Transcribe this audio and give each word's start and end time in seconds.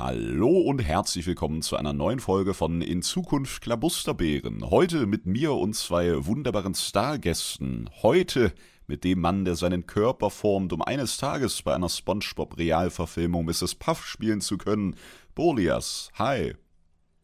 Hallo 0.00 0.60
und 0.60 0.78
herzlich 0.78 1.26
willkommen 1.26 1.60
zu 1.60 1.74
einer 1.74 1.92
neuen 1.92 2.20
Folge 2.20 2.54
von 2.54 2.82
In 2.82 3.02
Zukunft 3.02 3.62
Klabusterbären. 3.62 4.70
Heute 4.70 5.06
mit 5.06 5.26
mir 5.26 5.54
und 5.54 5.74
zwei 5.74 6.24
wunderbaren 6.24 6.76
Stargästen. 6.76 7.90
Heute 8.00 8.52
mit 8.86 9.02
dem 9.02 9.20
Mann, 9.20 9.44
der 9.44 9.56
seinen 9.56 9.86
Körper 9.86 10.30
formt, 10.30 10.72
um 10.72 10.82
eines 10.82 11.16
Tages 11.16 11.62
bei 11.62 11.74
einer 11.74 11.88
SpongeBob-Realverfilmung 11.88 13.44
Mrs. 13.44 13.74
Puff 13.74 14.06
spielen 14.06 14.40
zu 14.40 14.56
können. 14.56 14.94
Bolias, 15.34 16.10
hi. 16.14 16.54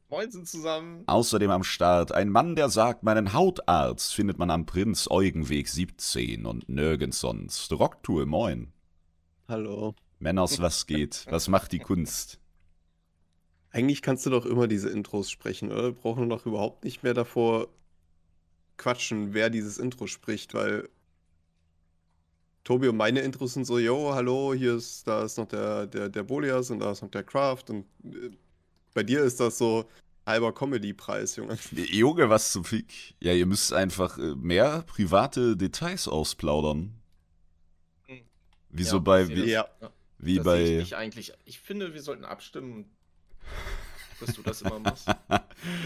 Moinsen 0.09 0.45
zusammen. 0.45 1.04
Außerdem 1.06 1.52
am 1.52 1.62
Start 1.62 2.11
ein 2.11 2.29
Mann, 2.29 2.56
der 2.56 2.70
sagt, 2.70 3.04
meinen 3.04 3.32
Hautarzt 3.34 4.12
findet 4.12 4.41
man 4.41 4.50
am 4.50 4.66
Prinz-Eugenweg 4.66 5.68
17 5.68 6.45
und 6.45 6.68
nirgends 6.68 7.20
sonst. 7.20 7.72
Rocktool, 7.72 8.27
moin. 8.27 8.72
Hallo. 9.46 9.95
Männers, 10.18 10.61
was 10.61 10.86
geht? 10.86 11.25
Was 11.30 11.46
macht 11.46 11.70
die 11.70 11.79
Kunst? 11.79 12.41
Eigentlich 13.75 14.02
kannst 14.02 14.25
du 14.25 14.30
doch 14.30 14.46
immer 14.46 14.68
diese 14.68 14.89
Intros 14.89 15.29
sprechen, 15.32 15.72
oder? 15.72 15.82
Wir 15.82 15.93
brauchen 15.93 16.29
doch 16.29 16.46
überhaupt 16.46 16.85
nicht 16.85 17.03
mehr 17.03 17.12
davor 17.12 17.67
quatschen, 18.76 19.35
wer 19.35 19.50
dieses 19.50 19.79
Intro 19.79 20.07
spricht, 20.07 20.54
weil 20.54 20.89
Tobi 22.63 22.86
und 22.86 22.96
meine 22.96 23.18
Intros 23.18 23.54
sind 23.54 23.64
so, 23.64 23.80
yo, 23.80 24.14
hallo, 24.14 24.54
hier 24.54 24.76
ist, 24.76 25.08
da 25.08 25.25
ist 25.25 25.39
noch 25.39 25.49
der, 25.49 25.89
der, 25.89 26.08
der 26.08 26.22
Bolias 26.22 26.71
und 26.71 26.79
da 26.79 26.93
ist 26.93 27.02
noch 27.02 27.11
der 27.11 27.25
Kraft 27.25 27.68
und 27.68 27.85
äh, 28.04 28.30
bei 28.94 29.02
dir 29.02 29.25
ist 29.25 29.40
das 29.40 29.58
so 29.58 29.88
halber 30.25 30.54
Comedy-Preis, 30.54 31.35
Junge. 31.35 31.58
Junge, 31.72 32.30
was 32.30 32.52
zum 32.52 32.64
Fick? 32.64 33.16
Ja, 33.19 33.33
ihr 33.33 33.47
müsst 33.47 33.72
einfach 33.72 34.19
äh, 34.19 34.36
mehr 34.36 34.84
private 34.86 35.56
Details 35.56 36.06
ausplaudern. 36.06 36.94
Wie 38.70 38.84
so 38.84 39.00
bei, 39.00 39.28
wie, 39.28 39.50
Ja. 39.50 39.69
wie 40.19 40.36
das 40.36 40.42
ich 40.42 40.44
bei, 40.44 40.62
nicht 40.77 40.94
eigentlich. 40.94 41.33
Ich 41.44 41.58
finde, 41.58 41.92
wir 41.92 42.02
sollten 42.02 42.25
abstimmen, 42.25 42.94
dass 44.20 44.34
du 44.34 44.42
das 44.42 44.62
immer 44.62 44.78
machst. 44.78 45.08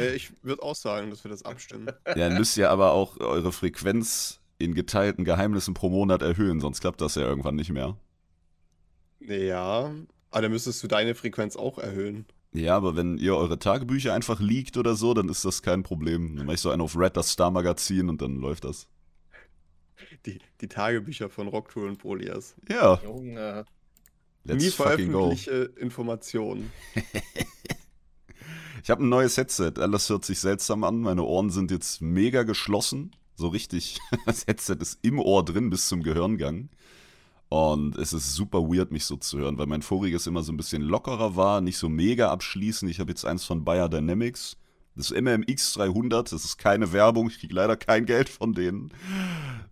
Äh, 0.00 0.16
ich 0.16 0.32
würde 0.42 0.62
auch 0.64 0.74
sagen, 0.74 1.10
dass 1.10 1.22
wir 1.22 1.30
das 1.30 1.44
abstimmen. 1.44 1.86
ja, 2.06 2.14
dann 2.14 2.36
müsst 2.36 2.56
ihr 2.56 2.68
aber 2.68 2.92
auch 2.92 3.20
eure 3.20 3.52
Frequenz 3.52 4.40
in 4.58 4.74
geteilten 4.74 5.24
Geheimnissen 5.24 5.72
pro 5.72 5.88
Monat 5.88 6.20
erhöhen, 6.20 6.60
sonst 6.60 6.80
klappt 6.80 7.00
das 7.00 7.14
ja 7.14 7.22
irgendwann 7.22 7.54
nicht 7.54 7.70
mehr. 7.70 7.96
Ja, 9.20 9.92
aber 10.30 10.42
dann 10.42 10.50
müsstest 10.50 10.82
du 10.82 10.88
deine 10.88 11.14
Frequenz 11.14 11.54
auch 11.54 11.78
erhöhen. 11.78 12.26
Ja, 12.52 12.76
aber 12.76 12.96
wenn 12.96 13.18
ihr 13.18 13.36
eure 13.36 13.58
Tagebücher 13.58 14.14
einfach 14.14 14.40
liegt 14.40 14.76
oder 14.76 14.94
so, 14.94 15.14
dann 15.14 15.28
ist 15.28 15.44
das 15.44 15.62
kein 15.62 15.82
Problem. 15.82 16.36
Dann 16.36 16.46
mache 16.46 16.54
ich 16.54 16.60
so 16.60 16.70
einen 16.70 16.82
auf 16.82 16.96
Red, 16.96 17.16
das 17.16 17.30
Star-Magazin 17.30 18.08
und 18.08 18.22
dann 18.22 18.36
läuft 18.36 18.64
das. 18.64 18.88
Die, 20.24 20.38
die 20.60 20.68
Tagebücher 20.68 21.28
von 21.28 21.48
Rocktour 21.48 21.86
und 21.86 21.98
Bolias. 21.98 22.56
Ja, 22.68 23.00
Junge. 23.02 23.64
Let's 24.44 24.64
Nie 24.64 24.70
fucking 24.70 25.12
go. 25.12 25.34
veröffentliche 25.34 25.72
Informationen. 25.80 26.72
Ich 28.82 28.90
habe 28.90 29.04
ein 29.04 29.10
neues 29.10 29.36
Headset. 29.36 29.72
Alles 29.78 30.08
hört 30.08 30.24
sich 30.24 30.38
seltsam 30.40 30.82
an. 30.82 31.00
Meine 31.00 31.22
Ohren 31.22 31.50
sind 31.50 31.70
jetzt 31.70 32.00
mega 32.00 32.44
geschlossen. 32.44 33.10
So 33.34 33.48
richtig. 33.48 33.98
Das 34.24 34.46
Headset 34.46 34.76
ist 34.80 34.98
im 35.02 35.18
Ohr 35.18 35.44
drin 35.44 35.68
bis 35.68 35.88
zum 35.88 36.02
Gehirngang. 36.02 36.70
Und 37.50 37.98
es 37.98 38.14
ist 38.14 38.34
super 38.34 38.62
weird, 38.62 38.90
mich 38.90 39.04
so 39.04 39.16
zu 39.16 39.38
hören, 39.38 39.58
weil 39.58 39.66
mein 39.66 39.82
voriges 39.82 40.26
immer 40.26 40.42
so 40.42 40.52
ein 40.52 40.56
bisschen 40.56 40.82
lockerer 40.82 41.36
war, 41.36 41.60
nicht 41.60 41.78
so 41.78 41.88
mega 41.88 42.30
abschließend. 42.30 42.90
Ich 42.90 43.00
habe 43.00 43.10
jetzt 43.10 43.24
eins 43.24 43.44
von 43.44 43.64
Bayer 43.64 43.88
Dynamics. 43.88 44.56
Das 44.96 45.10
MMX 45.10 45.74
300. 45.74 46.32
Das 46.32 46.44
ist 46.44 46.56
keine 46.58 46.92
Werbung. 46.92 47.28
Ich 47.28 47.40
kriege 47.40 47.54
leider 47.54 47.76
kein 47.76 48.06
Geld 48.06 48.28
von 48.28 48.52
denen. 48.54 48.92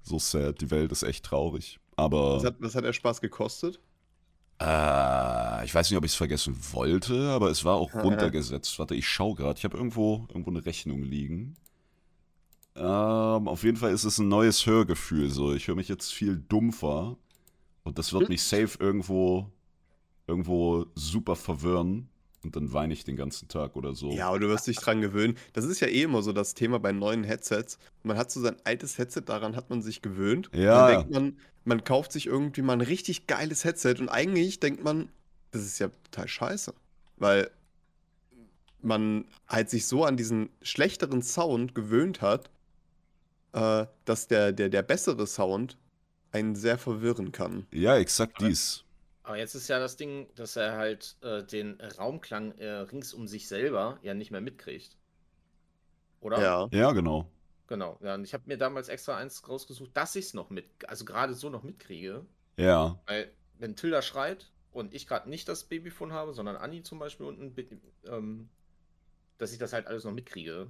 So 0.03 0.19
sad. 0.19 0.61
Die 0.61 0.71
Welt 0.71 0.93
ist 0.93 1.03
echt 1.03 1.25
traurig. 1.25 1.81
Aber. 1.97 2.37
Was 2.37 2.45
hat, 2.45 2.57
was 2.61 2.75
hat 2.75 2.85
der 2.85 2.93
Spaß 2.93 3.21
gekostet? 3.21 3.81
Äh, 4.61 5.65
ich 5.65 5.75
weiß 5.75 5.91
nicht, 5.91 5.99
ob 5.99 6.05
ich 6.05 6.13
es 6.13 6.17
vergessen 6.17 6.57
wollte, 6.73 7.31
aber 7.31 7.51
es 7.51 7.65
war 7.65 7.75
auch 7.77 7.95
runtergesetzt. 7.95 8.79
Warte, 8.79 8.95
ich 8.95 9.07
schaue 9.09 9.35
gerade. 9.35 9.59
Ich 9.59 9.65
habe 9.65 9.77
irgendwo, 9.77 10.27
irgendwo 10.29 10.51
eine 10.51 10.65
Rechnung 10.65 11.03
liegen. 11.03 11.57
Ähm, 12.75 13.49
auf 13.49 13.65
jeden 13.65 13.77
Fall 13.77 13.93
ist 13.93 14.05
es 14.05 14.19
ein 14.19 14.29
neues 14.29 14.67
Hörgefühl. 14.67 15.31
So, 15.31 15.55
ich 15.55 15.69
höre 15.69 15.77
mich 15.77 15.89
jetzt 15.89 16.13
viel 16.13 16.37
dumpfer 16.37 17.17
und 17.85 17.99
das 17.99 18.13
wird 18.13 18.25
Hm. 18.25 18.29
mich 18.31 18.43
safe 18.43 18.79
irgendwo, 18.79 19.51
irgendwo 20.27 20.87
super 20.95 21.37
verwirren 21.37 22.09
und 22.47 22.57
dann 22.57 22.73
weine 22.73 22.93
ich 22.93 23.05
den 23.05 23.17
ganzen 23.17 23.49
Tag 23.49 23.77
oder 23.77 23.95
so. 23.95 24.11
Ja, 24.13 24.29
aber 24.29 24.39
du 24.39 24.49
wirst 24.49 24.67
dich 24.67 24.77
dran 24.77 25.01
gewöhnen. 25.01 25.37
Das 25.53 25.65
ist 25.65 25.81
ja 25.81 25.89
eh 25.89 26.03
immer 26.03 26.23
so 26.23 26.33
das 26.33 26.55
Thema 26.55 26.79
bei 26.79 26.93
neuen 26.93 27.25
Headsets. 27.25 27.79
Man 28.03 28.17
hat 28.17 28.31
so 28.31 28.41
sein 28.41 28.57
altes 28.65 28.99
Headset, 28.99 29.23
daran 29.27 29.57
hat 29.57 29.69
man 29.69 29.83
sich 29.83 30.01
gewöhnt. 30.01 30.49
Ja. 30.53 30.89
Dann 30.89 30.97
denkt 30.97 31.11
man, 31.13 31.37
man 31.65 31.85
kauft 31.85 32.13
sich 32.13 32.27
irgendwie 32.27 32.63
mal 32.63 32.75
ein 32.75 32.81
richtig 32.81 33.27
geiles 33.27 33.65
Headset 33.65 33.97
und 33.99 34.09
eigentlich 34.09 34.61
denkt 34.61 34.85
man, 34.85 35.09
das 35.51 35.63
ist 35.63 35.79
ja 35.79 35.89
total 36.05 36.29
scheiße. 36.29 36.75
Weil 37.17 37.51
man 38.81 39.25
halt 39.49 39.69
sich 39.69 39.87
so 39.87 40.05
an 40.05 40.17
diesen 40.17 40.51
schlechteren 40.63 41.23
Sound 41.23 41.75
gewöhnt 41.75 42.23
hat, 42.23 42.51
äh, 43.53 43.87
dass 44.05 44.29
der, 44.29 44.53
der, 44.53 44.69
der 44.69 44.83
bessere 44.83 45.27
Sound 45.27 45.77
einen 46.31 46.55
sehr 46.55 46.79
verwirren 46.79 47.33
kann. 47.33 47.67
Ja, 47.73 47.97
exakt 47.97 48.41
dies. 48.41 48.85
Aber 49.27 49.39
jetzt 49.39 49.57
ist 49.57 49.67
ja 49.67 49.81
das 49.81 49.97
Ding, 49.97 50.29
dass 50.37 50.55
er 50.55 50.77
halt 50.77 51.17
äh, 51.21 51.43
den 51.43 51.81
Raumklang 51.81 52.53
äh, 52.59 52.69
rings 52.69 53.13
um 53.13 53.27
sich 53.27 53.49
selber 53.49 53.99
ja 54.01 54.15
nicht 54.15 54.31
mehr 54.31 54.41
mitkriegt. 54.41 54.97
Oder? 56.21 56.41
Ja. 56.41 56.69
Ja, 56.71 56.93
genau. 56.93 57.29
Genau. 57.67 57.99
Ja, 58.03 58.15
und 58.15 58.23
ich 58.23 58.35
habe 58.35 58.45
mir 58.47 58.57
damals 58.57 58.89
extra 58.89 59.17
eins 59.17 59.49
rausgesucht, 59.49 59.91
dass 59.95 60.15
ich 60.15 60.27
es 60.27 60.35
noch 60.35 60.49
mit, 60.51 60.67
also 60.87 61.05
gerade 61.05 61.35
so 61.35 61.51
noch 61.51 61.65
mitkriege. 61.65 62.25
Ja. 62.57 63.01
Weil, 63.07 63.33
wenn 63.59 63.75
Tilda 63.75 64.01
schreit 64.01 64.53
und 64.71 64.95
ich 64.95 65.09
gerade 65.09 65.29
nicht 65.29 65.49
das 65.49 65.65
Babyphone 65.65 66.13
habe, 66.13 66.33
sondern 66.33 66.55
Anni 66.55 66.85
zum 66.85 67.01
Beispiel 67.01 67.27
unten, 67.27 67.53
ähm, 68.05 68.49
dass 69.39 69.53
ich 69.53 69.59
das 69.59 69.73
halt 69.73 69.89
alles 69.89 70.05
noch 70.05 70.13
mitkriege. 70.13 70.69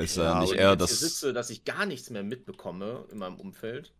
Ist 0.00 0.16
Ja, 0.16 0.24
ja, 0.24 0.40
nicht 0.40 0.54
Wenn 0.54 0.58
eher 0.58 0.74
das. 0.74 0.98
sitze, 0.98 1.32
dass 1.32 1.50
ich 1.50 1.64
gar 1.64 1.86
nichts 1.86 2.10
mehr 2.10 2.24
mitbekomme 2.24 3.06
in 3.12 3.18
meinem 3.18 3.38
Umfeld. 3.38 3.92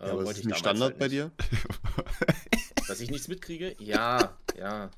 Äh, 0.00 0.06
Ja, 0.06 0.12
aber 0.12 0.30
ist 0.30 0.44
ein 0.44 0.54
Standard 0.54 0.90
halt 0.90 0.98
bei 0.98 1.08
dir? 1.08 1.30
Dass 2.88 3.00
ich 3.00 3.10
nichts 3.10 3.28
mitkriege? 3.28 3.76
Ja, 3.78 4.36
ja. 4.58 4.90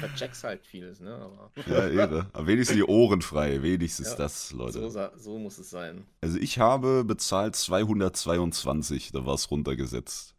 Vercheckst 0.00 0.44
halt 0.44 0.66
vieles, 0.66 1.00
ne? 1.00 1.14
Aber 1.14 1.50
Ja, 1.66 1.86
irre. 1.88 2.26
Aber 2.32 2.46
wenigstens 2.46 2.76
die 2.76 2.84
Ohren 2.84 3.22
frei. 3.22 3.62
Wenigstens 3.62 4.08
Ja. 4.08 4.16
das, 4.16 4.52
Leute. 4.52 4.90
so, 4.90 5.08
so 5.16 5.38
muss 5.38 5.58
es 5.58 5.70
sein. 5.70 6.06
Also 6.20 6.38
ich 6.38 6.58
habe 6.58 7.02
bezahlt 7.04 7.56
222, 7.56 9.12
da 9.12 9.24
war 9.24 9.34
es 9.34 9.50
runtergesetzt. 9.50 10.34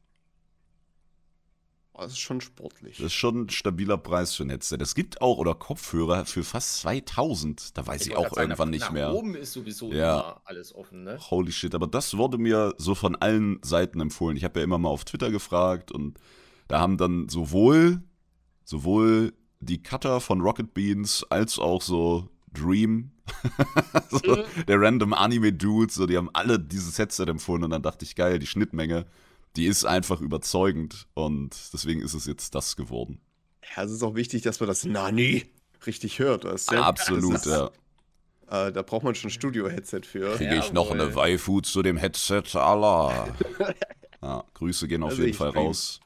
Das 2.02 2.14
ist 2.14 2.20
schon 2.20 2.42
sportlich. 2.42 2.98
Das 2.98 3.08
ist 3.08 3.14
schon 3.14 3.44
ein 3.44 3.50
stabiler 3.50 3.98
Preis 3.98 4.34
für 4.36 4.44
ein 4.44 4.50
Headset. 4.50 4.78
Es 4.82 4.96
gibt 4.96 5.22
auch, 5.22 5.38
oder 5.38 5.54
Kopfhörer 5.56 6.26
für 6.26 6.44
fast 6.44 6.78
2000. 6.82 7.78
Da 7.78 7.86
weiß 7.86 8.02
ich, 8.08 8.10
wollte 8.16 8.20
auch 8.20 8.36
sagen, 8.36 8.50
irgendwann 8.50 8.70
nach- 8.70 8.72
nicht 8.74 8.82
nach 8.86 8.92
mehr. 8.92 9.14
oben 9.14 9.36
ist 9.36 9.54
sowieso 9.54 9.92
Ja. 9.92 10.20
immer 10.20 10.42
alles 10.46 10.74
offen, 10.74 11.04
ne? 11.04 11.20
Holy 11.30 11.52
shit, 11.52 11.76
aber 11.76 11.88
das 11.88 12.18
wurde 12.18 12.38
mir 12.38 12.74
so 12.78 12.96
von 12.96 13.16
allen 13.16 13.60
Seiten 13.64 14.00
empfohlen. 14.00 14.36
Ich 14.38 14.44
habe 14.44 14.60
ja 14.60 14.64
immer 14.64 14.78
mal 14.78 14.90
auf 14.90 15.06
Twitter 15.06 15.30
gefragt 15.32 15.92
und 15.92 16.20
da 16.68 16.80
haben 16.80 16.98
dann 16.98 17.30
sowohl, 17.30 18.02
sowohl 18.64 19.34
die 19.60 19.84
Cutter 19.84 20.22
von 20.22 20.42
Rocket 20.42 20.74
Beans 20.74 21.26
als 21.30 21.60
auch 21.60 21.82
so 21.82 22.30
Dream, 22.54 23.12
so 24.10 24.36
Mhm. 24.36 24.66
der 24.68 24.82
random 24.82 25.14
Anime-Dude, 25.14 25.92
so, 25.94 26.06
die 26.06 26.18
haben 26.18 26.30
alle 26.34 26.60
dieses 26.60 26.98
Headset 26.98 27.26
empfohlen 27.28 27.64
und 27.64 27.70
dann 27.70 27.82
dachte 27.84 28.04
ich, 28.06 28.16
geil, 28.16 28.40
die 28.40 28.48
Schnittmenge, 28.48 29.06
die 29.56 29.66
ist 29.66 29.86
einfach 29.86 30.22
überzeugend 30.22 31.08
und 31.14 31.56
deswegen 31.74 32.02
ist 32.02 32.14
es 32.14 32.26
jetzt 32.26 32.56
das 32.56 32.76
geworden. 32.76 33.20
Ja, 33.76 33.84
es 33.84 33.92
ist 33.92 34.04
auch 34.04 34.16
wichtig, 34.16 34.42
dass 34.44 34.60
man 34.60 34.68
das 34.68 34.86
Nani 34.86 35.46
richtig 35.86 36.20
hört. 36.20 36.46
Weißt 36.46 36.72
du? 36.72 36.78
Absolut, 36.82 37.36
ist, 37.36 37.46
ja. 37.46 37.68
Äh, 38.50 38.72
da 38.72 38.82
braucht 38.82 39.04
man 39.04 39.16
schon 39.16 39.30
ein 39.30 39.32
Studio-Headset 39.34 40.02
für. 40.04 40.36
Kriege 40.36 40.56
ich 40.58 40.74
noch 40.74 40.90
Jawohl. 40.90 41.02
eine 41.02 41.16
Waifu 41.16 41.62
zu 41.62 41.82
dem 41.82 41.98
Headset, 41.98 42.44
Allah. 42.56 43.28
ja, 44.22 44.44
Grüße 44.54 44.88
gehen 44.88 45.04
auf 45.04 45.12
Also 45.12 45.24
jeden 45.24 45.38
Fall 45.38 45.50
raus. 45.50 46.00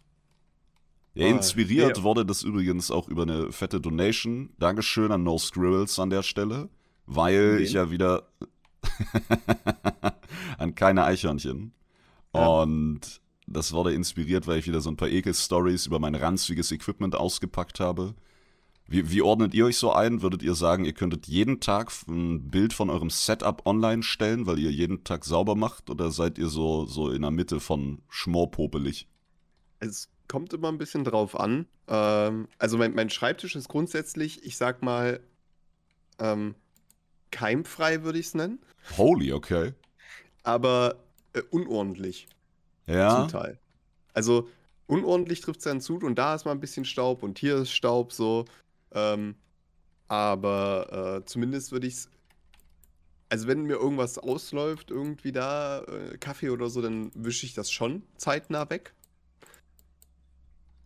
Ja, 1.13 1.27
Ah, 1.27 1.29
inspiriert 1.29 1.97
ja. 1.97 2.03
wurde 2.03 2.25
das 2.25 2.44
übrigens 2.44 2.91
auch 2.91 3.07
über 3.07 3.22
eine 3.23 3.51
fette 3.53 3.79
Donation. 3.79 4.50
Dankeschön 4.59 5.12
an 5.13 5.24
No 5.24 5.38
Squirrels 5.38 5.97
an 5.97 6.09
der 6.09 6.24
Stelle, 6.24 6.68
weil 7.06 7.56
Wen? 7.57 7.63
ich 7.63 7.71
ja 7.71 7.89
wieder 7.89 8.27
an 10.57 10.75
keine 10.75 11.06
Eichhörnchen. 11.06 11.74
Ja. 12.33 12.45
Und 12.47 13.21
das 13.47 13.74
wurde 13.74 13.94
inspiriert, 13.94 14.47
weil 14.47 14.59
ich 14.59 14.68
wieder 14.68 14.81
so 14.81 14.89
ein 14.89 14.97
paar 14.97 15.09
Ekel-Stories 15.09 15.86
über 15.86 16.00
mein 16.00 16.15
ranziges 16.15 16.71
Equipment 16.71 17.15
ausgepackt 17.15 17.80
habe. 17.80 18.15
Wie, 18.88 19.09
wie 19.12 19.21
ordnet 19.21 19.53
ihr 19.53 19.65
euch 19.65 19.77
so 19.77 19.94
ein? 19.94 20.21
Würdet 20.21 20.44
ihr 20.44 20.53
sagen, 20.53 20.86
ihr 20.86 20.94
könntet 20.94 21.27
jeden 21.27 21.59
Tag 21.59 21.92
ein 22.07 22.50
Bild 22.50 22.74
von 22.74 22.89
eurem 22.89 23.09
Setup 23.09 23.65
online 23.65 24.03
stellen, 24.03 24.45
weil 24.45 24.59
ihr 24.59 24.71
jeden 24.71 25.03
Tag 25.03 25.25
sauber 25.25 25.56
macht? 25.56 25.89
Oder 25.89 26.12
seid 26.12 26.38
ihr 26.38 26.50
so, 26.50 26.86
so 26.86 27.09
in 27.09 27.24
der 27.24 27.31
Mitte 27.31 27.59
von 27.59 28.01
schmorpopelig? 28.09 29.07
Es 29.80 30.09
kommt 30.27 30.53
immer 30.53 30.71
ein 30.71 30.77
bisschen 30.77 31.03
drauf 31.03 31.39
an. 31.39 31.68
Ähm, 31.88 32.47
also 32.59 32.77
mein, 32.77 32.94
mein 32.94 33.09
Schreibtisch 33.09 33.56
ist 33.56 33.69
grundsätzlich, 33.69 34.44
ich 34.44 34.57
sag 34.57 34.83
mal, 34.83 35.19
ähm, 36.19 36.56
keimfrei 37.31 38.03
würde 38.03 38.19
ich 38.19 38.27
es 38.27 38.33
nennen, 38.33 38.59
Holy, 38.97 39.33
okay. 39.33 39.74
aber 40.44 40.95
äh, 41.33 41.42
unordentlich 41.50 42.27
Ja. 42.87 43.19
zum 43.19 43.27
Teil. 43.27 43.59
Also 44.13 44.49
unordentlich 44.87 45.41
trifft 45.41 45.59
es 45.59 45.63
dann 45.65 45.81
zu 45.81 45.97
und 45.97 46.15
da 46.15 46.35
ist 46.35 46.45
mal 46.45 46.51
ein 46.51 46.59
bisschen 46.59 46.85
Staub 46.85 47.23
und 47.23 47.39
hier 47.39 47.57
ist 47.57 47.71
Staub 47.71 48.13
so. 48.13 48.45
Ähm, 48.91 49.35
aber 50.07 51.21
äh, 51.21 51.25
zumindest 51.25 51.71
würde 51.71 51.87
ich 51.87 51.93
es. 51.95 52.09
Also, 53.27 53.47
wenn 53.47 53.63
mir 53.63 53.77
irgendwas 53.77 54.19
ausläuft, 54.19 54.91
irgendwie 54.91 55.31
da, 55.31 55.81
äh, 55.81 56.17
Kaffee 56.19 56.51
oder 56.51 56.69
so, 56.69 56.81
dann 56.81 57.09
wische 57.15 57.47
ich 57.47 57.55
das 57.55 57.71
schon 57.71 58.03
zeitnah 58.17 58.69
weg. 58.69 58.93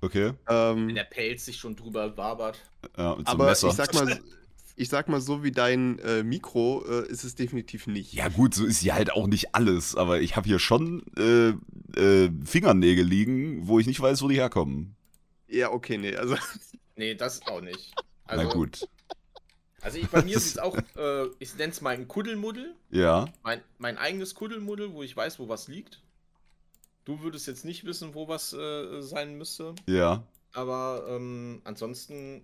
Okay. 0.01 0.33
Ähm, 0.47 0.87
Wenn 0.87 0.95
der 0.95 1.03
Pelz 1.03 1.45
sich 1.45 1.57
schon 1.57 1.75
drüber 1.75 2.15
wabert. 2.15 2.63
Ja, 2.97 3.15
mit 3.15 3.27
so 3.27 3.33
aber 3.33 3.47
Messer. 3.47 3.67
ich 3.67 3.73
sag 3.73 3.93
mal, 3.93 4.19
ich 4.79 4.89
sag 4.89 5.09
mal 5.09 5.19
so 5.21 5.43
wie 5.43 5.51
dein 5.51 5.99
äh, 5.99 6.23
Mikro 6.23 6.85
äh, 6.87 7.07
ist 7.07 7.23
es 7.23 7.35
definitiv 7.35 7.87
nicht. 7.87 8.13
Ja, 8.13 8.29
gut, 8.29 8.53
so 8.53 8.65
ist 8.65 8.81
ja 8.81 8.95
halt 8.95 9.11
auch 9.11 9.27
nicht 9.27 9.53
alles, 9.53 9.95
aber 9.95 10.21
ich 10.21 10.35
habe 10.35 10.47
hier 10.47 10.59
schon 10.59 11.03
äh, 11.17 11.49
äh, 11.99 12.31
Fingernägel 12.45 13.05
liegen, 13.05 13.67
wo 13.67 13.79
ich 13.79 13.87
nicht 13.87 13.99
weiß, 13.99 14.21
wo 14.21 14.27
die 14.27 14.35
herkommen. 14.35 14.95
Ja, 15.47 15.71
okay, 15.71 15.97
nee. 15.97 16.15
Also, 16.15 16.35
Nee, 16.95 17.15
das 17.15 17.41
auch 17.47 17.61
nicht. 17.61 17.93
Also, 18.25 18.43
Na 18.43 18.49
gut. 18.51 18.87
Also 19.81 19.97
ich, 19.97 20.09
bei 20.09 20.21
mir 20.21 20.35
ist 20.35 20.47
es 20.47 20.57
auch, 20.57 20.77
äh, 20.97 21.27
ich 21.39 21.55
nenne 21.55 21.71
es 21.71 21.79
mal 21.79 21.91
ein 21.91 22.09
Kuddelmuddel. 22.09 22.75
Ja. 22.91 23.29
Mein, 23.43 23.61
mein 23.77 23.97
eigenes 23.97 24.35
Kuddelmuddel, 24.35 24.93
wo 24.93 25.01
ich 25.01 25.15
weiß, 25.15 25.39
wo 25.39 25.47
was 25.47 25.69
liegt. 25.69 26.01
Du 27.05 27.21
würdest 27.21 27.47
jetzt 27.47 27.63
nicht 27.63 27.85
wissen, 27.85 28.13
wo 28.13 28.27
was 28.27 28.51
äh, 28.51 29.01
sein 29.01 29.37
müsste. 29.37 29.75
Ja. 29.87 30.23
Aber 30.51 31.05
ähm, 31.09 31.61
ansonsten, 31.63 32.43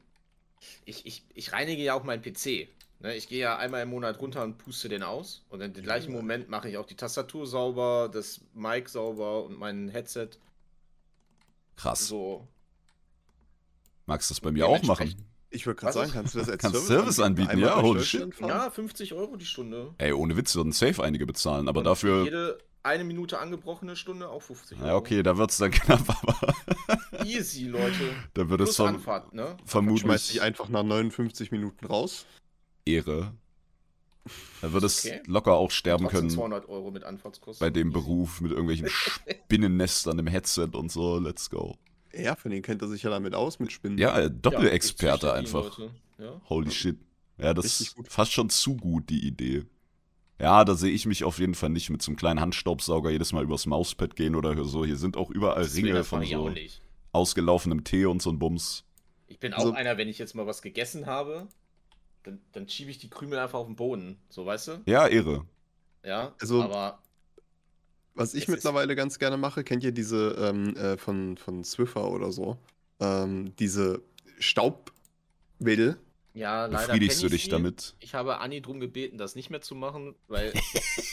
ich, 0.86 1.06
ich, 1.06 1.24
ich 1.34 1.52
reinige 1.52 1.84
ja 1.84 1.94
auch 1.94 2.04
meinen 2.04 2.22
PC. 2.22 2.68
Ne, 3.00 3.16
ich 3.16 3.28
gehe 3.28 3.40
ja 3.40 3.58
einmal 3.58 3.84
im 3.84 3.90
Monat 3.90 4.20
runter 4.20 4.44
und 4.44 4.58
puste 4.58 4.88
den 4.90 5.04
aus. 5.04 5.44
Und 5.50 5.62
in 5.62 5.74
dem 5.74 5.84
gleichen 5.84 6.14
Moment 6.14 6.50
mache 6.50 6.70
ich 6.70 6.78
auch 6.78 6.86
die 6.86 6.96
Tastatur 6.96 7.46
sauber, 7.46 8.10
das 8.12 8.42
Mic 8.54 8.90
sauber 8.90 9.44
und 9.44 9.60
mein 9.60 9.90
Headset 9.90 10.30
Krass. 11.76 12.08
so. 12.08 12.48
Magst 14.06 14.30
du 14.30 14.34
das 14.34 14.42
bei 14.42 14.52
mir 14.52 14.68
auch 14.68 14.82
machen? 14.84 15.14
Ich 15.50 15.66
würde 15.66 15.80
gerade 15.80 15.94
sagen, 15.94 16.12
kannst 16.12 16.36
du 16.36 16.40
das 16.40 16.50
als 16.50 16.62
Kannst 16.62 16.88
Service 16.88 17.20
anbieten, 17.20 17.50
Einmal 17.50 17.70
ja, 17.70 17.82
holy 17.82 18.04
shit. 18.04 18.40
Ja, 18.42 18.70
50 18.70 19.14
Euro 19.14 19.36
die 19.38 19.46
Stunde. 19.46 19.94
Ey, 19.98 20.12
ohne 20.12 20.36
Witz 20.36 20.56
würden 20.56 20.74
safe 20.74 21.04
einige 21.04 21.26
bezahlen, 21.26 21.70
aber 21.70 21.80
Und 21.80 21.86
dafür. 21.86 22.24
Jede 22.26 22.58
eine 22.86 23.04
Minute 23.04 23.40
angebrochene 23.40 23.96
Stunde 23.96 24.30
auch 24.30 24.42
50 24.42 24.78
Euro. 24.80 24.88
Ja, 24.88 24.96
okay, 24.96 25.24
da 25.24 25.38
wird's 25.38 25.58
dann 25.58 25.72
knapp, 25.72 26.08
aber 26.24 26.54
Easy, 27.26 27.66
Leute. 27.66 28.14
da 28.34 28.48
wird 28.50 28.62
es 28.62 28.68
Plus 28.68 28.76
von 28.78 28.88
Anfahrt, 28.96 29.34
ne? 29.34 29.44
Schmeiß 29.44 29.58
dich 29.58 29.70
vermutlich 29.72 30.42
einfach 30.42 30.70
nach 30.70 30.84
59 30.84 31.52
Minuten 31.52 31.86
raus. 31.86 32.26
Ehre. 32.86 33.34
Da 34.62 34.74
wird 34.74 34.84
es 34.84 35.06
Okay. 35.06 35.22
locker 35.28 35.54
auch 35.54 35.70
sterben 35.72 36.08
können 36.08 36.30
200 36.30 36.68
Euro 36.70 36.90
mit 36.92 37.04
Anfahrtskosten. 37.04 37.64
bei 37.66 37.70
dem 37.70 37.90
Easy. 37.90 37.94
Beruf 37.94 38.42
mit 38.42 38.52
irgendwelchen 38.52 38.88
Spinnennestern 39.46 40.18
im 40.20 40.28
Headset 40.28 40.70
und 40.74 40.92
so. 40.92 41.20
Let's 41.20 41.50
go. 41.50 41.76
Ja, 42.14 42.36
von 42.36 42.50
denen 42.52 42.64
kennt 42.64 42.82
er 42.82 42.88
sich 42.88 43.04
ja 43.04 43.10
damit 43.10 43.36
aus, 43.36 43.60
mit 43.60 43.72
Spinnen. 43.72 43.98
Ja, 43.98 44.18
äh, 44.18 44.24
Ja, 44.24 44.30
Doppelexperte 44.30 45.28
die 45.28 45.34
einfach. 45.34 45.78
Ja. 46.18 46.42
Holy 46.50 46.72
shit. 46.72 46.98
Ja, 47.38 47.54
das 47.54 47.82
ist 47.82 47.96
fast 48.08 48.32
schon 48.32 48.50
zu 48.50 48.76
gut, 48.78 49.10
die 49.10 49.28
Idee. 49.28 49.66
Ja, 50.40 50.66
da 50.66 50.76
sehe 50.76 50.92
ich 50.92 51.06
mich 51.06 51.24
auf 51.24 51.40
jeden 51.40 51.56
Fall 51.56 51.70
nicht 51.70 51.90
mit 51.90 52.02
so 52.02 52.12
einem 52.12 52.18
kleinen 52.18 52.42
Handstaubsauger 52.42 53.10
jedes 53.10 53.32
Mal 53.32 53.44
übers 53.44 53.66
Mauspad 53.66 54.16
gehen 54.16 54.36
oder 54.36 54.62
so. 54.66 54.86
Hier 54.86 54.98
sind 54.98 55.16
auch 55.16 55.30
überall 55.30 55.64
Das 55.64 55.76
Ringe 55.76 56.04
von 56.04 56.26
so 56.26 56.52
ausgelaufenem 57.14 57.84
Tee 57.86 58.06
und 58.06 58.22
so 58.22 58.30
ein 58.32 58.40
Bums. 58.40 58.84
Ich 59.28 59.40
bin 59.40 59.54
auch 59.54 59.60
Also- 59.60 59.72
einer, 59.74 59.98
wenn 59.98 60.10
ich 60.10 60.18
jetzt 60.18 60.36
mal 60.36 60.46
was 60.46 60.62
gegessen 60.62 61.06
habe, 61.06 61.48
dann, 62.24 62.42
dann 62.52 62.68
schiebe 62.68 62.92
ich 62.92 62.98
die 62.98 63.10
Krümel 63.10 63.40
einfach 63.40 63.60
auf 63.60 63.68
den 63.68 63.76
Boden. 63.78 64.18
So, 64.30 64.46
weißt 64.46 64.68
du? 64.68 64.82
Ja, 64.86 65.08
Ehre. 65.08 65.46
Ja, 66.04 66.34
Also- 66.42 66.62
aber 66.62 67.00
Was 68.14 68.34
ich 68.34 68.48
mittlerweile 68.48 68.96
ganz 68.96 69.20
gerne 69.20 69.38
mache, 69.38 69.64
kennt 69.64 69.84
ihr 69.84 69.92
diese 69.92 70.32
ähm, 70.40 70.76
äh, 70.76 70.98
von, 70.98 71.38
von 71.38 71.64
Swiffer 71.64 72.10
oder 72.12 72.32
so? 72.32 72.58
Ähm, 73.00 73.54
diese 73.60 74.02
Staubwedel. 74.40 75.98
Ja, 76.36 76.66
leider 76.66 76.88
Befriedigst 76.88 77.22
du 77.22 77.26
ich 77.28 77.32
dich 77.32 77.44
sie. 77.46 77.50
damit? 77.50 77.96
Ich 78.00 78.14
habe 78.14 78.40
Anni 78.40 78.62
drum 78.62 78.80
gebeten, 78.80 79.18
das 79.18 79.36
nicht 79.36 79.50
mehr 79.50 79.62
zu 79.62 79.74
machen, 79.74 80.16
weil 80.28 80.54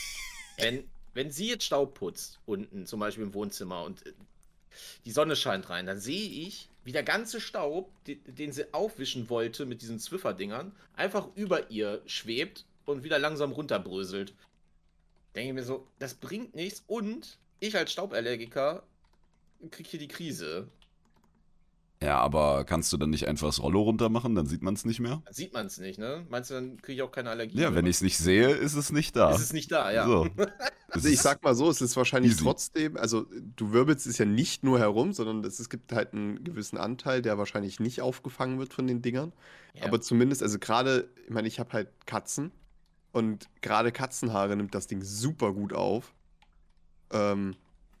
wenn, 0.57 0.83
wenn 1.13 1.31
sie 1.31 1.47
jetzt 1.47 1.63
Staub 1.63 1.95
putzt, 1.95 2.39
unten 2.45 2.85
zum 2.85 2.99
Beispiel 2.99 3.23
im 3.23 3.33
Wohnzimmer 3.33 3.83
und 3.83 4.05
äh, 4.05 4.13
die 5.05 5.11
Sonne 5.11 5.35
scheint 5.35 5.69
rein, 5.69 5.85
dann 5.85 5.99
sehe 5.99 6.29
ich, 6.29 6.69
wie 6.83 6.91
der 6.91 7.03
ganze 7.03 7.39
Staub, 7.39 7.89
den, 8.05 8.19
den 8.25 8.51
sie 8.51 8.73
aufwischen 8.73 9.29
wollte 9.29 9.65
mit 9.65 9.81
diesen 9.81 9.97
Zwiffer-Dingern, 9.97 10.73
einfach 10.95 11.27
über 11.35 11.71
ihr 11.71 12.01
schwebt 12.05 12.65
und 12.85 13.03
wieder 13.03 13.17
langsam 13.17 13.53
runterbröselt. 13.53 14.33
Denke 15.35 15.49
ich 15.49 15.55
mir 15.55 15.63
so, 15.63 15.87
das 15.99 16.15
bringt 16.15 16.53
nichts 16.53 16.83
und 16.87 17.37
ich 17.61 17.77
als 17.77 17.93
Stauballergiker 17.93 18.83
krieg 19.71 19.87
hier 19.87 19.99
die 19.99 20.09
Krise. 20.09 20.67
Ja, 22.03 22.19
aber 22.19 22.65
kannst 22.65 22.91
du 22.91 22.97
dann 22.97 23.11
nicht 23.11 23.27
einfach 23.27 23.47
das 23.47 23.61
Rollo 23.61 23.81
runter 23.83 24.09
machen? 24.09 24.35
Dann 24.35 24.45
sieht 24.45 24.61
man 24.61 24.73
es 24.73 24.83
nicht 24.83 24.99
mehr? 24.99 25.21
Dann 25.23 25.33
sieht 25.33 25.53
man 25.53 25.67
es 25.67 25.77
nicht, 25.77 25.97
ne? 25.99 26.25
Meinst 26.29 26.49
du, 26.49 26.55
dann 26.55 26.81
kriege 26.81 26.95
ich 26.97 27.01
auch 27.01 27.11
keine 27.11 27.29
Allergie? 27.29 27.57
Ja, 27.57 27.73
wenn 27.75 27.85
ich 27.85 27.97
es 27.97 28.01
nicht 28.01 28.17
sehe, 28.17 28.49
ist 28.49 28.73
es 28.75 28.91
nicht 28.91 29.15
da. 29.15 29.31
Ist 29.31 29.41
es 29.41 29.53
nicht 29.53 29.71
da, 29.71 29.91
ja. 29.91 30.05
So. 30.05 30.27
Also 30.89 31.07
ich 31.07 31.15
ist- 31.15 31.23
sag 31.23 31.41
mal 31.43 31.55
so, 31.55 31.71
es 31.71 31.81
ist 31.81 31.97
wahrscheinlich 31.97 32.33
easy. 32.33 32.43
trotzdem, 32.43 32.97
also 32.97 33.25
du 33.55 33.71
wirbelst 33.71 34.05
es 34.05 34.19
ja 34.19 34.25
nicht 34.25 34.63
nur 34.63 34.77
herum, 34.77 35.11
sondern 35.11 35.43
es, 35.43 35.59
es 35.59 35.67
gibt 35.69 35.91
halt 35.91 36.13
einen 36.13 36.43
gewissen 36.43 36.77
Anteil, 36.77 37.23
der 37.23 37.39
wahrscheinlich 37.39 37.79
nicht 37.79 38.01
aufgefangen 38.01 38.59
wird 38.59 38.75
von 38.75 38.85
den 38.85 39.01
Dingern. 39.01 39.33
Ja. 39.73 39.85
Aber 39.85 40.01
zumindest, 40.01 40.43
also 40.43 40.59
gerade, 40.59 41.09
ich 41.25 41.31
meine, 41.31 41.47
ich 41.47 41.59
habe 41.59 41.73
halt 41.73 41.87
Katzen 42.05 42.51
und 43.11 43.49
gerade 43.61 43.91
Katzenhaare 43.91 44.55
nimmt 44.55 44.75
das 44.75 44.85
Ding 44.85 45.01
super 45.01 45.51
gut 45.51 45.73
auf. 45.73 46.13
Ähm, 47.11 47.55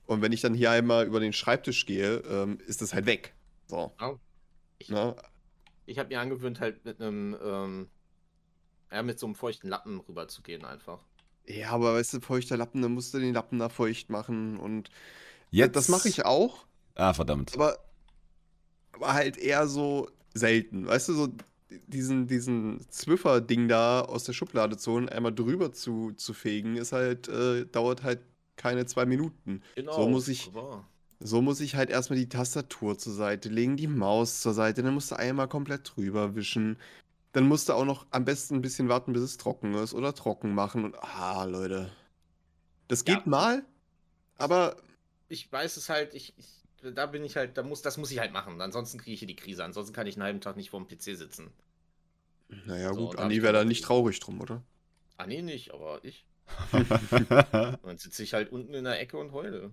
und 0.05 0.21
wenn 0.21 0.31
ich 0.31 0.41
dann 0.41 0.53
hier 0.53 0.69
einmal 0.69 1.07
über 1.07 1.19
den 1.19 1.33
Schreibtisch 1.33 1.87
gehe, 1.87 2.17
ähm, 2.29 2.59
ist 2.67 2.83
das 2.83 2.93
halt 2.93 3.07
weg. 3.07 3.33
So. 3.67 3.93
Au. 3.97 4.19
Ich- 4.79 4.89
Ne? 4.89 5.15
Ich 5.85 5.99
habe 5.99 6.09
mir 6.09 6.19
angewöhnt, 6.21 6.59
halt 6.61 6.85
mit 6.85 7.01
einem, 7.01 7.35
ähm, 7.43 7.89
ja, 8.91 9.03
mit 9.03 9.19
so 9.19 9.25
einem 9.25 9.35
feuchten 9.35 9.69
Lappen 9.69 9.99
rüber 9.99 10.27
zu 10.27 10.41
gehen 10.41 10.63
einfach. 10.63 11.03
Ja, 11.45 11.71
aber 11.71 11.95
weißt 11.95 12.13
du, 12.13 12.21
feuchter 12.21 12.55
Lappen, 12.55 12.81
dann 12.81 12.93
musst 12.93 13.13
du 13.13 13.19
den 13.19 13.33
Lappen 13.33 13.59
da 13.59 13.67
feucht 13.67 14.09
machen 14.09 14.57
und 14.57 14.89
Jetzt. 15.51 15.75
das 15.75 15.89
mache 15.89 16.07
ich 16.07 16.23
auch, 16.25 16.65
Ah, 16.95 17.13
verdammt. 17.13 17.53
aber, 17.55 17.77
aber 18.93 19.13
halt 19.13 19.37
eher 19.37 19.67
so 19.67 20.09
selten. 20.33 20.87
Weißt 20.87 21.09
du, 21.09 21.13
so 21.13 21.27
diesen, 21.87 22.27
diesen 22.27 22.79
Zwiffer-Ding 22.89 23.67
da 23.67 24.01
aus 24.01 24.23
der 24.23 24.33
Schublade 24.33 24.77
zu 24.77 24.93
holen, 24.93 25.09
einmal 25.09 25.33
drüber 25.35 25.73
zu, 25.73 26.11
zu 26.13 26.33
fegen, 26.33 26.77
ist 26.77 26.93
halt, 26.93 27.27
äh, 27.27 27.65
dauert 27.65 28.03
halt 28.03 28.21
keine 28.55 28.85
zwei 28.85 29.05
Minuten. 29.05 29.61
Genau. 29.75 29.93
So 29.93 30.07
muss 30.07 30.27
ich- 30.29 30.53
Wahr. 30.53 30.87
So 31.23 31.41
muss 31.41 31.59
ich 31.61 31.75
halt 31.75 31.89
erstmal 31.89 32.19
die 32.19 32.29
Tastatur 32.29 32.97
zur 32.97 33.13
Seite 33.13 33.49
legen, 33.49 33.77
die 33.77 33.87
Maus 33.87 34.41
zur 34.41 34.53
Seite, 34.53 34.83
dann 34.83 34.93
musst 34.93 35.09
du 35.11 35.15
einmal 35.15 35.47
komplett 35.47 35.95
drüber 35.95 36.35
wischen. 36.35 36.77
Dann 37.33 37.47
musst 37.47 37.69
du 37.69 37.73
auch 37.73 37.85
noch 37.85 38.07
am 38.11 38.25
besten 38.25 38.55
ein 38.55 38.61
bisschen 38.61 38.89
warten, 38.89 39.13
bis 39.13 39.23
es 39.23 39.37
trocken 39.37 39.73
ist 39.75 39.93
oder 39.93 40.15
trocken 40.15 40.55
machen. 40.55 40.85
Und 40.85 40.95
ah, 41.03 41.45
Leute. 41.45 41.91
Das 42.87 43.03
Ja. 43.05 43.15
geht 43.15 43.27
mal, 43.27 43.65
aber 44.37 44.77
Ich 45.27 45.51
weiß 45.51 45.75
es 45.77 45.89
halt, 45.89 46.13
ich, 46.13 46.33
ich, 46.37 46.63
da 46.93 47.05
bin 47.07 47.23
ich 47.25 47.35
halt, 47.35 47.57
da 47.57 47.63
muss, 47.63 47.81
das 47.81 47.97
muss 47.97 48.09
ich 48.11 48.19
halt 48.19 48.31
machen. 48.31 48.61
Ansonsten 48.61 48.99
kriege 48.99 49.11
ich 49.13 49.19
hier 49.19 49.27
die 49.27 49.35
Krise. 49.35 49.63
Ansonsten 49.65 49.93
kann 49.93 50.07
ich 50.07 50.15
einen 50.15 50.23
halben 50.23 50.39
Tag 50.41 50.55
nicht 50.55 50.69
vor 50.69 50.79
dem 50.79 50.87
PC 50.87 51.15
sitzen. 51.17 51.51
naja, 52.65 52.93
So, 52.93 53.09
gut, 53.09 53.17
Anni 53.17 53.41
wäre 53.43 53.51
da 53.53 53.63
nicht 53.65 53.83
traurig 53.83 54.19
drum, 54.21 54.39
oder? 54.41 54.63
Ah, 55.17 55.25
nee, 55.27 55.41
nicht, 55.41 55.73
aber 55.73 56.03
ich. 56.03 56.25
Dann 57.83 57.97
sitze 57.99 58.23
ich 58.23 58.33
halt 58.33 58.51
unten 58.51 58.73
in 58.73 58.83
der 58.83 58.99
Ecke 58.99 59.17
und 59.19 59.31
heule. 59.31 59.71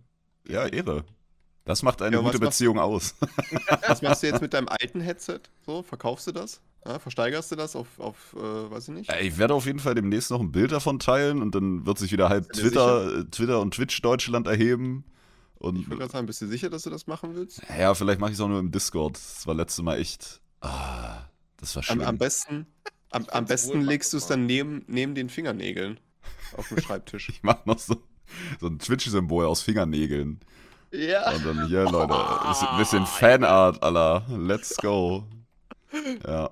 ja, 0.48 0.66
Ehre. 0.66 1.04
Das 1.64 1.82
macht 1.82 2.02
eine 2.02 2.16
Ja, 2.16 2.22
gute 2.22 2.38
Beziehung 2.38 2.78
aus. 2.78 3.14
Was 3.86 4.02
machst 4.02 4.22
du 4.22 4.26
jetzt 4.28 4.40
mit 4.40 4.54
deinem 4.54 4.68
alten 4.68 5.00
Headset? 5.00 5.40
So, 5.66 5.82
verkaufst 5.82 6.26
du 6.26 6.32
das? 6.32 6.60
Ja, 6.86 6.98
versteigerst 6.98 7.52
du 7.52 7.56
das 7.56 7.76
auf, 7.76 7.86
auf 7.98 8.34
äh, 8.34 8.70
weiß 8.70 8.88
ich 8.88 8.94
nicht? 8.94 9.12
Ich 9.20 9.36
werde 9.36 9.52
auf 9.54 9.66
jeden 9.66 9.78
Fall 9.80 9.94
demnächst 9.94 10.30
noch 10.30 10.40
ein 10.40 10.50
Bild 10.50 10.72
davon 10.72 10.98
teilen 10.98 11.42
und 11.42 11.54
dann 11.54 11.84
wird 11.84 11.98
sich 11.98 12.10
wieder 12.12 12.30
halb 12.30 12.50
Twitter, 12.52 13.18
äh, 13.18 13.24
Twitter 13.26 13.60
und 13.60 13.74
Twitch 13.74 14.00
Deutschland 14.00 14.46
erheben. 14.46 15.04
Und 15.58 15.76
Ich 15.80 15.86
würde 15.88 15.98
gerade 15.98 16.12
sagen, 16.12 16.26
bist 16.26 16.40
du 16.40 16.46
sicher, 16.46 16.70
dass 16.70 16.82
du 16.84 16.90
das 16.90 17.06
machen 17.06 17.34
willst? 17.34 17.60
ja, 17.78 17.94
vielleicht 17.94 18.18
mache 18.18 18.30
ich 18.30 18.36
es 18.38 18.40
auch 18.40 18.48
nur 18.48 18.58
im 18.60 18.70
Discord. 18.72 19.16
Das 19.16 19.46
war 19.46 19.54
letztes 19.54 19.84
Mal 19.84 19.98
echt. 19.98 20.40
Ah, 20.62 21.24
das 21.58 21.76
war 21.76 21.82
Am, 21.82 21.84
schlimm. 21.96 22.00
am 22.02 22.16
besten, 22.18 22.66
am, 23.10 23.22
Ich 23.22 23.28
am 23.28 23.46
find's 23.46 23.48
besten 23.50 23.78
wohl, 23.80 23.84
legst 23.86 24.12
du 24.14 24.16
es 24.16 24.22
mach 24.24 24.28
dann 24.30 24.46
neben, 24.46 24.84
neben 24.88 25.14
den 25.14 25.28
Fingernägeln 25.28 26.00
auf 26.56 26.68
dem 26.68 26.80
Schreibtisch. 26.80 27.28
Ich 27.28 27.42
mache 27.42 27.68
noch 27.68 27.78
so, 27.78 28.02
so 28.58 28.68
ein 28.68 28.78
Twitch-Symbol 28.78 29.44
aus 29.44 29.60
Fingernägeln. 29.60 30.40
Ja. 30.92 31.32
Und 31.34 31.46
dann 31.46 31.66
hier, 31.68 31.84
Leute, 31.84 32.14
bisschen, 32.48 32.68
bisschen 32.78 33.06
Fanart, 33.06 33.82
Alter. 33.82 34.24
Let's 34.36 34.76
go. 34.76 35.24
Ja, 36.26 36.50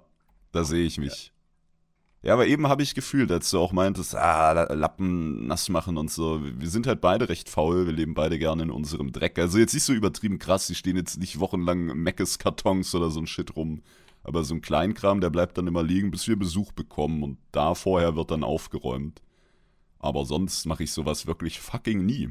da 0.52 0.64
sehe 0.64 0.84
ich 0.86 0.98
mich. 0.98 1.32
Ja, 2.22 2.32
aber 2.34 2.48
eben 2.48 2.66
habe 2.66 2.82
ich 2.82 2.96
gefühlt, 2.96 3.30
als 3.30 3.48
du 3.50 3.60
auch 3.60 3.70
meintest, 3.70 4.16
ah, 4.16 4.50
La- 4.52 4.72
Lappen 4.74 5.46
nass 5.46 5.68
machen 5.68 5.96
und 5.96 6.10
so. 6.10 6.40
Wir 6.42 6.68
sind 6.68 6.88
halt 6.88 7.00
beide 7.00 7.28
recht 7.28 7.48
faul, 7.48 7.86
wir 7.86 7.92
leben 7.92 8.14
beide 8.14 8.38
gerne 8.40 8.64
in 8.64 8.70
unserem 8.72 9.12
Dreck. 9.12 9.38
Also 9.38 9.58
jetzt 9.58 9.72
nicht 9.72 9.84
so 9.84 9.92
übertrieben 9.92 10.40
krass, 10.40 10.66
die 10.66 10.74
stehen 10.74 10.96
jetzt 10.96 11.18
nicht 11.18 11.38
wochenlang 11.38 11.86
Meckes-Kartons 11.86 12.92
oder 12.96 13.10
so 13.10 13.20
ein 13.20 13.28
Shit 13.28 13.54
rum. 13.54 13.82
Aber 14.24 14.42
so 14.42 14.54
ein 14.54 14.60
Kleinkram, 14.60 15.20
der 15.20 15.30
bleibt 15.30 15.56
dann 15.56 15.68
immer 15.68 15.84
liegen, 15.84 16.10
bis 16.10 16.26
wir 16.26 16.36
Besuch 16.36 16.72
bekommen 16.72 17.22
und 17.22 17.38
da 17.52 17.74
vorher 17.74 18.16
wird 18.16 18.32
dann 18.32 18.42
aufgeräumt. 18.42 19.22
Aber 20.00 20.24
sonst 20.26 20.66
mache 20.66 20.82
ich 20.82 20.92
sowas 20.92 21.26
wirklich 21.28 21.60
fucking 21.60 22.04
nie. 22.04 22.30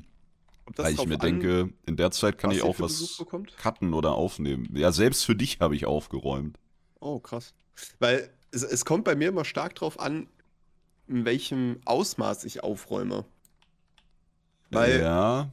Weil 0.75 0.93
ich 0.93 1.05
mir 1.05 1.17
denke, 1.17 1.69
in 1.85 1.97
der 1.97 2.11
Zeit 2.11 2.37
kann 2.37 2.51
ich 2.51 2.61
auch 2.61 2.79
was 2.79 3.23
cutten 3.57 3.93
oder 3.93 4.13
aufnehmen. 4.13 4.69
Ja, 4.75 4.91
selbst 4.91 5.23
für 5.23 5.35
dich 5.35 5.59
habe 5.59 5.75
ich 5.75 5.85
aufgeräumt. 5.85 6.57
Oh, 6.99 7.19
krass. 7.19 7.53
Weil 7.99 8.29
es, 8.51 8.63
es 8.63 8.85
kommt 8.85 9.03
bei 9.03 9.15
mir 9.15 9.29
immer 9.29 9.45
stark 9.45 9.75
drauf 9.75 9.99
an, 9.99 10.27
in 11.07 11.25
welchem 11.25 11.79
Ausmaß 11.85 12.43
ich 12.43 12.63
aufräume. 12.63 13.25
Weil 14.69 14.99
ja, 14.99 15.49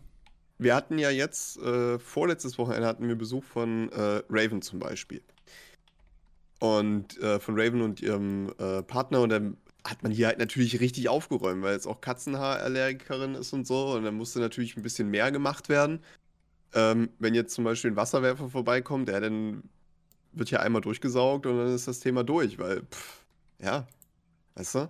wir 0.59 0.75
hatten 0.75 0.99
ja 0.99 1.11
jetzt, 1.11 1.59
äh, 1.59 1.99
vorletztes 1.99 2.59
Wochenende 2.59 2.87
hatten 2.87 3.09
wir 3.09 3.16
Besuch 3.16 3.44
von 3.44 3.90
äh, 3.90 4.23
Raven 4.28 4.62
zum 4.62 4.78
Beispiel. 4.78 5.23
Und 6.61 7.18
äh, 7.18 7.40
von 7.40 7.59
Raven 7.59 7.83
und 7.83 8.00
ihrem 8.00 8.52
äh, 8.59 8.83
Partner 8.83 9.21
und 9.21 9.28
dann 9.30 9.56
hat 9.84 10.02
man 10.02 10.12
hier 10.12 10.28
halt 10.28 10.38
natürlich 10.38 10.80
richtig 10.80 11.08
aufgeräumt, 11.08 11.62
weil 11.62 11.74
jetzt 11.74 11.86
auch 11.86 12.00
Katzenhaarallergikerin 12.00 13.34
ist 13.34 13.52
und 13.52 13.66
so 13.66 13.92
und 13.92 14.04
dann 14.04 14.14
musste 14.14 14.40
natürlich 14.40 14.76
ein 14.76 14.82
bisschen 14.82 15.10
mehr 15.10 15.30
gemacht 15.30 15.68
werden. 15.68 16.00
Ähm, 16.72 17.10
wenn 17.18 17.34
jetzt 17.34 17.54
zum 17.54 17.64
Beispiel 17.64 17.90
ein 17.90 17.96
Wasserwerfer 17.96 18.48
vorbeikommt, 18.48 19.08
der 19.08 19.20
dann 19.20 19.62
wird 20.32 20.50
ja 20.50 20.60
einmal 20.60 20.80
durchgesaugt 20.80 21.46
und 21.46 21.58
dann 21.58 21.74
ist 21.74 21.86
das 21.86 22.00
Thema 22.00 22.24
durch, 22.24 22.58
weil, 22.58 22.82
pff, 22.82 23.24
ja, 23.60 23.86
weißt 24.54 24.74
du? 24.76 24.88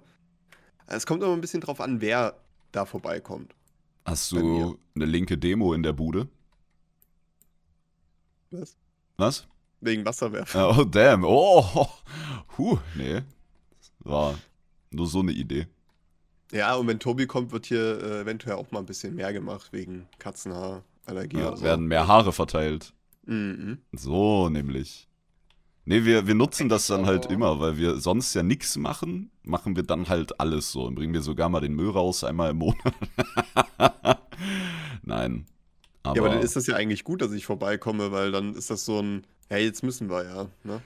Es 0.86 1.06
kommt 1.06 1.22
immer 1.22 1.32
ein 1.32 1.40
bisschen 1.40 1.60
drauf 1.60 1.80
an, 1.80 2.00
wer 2.00 2.38
da 2.72 2.86
vorbeikommt. 2.86 3.54
hast 4.04 4.32
du 4.32 4.78
eine 4.94 5.04
linke 5.06 5.36
Demo 5.36 5.74
in 5.74 5.82
der 5.82 5.92
Bude? 5.92 6.28
Was? 8.50 8.76
Was? 9.16 9.46
Wegen 9.80 10.04
Wasserwerfer. 10.04 10.78
Oh, 10.78 10.84
damn. 10.84 11.24
Oh, 11.24 11.88
huh, 12.58 12.78
nee. 12.94 13.22
War 14.00 14.34
nur 14.94 15.06
so 15.06 15.20
eine 15.20 15.32
Idee. 15.32 15.66
Ja, 16.52 16.74
und 16.76 16.86
wenn 16.86 17.00
Tobi 17.00 17.26
kommt, 17.26 17.52
wird 17.52 17.66
hier 17.66 18.00
äh, 18.02 18.20
eventuell 18.20 18.56
auch 18.56 18.70
mal 18.70 18.78
ein 18.80 18.86
bisschen 18.86 19.14
mehr 19.14 19.32
gemacht 19.32 19.72
wegen 19.72 20.06
Katzenhaarallergie. 20.18 21.38
Ja, 21.38 21.48
oder 21.48 21.56
so. 21.56 21.64
werden 21.64 21.86
mehr 21.86 22.06
Haare 22.06 22.32
verteilt. 22.32 22.92
Mhm. 23.26 23.78
So, 23.92 24.48
nämlich. 24.50 25.08
Nee, 25.86 26.04
wir, 26.04 26.26
wir 26.26 26.34
nutzen 26.34 26.68
das 26.68 26.86
dann 26.86 27.04
halt 27.06 27.26
Oh. 27.28 27.32
immer, 27.32 27.60
weil 27.60 27.76
wir 27.76 27.96
sonst 27.98 28.32
ja 28.34 28.42
nichts 28.42 28.76
machen, 28.76 29.30
machen 29.42 29.76
wir 29.76 29.82
dann 29.82 30.08
halt 30.08 30.38
alles 30.40 30.72
so. 30.72 30.84
Und 30.84 30.94
bringen 30.94 31.12
wir 31.12 31.20
sogar 31.22 31.48
mal 31.48 31.60
den 31.60 31.74
Müll 31.74 31.90
raus, 31.90 32.24
einmal 32.24 32.50
im 32.50 32.58
Monat. 32.58 32.94
Nein. 35.02 35.46
Aber, 36.02 36.16
Ja, 36.16 36.22
aber 36.22 36.34
dann 36.34 36.42
ist 36.42 36.56
das 36.56 36.66
ja 36.66 36.76
eigentlich 36.76 37.04
gut, 37.04 37.22
dass 37.22 37.32
ich 37.32 37.46
vorbeikomme, 37.46 38.12
weil 38.12 38.32
dann 38.32 38.54
ist 38.54 38.70
das 38.70 38.84
so 38.84 39.00
ein, 39.00 39.26
hey, 39.48 39.64
jetzt 39.64 39.82
müssen 39.82 40.08
wir 40.10 40.24
ja. 40.24 40.46
Ne? 40.64 40.80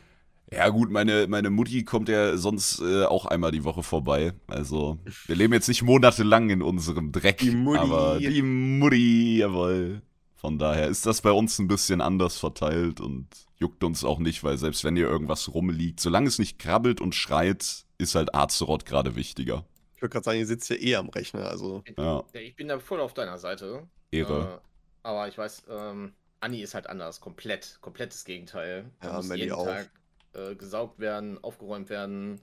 Ja 0.50 0.68
gut, 0.68 0.90
meine, 0.90 1.26
meine 1.26 1.50
Mutti 1.50 1.84
kommt 1.84 2.08
ja 2.08 2.36
sonst 2.36 2.80
äh, 2.80 3.04
auch 3.04 3.26
einmal 3.26 3.50
die 3.50 3.64
Woche 3.64 3.82
vorbei. 3.82 4.32
Also, 4.46 4.98
wir 5.26 5.36
leben 5.36 5.52
jetzt 5.52 5.68
nicht 5.68 5.82
monatelang 5.82 6.50
in 6.50 6.62
unserem 6.62 7.12
Dreck. 7.12 7.38
Die 7.38 7.50
Mutti. 7.50 7.78
Aber 7.78 8.18
die 8.18 8.42
Mutti, 8.42 9.38
jawohl. 9.38 10.02
Von 10.36 10.58
daher 10.58 10.86
ist 10.86 11.04
das 11.04 11.20
bei 11.20 11.32
uns 11.32 11.58
ein 11.58 11.68
bisschen 11.68 12.00
anders 12.00 12.38
verteilt 12.38 13.00
und 13.00 13.26
juckt 13.56 13.82
uns 13.82 14.04
auch 14.04 14.20
nicht, 14.20 14.44
weil 14.44 14.56
selbst 14.56 14.84
wenn 14.84 14.94
hier 14.94 15.08
irgendwas 15.08 15.52
rumliegt, 15.52 15.98
solange 15.98 16.28
es 16.28 16.38
nicht 16.38 16.58
krabbelt 16.58 17.00
und 17.00 17.14
schreit, 17.14 17.84
ist 17.98 18.14
halt 18.14 18.34
Azeroth 18.34 18.86
gerade 18.86 19.16
wichtiger. 19.16 19.64
Ich 19.96 20.02
würde 20.02 20.12
gerade 20.12 20.24
sagen, 20.24 20.38
ihr 20.38 20.46
sitzt 20.46 20.70
ja 20.70 20.76
eh 20.76 20.94
am 20.94 21.08
Rechner, 21.08 21.48
also. 21.48 21.82
Ja, 21.96 22.24
Ja, 22.32 22.40
ich 22.40 22.54
bin 22.54 22.68
da 22.68 22.78
voll 22.78 23.00
auf 23.00 23.14
deiner 23.14 23.36
Seite. 23.36 23.88
Ehre. 24.12 24.60
Äh, 24.62 24.68
aber 25.02 25.26
ich 25.26 25.36
weiß, 25.36 25.64
ähm, 25.68 26.12
Anni 26.40 26.62
ist 26.62 26.74
halt 26.74 26.86
anders. 26.86 27.20
Komplett. 27.20 27.78
Komplettes 27.80 28.24
Gegenteil. 28.24 28.92
Ja, 29.02 29.20
jeden 29.20 29.52
auch. 29.52 29.64
Tag 29.64 29.90
äh, 30.35 30.54
gesaugt 30.54 30.99
werden, 30.99 31.42
aufgeräumt 31.42 31.88
werden, 31.90 32.40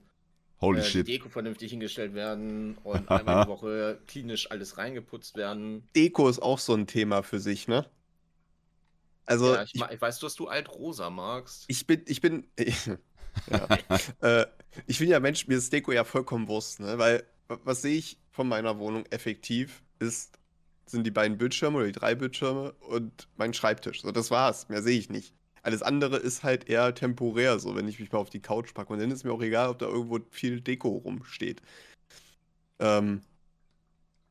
Holy 0.60 0.80
äh, 0.80 0.82
die 0.82 0.88
shit. 0.90 1.08
Deko 1.08 1.28
vernünftig 1.28 1.70
hingestellt 1.70 2.14
werden 2.14 2.76
und 2.84 3.08
einmal 3.10 3.44
die 3.44 3.50
Woche 3.50 4.00
klinisch 4.06 4.50
alles 4.50 4.78
reingeputzt 4.78 5.36
werden. 5.36 5.88
Deko 5.94 6.28
ist 6.28 6.40
auch 6.40 6.58
so 6.58 6.74
ein 6.74 6.86
Thema 6.86 7.22
für 7.22 7.40
sich, 7.40 7.68
ne? 7.68 7.86
Also, 9.26 9.54
ja, 9.54 9.62
ich, 9.64 9.74
ich, 9.74 9.82
ich 9.82 10.00
weiß, 10.00 10.20
dass 10.20 10.34
du 10.36 10.46
alt-rosa 10.46 11.10
magst. 11.10 11.64
ich 11.68 11.86
bin, 11.86 12.02
ich 12.06 12.20
bin, 12.20 12.46
ja. 13.50 13.68
äh, 14.20 14.46
ich 14.86 14.98
bin 14.98 15.08
ja 15.08 15.18
Mensch, 15.20 15.46
mir 15.48 15.56
ist 15.58 15.72
Deko 15.72 15.92
ja 15.92 16.04
vollkommen 16.04 16.46
Wurst, 16.48 16.78
ne? 16.80 16.96
Weil, 16.98 17.24
wa- 17.48 17.58
was 17.64 17.82
sehe 17.82 17.96
ich 17.96 18.18
von 18.30 18.46
meiner 18.48 18.78
Wohnung 18.78 19.04
effektiv, 19.06 19.82
ist, 19.98 20.38
sind 20.86 21.04
die 21.04 21.10
beiden 21.10 21.38
Bildschirme 21.38 21.78
oder 21.78 21.86
die 21.86 21.92
drei 21.92 22.14
Bildschirme 22.14 22.72
und 22.88 23.26
mein 23.36 23.52
Schreibtisch. 23.52 24.02
So, 24.02 24.12
das 24.12 24.30
war's. 24.30 24.68
Mehr 24.68 24.82
sehe 24.82 24.98
ich 24.98 25.10
nicht. 25.10 25.34
Alles 25.66 25.82
andere 25.82 26.18
ist 26.18 26.44
halt 26.44 26.68
eher 26.68 26.94
temporär, 26.94 27.58
so, 27.58 27.74
wenn 27.74 27.88
ich 27.88 27.98
mich 27.98 28.12
mal 28.12 28.20
auf 28.20 28.30
die 28.30 28.40
Couch 28.40 28.72
packe. 28.72 28.92
Und 28.92 29.00
dann 29.00 29.10
ist 29.10 29.24
mir 29.24 29.32
auch 29.32 29.42
egal, 29.42 29.70
ob 29.70 29.80
da 29.80 29.86
irgendwo 29.86 30.20
viel 30.30 30.60
Deko 30.60 30.90
rumsteht. 30.90 31.60
Ähm, 32.78 33.22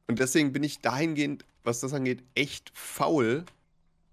und 0.08 0.20
deswegen 0.20 0.54
bin 0.54 0.63
ich 0.63 0.80
dahingehend, 0.80 1.44
was 1.65 1.82
das 1.82 1.94
angeht, 1.94 2.24
echt 2.36 2.72
faul. 2.74 3.44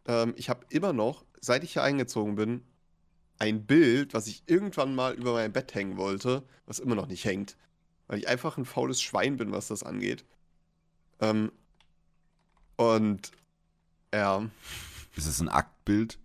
Ähm, 0.08 0.34
ich 0.36 0.48
habe 0.48 0.66
immer 0.70 0.92
noch, 0.92 1.24
seit 1.40 1.62
ich 1.62 1.74
hier 1.74 1.84
eingezogen 1.84 2.34
bin, 2.34 2.64
ein 3.38 3.66
Bild, 3.66 4.14
was 4.14 4.26
ich 4.26 4.42
irgendwann 4.46 4.96
mal 4.96 5.14
über 5.14 5.34
mein 5.34 5.52
Bett 5.52 5.76
hängen 5.76 5.98
wollte, 5.98 6.42
was 6.66 6.80
immer 6.80 6.96
noch 6.96 7.06
nicht 7.06 7.24
hängt. 7.24 7.56
Weil 8.08 8.18
ich 8.18 8.26
einfach 8.26 8.56
ein 8.58 8.64
faules 8.64 9.00
Schwein 9.00 9.36
bin, 9.36 9.52
was 9.52 9.68
das 9.68 9.84
angeht. 9.84 10.24
Ähm, 11.20 11.52
und 12.74 13.30
ja, 14.12 14.50
Ist 15.14 15.26
es 15.26 15.40
ein 15.40 15.48
Aktbild? 15.48 16.18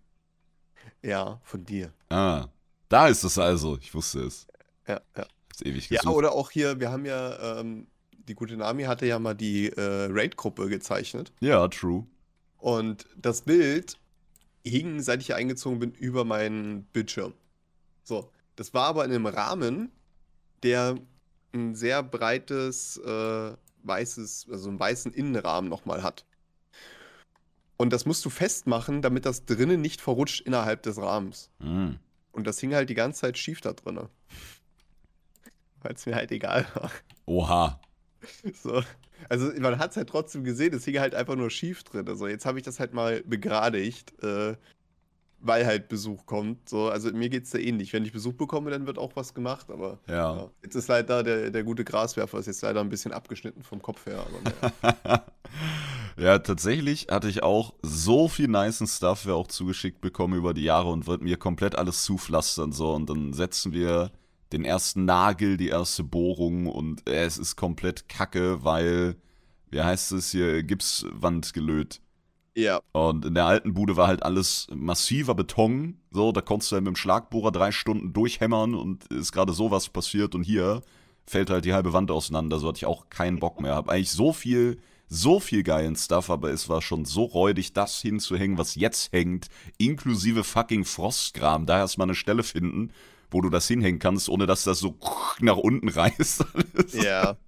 Ja, 1.04 1.40
von 1.44 1.64
dir. 1.66 1.92
Ah, 2.10 2.48
da 2.90 3.08
ist 3.08 3.24
es 3.24 3.38
also. 3.38 3.78
Ich 3.80 3.94
wusste 3.94 4.22
es. 4.22 4.48
Ja, 4.88 5.02
ja. 5.16 5.26
Ist 5.52 5.66
ewig 5.66 5.90
Ja, 5.90 6.02
gesucht. 6.02 6.16
oder 6.16 6.32
auch 6.34 6.52
hier, 6.52 6.80
wir 6.80 6.92
haben 6.92 7.06
ja, 7.06 7.60
ähm, 7.60 7.88
die 8.12 8.36
gute 8.36 8.56
Nami 8.58 8.84
hatte 8.84 9.06
ja 9.06 9.20
mal 9.20 9.34
die 9.34 9.70
äh, 9.70 10.08
Raid-Gruppe 10.12 10.68
gezeichnet. 10.70 11.32
Ja, 11.40 11.68
true. 11.68 12.06
Und 12.58 13.06
das 13.16 13.42
Bild 13.42 13.98
hing, 14.66 15.02
seit 15.02 15.22
ich 15.22 15.28
hier 15.28 15.36
eingezogen 15.36 15.80
bin, 15.80 15.92
über 15.94 16.26
meinen 16.26 16.84
Bildschirm. 16.94 17.34
So, 18.04 18.32
das 18.56 18.74
war 18.74 18.88
aber 18.88 19.06
in 19.06 19.12
einem 19.12 19.26
Rahmen, 19.28 19.92
der 20.64 20.96
ein 21.54 21.76
sehr 21.76 22.04
breites 22.04 22.98
äh, 22.98 23.54
weißes, 23.84 24.48
also 24.52 24.70
einen 24.70 24.80
weißen 24.80 25.14
Innenrahmen 25.14 25.70
nochmal 25.70 26.04
hat. 26.04 26.26
Und 27.78 27.94
das 27.94 28.06
musst 28.06 28.26
du 28.26 28.30
festmachen, 28.30 29.02
damit 29.02 29.26
das 29.26 29.46
drinnen 29.46 29.82
nicht 29.82 30.02
verrutscht 30.02 30.42
innerhalb 30.42 30.82
des 30.84 30.98
Rahmens. 30.98 31.52
Hm. 31.60 32.00
Und 32.32 32.48
das 32.48 32.60
hing 32.60 32.74
halt 32.74 32.90
die 32.90 32.96
ganze 32.96 33.22
Zeit 33.22 33.38
schief 33.38 33.62
da 33.62 33.74
drinnen. 33.74 34.10
Weil 35.82 35.94
es 35.94 36.06
mir 36.06 36.16
halt 36.16 36.32
egal 36.32 36.66
war. 36.74 36.92
Oha. 37.26 37.80
So. 38.62 38.82
Also 39.30 39.52
man 39.60 39.78
hat 39.80 39.92
es 39.92 39.98
halt 39.98 40.10
trotzdem 40.10 40.44
gesehen, 40.44 40.74
es 40.74 40.86
hing 40.86 41.00
halt 41.00 41.16
einfach 41.16 41.36
nur 41.36 41.50
schief 41.50 41.84
drin. 41.84 42.08
Also 42.08 42.28
jetzt 42.28 42.46
habe 42.46 42.58
ich 42.60 42.66
das 42.66 42.80
halt 42.80 42.94
mal 42.94 43.22
begradigt, 43.26 44.12
äh, 44.24 44.56
weil 45.40 45.66
halt 45.66 45.88
Besuch 45.88 46.26
kommt. 46.26 46.68
So. 46.68 46.90
Also 46.90 47.12
mir 47.12 47.30
geht 47.30 47.44
es 47.46 47.52
da 47.52 47.60
ähnlich. 47.60 47.94
Wenn 47.94 48.04
ich 48.04 48.12
Besuch 48.12 48.34
bekomme, 48.34 48.72
dann 48.72 48.86
wird 48.88 48.98
auch 48.98 49.16
was 49.16 49.34
gemacht, 49.34 49.70
aber 49.70 50.00
Ja. 50.08 50.36
ja. 50.36 50.50
jetzt 50.64 50.76
ist 50.76 50.88
leider 50.88 51.24
der, 51.24 51.52
der 51.52 51.64
gute 51.64 51.84
Graswerfer 51.86 52.40
ist 52.40 52.48
jetzt 52.48 52.62
leider 52.64 52.82
ein 52.82 52.90
bisschen 52.90 53.12
abgeschnitten 53.14 53.64
vom 53.64 53.82
Kopf 53.82 54.06
her. 54.08 54.26
Aber 54.26 54.72
naja. 55.04 55.26
Ja, 56.18 56.40
tatsächlich 56.40 57.08
hatte 57.10 57.30
ich 57.30 57.44
auch 57.44 57.74
so 57.82 58.28
viel 58.28 58.48
nicen 58.48 58.88
Stuff 58.88 59.26
wir 59.26 59.36
auch 59.36 59.48
zugeschickt 59.48 60.02
bekommen 60.02 60.36
über 60.36 60.54
die 60.54 60.64
Jahre 60.64 60.90
und 60.90 61.08
wird 61.08 61.22
mir 61.22 61.38
komplett 61.38 61.76
alles 61.78 62.04
zupflastern 62.04 62.72
so 62.72 62.94
und 62.94 63.10
dann 63.10 63.34
setzen 63.34 63.74
wir 63.74 64.12
den 64.52 64.66
ersten 64.66 65.06
Nagel, 65.06 65.58
die 65.58 65.70
erste 65.70 66.04
Bohrung 66.04 66.68
und 66.68 67.08
äh, 67.10 67.26
es 67.26 67.38
ist 67.38 67.56
komplett 67.56 68.08
kacke, 68.10 68.64
weil, 68.64 69.16
wie 69.70 69.82
heißt 69.82 70.12
es 70.14 70.32
hier, 70.32 70.64
Gipswand 70.64 71.54
gelöt. 71.54 72.02
ja, 72.56 72.80
Und 72.94 73.26
in 73.26 73.36
der 73.36 73.46
alten 73.46 73.74
Bude 73.74 73.98
war 73.98 74.08
halt 74.08 74.24
alles 74.24 74.68
massiver 74.74 75.36
Beton. 75.36 76.00
So, 76.12 76.32
da 76.32 76.42
konntest 76.42 76.72
du 76.72 76.76
halt 76.76 76.84
mit 76.86 76.94
dem 76.94 76.96
Schlagbohrer 76.96 77.52
drei 77.52 77.72
Stunden 77.72 78.14
durchhämmern 78.14 78.74
und 78.74 79.06
ist 79.08 79.32
gerade 79.32 79.54
sowas 79.54 79.90
passiert. 79.90 80.34
Und 80.34 80.44
hier 80.44 80.82
fällt 81.26 81.50
halt 81.50 81.66
die 81.66 81.74
halbe 81.74 81.94
Wand 81.94 82.10
auseinander. 82.10 82.60
So 82.60 82.68
hatte 82.70 82.78
ich 82.78 82.86
auch 82.86 83.10
keinen 83.10 83.40
Bock 83.40 83.62
mehr. 83.62 83.76
Hab 83.76 83.90
eigentlich 83.90 84.12
so 84.12 84.34
viel, 84.34 84.80
so 85.10 85.40
viel 85.40 85.64
geilen 85.64 85.96
Stuff, 85.96 86.30
aber 86.30 86.52
es 86.52 86.70
war 86.70 86.82
schon 86.82 87.06
so 87.06 87.24
räudig, 87.24 87.74
das 87.74 88.02
hinzuhängen, 88.02 88.58
was 88.58 88.76
jetzt 88.76 89.12
hängt, 89.14 89.48
inklusive 89.78 90.44
fucking 90.44 90.86
Frostgram. 90.86 91.66
Da 91.66 91.80
erstmal 91.80 92.08
eine 92.08 92.16
Stelle 92.16 92.44
finden, 92.44 92.92
wo 93.32 93.42
du 93.42 93.50
das 93.50 93.68
hinhängen 93.68 94.00
kannst, 94.00 94.30
ohne 94.30 94.46
dass 94.46 94.64
das 94.64 94.80
so 94.80 94.96
nach 95.40 95.58
unten 95.58 95.90
reißt. 95.90 96.46
Alles. 96.54 96.94
ja. 96.94 97.38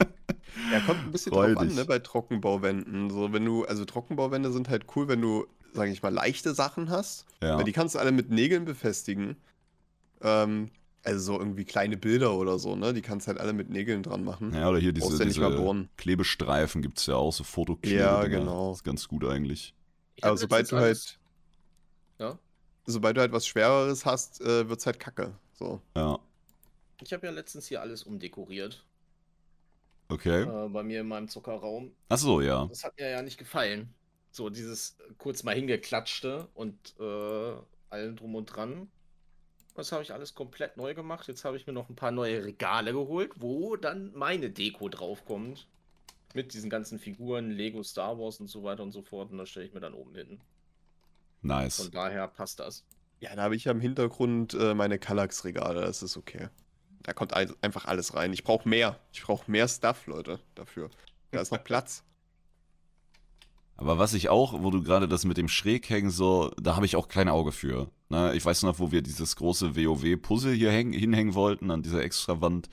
Ja, 0.72 0.80
kommt 0.82 1.00
ein 1.00 1.12
bisschen 1.12 1.32
drauf 1.32 1.58
an, 1.58 1.74
ne, 1.74 1.86
bei 1.86 2.00
Trockenbauwänden. 2.00 3.10
So, 3.10 3.32
wenn 3.32 3.46
du, 3.46 3.66
also 3.66 3.86
Trockenbauwände 3.86 4.52
sind 4.52 4.68
halt 4.70 4.86
cool, 4.96 5.08
wenn 5.08 5.22
du, 5.22 5.46
sage 5.74 5.92
ich 5.92 6.04
mal, 6.04 6.14
leichte 6.14 6.54
Sachen 6.54 6.90
hast. 6.90 7.26
Ja. 7.42 7.58
Weil 7.58 7.64
die 7.64 7.72
kannst 7.72 7.96
du 7.96 8.00
alle 8.00 8.12
mit 8.12 8.30
Nägeln 8.30 8.66
befestigen. 8.66 9.38
Ähm, 10.22 10.70
also 11.04 11.34
so 11.34 11.40
irgendwie 11.40 11.66
kleine 11.66 11.96
Bilder 11.98 12.34
oder 12.36 12.60
so, 12.60 12.76
ne? 12.76 12.94
Die 12.94 13.02
kannst 13.02 13.28
du 13.28 13.30
halt 13.30 13.40
alle 13.40 13.54
mit 13.54 13.70
Nägeln 13.70 14.04
dran 14.04 14.24
machen. 14.24 14.54
Ja, 14.54 14.70
oder 14.70 14.80
hier 14.80 14.92
diese, 14.92 15.18
ja 15.18 15.26
diese. 15.26 15.88
Klebestreifen 15.98 16.82
gibt 16.82 17.00
es 17.00 17.06
ja 17.06 17.16
auch, 17.16 17.32
so 17.32 17.44
Fotokleber. 17.44 18.00
Ja, 18.00 18.24
genau. 18.28 18.74
Ist 18.74 18.84
ganz 18.84 19.08
gut 19.08 19.24
eigentlich. 19.26 19.74
Ich 20.16 20.24
Aber 20.24 20.36
sobald 20.38 20.70
du 20.72 20.76
alles- 20.76 21.18
halt, 22.20 22.30
Ja? 22.32 22.40
sobald 22.86 23.16
du 23.18 23.22
halt 23.22 23.32
was 23.32 23.48
Schwereres 23.48 24.06
hast, 24.06 24.42
äh, 24.42 24.68
wird's 24.68 24.86
halt 24.86 25.00
kacke. 25.00 25.34
So. 25.54 25.82
Ja, 25.96 26.20
Ich 27.02 27.14
habe 27.14 27.26
ja 27.28 27.32
letztens 27.32 27.68
hier 27.68 27.82
alles 27.82 28.04
umdekoriert. 28.04 28.84
okay. 30.10 30.42
Äh, 30.44 30.70
bei 30.70 30.84
mir 30.84 31.02
in 31.02 31.08
meinem 31.08 31.28
Zuckerraum. 31.30 31.92
Ach 32.10 32.18
so, 32.18 32.42
ja. 32.42 32.66
Das 32.68 32.84
hat 32.84 32.98
mir 32.98 33.10
ja 33.10 33.22
nicht 33.22 33.38
gefallen. 33.38 33.94
So 34.32 34.50
dieses 34.50 34.98
kurz 35.18 35.44
mal 35.44 35.56
hingeklatschte 35.56 36.48
und 36.54 36.76
äh, 37.00 37.54
allen 37.90 38.16
drum 38.16 38.36
und 38.36 38.46
dran. 38.46 38.90
Das 39.80 39.94
habe 39.94 40.04
ich 40.04 40.12
alles 40.12 40.36
komplett 40.36 40.76
neu 40.76 40.94
gemacht. 40.94 41.30
Jetzt 41.30 41.46
habe 41.46 41.56
ich 41.56 41.66
mir 41.66 41.72
noch 41.72 41.88
ein 41.88 41.96
paar 41.96 42.12
neue 42.12 42.44
Regale 42.44 42.92
geholt, 42.92 43.32
wo 43.38 43.78
dann 43.78 44.12
meine 44.14 44.50
Deko 44.50 44.90
draufkommt. 44.90 45.68
Mit 46.34 46.54
diesen 46.54 46.70
ganzen 46.70 47.00
Figuren, 47.00 47.50
Lego, 47.50 47.82
Star 47.82 48.20
Wars 48.20 48.42
und 48.42 48.50
so 48.50 48.62
weiter 48.62 48.84
und 48.84 48.92
so 48.92 49.02
fort. 49.02 49.32
Und 49.32 49.38
das 49.38 49.48
stelle 49.48 49.68
ich 49.68 49.74
mir 49.74 49.80
dann 49.80 49.94
oben 49.94 50.14
hin. 50.14 50.42
Nice. 51.44 51.78
Von 51.78 51.92
daher 51.92 52.28
passt 52.28 52.60
das. 52.60 52.84
Ja, 53.22 53.34
da 53.38 53.44
habe 53.44 53.56
ich 53.56 53.64
ja 53.64 53.72
im 53.72 53.80
Hintergrund 53.80 54.54
äh, 54.54 54.74
meine 54.74 55.00
Kallax-Regale, 55.00 55.80
das 55.80 56.04
ist 56.04 56.18
okay. 56.18 56.50
Da 57.04 57.14
kommt 57.14 57.34
ein, 57.34 57.54
einfach 57.62 57.86
alles 57.86 58.14
rein. 58.16 58.34
Ich 58.34 58.44
brauche 58.44 58.68
mehr. 58.68 59.00
Ich 59.14 59.24
brauche 59.24 59.50
mehr 59.50 59.70
Stuff, 59.70 60.08
Leute, 60.08 60.42
dafür. 60.56 60.90
Da 61.32 61.40
ist 61.40 61.54
noch 61.54 61.64
Platz. 61.64 62.04
Aber 63.80 63.98
was 63.98 64.14
ich 64.14 64.28
auch, 64.28 64.62
wo 64.62 64.72
du 64.72 64.84
gerade 64.84 65.08
das 65.08 65.24
mit 65.24 65.38
dem 65.38 65.48
Schräghängen 65.48 66.12
so, 66.12 66.52
da 66.62 66.76
habe 66.76 66.86
ich 66.86 66.98
auch 66.98 67.08
kein 67.08 67.30
Auge 67.30 67.54
für. 67.54 67.90
Ne? 68.10 68.36
Ich 68.36 68.46
weiß 68.46 68.64
noch, 68.64 68.78
wo 68.78 68.92
wir 68.92 69.02
dieses 69.02 69.38
große 69.38 69.78
WoW-Puzzle 69.78 70.54
hier 70.54 70.70
häng, 70.70 70.92
hinhängen 70.92 71.34
wollten, 71.34 71.72
an 71.72 71.82
dieser 71.82 72.04
Extrawand. 72.04 72.68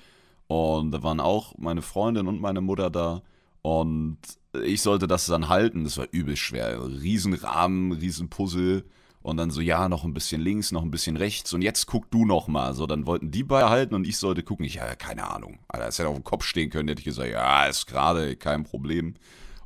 Und 0.48 0.90
da 0.90 1.04
waren 1.04 1.20
auch 1.20 1.56
meine 1.58 1.80
Freundin 1.80 2.26
und 2.26 2.40
meine 2.40 2.60
Mutter 2.60 2.90
da. 2.90 3.22
Und 3.62 4.18
ich 4.64 4.82
sollte 4.82 5.06
das 5.06 5.26
dann 5.26 5.48
halten. 5.48 5.84
Das 5.84 5.96
war 5.96 6.08
übel 6.10 6.34
schwer. 6.36 6.84
Riesenrahmen, 6.84 7.92
Riesenpuzzle. 7.92 8.84
Und 9.22 9.36
dann 9.36 9.52
so, 9.52 9.60
ja, 9.60 9.88
noch 9.88 10.02
ein 10.02 10.12
bisschen 10.12 10.40
links, 10.40 10.72
noch 10.72 10.82
ein 10.82 10.90
bisschen 10.90 11.16
rechts. 11.16 11.54
Und 11.54 11.62
jetzt 11.62 11.86
guck 11.86 12.10
du 12.10 12.26
noch 12.26 12.48
mal. 12.48 12.74
So, 12.74 12.84
dann 12.88 13.06
wollten 13.06 13.30
die 13.30 13.44
beide 13.44 13.70
halten 13.70 13.94
und 13.94 14.08
ich 14.08 14.16
sollte 14.16 14.42
gucken. 14.42 14.66
Ich, 14.66 14.74
ja, 14.74 14.96
keine 14.96 15.30
Ahnung. 15.30 15.60
Alter, 15.68 15.86
es 15.86 16.00
hätte 16.00 16.08
auf 16.08 16.16
dem 16.16 16.24
Kopf 16.24 16.42
stehen 16.42 16.68
können, 16.68 16.88
hätte 16.88 16.98
ich 16.98 17.04
gesagt, 17.04 17.30
ja, 17.30 17.66
ist 17.66 17.86
gerade, 17.86 18.34
kein 18.34 18.64
Problem. 18.64 19.14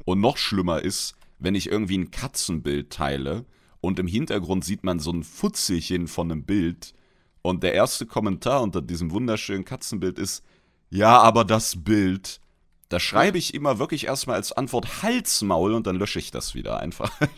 Und 0.04 0.20
noch 0.20 0.36
schlimmer 0.36 0.82
ist, 0.82 1.16
wenn 1.40 1.54
ich 1.54 1.70
irgendwie 1.70 1.98
ein 1.98 2.10
Katzenbild 2.10 2.90
teile 2.90 3.44
und 3.80 3.98
im 3.98 4.06
Hintergrund 4.06 4.64
sieht 4.64 4.84
man 4.84 5.00
so 5.00 5.10
ein 5.10 5.24
Futzelchen 5.24 6.06
von 6.06 6.30
einem 6.30 6.44
Bild 6.44 6.94
und 7.42 7.62
der 7.62 7.74
erste 7.74 8.06
Kommentar 8.06 8.62
unter 8.62 8.82
diesem 8.82 9.10
wunderschönen 9.10 9.64
Katzenbild 9.64 10.18
ist, 10.18 10.44
ja, 10.90 11.18
aber 11.18 11.44
das 11.44 11.82
Bild, 11.82 12.40
da 12.88 13.00
schreibe 13.00 13.38
ich 13.38 13.54
immer 13.54 13.78
wirklich 13.78 14.06
erstmal 14.06 14.36
als 14.36 14.52
Antwort 14.52 15.02
Halsmaul 15.02 15.72
und 15.74 15.86
dann 15.86 15.96
lösche 15.96 16.18
ich 16.18 16.30
das 16.30 16.54
wieder 16.54 16.80
einfach. 16.80 17.10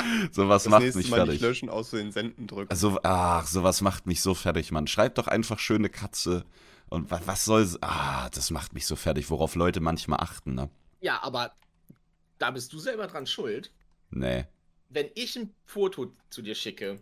sowas 0.32 0.64
Das 0.64 0.70
macht 0.70 0.82
nächste 0.82 0.98
mich 0.98 1.10
Mal 1.10 1.18
nicht 1.18 1.26
fertig. 1.26 1.40
löschen, 1.42 1.68
aus 1.68 1.90
den 1.90 2.10
Senden 2.12 2.46
drücken. 2.46 2.70
Also, 2.70 2.98
ach, 3.02 3.46
sowas 3.46 3.80
macht 3.80 4.06
mich 4.06 4.20
so 4.20 4.34
fertig, 4.34 4.72
Mann. 4.72 4.86
Schreibt 4.86 5.18
doch 5.18 5.28
einfach 5.28 5.58
schöne 5.58 5.88
Katze. 5.88 6.44
Und 6.88 7.10
was, 7.10 7.26
was 7.26 7.44
soll's? 7.44 7.78
Ah, 7.82 8.28
das 8.30 8.50
macht 8.50 8.72
mich 8.74 8.86
so 8.86 8.96
fertig, 8.96 9.30
worauf 9.30 9.54
Leute 9.54 9.80
manchmal 9.80 10.20
achten, 10.20 10.54
ne? 10.54 10.70
Ja, 11.00 11.22
aber 11.22 11.52
da 12.44 12.50
bist 12.50 12.72
du 12.74 12.78
selber 12.78 13.06
dran 13.06 13.26
schuld. 13.26 13.72
Nee. 14.10 14.44
Wenn 14.90 15.06
ich 15.14 15.34
ein 15.36 15.54
Foto 15.64 16.12
zu 16.28 16.42
dir 16.42 16.54
schicke, 16.54 17.00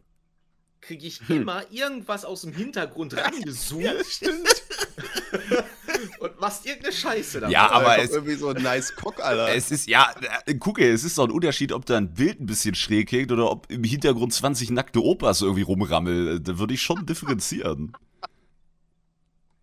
kriege 0.81 1.05
ich 1.07 1.19
Hm. 1.29 1.43
immer 1.43 1.65
irgendwas 1.73 2.25
aus 2.25 2.43
dem 2.43 2.53
Hintergrund 2.53 3.17
rangezoomt 3.17 4.07
stimmt. 4.07 4.49
und 6.21 6.41
machst 6.41 6.65
irgendeine 6.65 6.93
Scheiße 6.95 7.41
damit. 7.41 7.53
Ja, 7.53 7.71
aber 7.73 7.99
es- 7.99 8.11
irgendwie 8.11 8.35
so 8.37 8.51
ein 8.51 8.63
nice 8.63 8.95
Cock, 8.95 9.19
Alter. 9.21 9.53
Es 9.55 9.73
ist, 9.73 9.89
ja, 9.89 10.15
äh, 10.47 10.55
gucke, 10.55 10.89
es 10.89 11.03
ist 11.03 11.19
doch 11.19 11.25
ein 11.25 11.31
Unterschied, 11.33 11.73
ob 11.73 11.87
da 11.87 11.97
ein 11.97 12.15
Bild 12.15 12.41
ein 12.41 12.47
bisschen 12.47 12.77
schräg 12.77 13.11
hängt 13.11 13.33
oder 13.33 13.51
ob 13.51 13.69
im 13.71 13.83
Hintergrund 13.83 14.33
20 14.33 14.71
nackte 14.71 15.03
Opas 15.03 15.43
irgendwie 15.43 15.63
rumrammeln. 15.63 16.43
Da 16.43 16.59
würde 16.59 16.75
ich 16.75 16.83
schon 16.83 17.05
differenzieren. 17.05 17.93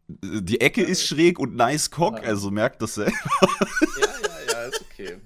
Die 0.07 0.59
Ecke 0.59 0.81
ist 0.83 1.05
schräg 1.05 1.39
und 1.39 1.55
nice 1.55 1.89
cock, 1.91 2.17
Ja. 2.17 2.23
also 2.29 2.51
merkt 2.51 2.81
das 2.81 2.95
selber. 2.95 3.11
Ja, 3.41 4.07
ja, 4.07 4.51
ja, 4.53 4.63
ist 4.65 4.81
okay. 4.91 5.17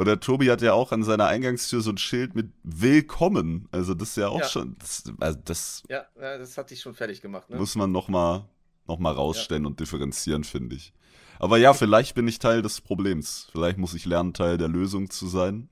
Oder 0.00 0.18
Tobi 0.18 0.50
hat 0.50 0.62
ja 0.62 0.72
auch 0.72 0.92
an 0.92 1.02
seiner 1.02 1.26
Eingangstür 1.26 1.82
so 1.82 1.90
ein 1.90 1.98
Schild 1.98 2.34
mit 2.34 2.50
Willkommen. 2.62 3.68
Also 3.70 3.92
das 3.92 4.10
ist 4.10 4.16
ja 4.16 4.28
auch 4.28 4.40
Ja. 4.40 4.48
schon, 4.48 4.74
das, 4.78 5.04
also 5.20 5.38
das 5.44 5.82
Ja, 5.90 6.06
ja, 6.18 6.38
das 6.38 6.56
hat 6.56 6.70
dich 6.70 6.80
schon 6.80 6.94
fertig 6.94 7.20
gemacht, 7.20 7.50
ne? 7.50 7.56
muss 7.58 7.74
man 7.76 7.92
nochmal 7.92 8.48
noch 8.88 8.98
mal 8.98 9.12
rausstellen 9.12 9.66
und 9.66 9.78
differenzieren, 9.78 10.42
finde 10.42 10.76
ich. 10.76 10.94
Aber 11.38 11.58
ja, 11.58 11.74
vielleicht 11.74 12.14
bin 12.14 12.26
ich 12.26 12.38
Teil 12.38 12.62
des 12.62 12.80
Problems. 12.80 13.48
Vielleicht 13.52 13.76
muss 13.76 13.92
ich 13.92 14.06
lernen, 14.06 14.32
Teil 14.32 14.56
der 14.56 14.68
Lösung 14.68 15.10
zu 15.10 15.28
sein. 15.28 15.68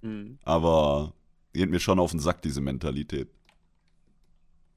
Hm. 0.00 0.38
Aber 0.44 1.12
geht 1.52 1.68
mir 1.68 1.78
schon 1.78 2.00
auf 2.00 2.10
den 2.10 2.20
Sack, 2.20 2.40
diese 2.40 2.62
Mentalität. 2.62 3.28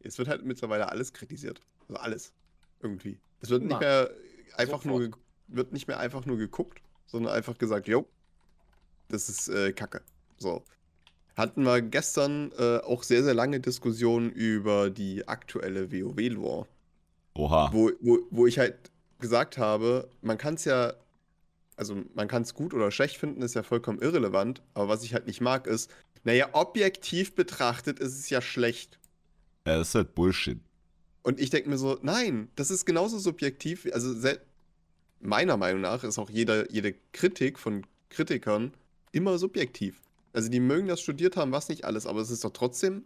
Es 0.01 0.17
wird 0.17 0.27
halt 0.27 0.43
mittlerweile 0.43 0.89
alles 0.89 1.13
kritisiert. 1.13 1.61
Also 1.87 2.01
alles. 2.01 2.33
Irgendwie. 2.81 3.19
Es 3.39 3.49
wird 3.49 3.63
nicht 3.63 3.79
mehr 3.79 4.11
einfach 4.57 4.81
Sofort. 4.83 5.01
nur 5.01 5.17
wird 5.47 5.71
nicht 5.71 5.87
mehr 5.87 5.97
einfach 5.99 6.25
nur 6.25 6.37
geguckt, 6.37 6.81
sondern 7.05 7.33
einfach 7.33 7.57
gesagt, 7.57 7.87
jo, 7.87 8.05
das 9.07 9.29
ist 9.29 9.47
äh, 9.47 9.71
Kacke. 9.73 10.01
So. 10.37 10.63
Hatten 11.35 11.63
wir 11.63 11.81
gestern 11.81 12.51
äh, 12.57 12.77
auch 12.77 13.03
sehr, 13.03 13.23
sehr 13.23 13.33
lange 13.33 13.59
Diskussionen 13.59 14.29
über 14.31 14.89
die 14.89 15.27
aktuelle 15.27 15.91
WoW-Lore. 15.91 16.67
Oha. 17.35 17.69
Wo, 17.73 17.91
wo, 17.99 18.19
wo 18.29 18.47
ich 18.47 18.57
halt 18.57 18.91
gesagt 19.19 19.57
habe, 19.57 20.09
man 20.21 20.37
kann 20.37 20.53
es 20.53 20.65
ja, 20.65 20.93
also 21.75 22.01
man 22.13 22.27
kann 22.27 22.43
es 22.43 22.53
gut 22.53 22.73
oder 22.73 22.89
schlecht 22.91 23.17
finden, 23.17 23.41
ist 23.41 23.55
ja 23.55 23.63
vollkommen 23.63 23.99
irrelevant, 24.01 24.61
aber 24.73 24.87
was 24.87 25.03
ich 25.03 25.13
halt 25.13 25.27
nicht 25.27 25.41
mag 25.41 25.67
ist, 25.67 25.91
naja, 26.23 26.49
objektiv 26.53 27.35
betrachtet 27.35 27.99
ist 27.99 28.17
es 28.17 28.29
ja 28.29 28.41
schlecht. 28.41 28.97
Ja, 29.67 29.77
das 29.77 29.89
ist 29.89 29.95
halt 29.95 30.15
Bullshit. 30.15 30.59
Und 31.23 31.39
ich 31.39 31.49
denke 31.49 31.69
mir 31.69 31.77
so, 31.77 31.97
nein, 32.01 32.49
das 32.55 32.71
ist 32.71 32.85
genauso 32.85 33.19
subjektiv. 33.19 33.87
Also 33.91 34.13
meiner 35.19 35.57
Meinung 35.57 35.81
nach 35.81 36.03
ist 36.03 36.19
auch 36.19 36.29
jeder, 36.29 36.71
jede 36.71 36.93
Kritik 37.13 37.59
von 37.59 37.85
Kritikern 38.09 38.73
immer 39.15 39.37
subjektiv. 39.37 40.01
Also 40.33 40.49
die 40.49 40.59
mögen 40.59 40.87
das 40.87 41.01
studiert 41.01 41.37
haben, 41.37 41.51
was 41.51 41.69
nicht 41.69 41.85
alles, 41.85 42.05
aber 42.05 42.19
es 42.19 42.29
ist 42.29 42.43
doch 42.43 42.51
trotzdem 42.51 43.05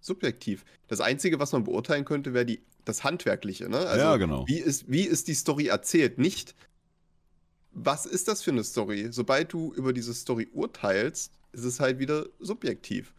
subjektiv. 0.00 0.64
Das 0.88 1.00
Einzige, 1.00 1.38
was 1.38 1.52
man 1.52 1.64
beurteilen 1.64 2.06
könnte, 2.06 2.32
wäre 2.32 2.46
die, 2.46 2.62
das 2.86 3.04
Handwerkliche. 3.04 3.68
Ne? 3.68 3.78
Also 3.78 4.04
ja, 4.04 4.16
genau. 4.16 4.46
wie, 4.48 4.58
ist, 4.58 4.90
wie 4.90 5.02
ist 5.02 5.28
die 5.28 5.34
Story 5.34 5.66
erzählt? 5.66 6.18
Nicht, 6.18 6.54
was 7.72 8.06
ist 8.06 8.28
das 8.28 8.42
für 8.42 8.50
eine 8.50 8.64
Story? 8.64 9.08
Sobald 9.10 9.52
du 9.52 9.74
über 9.74 9.92
diese 9.92 10.14
Story 10.14 10.48
urteilst, 10.52 11.32
ist 11.52 11.64
es 11.64 11.80
halt 11.80 11.98
wieder 11.98 12.26
subjektiv. 12.38 13.12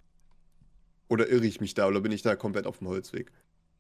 Oder 1.07 1.29
irre 1.29 1.45
ich 1.45 1.61
mich 1.61 1.75
da 1.75 1.87
oder 1.87 2.01
bin 2.01 2.11
ich 2.11 2.23
da 2.23 2.35
komplett 2.35 2.65
auf 2.65 2.79
dem 2.79 2.87
Holzweg? 2.87 3.31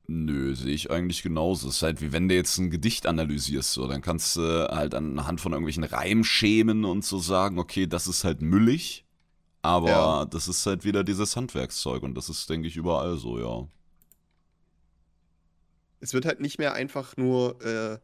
Nö, 0.07 0.53
sehe 0.55 0.73
ich 0.73 0.91
eigentlich 0.91 1.23
genauso. 1.23 1.69
Es 1.69 1.77
ist 1.77 1.81
halt 1.83 2.01
wie 2.01 2.11
wenn 2.11 2.27
du 2.27 2.35
jetzt 2.35 2.57
ein 2.57 2.69
Gedicht 2.69 3.07
analysierst, 3.07 3.71
so, 3.73 3.87
dann 3.87 4.01
kannst 4.01 4.35
du 4.35 4.67
halt 4.69 4.93
anhand 4.93 5.39
von 5.39 5.53
irgendwelchen 5.53 5.83
Reimschemen 5.85 6.83
und 6.85 7.05
so 7.05 7.19
sagen, 7.19 7.59
okay, 7.59 7.87
das 7.87 8.07
ist 8.07 8.23
halt 8.25 8.41
müllig, 8.41 9.05
aber 9.63 9.89
Ja. 9.89 10.25
das 10.25 10.47
ist 10.49 10.65
halt 10.65 10.85
wieder 10.85 11.03
dieses 11.03 11.35
Handwerkszeug 11.37 12.03
und 12.03 12.15
das 12.15 12.29
ist, 12.29 12.49
denke 12.49 12.67
ich, 12.69 12.77
überall 12.77 13.17
so, 13.17 13.39
ja. 13.39 13.67
es 15.99 16.13
wird 16.13 16.25
halt 16.25 16.39
nicht 16.39 16.59
mehr 16.59 16.73
einfach 16.73 17.17
nur, 17.17 17.61
äh, 17.63 17.99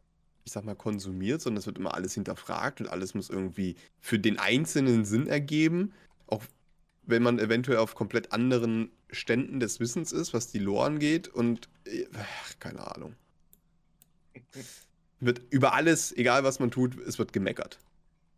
ich 0.46 0.52
sag 0.54 0.64
mal, 0.66 0.76
konsumiert, 0.76 1.42
sondern 1.42 1.60
es 1.60 1.66
wird 1.66 1.78
immer 1.78 1.94
alles 1.94 2.14
hinterfragt 2.14 2.80
und 2.82 2.88
alles 2.88 3.14
muss 3.14 3.30
irgendwie 3.30 3.76
für 4.00 4.20
den 4.20 4.40
Einzelnen 4.40 5.04
Sinn 5.06 5.28
ergeben. 5.28 5.94
Auch 6.28 6.44
wenn 7.04 7.24
man 7.24 7.40
eventuell 7.40 7.78
auf 7.80 7.96
komplett 7.96 8.32
anderen 8.34 8.92
Ständen 9.10 9.60
des 9.60 9.80
Wissens 9.80 10.12
ist, 10.12 10.34
was 10.34 10.48
die 10.48 10.60
Lore 10.60 10.86
angeht 10.86 11.28
und 11.28 11.70
äh, 11.86 12.06
ach, 12.13 12.60
keine 12.60 12.86
Ahnung. 12.96 13.15
Wird 15.20 15.41
über 15.50 15.74
alles, 15.74 16.15
egal 16.15 16.43
was 16.43 16.60
man 16.60 16.70
tut, 16.70 16.96
es 17.00 17.17
wird 17.17 17.34
gemeckert. 17.34 17.80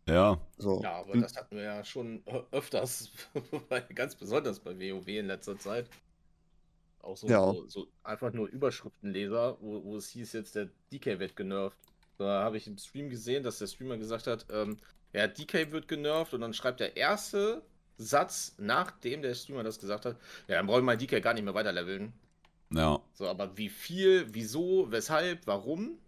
Ja, 0.08 0.40
So. 0.56 0.80
Ja, 0.82 0.92
aber 1.00 1.12
Und- 1.12 1.20
das 1.20 1.36
hatten 1.36 1.56
wir 1.56 1.62
ja 1.64 1.84
schon 1.84 2.22
öfters, 2.52 3.10
ganz 3.94 4.14
besonders 4.14 4.58
bei 4.60 4.74
WoW 4.78 5.06
in 5.08 5.26
letzter 5.26 5.58
Zeit. 5.58 5.88
Auch 7.02 7.16
so, 7.16 7.28
Ja. 7.28 7.52
so, 7.52 7.66
so 7.66 7.88
einfach 8.02 8.32
nur 8.32 8.48
Überschriftenleser, 8.48 9.58
wo, 9.60 9.84
wo 9.84 9.96
es 9.96 10.08
hieß 10.08 10.32
jetzt, 10.32 10.54
der 10.54 10.68
DK 10.92 11.18
wird 11.18 11.36
genervt. 11.36 11.76
Da 12.18 12.42
habe 12.44 12.56
ich 12.56 12.66
im 12.66 12.76
Stream 12.78 13.08
gesehen, 13.10 13.42
dass 13.42 13.58
der 13.58 13.66
Streamer 13.66 13.96
gesagt 13.98 14.26
hat, 14.26 14.46
ähm, 14.50 14.78
ja, 15.12 15.26
DK 15.26 15.70
wird 15.72 15.86
genervt 15.88 16.32
und 16.34 16.40
dann 16.40 16.54
schreibt 16.54 16.80
der 16.80 16.96
erste 16.96 17.62
Satz, 18.00 18.54
nachdem 18.58 19.22
der 19.22 19.34
Streamer 19.34 19.62
das 19.62 19.78
gesagt 19.78 20.06
hat, 20.06 20.16
ja, 20.48 20.56
dann 20.56 20.66
brauche 20.66 20.78
ich 20.78 20.84
mal 20.84 20.96
DK 20.96 21.22
gar 21.22 21.34
nicht 21.34 21.44
mehr 21.44 21.54
weiterleveln. 21.54 22.12
ja. 22.70 23.00
So, 23.14 23.28
aber 23.28 23.56
wie 23.56 23.68
viel, 23.68 24.26
wieso, 24.32 24.90
weshalb, 24.90 25.46
warum, 25.46 25.98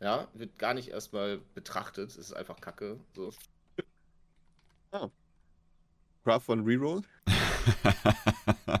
ja, 0.00 0.28
wird 0.34 0.58
gar 0.58 0.74
nicht 0.74 0.88
erstmal 0.88 1.38
betrachtet. 1.54 2.10
Es 2.10 2.16
ist 2.16 2.32
einfach 2.32 2.60
Kacke. 2.60 3.00
So. 3.14 3.32
Craft 6.24 6.48
One 6.48 6.66
Reroll. 6.66 7.02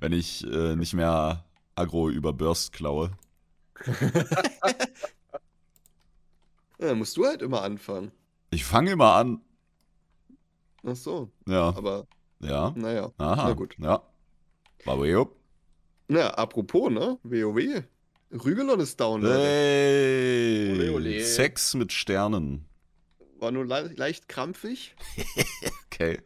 wenn 0.00 0.12
ich 0.12 0.44
äh, 0.44 0.76
nicht 0.76 0.94
mehr 0.94 1.44
Agro 1.74 2.10
über 2.10 2.32
Burst 2.32 2.72
klaue. 2.72 3.12
Ja, 6.78 6.88
dann 6.88 6.98
musst 6.98 7.16
du 7.16 7.24
halt 7.24 7.42
immer 7.42 7.62
anfangen. 7.62 8.12
Ich 8.50 8.64
fange 8.64 8.90
immer 8.90 9.14
an. 9.14 9.40
Ach 10.88 10.96
so, 10.96 11.30
Ja, 11.48 11.68
aber 11.76 12.06
ja. 12.40 12.72
naja. 12.76 13.12
Aha. 13.18 13.48
Na 13.48 13.52
gut. 13.54 13.74
Ja. 13.78 14.02
Babeo. 14.84 15.34
Na, 16.08 16.28
apropos, 16.30 16.90
ne? 16.90 17.18
WoW. 17.24 17.82
Rügelon 18.30 18.78
ist 18.80 19.00
down, 19.00 19.22
Leute. 19.22 19.38
Hey. 19.42 20.72
Ole, 20.74 20.92
ole. 20.92 21.24
Sex 21.24 21.74
mit 21.74 21.92
Sternen. 21.92 22.64
war 23.38 23.50
nur 23.50 23.66
le 23.66 23.92
leicht 23.96 24.28
krampfig. 24.28 24.94
Okay. 25.86 26.20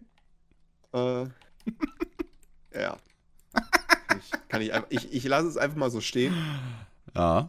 Äh, 0.92 1.26
ja. 2.74 2.96
Ich, 4.18 4.48
kann 4.48 4.60
ich, 4.62 4.72
ich, 4.88 5.12
ich 5.12 5.24
lasse 5.24 5.46
es 5.46 5.56
einfach 5.56 5.76
mal 5.76 5.90
so 5.92 6.00
stehen. 6.00 6.34
Ja. 7.14 7.48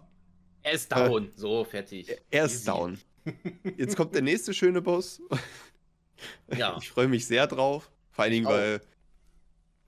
Er 0.61 0.73
ist 0.73 0.91
down. 0.91 1.31
so, 1.35 1.63
fertig. 1.63 2.15
Er 2.29 2.45
ist 2.45 2.53
Easy. 2.53 2.65
down. 2.65 2.99
Jetzt 3.77 3.95
kommt 3.97 4.13
der 4.13 4.21
nächste 4.21 4.53
schöne 4.53 4.81
Boss. 4.83 5.19
Ja. 6.55 6.77
Ich 6.81 6.89
freue 6.91 7.07
mich 7.07 7.25
sehr 7.25 7.47
drauf. 7.47 7.89
Vor 8.11 8.23
allen 8.23 8.33
Dingen, 8.33 8.45
auch. 8.47 8.51
weil 8.51 8.81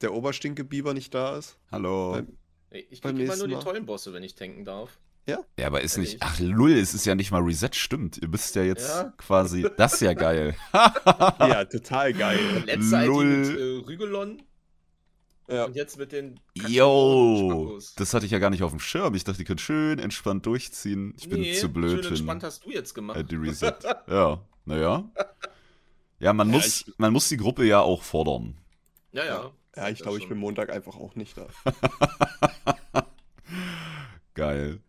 der 0.02 0.14
Oberstinke-Biber 0.14 0.94
nicht 0.94 1.14
da 1.14 1.38
ist. 1.38 1.58
Hallo. 1.72 2.12
Beim- 2.14 2.38
Ich 2.90 3.02
kriege 3.02 3.24
immer 3.24 3.36
nur 3.36 3.48
die 3.48 3.56
Mal. 3.56 3.64
tollen 3.64 3.86
Bosse, 3.86 4.14
wenn 4.14 4.24
ich 4.24 4.36
tanken 4.36 4.66
darf. 4.66 4.98
Ja, 5.26 5.40
aber 5.66 5.80
ist 5.82 5.98
nicht. 5.98 6.18
Ach, 6.20 6.38
Lull, 6.40 6.74
es 6.74 6.94
ist 6.94 7.06
ja 7.06 7.16
nicht 7.16 7.32
mal 7.32 7.42
Reset, 7.42 7.70
stimmt. 7.74 8.18
Ihr 8.18 8.28
bist 8.28 8.56
ja 8.56 8.64
jetzt 8.64 8.90
Ja. 8.90 9.14
quasi. 9.18 9.66
Das 9.78 9.94
ist 9.94 10.02
ja 10.02 10.14
geil. 10.14 10.54
Ja, 10.74 11.64
total 11.64 12.12
geil. 12.14 12.40
Letzte 12.66 13.06
Lull. 13.06 13.26
Mit 13.26 13.58
äh, 13.58 13.88
Rügelon 13.88 14.42
Ja. 15.48 15.64
und 15.66 15.76
jetzt 15.78 15.98
mit 15.98 16.12
den 16.12 16.40
Yo, 16.68 17.80
das 17.96 18.14
hatte 18.14 18.26
ich 18.26 18.32
ja 18.34 18.40
gar 18.40 18.50
nicht 18.50 18.64
auf 18.64 18.72
dem 18.72 18.80
Schirm. 18.82 19.14
Ich 19.16 19.24
dachte, 19.24 19.38
die 19.38 19.44
können 19.46 19.60
schön 19.60 20.00
entspannt 20.00 20.46
durchziehen. 20.46 21.14
Ich 21.18 21.30
bin 21.30 21.40
Nee, 21.40 21.54
zu 21.54 21.70
blöd 21.70 22.04
schön 22.04 22.14
entspannt 22.14 22.44
hast 22.44 22.66
du 22.66 22.72
jetzt 22.72 22.94
gemacht. 22.94 23.18
äh, 23.18 23.24
die 23.24 23.36
Reset. 23.36 23.76
Ja, 24.08 24.42
naja. 24.66 25.10
Ja, 26.24 26.34
man 26.34 26.50
Ja, 26.50 26.56
muss, 26.56 26.86
man 26.98 27.12
muss 27.14 27.28
die 27.30 27.38
Gruppe 27.38 27.66
ja 27.66 27.82
auch 27.82 28.02
fordern. 28.04 28.56
ja, 29.12 29.26
ja. 29.26 29.52
Ja, 29.76 29.90
ich 29.90 30.00
glaube, 30.00 30.20
ich 30.20 30.30
bin 30.30 30.38
Montag 30.38 30.70
einfach 30.72 30.96
auch 30.98 31.16
nicht 31.16 31.36
da. 31.36 31.48
Geil. 34.36 34.80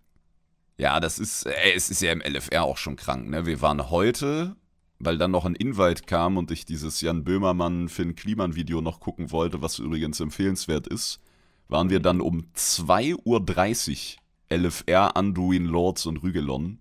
Ja, 0.76 1.00
das 1.00 1.18
ist, 1.18 1.46
ey, 1.46 1.72
es 1.74 1.88
ist 1.90 2.02
ja 2.02 2.12
im 2.12 2.20
LFR 2.20 2.64
auch 2.64 2.76
schon 2.76 2.96
krank, 2.96 3.28
ne? 3.28 3.46
Wir 3.46 3.62
waren 3.62 3.90
heute, 3.90 4.56
weil 4.98 5.16
dann 5.16 5.30
noch 5.30 5.46
ein 5.46 5.54
Invite 5.54 6.02
kam 6.04 6.36
und 6.36 6.50
ich 6.50 6.66
dieses 6.66 7.00
Jan 7.00 7.24
Böhmermann 7.24 7.88
Finn 7.88 8.14
Kliman 8.14 8.56
Video 8.56 8.82
noch 8.82 9.00
gucken 9.00 9.30
wollte, 9.30 9.62
was 9.62 9.78
übrigens 9.78 10.20
empfehlenswert 10.20 10.86
ist, 10.86 11.20
waren 11.68 11.88
wir 11.88 12.00
dann 12.00 12.20
um 12.20 12.44
2.30 12.54 14.16
Uhr 14.50 14.58
LFR, 14.58 15.16
Anduin, 15.16 15.64
Lords 15.64 16.04
und 16.06 16.18
Rügelon. 16.22 16.78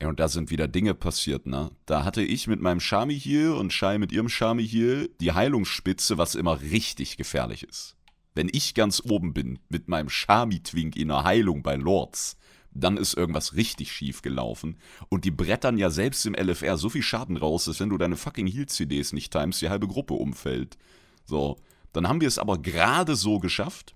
Ja, 0.00 0.08
und 0.08 0.18
da 0.18 0.28
sind 0.28 0.50
wieder 0.50 0.66
Dinge 0.66 0.94
passiert, 0.94 1.46
ne? 1.46 1.70
Da 1.84 2.04
hatte 2.04 2.22
ich 2.22 2.46
mit 2.46 2.60
meinem 2.60 2.80
Shami 2.80 3.18
hier 3.18 3.54
und 3.56 3.72
Shai 3.72 3.98
mit 3.98 4.12
ihrem 4.12 4.30
Shami 4.30 4.66
hier 4.66 5.08
die 5.20 5.32
Heilungsspitze, 5.32 6.16
was 6.16 6.34
immer 6.34 6.60
richtig 6.62 7.18
gefährlich 7.18 7.64
ist. 7.64 7.96
Wenn 8.34 8.48
ich 8.50 8.74
ganz 8.74 9.02
oben 9.04 9.34
bin 9.34 9.58
mit 9.68 9.88
meinem 9.88 10.08
Shami-Twink 10.08 10.96
in 10.96 11.08
der 11.08 11.24
Heilung 11.24 11.62
bei 11.62 11.76
Lords, 11.76 12.38
dann 12.72 12.96
ist 12.96 13.14
irgendwas 13.14 13.54
richtig 13.56 13.92
schief 13.92 14.22
gelaufen. 14.22 14.78
Und 15.08 15.24
die 15.24 15.30
brettern 15.30 15.76
ja 15.76 15.90
selbst 15.90 16.24
im 16.24 16.34
LFR 16.34 16.78
so 16.78 16.88
viel 16.88 17.02
Schaden 17.02 17.36
raus, 17.36 17.64
dass 17.64 17.80
wenn 17.80 17.90
du 17.90 17.98
deine 17.98 18.16
fucking 18.16 18.46
Heal-CDs 18.46 19.12
nicht 19.12 19.32
timest, 19.32 19.60
die 19.60 19.68
halbe 19.68 19.88
Gruppe 19.88 20.14
umfällt. 20.14 20.78
So, 21.26 21.56
dann 21.92 22.08
haben 22.08 22.20
wir 22.20 22.28
es 22.28 22.38
aber 22.38 22.58
gerade 22.58 23.16
so 23.16 23.38
geschafft. 23.38 23.94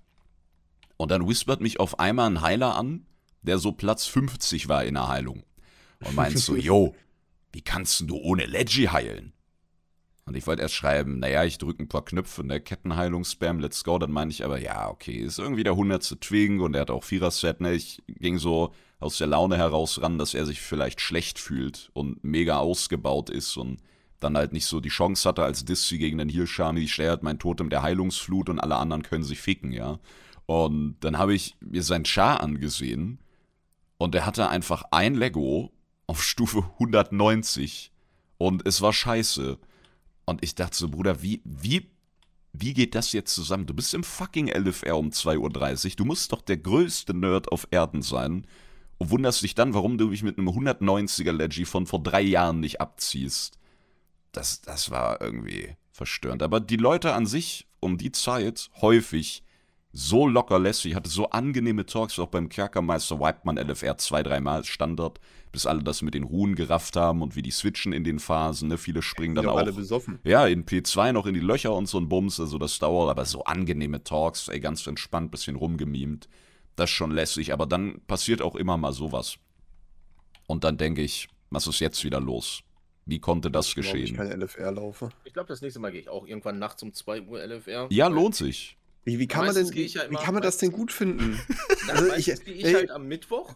Und 0.97 1.09
dann 1.09 1.27
whispert 1.27 1.61
mich 1.61 1.79
auf 1.79 1.99
einmal 1.99 2.29
ein 2.29 2.41
Heiler 2.41 2.75
an, 2.75 3.05
der 3.41 3.57
so 3.57 3.71
Platz 3.71 4.05
50 4.05 4.67
war 4.67 4.83
in 4.83 4.95
der 4.95 5.07
Heilung. 5.07 5.43
Und 6.05 6.15
meint 6.15 6.37
so, 6.37 6.55
yo, 6.55 6.95
wie 7.51 7.61
kannst 7.61 8.01
du 8.01 8.17
ohne 8.17 8.45
Leggy 8.45 8.85
heilen? 8.85 9.33
Und 10.27 10.35
ich 10.35 10.47
wollte 10.47 10.63
erst 10.63 10.73
schreiben, 10.73 11.19
naja, 11.19 11.43
ich 11.43 11.59
drücke 11.59 11.83
ein 11.83 11.87
paar 11.87 12.03
Knöpfe, 12.03 12.43
ne, 12.43 12.59
Kettenheilung, 12.59 13.23
Spam, 13.23 13.59
let's 13.59 13.83
go. 13.83 13.99
Dann 13.99 14.11
meinte 14.11 14.33
ich 14.33 14.43
aber, 14.43 14.59
ja, 14.59 14.89
okay, 14.89 15.13
ist 15.17 15.37
irgendwie 15.37 15.63
der 15.63 15.75
hundertste 15.75 16.19
Twing 16.19 16.61
und 16.61 16.73
er 16.73 16.81
hat 16.81 16.91
auch 16.91 17.03
Vierer-Set, 17.03 17.61
ne. 17.61 17.73
Ich 17.73 18.01
ging 18.07 18.39
so 18.39 18.73
aus 18.99 19.19
der 19.19 19.27
Laune 19.27 19.57
heraus 19.57 20.01
ran, 20.01 20.17
dass 20.17 20.33
er 20.33 20.47
sich 20.47 20.61
vielleicht 20.61 20.99
schlecht 20.99 21.37
fühlt 21.37 21.91
und 21.93 22.23
mega 22.23 22.57
ausgebaut 22.57 23.29
ist 23.29 23.55
und 23.55 23.77
dann 24.19 24.35
halt 24.35 24.51
nicht 24.51 24.65
so 24.65 24.79
die 24.79 24.89
Chance 24.89 25.29
hatte 25.29 25.43
als 25.43 25.65
Dissi 25.65 25.99
gegen 25.99 26.17
den 26.17 26.29
ich 26.29 26.49
stelle 26.49 27.09
halt 27.09 27.21
mein 27.21 27.37
Totem 27.37 27.69
der 27.69 27.83
Heilungsflut 27.83 28.49
und 28.49 28.59
alle 28.59 28.77
anderen 28.77 29.03
können 29.03 29.23
sich 29.23 29.39
ficken, 29.39 29.71
ja. 29.71 29.99
Und 30.47 30.97
dann 31.01 31.17
habe 31.19 31.35
ich 31.35 31.55
mir 31.59 31.83
sein 31.83 32.05
Char 32.05 32.41
angesehen 32.41 33.19
und 33.97 34.15
er 34.15 34.25
hatte 34.25 34.49
einfach 34.49 34.83
ein 34.91 35.13
Lego 35.15 35.71
auf 36.07 36.23
Stufe 36.23 36.63
190 36.73 37.91
und 38.37 38.65
es 38.67 38.81
war 38.81 38.93
scheiße. 38.93 39.57
Und 40.25 40.43
ich 40.43 40.55
dachte 40.55 40.77
so, 40.77 40.89
Bruder, 40.89 41.21
wie, 41.21 41.41
wie, 41.43 41.89
wie 42.53 42.73
geht 42.73 42.95
das 42.95 43.11
jetzt 43.13 43.33
zusammen? 43.33 43.65
Du 43.65 43.73
bist 43.73 43.93
im 43.93 44.03
fucking 44.03 44.47
LFR 44.47 44.97
um 44.97 45.09
2.30 45.09 45.85
Uhr. 45.85 45.95
Du 45.97 46.05
musst 46.05 46.31
doch 46.31 46.41
der 46.41 46.57
größte 46.57 47.13
Nerd 47.13 47.51
auf 47.51 47.67
Erden 47.71 48.01
sein. 48.01 48.47
Und 48.97 49.09
wunderst 49.09 49.43
dich 49.43 49.55
dann, 49.55 49.73
warum 49.73 49.97
du 49.97 50.07
mich 50.07 50.23
mit 50.23 50.37
einem 50.37 50.49
190er 50.49 51.33
Leggy 51.33 51.65
von 51.65 51.85
vor 51.85 52.01
drei 52.01 52.21
Jahren 52.21 52.59
nicht 52.61 52.79
abziehst. 52.79 53.59
Das, 54.31 54.61
das 54.61 54.89
war 54.89 55.21
irgendwie 55.21 55.75
verstörend. 55.91 56.43
Aber 56.43 56.59
die 56.59 56.77
Leute 56.77 57.13
an 57.13 57.25
sich 57.25 57.67
um 57.79 57.97
die 57.97 58.11
Zeit 58.11 58.69
häufig 58.81 59.43
so 59.91 60.27
locker 60.27 60.59
lässig, 60.59 60.93
hatte 60.93 61.09
so 61.09 61.29
angenehme 61.29 61.85
Talks, 61.85 62.19
auch 62.19 62.27
beim 62.27 62.49
Kerkermeister 62.49 63.19
wiped 63.19 63.45
man 63.45 63.57
LFR 63.57 63.97
zwei, 63.97 64.23
dreimal 64.23 64.65
Standard, 64.65 65.21
bis 65.55 65.65
alle 65.65 65.81
das 65.81 66.01
mit 66.01 66.13
den 66.13 66.23
Ruhen 66.23 66.53
gerafft 66.55 66.95
haben 66.95 67.21
und 67.21 67.35
wie 67.35 67.41
die 67.41 67.49
switchen 67.51 67.93
in 67.93 68.03
den 68.03 68.19
Phasen, 68.19 68.67
ne? 68.69 68.77
Viele 68.77 69.01
springen 69.01 69.33
dann 69.35 69.47
auch 69.47 69.57
alle 69.57 69.73
besoffen. 69.73 70.19
Ja, 70.23 70.45
in 70.45 70.65
P2 70.65 71.13
noch 71.13 71.25
in 71.25 71.33
die 71.33 71.39
Löcher 71.39 71.73
und 71.73 71.87
so 71.87 71.97
ein 71.97 72.07
Bums, 72.09 72.39
also 72.39 72.57
das 72.57 72.77
dauert, 72.77 73.09
aber 73.09 73.25
so 73.25 73.43
angenehme 73.45 74.03
Talks, 74.03 74.49
ey, 74.49 74.59
ganz 74.59 74.85
entspannt, 74.85 75.31
bisschen 75.31 75.55
rumgemimt. 75.55 76.27
Das 76.75 76.89
ist 76.89 76.95
schon 76.95 77.11
lässig, 77.11 77.53
aber 77.53 77.65
dann 77.65 78.01
passiert 78.05 78.41
auch 78.41 78.55
immer 78.55 78.75
mal 78.77 78.91
sowas. 78.91 79.37
Und 80.47 80.63
dann 80.63 80.77
denke 80.77 81.01
ich, 81.01 81.27
was 81.49 81.67
ist 81.67 81.79
jetzt 81.79 82.03
wieder 82.03 82.19
los? 82.19 82.61
Wie 83.05 83.19
konnte 83.19 83.49
das 83.49 83.69
ich 83.69 83.75
geschehen? 83.75 84.15
kein 84.17 84.31
LFR 84.41 84.71
laufe. 84.71 85.09
Ich 85.23 85.33
glaube, 85.33 85.47
das 85.47 85.61
nächste 85.61 85.79
Mal 85.79 85.91
gehe 85.91 86.01
ich 86.01 86.09
auch 86.09 86.27
irgendwann 86.27 86.59
nachts 86.59 86.83
um 86.83 86.91
2 86.93 87.21
Uhr 87.21 87.39
LFR. 87.39 87.87
Ja, 87.91 88.07
lohnt 88.07 88.35
sich. 88.35 88.77
Wie, 89.03 89.19
wie 89.19 89.27
kann 89.27 89.45
man 89.45 89.53
denn, 89.53 89.67
ich 89.71 89.93
ja 89.93 90.01
wie 90.03 90.07
immer- 90.07 90.19
kann 90.19 90.33
man 90.33 90.41
das 90.41 90.57
denn 90.57 90.71
gut 90.71 90.91
finden? 90.91 91.39
Na, 91.87 91.93
Also 91.93 92.13
ich- 92.15 92.43
gehe 92.43 92.53
ich 92.55 92.65
ey- 92.65 92.73
halt 92.73 92.89
am 92.91 93.07
Mittwoch. 93.07 93.53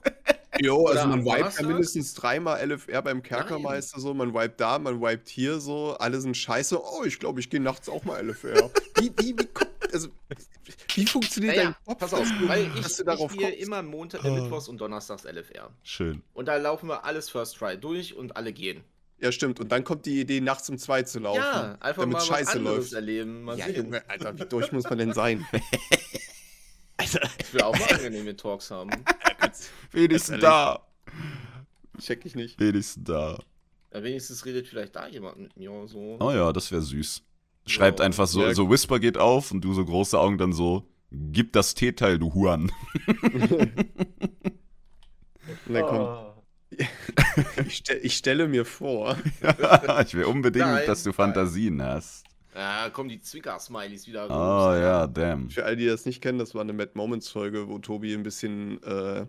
Jo, 0.62 0.88
also 0.88 1.08
man 1.08 1.24
wiped 1.26 1.58
ja 1.60 1.66
mindestens 1.68 2.14
dreimal 2.14 2.60
LFR 2.70 3.02
beim 3.02 3.24
Kerkermeister 3.24 4.00
so, 4.00 4.14
man 4.14 4.34
wiped 4.34 4.60
da, 4.60 4.78
man 4.80 5.00
wiped 5.02 5.30
hier 5.30 5.60
so, 5.60 5.96
alle 6.00 6.20
sind 6.20 6.36
scheiße. 6.36 6.78
Oh, 6.82 7.04
ich 7.06 7.20
glaube, 7.20 7.40
ich 7.40 7.50
gehe 7.50 7.62
nachts 7.62 7.88
auch 7.88 8.04
mal 8.04 8.20
LFR. 8.28 8.70
wie, 9.00 9.12
wie, 9.18 9.38
wie, 9.40 9.48
also, 9.94 10.10
wie 10.96 11.06
funktioniert 11.06 11.56
Naja, 11.56 11.70
dein 11.72 11.86
Kopf, 11.86 12.00
pass 12.00 12.14
auf, 12.14 12.28
weil 12.48 12.70
ich, 12.76 12.82
dass 12.82 12.98
du 12.98 13.04
darauf 13.06 13.32
ich 13.32 13.38
gehe 13.40 13.50
kommst? 13.52 13.64
immer 13.66 13.82
Montag, 13.82 14.24
äh, 14.26 14.32
Mittwochs 14.32 14.68
und 14.68 14.80
Donnerstags 14.82 15.24
LFR. 15.24 15.70
Schön. 15.84 16.22
Und 16.34 16.48
da 16.48 16.58
laufen 16.58 16.88
wir 16.90 17.06
alles 17.06 17.30
First 17.30 17.58
Try 17.58 17.78
durch 17.78 18.16
und 18.16 18.36
alle 18.36 18.52
gehen. 18.52 18.84
Ja, 19.22 19.32
stimmt. 19.32 19.60
Und 19.60 19.72
dann 19.72 19.84
kommt 19.84 20.06
die 20.06 20.22
Idee, 20.22 20.40
nachts 20.42 20.70
um 20.70 20.78
zwei 20.78 21.04
zu 21.04 21.20
laufen. 21.20 21.40
Ja, 21.42 21.78
einfach 21.82 22.04
damit 22.04 22.14
mal 22.14 22.20
was 22.20 22.28
Scheiße 22.28 22.52
anderes 22.58 22.78
läuft. 22.78 22.94
erleben. 22.94 23.44
Mal 23.44 23.58
Ja, 23.58 23.66
sehen. 23.66 23.76
Junge, 23.86 24.10
Alter, 24.10 24.38
wie 24.40 24.46
durch 24.46 24.72
muss 24.72 24.86
man 24.90 24.98
denn 24.98 25.14
sein? 25.14 25.46
Alter, 27.00 27.30
Ich 27.40 27.54
will 27.54 27.62
auch 27.62 27.78
mal 27.80 27.88
angenehme 27.94 28.36
Talks 28.36 28.70
haben. 28.72 28.90
Wenigstens 29.92 30.40
da. 30.42 30.86
check 32.00 32.26
ich 32.26 32.36
nicht. 32.36 32.60
Wenigstens 32.60 33.04
da. 33.06 33.40
Ja, 33.94 34.04
wenigstens 34.04 34.46
redet 34.46 34.68
vielleicht 34.68 34.96
da 34.96 35.08
jemand 35.08 35.38
mit 35.40 35.58
mir 35.58 35.72
so. 35.88 36.18
Oh 36.20 36.32
ja, 36.32 36.52
das 36.54 36.72
wäre 36.72 36.82
süß. 36.82 37.24
Schreibt 37.66 38.00
Ja. 38.00 38.06
einfach 38.06 38.28
so, 38.28 38.44
Ja. 38.44 38.54
so 38.54 38.70
Whisper 38.70 39.00
geht 39.00 39.18
auf 39.18 39.52
und 39.52 39.62
du 39.62 39.74
so 39.74 39.84
große 39.86 40.20
Augen 40.20 40.38
dann 40.38 40.54
so, 40.54 40.88
gib 41.12 41.54
das 41.54 41.74
Teeteil, 41.74 42.20
du 42.20 42.34
Huan. 42.34 42.72
Und 45.68 45.74
dann 45.74 45.84
kommt, 45.86 46.00
Ah. 46.08 46.36
ich, 47.66 47.76
stell, 47.78 48.00
ich 48.04 48.16
stelle 48.16 48.48
mir 48.48 48.64
vor, 48.66 49.18
ich 50.06 50.14
will 50.14 50.26
unbedingt, 50.26 50.66
Nein, 50.66 50.86
dass 50.86 51.02
du 51.04 51.10
nein. 51.10 51.16
Fantasien 51.16 51.82
hast. 51.82 52.24
Ja, 52.56 52.90
kommen 52.90 53.10
die 53.10 53.22
Zwicker-Smileys 53.22 54.08
wieder 54.08 54.26
Oh 54.26 54.34
raus. 54.34 54.78
ja, 54.80 55.08
damn. 55.08 55.50
für 55.50 55.66
alle, 55.66 55.76
die 55.78 55.86
das 55.86 56.06
nicht 56.06 56.22
kennen, 56.22 56.40
das 56.40 56.56
war 56.56 56.62
eine 56.62 56.74
Mad 56.74 56.92
Moments 56.96 57.30
Folge, 57.30 57.68
wo 57.70 57.78
Tobi 57.80 58.14
ein 58.14 58.24
bisschen 58.24 58.82
äh, 58.84 59.26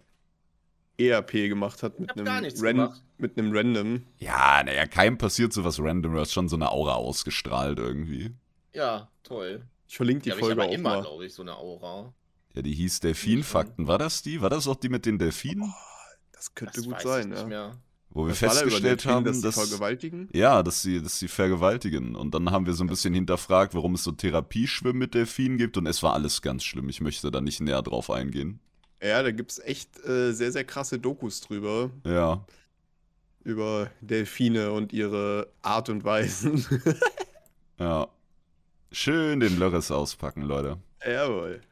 ERP 0.98 1.32
gemacht 1.48 1.82
hat 1.82 1.98
mit 2.00 2.10
hab 2.10 2.16
einem, 2.16 2.24
gar 2.26 2.40
nichts 2.40 2.62
Ran 2.62 2.76
gemacht. 2.76 3.02
mit 3.18 3.38
einem 3.38 3.54
Random. 3.54 4.06
Ja, 4.18 4.62
naja, 4.64 4.86
keinem 4.86 5.18
passiert 5.18 5.52
sowas 5.52 5.78
random, 5.80 6.12
du 6.14 6.20
hast 6.20 6.32
schon 6.32 6.48
so 6.48 6.56
eine 6.56 6.70
Aura 6.70 6.94
ausgestrahlt 6.94 7.78
irgendwie. 7.78 8.32
Ja, 8.74 9.08
toll. 9.22 9.66
Ich 9.88 9.96
verlinke 9.96 10.22
die 10.22 10.24
Die 10.24 10.30
habe 10.32 10.40
ich 10.40 10.46
Folge 10.46 10.62
aber 10.62 10.70
auch 10.70 10.74
immer, 10.74 10.90
mal. 10.96 11.02
glaube 11.02 11.26
ich, 11.26 11.34
so 11.34 11.42
eine 11.42 11.56
Aura. 11.56 12.12
Ja, 12.54 12.62
die 12.62 12.74
hieß 12.74 13.00
Delfinfakten. 13.00 13.86
War 13.86 13.98
das 13.98 14.22
die? 14.22 14.40
War 14.40 14.50
das 14.50 14.66
auch 14.68 14.76
die 14.76 14.88
mit 14.88 15.06
den 15.06 15.18
Delfinen? 15.18 15.72
Das 16.32 16.54
könnte 16.54 16.76
Das 16.76 16.84
gut 16.84 16.94
weiß 16.94 17.02
sein, 17.02 17.20
ich 17.22 17.28
nicht 17.28 17.40
ja. 17.40 17.46
mehr. 17.46 17.76
Wo 18.12 18.24
wir 18.24 18.30
Das 18.30 18.38
festgestellt 18.38 19.06
haben, 19.06 19.24
dass 19.24 19.40
dass. 19.40 19.54
sie 19.54 19.60
vergewaltigen. 19.66 20.28
Ja, 20.32 20.62
dass 20.64 20.82
sie, 20.82 21.00
dass 21.00 21.18
sie 21.18 21.28
vergewaltigen. 21.28 22.16
Und 22.16 22.34
dann 22.34 22.50
haben 22.50 22.66
wir 22.66 22.72
so 22.72 22.82
ein 22.82 22.88
bisschen 22.88 23.14
hinterfragt, 23.14 23.74
warum 23.74 23.94
es 23.94 24.02
so 24.02 24.10
Therapieschwimmen 24.10 24.98
mit 24.98 25.14
Delfinen 25.14 25.58
gibt. 25.58 25.76
Und 25.76 25.86
es 25.86 26.02
war 26.02 26.14
alles 26.14 26.42
ganz 26.42 26.64
schlimm. 26.64 26.88
Ich 26.88 27.00
möchte 27.00 27.30
da 27.30 27.40
nicht 27.40 27.60
näher 27.60 27.82
drauf 27.82 28.10
eingehen. 28.10 28.58
Ja, 29.02 29.22
da 29.22 29.30
gibt 29.30 29.52
es 29.52 29.58
echt 29.60 30.04
äh, 30.04 30.32
sehr, 30.32 30.50
sehr 30.50 30.64
krasse 30.64 30.98
Dokus 30.98 31.40
drüber. 31.40 31.90
Ja. 32.04 32.44
Über 33.44 33.90
Delfine 34.00 34.72
und 34.72 34.92
ihre 34.92 35.48
Art 35.62 35.88
und 35.88 36.04
Weisen. 36.04 36.64
Ja. 37.78 38.08
Schön 38.92 39.40
den 39.40 39.58
Lörres 39.58 39.90
auspacken, 39.90 40.42
Leute. 40.42 40.76
Jawohl. 41.02 41.62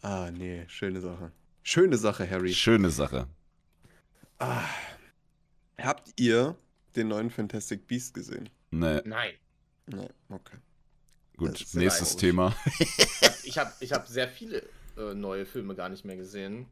Ah, 0.00 0.30
nee, 0.30 0.64
schöne 0.68 1.02
Sache. 1.02 1.30
Schöne 1.62 1.98
Sache, 1.98 2.28
Harry. 2.30 2.54
Schöne 2.54 2.88
Sache. 2.88 3.26
Ah. 4.38 4.64
Habt 5.78 6.12
ihr 6.20 6.56
den 6.96 7.08
neuen 7.08 7.30
Fantastic 7.30 7.86
Beast 7.86 8.14
gesehen? 8.14 8.48
Nee, 8.70 9.00
Nein. 9.04 9.32
Nee, 9.86 10.08
okay. 10.30 10.56
gut, 11.36 11.64
nächstes. 11.74 12.16
Thema. 12.16 12.54
Ich 13.46 13.58
habe 13.58 13.70
ich 13.80 13.92
hab 13.92 14.08
sehr 14.08 14.26
viele 14.28 14.62
äh, 14.96 15.12
neue 15.14 15.44
Filme 15.44 15.74
gar 15.74 15.90
nicht 15.90 16.04
mehr 16.06 16.16
gesehen. 16.16 16.66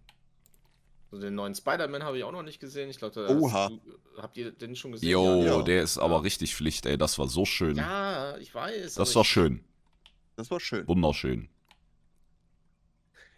So 1.10 1.18
den 1.20 1.34
neuen 1.34 1.54
Spider-Man 1.54 2.02
habe 2.02 2.16
ich 2.16 2.24
auch 2.24 2.32
noch 2.32 2.42
nicht 2.42 2.60
gesehen. 2.60 2.88
Ich 2.88 2.96
glaube, 2.96 3.14
da 3.14 3.28
Oha. 3.36 3.64
hast 3.64 3.70
du- 3.72 4.22
habt 4.22 4.36
ihr 4.38 4.50
den 4.50 4.74
schon 4.74 4.92
gesehen? 4.92 5.10
Jo, 5.10 5.42
Ja. 5.44 5.62
der 5.62 5.82
ist 5.82 5.98
aber 5.98 6.22
richtig 6.24 6.54
Pflicht, 6.56 6.86
ey. 6.86 6.96
Das 6.96 7.18
war 7.18 7.28
so 7.28 7.44
schön. 7.44 7.76
Ja, 7.76 8.38
ich 8.38 8.54
weiß. 8.54 8.94
das 8.94 9.14
war 9.14 9.20
ich- 9.22 9.28
schön. 9.28 9.62
Das 10.36 10.50
war 10.50 10.58
schön. 10.60 10.88
Wunderschön. 10.88 11.50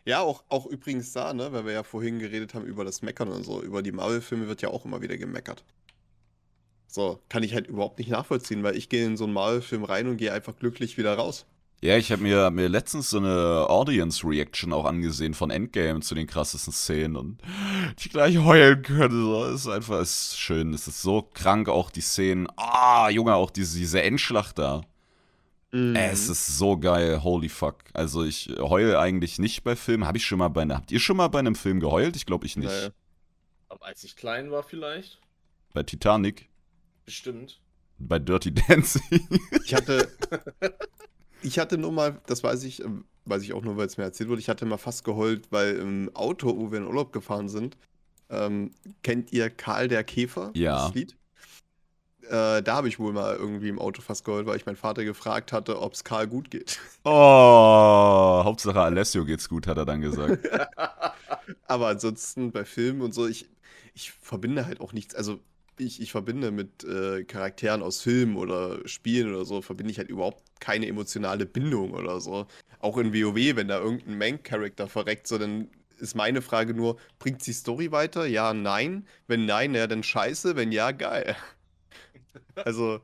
Ja, 0.06 0.20
auch, 0.20 0.44
auch 0.48 0.66
übrigens 0.66 1.12
da, 1.12 1.32
ne, 1.32 1.52
weil 1.52 1.64
wir 1.64 1.72
ja 1.72 1.82
vorhin 1.82 2.18
geredet 2.18 2.54
haben 2.54 2.66
über 2.66 2.84
das 2.84 3.00
Meckern 3.00 3.28
und 3.28 3.44
so. 3.44 3.62
Über 3.62 3.82
die 3.82 3.92
Marvel-Filme 3.92 4.48
wird 4.48 4.60
ja 4.60 4.68
auch 4.68 4.84
immer 4.84 5.00
wieder 5.00 5.16
gemeckert. 5.16 5.64
So, 6.86 7.20
kann 7.28 7.42
ich 7.42 7.54
halt 7.54 7.66
überhaupt 7.66 7.98
nicht 7.98 8.10
nachvollziehen, 8.10 8.62
weil 8.62 8.76
ich 8.76 8.88
gehe 8.88 9.04
in 9.04 9.16
so 9.16 9.24
einen 9.24 9.32
Marvel-Film 9.32 9.84
rein 9.84 10.06
und 10.06 10.18
gehe 10.18 10.32
einfach 10.32 10.56
glücklich 10.56 10.98
wieder 10.98 11.14
raus. 11.14 11.46
Ja, 11.80 11.96
ich 11.96 12.12
habe 12.12 12.22
mir, 12.22 12.50
mir 12.50 12.68
letztens 12.68 13.10
so 13.10 13.18
eine 13.18 13.66
Audience-Reaction 13.68 14.72
auch 14.72 14.84
angesehen 14.84 15.34
von 15.34 15.50
Endgame 15.50 16.00
zu 16.00 16.14
den 16.14 16.26
krassesten 16.26 16.72
Szenen 16.72 17.16
und 17.16 17.42
die 17.98 18.08
gleich 18.08 18.38
heulen 18.38 18.80
können. 18.82 19.22
So. 19.22 19.44
Ist 19.44 19.68
einfach 19.68 20.00
ist 20.00 20.38
schön. 20.38 20.72
Es 20.72 20.86
ist 20.86 21.02
so 21.02 21.22
krank, 21.22 21.68
auch 21.68 21.90
die 21.90 22.00
Szenen. 22.00 22.46
Ah, 22.56 23.10
Junge, 23.10 23.34
auch 23.34 23.50
diese, 23.50 23.76
diese 23.76 24.00
Endschlacht 24.00 24.58
da. 24.58 24.82
Mhm. 25.74 25.96
Es 25.96 26.28
ist 26.28 26.56
so 26.56 26.78
geil, 26.78 27.24
holy 27.24 27.48
fuck. 27.48 27.78
Also 27.94 28.22
ich 28.22 28.48
heule 28.60 29.00
eigentlich 29.00 29.40
nicht 29.40 29.64
bei 29.64 29.74
Filmen. 29.74 30.06
Habe 30.06 30.18
ich 30.18 30.24
schon 30.24 30.38
mal 30.38 30.46
bei 30.46 30.62
einer. 30.62 30.76
Habt 30.76 30.92
ihr 30.92 31.00
schon 31.00 31.16
mal 31.16 31.26
bei 31.26 31.40
einem 31.40 31.56
Film 31.56 31.80
geheult? 31.80 32.14
Ich 32.14 32.26
glaube 32.26 32.46
ich 32.46 32.56
nicht. 32.56 32.68
Naja. 32.68 32.90
Aber 33.68 33.86
als 33.86 34.04
ich 34.04 34.14
klein 34.14 34.52
war, 34.52 34.62
vielleicht. 34.62 35.20
Bei 35.72 35.82
Titanic, 35.82 36.48
Bestimmt. 37.04 37.60
bei 37.98 38.20
Dirty 38.20 38.54
Dancing. 38.54 39.28
Ich 39.64 39.74
hatte, 39.74 40.08
ich 41.42 41.58
hatte 41.58 41.76
nur 41.76 41.90
mal, 41.90 42.20
das 42.26 42.44
weiß 42.44 42.62
ich, 42.62 42.80
ähm, 42.84 43.04
weiß 43.24 43.42
ich 43.42 43.52
auch 43.52 43.62
nur, 43.62 43.76
weil 43.76 43.86
es 43.86 43.96
mir 43.96 44.04
erzählt 44.04 44.28
wurde, 44.28 44.40
ich 44.40 44.48
hatte 44.48 44.66
mal 44.66 44.78
fast 44.78 45.02
geheult, 45.02 45.50
weil 45.50 45.74
im 45.74 46.14
Auto, 46.14 46.56
wo 46.56 46.70
wir 46.70 46.78
in 46.78 46.86
Urlaub 46.86 47.12
gefahren 47.12 47.48
sind, 47.48 47.76
ähm, 48.30 48.70
kennt 49.02 49.32
ihr 49.32 49.50
Karl 49.50 49.88
der 49.88 50.04
Käfer? 50.04 50.52
Ja. 50.54 50.86
Das 50.86 50.94
Lied? 50.94 51.16
Äh, 52.28 52.62
da 52.62 52.74
habe 52.74 52.88
ich 52.88 52.98
wohl 52.98 53.12
mal 53.12 53.36
irgendwie 53.36 53.68
im 53.68 53.78
Auto 53.78 54.02
fast 54.02 54.24
geheult, 54.24 54.46
weil 54.46 54.56
ich 54.56 54.66
meinen 54.66 54.76
Vater 54.76 55.04
gefragt 55.04 55.52
hatte, 55.52 55.80
ob 55.80 55.92
es 55.94 56.04
Karl 56.04 56.26
gut 56.26 56.50
geht. 56.50 56.78
Oh, 57.04 58.42
Hauptsache 58.44 58.80
Alessio 58.80 59.24
geht's 59.24 59.48
gut, 59.48 59.66
hat 59.66 59.76
er 59.76 59.84
dann 59.84 60.00
gesagt. 60.00 60.48
Aber 61.66 61.88
ansonsten 61.88 62.50
bei 62.50 62.64
Filmen 62.64 63.02
und 63.02 63.12
so, 63.12 63.26
ich, 63.26 63.48
ich 63.94 64.12
verbinde 64.12 64.66
halt 64.66 64.80
auch 64.80 64.92
nichts. 64.92 65.14
Also 65.14 65.40
ich, 65.78 66.00
ich 66.00 66.12
verbinde 66.12 66.50
mit 66.50 66.84
äh, 66.84 67.24
Charakteren 67.24 67.82
aus 67.82 68.00
Filmen 68.00 68.36
oder 68.36 68.86
Spielen 68.88 69.28
oder 69.34 69.44
so, 69.44 69.60
verbinde 69.60 69.90
ich 69.90 69.98
halt 69.98 70.08
überhaupt 70.08 70.42
keine 70.60 70.86
emotionale 70.86 71.46
Bindung 71.46 71.92
oder 71.92 72.20
so. 72.20 72.46
Auch 72.78 72.96
in 72.98 73.12
WoW, 73.12 73.56
wenn 73.56 73.68
da 73.68 73.80
irgendein 73.80 74.18
Main-Character 74.18 74.88
verreckt, 74.88 75.26
so 75.26 75.38
dann 75.38 75.68
ist 75.98 76.14
meine 76.14 76.42
Frage 76.42 76.74
nur, 76.74 76.96
bringt 77.18 77.46
die 77.46 77.52
Story 77.52 77.92
weiter? 77.92 78.26
Ja, 78.26 78.52
nein. 78.52 79.06
Wenn 79.26 79.46
nein, 79.46 79.74
ja, 79.74 79.86
dann 79.86 80.02
scheiße. 80.02 80.56
Wenn 80.56 80.72
ja, 80.72 80.90
geil. 80.92 81.36
Also, 82.64 83.00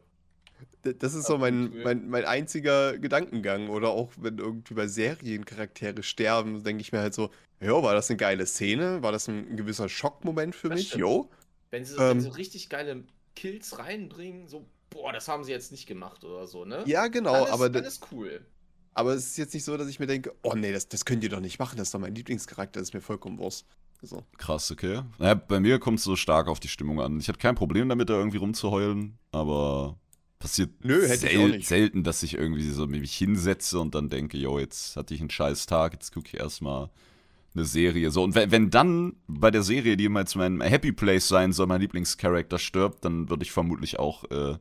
das 0.82 1.14
ist 1.14 1.26
so 1.26 1.38
mein, 1.38 1.72
mein, 1.82 2.08
mein 2.08 2.24
einziger 2.24 2.98
Gedankengang. 2.98 3.68
Oder 3.68 3.90
auch 3.90 4.12
wenn 4.18 4.38
irgendwie 4.38 4.74
bei 4.74 4.86
Serien 4.88 5.44
Charaktere 5.44 6.02
sterben, 6.02 6.62
denke 6.64 6.80
ich 6.82 6.92
mir 6.92 7.00
halt 7.00 7.14
so, 7.14 7.30
Jo, 7.62 7.82
war 7.82 7.94
das 7.94 8.08
eine 8.08 8.16
geile 8.16 8.46
Szene? 8.46 9.02
War 9.02 9.12
das 9.12 9.28
ein 9.28 9.56
gewisser 9.56 9.88
Schockmoment 9.88 10.54
für 10.54 10.70
Das 10.70 10.78
mich? 10.78 10.88
stimmt. 10.88 11.00
Jo. 11.00 11.30
Wenn 11.70 11.84
sie, 11.84 11.94
Ähm. 11.94 12.00
wenn 12.10 12.20
sie 12.20 12.28
richtig 12.36 12.68
geile 12.70 13.04
Kills 13.36 13.78
reinbringen, 13.78 14.48
so, 14.48 14.66
boah, 14.88 15.12
das 15.12 15.28
haben 15.28 15.44
sie 15.44 15.52
jetzt 15.52 15.70
nicht 15.70 15.86
gemacht 15.86 16.24
oder 16.24 16.46
so, 16.46 16.64
ne? 16.64 16.82
Ja, 16.86 17.08
genau, 17.08 17.32
dann 17.34 17.44
ist, 17.44 17.50
aber, 17.50 17.68
dann 17.68 17.84
ist 17.84 18.06
cool. 18.12 18.44
aber 18.94 19.12
es 19.14 19.26
ist 19.26 19.36
jetzt 19.38 19.54
nicht 19.54 19.64
so, 19.64 19.76
dass 19.76 19.88
ich 19.88 20.00
mir 20.00 20.06
denke, 20.06 20.34
oh 20.42 20.54
nee, 20.54 20.72
das, 20.72 20.88
das 20.88 21.04
könnt 21.04 21.22
ihr 21.22 21.30
doch 21.30 21.40
nicht 21.40 21.58
machen, 21.58 21.76
das 21.76 21.88
ist 21.88 21.94
doch 21.94 22.00
mein 22.00 22.14
Lieblingscharakter, 22.14 22.80
das 22.80 22.88
ist 22.88 22.94
mir 22.94 23.00
vollkommen 23.02 23.38
wurscht. 23.38 23.66
So. 24.02 24.24
Krass, 24.38 24.70
okay. 24.70 25.02
Ja, 25.18 25.34
bei 25.34 25.60
mir 25.60 25.78
kommt 25.78 25.98
es 25.98 26.04
so 26.04 26.16
stark 26.16 26.48
auf 26.48 26.60
die 26.60 26.68
Stimmung 26.68 27.00
an. 27.00 27.20
Ich 27.20 27.28
hatte 27.28 27.38
kein 27.38 27.54
Problem 27.54 27.88
damit, 27.88 28.08
da 28.08 28.14
irgendwie 28.14 28.38
rumzuheulen, 28.38 29.18
aber 29.30 29.98
passiert 30.38 30.84
Nö, 30.84 31.06
sel 31.06 31.62
selten, 31.62 32.02
dass 32.02 32.22
ich 32.22 32.34
irgendwie 32.34 32.68
so 32.70 32.86
mich 32.86 33.14
hinsetze 33.14 33.78
und 33.78 33.94
dann 33.94 34.08
denke, 34.08 34.38
yo, 34.38 34.58
jetzt 34.58 34.96
hatte 34.96 35.14
ich 35.14 35.20
einen 35.20 35.30
scheiß 35.30 35.66
Tag, 35.66 35.92
jetzt 35.92 36.12
gucke 36.12 36.28
ich 36.28 36.40
erstmal 36.40 36.88
eine 37.54 37.64
Serie. 37.64 38.10
So, 38.10 38.22
und 38.22 38.34
wenn, 38.34 38.50
wenn 38.50 38.70
dann 38.70 39.16
bei 39.26 39.50
der 39.50 39.62
Serie, 39.62 39.96
die 39.96 40.06
immer 40.06 40.20
jetzt 40.20 40.34
mein 40.34 40.60
Happy 40.60 40.92
Place 40.92 41.28
sein 41.28 41.52
soll, 41.52 41.66
mein 41.66 41.80
Lieblingscharakter 41.80 42.58
stirbt, 42.58 43.04
dann 43.04 43.28
würde 43.28 43.42
ich 43.42 43.52
vermutlich 43.52 43.98
auch 43.98 44.24
äh, 44.30 44.56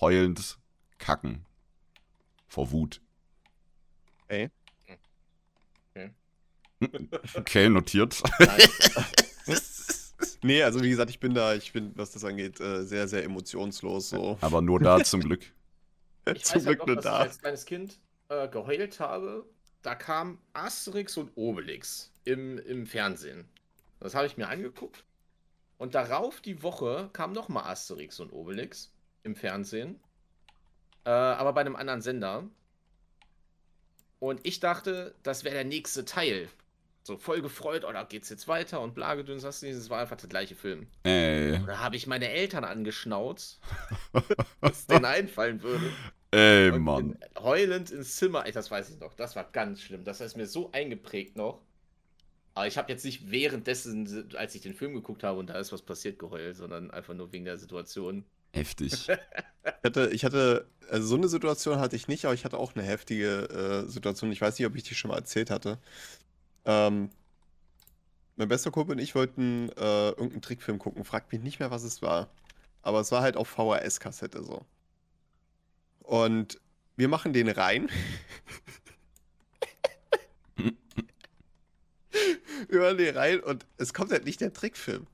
heulend 0.00 0.58
kacken. 0.98 1.46
Vor 2.46 2.70
Wut. 2.72 3.00
Okay. 4.24 4.50
Okay, 7.34 7.68
notiert. 7.68 8.22
Nee, 10.44 10.62
also 10.64 10.82
wie 10.82 10.90
gesagt, 10.90 11.10
ich 11.10 11.20
bin 11.20 11.34
da, 11.34 11.54
ich 11.54 11.72
bin, 11.72 11.92
was 11.96 12.10
das 12.10 12.24
angeht, 12.24 12.60
äh, 12.60 12.82
sehr, 12.82 13.06
sehr 13.06 13.22
emotionslos. 13.22 14.08
So. 14.10 14.38
Aber 14.40 14.60
nur 14.60 14.80
da 14.80 15.02
zum 15.04 15.20
Glück. 15.20 15.44
Ich 16.34 16.44
Zum 16.44 16.58
weiß 16.58 16.64
Glück 16.66 16.86
nur 16.86 16.96
da. 16.96 17.16
ich 17.16 17.30
als 17.30 17.40
kleines 17.40 17.64
Kind 17.64 17.98
äh, 18.28 18.46
geheult 18.46 19.00
habe. 19.00 19.44
Da 19.82 19.96
kam 19.96 20.38
Asterix 20.52 21.16
und 21.16 21.32
Obelix 21.34 22.12
im, 22.24 22.58
im 22.58 22.86
Fernsehen. 22.86 23.44
Das 23.98 24.14
habe 24.14 24.26
ich 24.26 24.36
mir 24.36 24.46
angeguckt. 24.46 25.04
Und 25.78 25.96
darauf 25.96 26.40
die 26.40 26.62
Woche 26.62 27.10
kam 27.12 27.32
nochmal 27.32 27.64
Asterix 27.64 28.20
und 28.20 28.32
Obelix 28.32 28.92
im 29.24 29.34
Fernsehen. 29.34 29.98
Äh, 31.04 31.10
aber 31.10 31.54
bei 31.54 31.62
einem 31.62 31.74
anderen 31.74 32.02
Sender. 32.02 32.48
Und 34.20 34.46
ich 34.46 34.60
dachte, 34.60 35.16
das 35.24 35.42
wäre 35.42 35.56
der 35.56 35.64
nächste 35.64 36.04
Teil. 36.04 36.48
So 37.04 37.16
voll 37.18 37.42
gefreut, 37.42 37.84
oh, 37.86 37.92
da 37.92 38.04
geht's 38.04 38.28
jetzt 38.28 38.46
weiter 38.46 38.80
und 38.80 38.94
Blagedöns 38.94 39.44
hast 39.44 39.62
du 39.62 39.66
nicht. 39.66 39.74
Es 39.76 39.90
war 39.90 40.00
einfach 40.00 40.16
der 40.16 40.28
gleiche 40.28 40.54
Film. 40.54 40.86
Ey, 41.02 41.58
Da 41.66 41.78
habe 41.80 41.96
ich 41.96 42.06
meine 42.06 42.28
Eltern 42.28 42.64
angeschnauzt, 42.64 43.60
was 44.60 44.86
denen 44.86 45.04
einfallen 45.04 45.62
würde. 45.62 45.96
ey, 46.30 46.70
Und 46.70 46.82
Mann. 46.82 47.18
Heulend 47.38 47.90
ins 47.90 48.16
Zimmer. 48.16 48.46
Ey, 48.46 48.52
das 48.52 48.70
weiß 48.70 48.90
ich 48.90 49.00
noch. 49.00 49.14
Das 49.14 49.34
war 49.34 49.44
ganz 49.50 49.80
schlimm. 49.82 50.04
Das 50.04 50.20
ist 50.20 50.36
mir 50.36 50.46
so 50.46 50.70
eingeprägt 50.72 51.36
noch. 51.36 51.60
Aber 52.54 52.66
ich 52.66 52.76
habe 52.78 52.92
jetzt 52.92 53.04
nicht 53.04 53.30
währenddessen, 53.30 54.28
als 54.36 54.54
ich 54.54 54.60
den 54.60 54.74
Film 54.74 54.94
geguckt 54.94 55.22
habe 55.24 55.38
und 55.38 55.48
da 55.48 55.54
ist 55.58 55.72
was 55.72 55.82
passiert, 55.82 56.18
geheult, 56.18 56.56
sondern 56.56 56.90
einfach 56.90 57.14
nur 57.14 57.32
wegen 57.32 57.44
der 57.46 57.58
Situation. 57.58 58.24
Heftig. 58.52 59.08
Ich 59.64 59.84
hatte, 59.84 60.10
ich 60.12 60.24
hatte, 60.24 60.66
also 60.90 61.06
so 61.06 61.14
eine 61.16 61.28
Situation 61.28 61.78
hatte 61.78 61.94
ich 61.94 62.08
nicht, 62.08 62.24
aber 62.24 62.34
ich 62.34 62.44
hatte 62.44 62.58
auch 62.58 62.74
eine 62.74 62.84
heftige 62.84 63.84
äh, 63.86 63.88
Situation. 63.88 64.32
Ich 64.32 64.40
weiß 64.40 64.58
nicht, 64.58 64.66
ob 64.66 64.74
ich 64.74 64.82
die 64.82 64.94
schon 64.96 65.10
mal 65.10 65.18
erzählt 65.18 65.50
hatte. 65.50 65.78
Ähm, 66.64 67.10
mein 68.36 68.48
bester 68.48 68.70
Kumpel 68.70 68.96
und 68.96 69.02
ich 69.02 69.14
wollten 69.14 69.68
äh, 69.76 70.08
irgendeinen 70.10 70.42
Trickfilm 70.42 70.78
gucken. 70.78 71.04
Fragt 71.04 71.32
mich 71.32 71.42
nicht 71.42 71.60
mehr, 71.60 71.70
was 71.70 71.82
es 71.82 72.02
war. 72.02 72.28
Aber 72.82 73.00
es 73.00 73.12
war 73.12 73.22
halt 73.22 73.36
auf 73.36 73.48
VHS-Kassette 73.48 74.42
so. 74.42 74.64
Und 76.00 76.60
wir 76.96 77.08
machen 77.08 77.32
den 77.32 77.48
rein. 77.48 77.88
wir 82.68 82.80
machen 82.80 82.98
den 82.98 83.16
rein 83.16 83.40
und 83.40 83.66
es 83.78 83.94
kommt 83.94 84.10
halt 84.12 84.24
nicht 84.24 84.40
der 84.40 84.52
Trickfilm, 84.52 85.06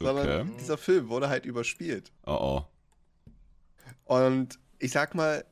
sondern 0.00 0.48
Okay. 0.48 0.56
dieser 0.60 0.78
Film 0.78 1.08
wurde 1.08 1.28
halt 1.28 1.44
überspielt. 1.46 2.12
Oh 2.24 2.64
oh. 2.64 2.64
Und 4.04 4.58
ich 4.78 4.92
sag 4.92 5.14
mal, 5.14 5.44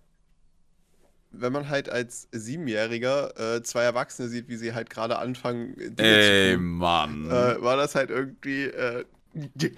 wenn 1.40 1.52
man 1.52 1.68
halt 1.68 1.88
als 1.88 2.28
Siebenjähriger 2.32 3.56
äh, 3.56 3.62
zwei 3.62 3.82
Erwachsene 3.82 4.28
sieht, 4.28 4.48
wie 4.48 4.56
sie 4.56 4.74
halt 4.74 4.90
gerade 4.90 5.18
anfangen, 5.18 5.74
Dinge 5.76 5.96
Ey, 6.08 6.52
zu 6.52 6.56
tun, 6.58 6.66
Mann. 6.78 7.26
äh, 7.30 7.60
war 7.62 7.76
das 7.76 7.94
halt 7.94 8.10
irgendwie. 8.10 8.64
Äh, 8.64 9.04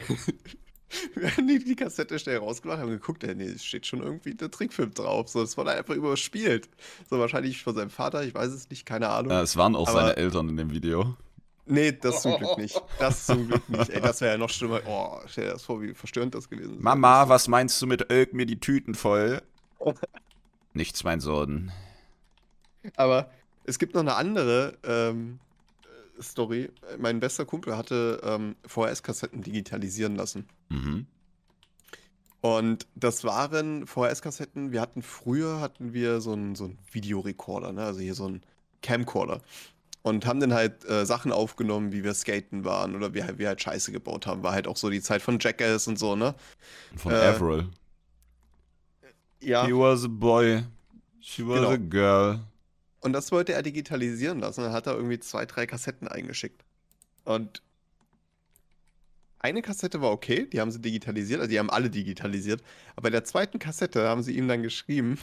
wir 1.15 1.37
haben 1.37 1.47
die, 1.49 1.59
die 1.65 1.77
Kassette 1.77 2.19
schnell 2.19 2.39
rausgemacht, 2.39 2.79
haben 2.79 2.91
geguckt, 2.91 3.25
äh, 3.25 3.35
nee, 3.35 3.45
es 3.47 3.65
steht 3.65 3.87
schon 3.87 4.03
irgendwie 4.03 4.35
der 4.35 4.51
Trickfilm 4.51 4.93
drauf. 4.95 5.29
So, 5.29 5.43
es 5.43 5.57
wurde 5.57 5.73
einfach 5.73 5.95
überspielt. 5.95 6.69
So 7.11 7.19
wahrscheinlich 7.19 7.63
von 7.63 7.75
seinem 7.75 7.91
Vater, 7.91 8.23
ich 8.23 8.35
weiß 8.35 8.53
es 8.53 8.69
nicht, 8.71 8.87
keine 8.87 9.09
Ahnung. 9.09 9.33
Ja, 9.33 9.43
es 9.43 9.57
waren 9.57 9.75
auch 9.77 9.89
Aber- 9.89 10.01
seine 10.01 10.17
Eltern 10.17 10.49
in 10.49 10.57
dem 10.57 10.71
Video. 10.71 11.17
Nee, 11.69 11.91
das 11.91 12.23
zum 12.23 12.37
Glück 12.39 12.59
nicht. 12.59 12.81
Das 13.01 13.27
zum 13.27 13.49
Glück 13.49 13.69
nicht. 13.69 13.91
Ey, 13.91 14.01
das 14.01 14.21
wäre 14.21 14.35
ja 14.35 14.39
noch 14.39 14.51
schlimmer. 14.51 14.81
Oh, 14.87 15.19
stell 15.27 15.47
dir 15.47 15.51
das 15.55 15.63
vor, 15.65 15.83
wie 15.83 15.95
verstörend 15.95 16.33
das 16.37 16.49
gewesen 16.49 16.75
wäre. 16.75 16.81
Mama, 16.83 17.29
was 17.29 17.49
meinst 17.49 17.83
du 17.83 17.89
mit 17.89 18.09
Ölk 18.13 18.33
mir 18.35 18.47
die 18.47 18.61
Tüten 18.61 18.95
voll? 18.95 19.43
Nichts, 20.77 21.05
mein 21.05 21.21
Sohn. 21.21 21.73
Aber 22.97 23.31
es 23.65 23.79
gibt 23.79 23.95
noch 23.95 24.03
eine 24.03 24.15
andere 24.15 24.77
ähm, 24.85 25.39
äh, 26.19 26.23
Story. 26.23 26.71
Mein 26.99 27.19
bester 27.19 27.47
Kumpel 27.47 27.77
hatte 27.77 28.21
ähm, 28.23 28.57
VHS-Kassetten 28.67 29.43
digitalisieren 29.43 30.17
lassen. 30.17 30.47
Mhm. 30.69 31.07
Und 32.43 32.87
das 32.95 33.25
waren 33.25 33.87
VHS-Kassetten. 33.87 34.71
Wir 34.71 34.83
hatten 34.83 35.01
früher 35.03 35.61
hatten 35.61 35.95
wir 35.95 36.21
so 36.21 36.33
einen 36.35 36.55
so 36.55 36.65
einen 36.65 36.79
Videorekorder, 36.93 37.73
ne? 37.73 37.83
also 37.85 38.01
hier 38.01 38.15
so 38.15 38.27
einen 38.27 38.43
Camcorder. 38.83 39.41
Und 40.03 40.27
haben 40.27 40.39
dann 40.39 40.53
halt 40.53 40.85
äh, 40.85 41.07
Sachen 41.07 41.33
aufgenommen, 41.33 41.91
wie 41.91 42.05
wir 42.05 42.13
skaten 42.15 42.65
waren 42.65 42.95
oder 42.95 43.15
wie 43.15 43.25
wir 43.39 43.49
halt 43.49 43.63
Scheiße 43.63 43.91
gebaut 43.93 44.27
haben. 44.27 44.43
War 44.43 44.53
halt 44.53 44.69
auch 44.69 44.77
so 44.77 44.91
die 44.91 45.01
Zeit 45.01 45.23
von 45.23 45.39
Jackass 45.41 45.89
und 45.89 45.99
so, 45.99 46.15
ne? 46.15 46.35
Von 46.97 47.13
Äh, 47.13 47.17
Avril. 47.17 47.71
Ja. 49.41 49.67
He 49.67 49.73
was 49.73 50.05
a 50.05 50.09
boy. 50.09 50.65
She 51.21 51.47
was 51.47 51.57
Genau. 51.57 51.71
a 51.71 51.77
girl. 51.77 52.41
Und 53.01 53.13
das 53.13 53.31
wollte 53.33 53.53
er 53.53 53.63
digitalisieren 53.63 54.41
lassen. 54.41 54.63
Dann 54.63 54.73
hat 54.73 54.87
er 54.87 54.95
irgendwie 54.95 55.19
zwei, 55.19 55.47
drei 55.47 55.67
Kassetten 55.67 56.09
eingeschickt. 56.09 56.65
Und 57.25 57.63
eine 59.39 59.63
Kassette 59.63 60.01
war 60.01 60.11
okay, 60.11 60.47
die 60.47 60.61
haben 60.61 60.73
sie 60.73 60.81
digitalisiert, 60.81 61.41
also 61.41 61.51
die 61.51 61.59
haben 61.59 61.71
alle 61.71 61.89
digitalisiert. 61.91 62.63
Aber 62.97 63.05
bei 63.05 63.11
der 63.11 63.25
zweiten 63.25 63.59
Kassette 63.59 64.09
haben 64.09 64.23
sie 64.23 64.37
ihm 64.37 64.49
dann 64.49 64.63
geschrieben, 64.63 65.19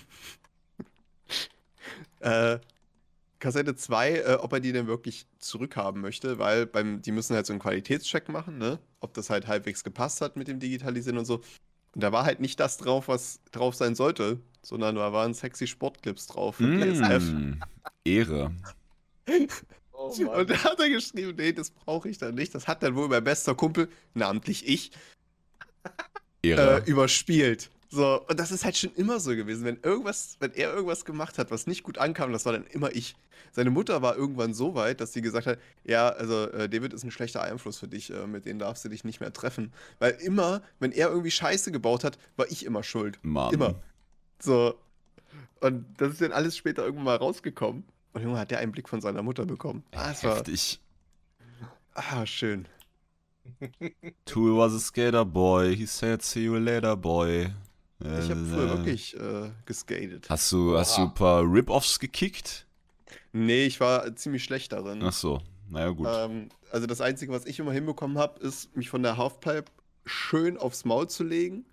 äh, 2.22 2.60
Kassette 3.40 3.76
2, 3.76 4.12
äh, 4.12 4.34
ob 4.40 4.54
er 4.54 4.62
die 4.62 4.72
denn 4.72 4.88
wirklich 4.88 5.26
zurückhaben 5.40 6.02
möchte, 6.02 6.40
weil 6.40 6.66
beim, 6.66 7.02
die 7.02 7.12
müssen 7.12 7.36
halt 7.36 7.46
so 7.46 7.52
einen 7.52 7.60
Qualitätscheck 7.60 8.30
machen, 8.30 8.58
ne? 8.58 8.80
Ob 9.02 9.14
das 9.14 9.30
halt 9.30 9.48
halbwegs 9.48 9.84
gepasst 9.84 10.22
hat 10.22 10.38
mit 10.38 10.48
dem 10.48 10.60
Digitalisieren 10.60 11.18
und 11.18 11.26
so. 11.26 11.42
Und 11.94 12.02
da 12.04 12.12
war 12.12 12.26
halt 12.26 12.40
nicht 12.40 12.60
das 12.60 12.78
drauf, 12.78 13.08
was 13.08 13.40
drauf 13.52 13.76
sein 13.76 13.96
sollte, 13.96 14.40
sondern 14.62 14.96
da 14.96 15.14
waren 15.14 15.34
sexy 15.34 15.68
Sportclips 15.68 16.28
drauf 16.28 16.56
von 16.56 16.80
DSF. 16.80 17.24
Mm, 17.32 17.60
Ehre. 18.04 18.52
Oh 19.92 20.08
Und 20.08 20.50
da 20.50 20.64
hat 20.64 20.80
er 20.80 20.90
geschrieben, 20.90 21.36
nee, 21.38 21.54
das 21.54 21.70
brauche 21.70 22.10
ich 22.10 22.18
dann 22.18 22.36
nicht. 22.36 22.54
Das 22.56 22.68
hat 22.68 22.84
dann 22.84 22.96
wohl 22.96 23.08
mein 23.08 23.24
bester 23.24 23.56
Kumpel, 23.56 23.90
namentlich 24.14 24.68
ich, 24.68 24.92
Ehre. 26.42 26.82
äh, 26.82 26.90
überspielt. 26.90 27.70
So, 27.94 28.26
und 28.28 28.40
das 28.40 28.52
ist 28.52 28.66
halt 28.66 28.76
schon 28.76 28.92
immer 28.96 29.20
so 29.20 29.36
gewesen. 29.36 29.66
Wenn 29.66 29.78
irgendwas, 29.84 30.38
wenn 30.40 30.52
er 30.54 30.74
irgendwas 30.74 31.06
gemacht 31.06 31.38
hat, 31.38 31.52
was 31.52 31.68
nicht 31.68 31.84
gut 31.84 32.00
ankam, 32.00 32.32
das 32.34 32.44
war 32.44 32.54
dann 32.54 32.66
immer 32.66 32.90
ich. 32.96 33.16
Seine 33.52 33.70
Mutter 33.70 34.02
war 34.02 34.16
irgendwann 34.16 34.56
so 34.56 34.74
weit, 34.74 35.00
dass 35.00 35.14
sie 35.14 35.22
gesagt 35.22 35.46
hat, 35.46 35.60
ja, 35.84 36.10
also 36.10 36.50
äh, 36.50 36.68
David 36.68 36.94
ist 36.94 37.04
ein 37.04 37.12
schlechter 37.12 37.44
Einfluss 37.44 37.78
für 37.78 37.88
dich, 37.88 38.12
äh, 38.12 38.26
mit 38.26 38.46
denen 38.46 38.58
darfst 38.58 38.84
du 38.84 38.90
dich 38.90 39.04
nicht 39.04 39.20
mehr 39.20 39.32
treffen. 39.32 39.72
Weil 40.00 40.14
immer, 40.22 40.64
wenn 40.80 40.92
er 40.92 41.10
irgendwie 41.10 41.30
Scheiße 41.30 41.72
gebaut 41.72 42.04
hat, 42.04 42.18
war 42.36 42.48
ich 42.50 42.66
immer 42.66 42.82
schuld. 42.82 43.20
Mann. 43.22 43.54
Immer. 43.54 43.76
So. 44.40 44.74
Und 45.62 45.86
das 45.98 46.14
ist 46.14 46.22
dann 46.22 46.32
alles 46.32 46.58
später 46.58 46.84
irgendwann 46.84 47.06
mal 47.06 47.18
rausgekommen. 47.18 47.84
Und 48.14 48.24
Junge, 48.24 48.40
hat 48.40 48.50
der 48.50 48.58
einen 48.58 48.72
Blick 48.72 48.90
von 48.90 49.02
seiner 49.02 49.22
Mutter 49.22 49.46
bekommen. 49.46 49.84
Ah, 49.92 50.10
es 50.10 50.24
war, 50.24 50.38
Heftig. 50.38 50.80
ah 51.94 52.26
schön. 52.26 52.68
Tool 54.26 54.58
was 54.58 54.74
a 54.74 54.80
skater 54.80 55.26
boy. 55.26 55.76
He 55.76 55.86
said, 55.86 56.24
see 56.24 56.46
you 56.46 56.58
later, 56.58 56.96
boy. 56.96 57.52
Ich 58.04 58.30
habe 58.30 58.42
Äh, 58.42 58.46
früher 58.46 58.70
wirklich 58.70 59.16
äh, 59.16 59.50
geskatet. 59.66 60.30
Hast 60.30 60.52
du, 60.52 60.78
hast 60.78 60.98
du 60.98 61.04
ein 61.04 61.14
paar 61.14 61.42
Rip-Offs 61.44 62.00
gekickt? 62.00 62.66
Nee, 63.32 63.66
ich 63.66 63.80
war 63.80 64.16
ziemlich 64.16 64.44
schlecht 64.44 64.74
darin. 64.74 65.02
Ach 65.04 65.14
so. 65.14 65.42
Naja, 65.70 65.90
gut. 65.90 66.08
Ähm, 66.10 66.50
also 66.72 66.86
das 66.86 67.02
Einzige, 67.02 67.32
was 67.32 67.46
ich 67.46 67.60
immer 67.60 67.72
hinbekommen 67.72 68.18
habe, 68.18 68.40
ist, 68.42 68.76
mich 68.76 68.90
von 68.90 69.02
der 69.04 69.18
Halfpipe 69.18 69.72
schön 70.06 70.58
aufs 70.58 70.86
Maul 70.86 71.08
zu 71.10 71.24
legen. 71.24 71.66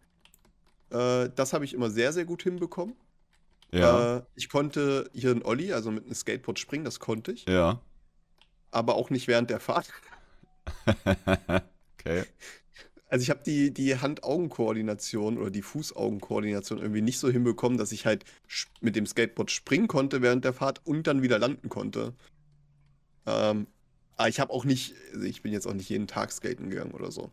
Äh, 0.90 1.28
das 1.34 1.52
habe 1.52 1.64
ich 1.64 1.74
immer 1.74 1.90
sehr, 1.90 2.12
sehr 2.12 2.24
gut 2.24 2.42
hinbekommen. 2.42 2.94
ja. 3.72 4.18
Äh, 4.18 4.22
ich 4.36 4.48
konnte 4.48 5.10
hier 5.12 5.32
ein 5.32 5.42
Olli, 5.44 5.72
also 5.72 5.90
mit 5.90 6.04
einem 6.04 6.14
Skateboard 6.14 6.58
springen, 6.58 6.84
das 6.84 7.00
konnte 7.00 7.32
ich. 7.32 7.44
ja. 7.46 7.80
Aber 8.72 8.94
auch 8.94 9.10
nicht 9.10 9.26
während 9.26 9.50
der 9.50 9.58
Fahrt. 9.58 9.90
okay. 11.98 12.24
Also 13.10 13.24
ich 13.24 13.30
habe 13.30 13.42
die, 13.44 13.74
die 13.74 13.98
Hand-Augen-Koordination 13.98 15.36
oder 15.36 15.50
die 15.50 15.62
Fuß-Augen-Koordination 15.62 16.78
irgendwie 16.78 17.02
nicht 17.02 17.18
so 17.18 17.28
hinbekommen, 17.28 17.76
dass 17.76 17.90
ich 17.90 18.06
halt 18.06 18.24
mit 18.80 18.94
dem 18.94 19.04
Skateboard 19.04 19.50
springen 19.50 19.88
konnte 19.88 20.22
während 20.22 20.44
der 20.44 20.52
Fahrt 20.52 20.80
und 20.86 21.08
dann 21.08 21.20
wieder 21.20 21.40
landen 21.40 21.68
konnte. 21.68 22.14
Ähm, 23.26 23.66
aber 24.16 24.28
ich 24.28 24.38
habe 24.38 24.52
auch 24.52 24.64
nicht, 24.64 24.94
also 25.12 25.26
ich 25.26 25.42
bin 25.42 25.52
jetzt 25.52 25.66
auch 25.66 25.74
nicht 25.74 25.88
jeden 25.88 26.06
Tag 26.06 26.30
skaten 26.30 26.70
gegangen 26.70 26.92
oder 26.92 27.10
so. 27.10 27.32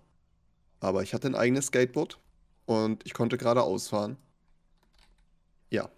Aber 0.79 1.03
ich 1.03 1.13
hatte 1.13 1.27
ein 1.27 1.35
eigenes 1.35 1.67
Skateboard 1.67 2.17
und 2.65 3.05
ich 3.05 3.13
konnte 3.13 3.37
geradeaus 3.37 3.87
fahren. 3.87 4.17
Ja. 5.69 5.91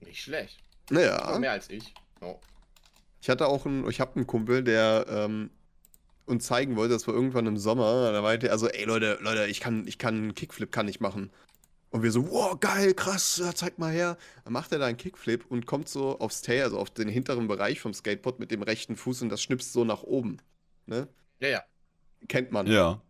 Nicht 0.00 0.22
schlecht. 0.22 0.58
Naja. 0.88 1.38
Mehr 1.38 1.52
als 1.52 1.68
ich. 1.68 1.92
Oh. 2.22 2.36
Ich 3.20 3.28
hatte 3.28 3.46
auch 3.46 3.66
einen, 3.66 3.86
ich 3.90 4.00
habe 4.00 4.16
einen 4.16 4.26
Kumpel, 4.26 4.64
der 4.64 5.04
ähm, 5.06 5.50
uns 6.28 6.46
zeigen 6.46 6.76
wollte, 6.76 6.94
das 6.94 7.06
war 7.06 7.14
irgendwann 7.14 7.46
im 7.46 7.56
Sommer, 7.56 8.12
da 8.12 8.22
meinte 8.22 8.48
er 8.48 8.58
so, 8.58 8.68
ey 8.68 8.84
Leute, 8.84 9.18
Leute, 9.20 9.46
ich 9.46 9.60
kann, 9.60 9.86
ich 9.86 9.98
kann 9.98 10.14
einen 10.14 10.34
Kickflip 10.34 10.70
kann 10.70 10.88
ich 10.88 11.00
machen. 11.00 11.30
Und 11.90 12.02
wir 12.02 12.12
so, 12.12 12.30
wow, 12.30 12.58
geil, 12.60 12.92
krass, 12.92 13.42
zeig 13.54 13.78
mal 13.78 13.90
her. 13.90 14.18
Dann 14.44 14.52
macht 14.52 14.72
er 14.72 14.78
da 14.78 14.86
einen 14.86 14.98
Kickflip 14.98 15.46
und 15.48 15.64
kommt 15.64 15.88
so 15.88 16.18
aufs 16.18 16.42
Tail, 16.42 16.62
also 16.62 16.78
auf 16.78 16.90
den 16.90 17.08
hinteren 17.08 17.48
Bereich 17.48 17.80
vom 17.80 17.94
Skateboard 17.94 18.40
mit 18.40 18.50
dem 18.50 18.62
rechten 18.62 18.94
Fuß 18.94 19.22
und 19.22 19.30
das 19.30 19.42
schnipst 19.42 19.72
so 19.72 19.84
nach 19.84 20.02
oben. 20.02 20.36
Ne? 20.86 21.08
Ja, 21.40 21.48
ja. 21.48 21.62
Kennt 22.28 22.52
man. 22.52 22.66
Ja. 22.66 23.00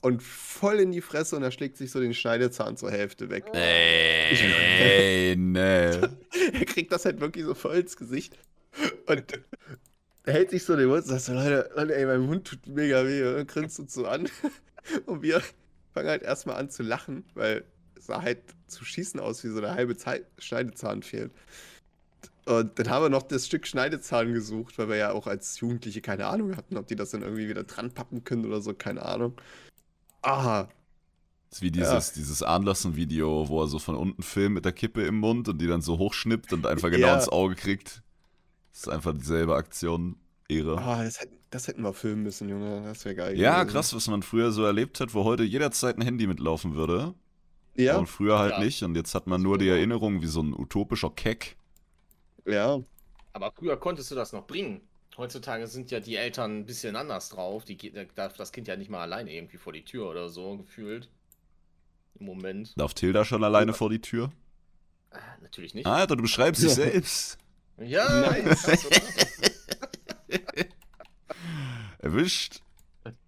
Und 0.00 0.22
voll 0.22 0.80
in 0.80 0.90
die 0.90 1.00
Fresse 1.00 1.36
und 1.36 1.42
er 1.42 1.50
schlägt 1.50 1.76
sich 1.76 1.90
so 1.90 2.00
den 2.00 2.14
Schneidezahn 2.14 2.76
zur 2.76 2.90
Hälfte 2.90 3.30
weg. 3.30 3.46
Ey, 3.52 5.36
nee. 5.36 5.60
er 5.60 6.64
kriegt 6.66 6.90
das 6.92 7.04
halt 7.04 7.20
wirklich 7.20 7.44
so 7.44 7.54
voll 7.54 7.78
ins 7.78 7.96
Gesicht. 7.96 8.36
Und 9.06 9.24
er 10.28 10.34
hält 10.34 10.50
sich 10.50 10.64
so 10.64 10.76
den 10.76 10.88
Mund 10.88 11.02
und 11.02 11.08
sagt 11.08 11.22
so, 11.22 11.32
Leute, 11.32 11.70
Leute, 11.74 11.96
ey, 11.96 12.04
mein 12.04 12.20
Mund 12.20 12.46
tut 12.46 12.66
mega 12.66 13.04
weh. 13.06 13.26
Und 13.26 13.34
dann 13.36 13.46
grinst 13.46 13.78
uns 13.80 13.94
so 13.94 14.06
an. 14.06 14.28
Und 15.06 15.22
wir 15.22 15.42
fangen 15.94 16.08
halt 16.08 16.22
erstmal 16.22 16.56
an 16.56 16.70
zu 16.70 16.82
lachen, 16.82 17.24
weil 17.34 17.64
es 17.96 18.06
sah 18.06 18.22
halt 18.22 18.40
zu 18.66 18.84
schießen 18.84 19.20
aus, 19.20 19.42
wie 19.44 19.48
so 19.48 19.58
eine 19.58 19.72
halbe 19.74 19.96
Zeit 19.96 20.26
Schneidezahn 20.38 21.02
fehlt. 21.02 21.32
Und 22.46 22.78
dann 22.78 22.88
haben 22.88 23.04
wir 23.04 23.08
noch 23.10 23.22
das 23.22 23.46
Stück 23.46 23.66
Schneidezahn 23.66 24.32
gesucht, 24.32 24.78
weil 24.78 24.88
wir 24.88 24.96
ja 24.96 25.12
auch 25.12 25.26
als 25.26 25.60
Jugendliche 25.60 26.00
keine 26.00 26.26
Ahnung 26.26 26.56
hatten, 26.56 26.76
ob 26.78 26.86
die 26.86 26.96
das 26.96 27.10
dann 27.10 27.22
irgendwie 27.22 27.48
wieder 27.48 27.64
dran 27.64 27.92
pappen 27.92 28.24
können 28.24 28.46
oder 28.46 28.60
so, 28.62 28.72
keine 28.74 29.02
Ahnung. 29.04 29.34
Ah, 30.22 30.66
Das 31.50 31.58
ist 31.58 31.62
wie 31.62 31.70
dieses, 31.70 32.12
dieses 32.12 32.42
Anlassen-Video, 32.42 33.48
wo 33.48 33.62
er 33.62 33.66
so 33.68 33.78
von 33.78 33.94
unten 33.96 34.22
filmt 34.22 34.54
mit 34.56 34.64
der 34.64 34.72
Kippe 34.72 35.04
im 35.06 35.16
Mund 35.20 35.48
und 35.48 35.58
die 35.60 35.66
dann 35.66 35.82
so 35.82 35.98
hochschnippt 35.98 36.52
und 36.54 36.66
einfach 36.66 36.90
genau 36.90 37.08
Ja. 37.08 37.14
ins 37.16 37.28
Auge 37.28 37.54
kriegt. 37.54 38.02
Das 38.78 38.86
ist 38.86 38.92
einfach 38.92 39.12
dieselbe 39.12 39.56
Aktion. 39.56 40.14
Ehre. 40.48 40.78
ah 40.78 41.02
das, 41.02 41.20
hätten, 41.20 41.36
das 41.50 41.66
hätten 41.66 41.82
wir 41.82 41.92
filmen 41.92 42.22
müssen, 42.22 42.48
Junge. 42.48 42.80
Das 42.84 43.04
wäre 43.04 43.16
geil. 43.16 43.36
Ja, 43.36 43.62
gewesen. 43.64 43.72
krass, 43.74 43.92
was 43.92 44.06
man 44.06 44.22
früher 44.22 44.52
so 44.52 44.64
erlebt 44.64 45.00
hat, 45.00 45.12
wo 45.14 45.24
heute 45.24 45.42
jederzeit 45.42 45.98
ein 45.98 46.02
Handy 46.02 46.28
mitlaufen 46.28 46.76
würde. 46.76 47.12
Ja, 47.74 47.98
Und 47.98 48.06
früher 48.06 48.38
halt 48.38 48.52
Ja. 48.52 48.60
nicht. 48.60 48.82
Und 48.84 48.94
jetzt 48.94 49.16
hat 49.16 49.26
man 49.26 49.42
nur 49.42 49.58
die 49.58 49.68
Erinnerung 49.68 50.22
wie 50.22 50.26
so 50.28 50.40
ein 50.40 50.54
utopischer 50.54 51.10
Keck. 51.10 51.56
ja. 52.46 52.80
Aber 53.32 53.50
früher 53.52 53.76
konntest 53.76 54.10
du 54.12 54.14
das 54.14 54.32
noch 54.32 54.46
bringen. 54.46 54.80
Heutzutage 55.16 55.66
sind 55.66 55.90
ja 55.90 55.98
die 56.00 56.14
Eltern 56.16 56.60
ein 56.60 56.66
bisschen 56.66 56.94
anders 56.96 57.28
drauf. 57.30 57.64
Die 57.64 57.76
darf 58.14 58.36
das 58.36 58.52
Kind 58.52 58.68
ja 58.68 58.76
nicht 58.76 58.90
mal 58.90 59.00
alleine 59.02 59.32
irgendwie 59.34 59.58
vor 59.58 59.72
die 59.72 59.84
Tür 59.84 60.08
oder 60.08 60.28
so 60.28 60.56
gefühlt. 60.56 61.08
Im 62.18 62.26
Moment. 62.26 62.72
Darf 62.76 62.94
Tilda 62.94 63.24
schon 63.24 63.42
alleine 63.44 63.74
vor 63.74 63.90
die 63.90 64.00
Tür? 64.00 64.30
Ah, 65.10 65.18
natürlich 65.42 65.74
nicht. 65.74 65.86
Alter, 65.86 66.14
du 66.16 66.22
beschreibst 66.22 66.62
dich 66.62 66.70
selbst. 66.72 67.38
Ja, 67.80 68.20
Nice. 68.30 68.86
Erwischt. 71.98 72.60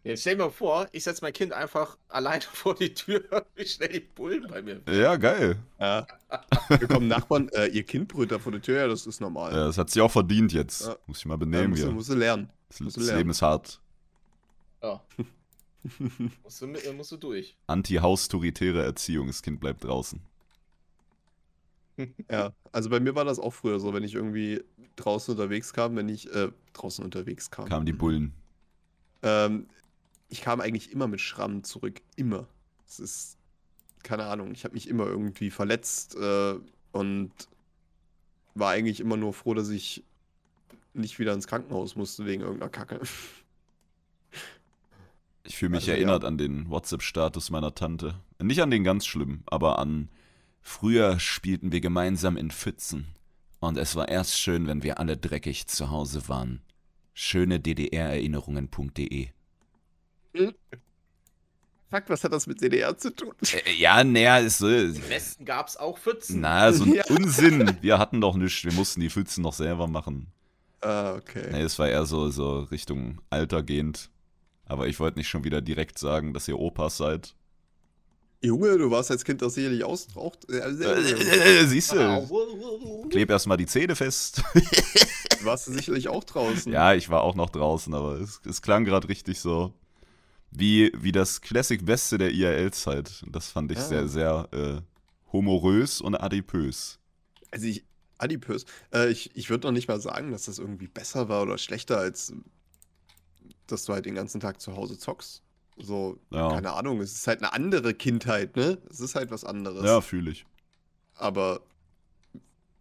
Jetzt 0.05 0.21
stell 0.23 0.37
dir 0.37 0.45
mal 0.45 0.51
vor, 0.51 0.89
ich 0.93 1.05
setze 1.05 1.23
mein 1.25 1.33
Kind 1.33 1.53
einfach 1.53 1.97
alleine 2.09 2.43
vor 2.53 2.75
die 2.75 2.93
Tür, 2.93 3.23
wie 3.55 3.67
schnell 3.67 3.89
die 3.89 4.01
Bullen 4.01 4.47
bei 4.49 4.61
mir. 4.63 4.81
Ja, 4.89 5.17
geil. 5.17 5.57
Ja. 5.79 6.07
Wir 6.69 6.87
kommen 6.89 7.09
Nachbarn, 7.09 7.49
äh, 7.51 7.67
ihr 7.67 7.83
Kind 7.85 8.09
brüllt 8.09 8.31
da 8.31 8.39
vor 8.39 8.53
der 8.53 8.61
Tür, 8.63 8.79
ja, 8.81 8.89
das 8.89 9.07
ist 9.07 9.21
normal. 9.21 9.53
Ja, 9.53 9.67
das 9.67 9.79
hat 9.79 9.91
sie 9.91 10.01
auch 10.01 10.11
verdient 10.11 10.53
jetzt. 10.53 10.83
Ja. 10.87 10.97
Muss 11.07 11.19
ich 11.19 11.27
mal 11.27 11.35
Ja, 11.35 11.39
benehmen 11.39 11.71
musst, 11.71 11.83
du, 11.83 11.87
hier. 11.87 11.95
musst 11.95 12.09
du 12.11 12.15
lernen. 12.15 12.51
Das, 12.69 12.81
musst 12.81 12.97
das 12.97 13.05
lernen. 13.05 13.19
Leben 13.19 13.31
ist 13.31 13.43
hart. 13.43 13.81
Ja. 14.83 15.03
musst, 16.43 16.61
du, 16.63 16.67
mit- 16.67 16.97
musst 16.97 17.13
du 17.13 17.17
durch. 17.17 17.57
Anti-haustoritäre 17.67 18.83
Erziehung. 18.85 19.27
Das 19.29 19.43
Kind 19.43 19.61
bleibt 19.61 19.85
draußen. 19.85 20.21
Ja, 22.31 22.53
also 22.73 22.91
bei 22.91 23.01
mir 23.01 23.15
war 23.15 23.25
das 23.25 23.39
auch 23.39 23.53
früher 23.53 23.81
so, 23.81 23.93
wenn 23.95 24.05
ich 24.05 24.15
irgendwie 24.15 24.63
draußen 24.97 25.33
unterwegs 25.33 25.73
kam, 25.73 25.97
wenn 25.97 26.09
ich 26.09 26.33
äh, 26.35 26.51
draußen 26.73 27.05
unterwegs 27.05 27.51
kam. 27.51 27.69
Kamen 27.69 27.87
die 27.87 27.93
Bullen. 27.93 28.33
Ähm, 29.23 29.67
ich 30.29 30.41
kam 30.41 30.61
eigentlich 30.61 30.93
immer 30.93 31.07
mit 31.09 31.21
Schrammen 31.21 31.65
zurück. 31.65 32.01
Immer. 32.17 32.47
Es 32.87 33.01
ist, 33.01 33.39
keine 34.03 34.25
Ahnung, 34.25 34.53
ich 34.53 34.65
habe 34.65 34.75
mich 34.75 34.89
immer 34.89 35.07
irgendwie 35.07 35.51
verletzt 35.51 36.17
äh, 36.17 36.55
und 36.93 37.33
war 38.55 38.71
eigentlich 38.71 39.01
immer 39.01 39.17
nur 39.17 39.33
froh, 39.33 39.55
dass 39.55 39.69
ich 39.69 40.05
nicht 40.93 41.19
wieder 41.19 41.33
ins 41.33 41.47
Krankenhaus 41.47 41.97
musste 41.97 42.27
wegen 42.27 42.43
irgendeiner 42.43 42.71
Kacke. 42.71 43.01
Ich 45.45 45.57
fühle 45.57 45.71
mich 45.71 45.81
Also, 45.81 45.91
ja. 45.93 45.97
erinnert 45.97 46.25
an 46.25 46.39
den 46.39 46.69
WhatsApp-Status 46.69 47.51
meiner 47.51 47.75
Tante. 47.75 48.15
Nicht 48.41 48.61
an 48.61 48.71
den 48.71 48.85
ganz 48.85 49.07
schlimm, 49.07 49.43
aber 49.47 49.79
an 49.79 50.09
früher 50.63 51.19
spielten 51.21 51.73
wir 51.73 51.81
gemeinsam 51.81 52.37
in 52.37 52.51
Pfützen. 52.51 53.07
Und 53.61 53.77
es 53.77 53.95
war 53.97 54.09
erst 54.09 54.39
schön, 54.39 54.67
wenn 54.67 54.83
wir 54.83 54.99
alle 54.99 55.17
dreckig 55.17 55.67
zu 55.67 55.91
Hause 55.91 56.29
waren. 56.29 56.63
Schöne 57.13 57.61
DDR-Erinnerungen.de. 57.61 59.29
Fuck, 61.91 62.05
was 62.07 62.23
hat 62.23 62.33
das 62.33 62.47
mit 62.47 62.61
DDR 62.61 62.97
zu 62.97 63.11
tun? 63.15 63.35
Äh, 63.67 63.73
ja, 63.75 64.03
naja, 64.05 64.39
ist 64.39 64.59
so. 64.59 64.69
Im 64.69 65.09
Westen 65.09 65.45
gab 65.45 65.67
es 65.67 65.77
auch 65.77 65.99
Pfützen. 65.99 66.41
Na, 66.41 66.73
so 66.73 66.85
ein 66.85 66.95
Ja. 66.95 67.05
Unsinn. 67.11 67.77
Wir 67.81 67.99
hatten 67.99 68.21
doch 68.21 68.37
nichts. 68.37 68.65
Wir 68.65 68.73
mussten 68.73 69.01
die 69.01 69.11
Pfützen 69.11 69.43
noch 69.43 69.53
selber 69.55 69.89
machen. 69.89 70.29
Ah, 70.83 71.15
okay. 71.15 71.49
Nee, 71.51 71.63
es 71.63 71.79
war 71.79 71.89
eher 71.89 72.07
so, 72.07 72.31
so 72.31 72.61
Richtung 72.61 73.21
Alter 73.29 73.63
gehend. 73.63 74.09
Aber 74.67 74.87
ich 74.87 75.01
wollte 75.01 75.19
nicht 75.19 75.29
schon 75.29 75.43
wieder 75.45 75.61
direkt 75.61 75.99
sagen, 75.99 76.33
dass 76.33 76.47
ihr 76.47 76.59
Opas 76.59 76.97
seid. 76.97 77.35
Junge, 78.43 78.79
du 78.79 78.91
warst 78.91 79.11
als 79.11 79.25
Kind 79.25 79.43
doch 79.43 79.51
sicherlich 79.51 79.85
ausraucht. 79.85 80.49
Äh, 80.51 81.67
Siehst 81.67 81.93
Au, 81.93 81.97
du? 81.97 82.29
wu, 82.31 82.35
wu, 82.35 82.81
wu. 83.05 83.09
Kleb 83.09 83.29
erstmal 83.31 83.57
die 83.59 83.67
Zähne 83.67 83.95
fest. 83.97 84.43
Du 85.41 85.47
warst 85.47 85.65
sicherlich 85.73 86.09
auch 86.09 86.23
draußen. 86.23 86.71
ja, 86.71 86.93
ich 86.93 87.09
war 87.09 87.23
auch 87.23 87.35
noch 87.35 87.49
draußen, 87.49 87.95
aber 87.95 88.21
es, 88.21 88.43
es 88.47 88.61
klang 88.61 88.85
gerade 88.85 89.09
richtig 89.09 89.41
so 89.41 89.73
wie, 90.51 90.93
wie 90.95 91.13
das 91.13 91.41
Classic 91.41 91.83
Beste 91.83 92.19
der 92.19 92.31
IRL-Zeit. 92.33 93.23
Und 93.25 93.35
das 93.35 93.49
fand 93.49 93.73
ich 93.73 93.79
Ah. 93.79 93.83
sehr, 93.89 94.07
sehr 94.09 94.49
äh, 94.53 94.83
humorös 95.33 96.03
und 96.03 96.15
adipös. 96.15 96.99
Also 97.51 97.65
ich, 97.69 97.87
adipös. 98.19 98.67
Äh, 98.93 99.09
ich 99.09 99.35
ich 99.35 99.49
würde 99.49 99.67
noch 99.69 99.73
nicht 99.73 99.89
mal 99.89 99.99
sagen, 99.99 100.31
dass 100.31 100.45
das 100.45 100.59
irgendwie 100.59 100.89
besser 100.89 101.31
war 101.31 101.41
oder 101.43 101.57
schlechter, 101.57 101.97
als 101.97 102.35
dass 103.67 103.87
du 103.87 103.95
halt 103.95 104.05
den 104.05 104.17
ganzen 104.17 104.41
Tag 104.43 104.61
zu 104.61 104.77
Hause 104.77 104.99
zockst. 104.99 105.43
So, 105.83 106.19
Ja, 106.31 106.49
keine 106.51 106.73
Ahnung, 106.73 107.01
es 107.01 107.13
ist 107.13 107.27
halt 107.27 107.41
eine 107.43 107.53
andere 107.53 107.95
Kindheit, 107.95 108.57
ne? 108.57 108.79
Es 108.91 109.01
ist 109.01 109.15
halt 109.15 109.31
was 109.31 109.45
anderes. 109.45 109.85
ja 109.85 110.01
fühle 110.01 110.31
ich. 110.31 110.47
Aber 111.17 111.61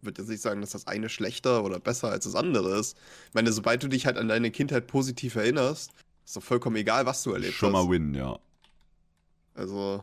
würde 0.02 0.22
jetzt 0.22 0.30
nicht 0.30 0.40
sagen, 0.42 0.60
dass 0.60 0.70
das 0.70 0.86
eine 0.86 1.08
schlechter 1.08 1.62
oder 1.64 1.78
besser 1.78 2.08
als 2.10 2.24
das 2.24 2.34
andere 2.34 2.78
ist. 2.78 2.96
Ich 3.28 3.34
meine, 3.34 3.52
sobald 3.52 3.82
du 3.82 3.88
dich 3.88 4.06
halt 4.06 4.16
an 4.16 4.28
deine 4.28 4.50
Kindheit 4.50 4.86
positiv 4.86 5.34
erinnerst, 5.34 5.92
ist 6.24 6.36
doch 6.36 6.42
vollkommen 6.42 6.76
egal, 6.76 7.04
was 7.06 7.22
du 7.22 7.32
erlebt 7.32 7.54
Schon 7.54 7.74
hast. 7.74 7.84
mal 7.84 7.90
win, 7.90 8.14
ja. 8.14 8.38
Also, 9.54 10.02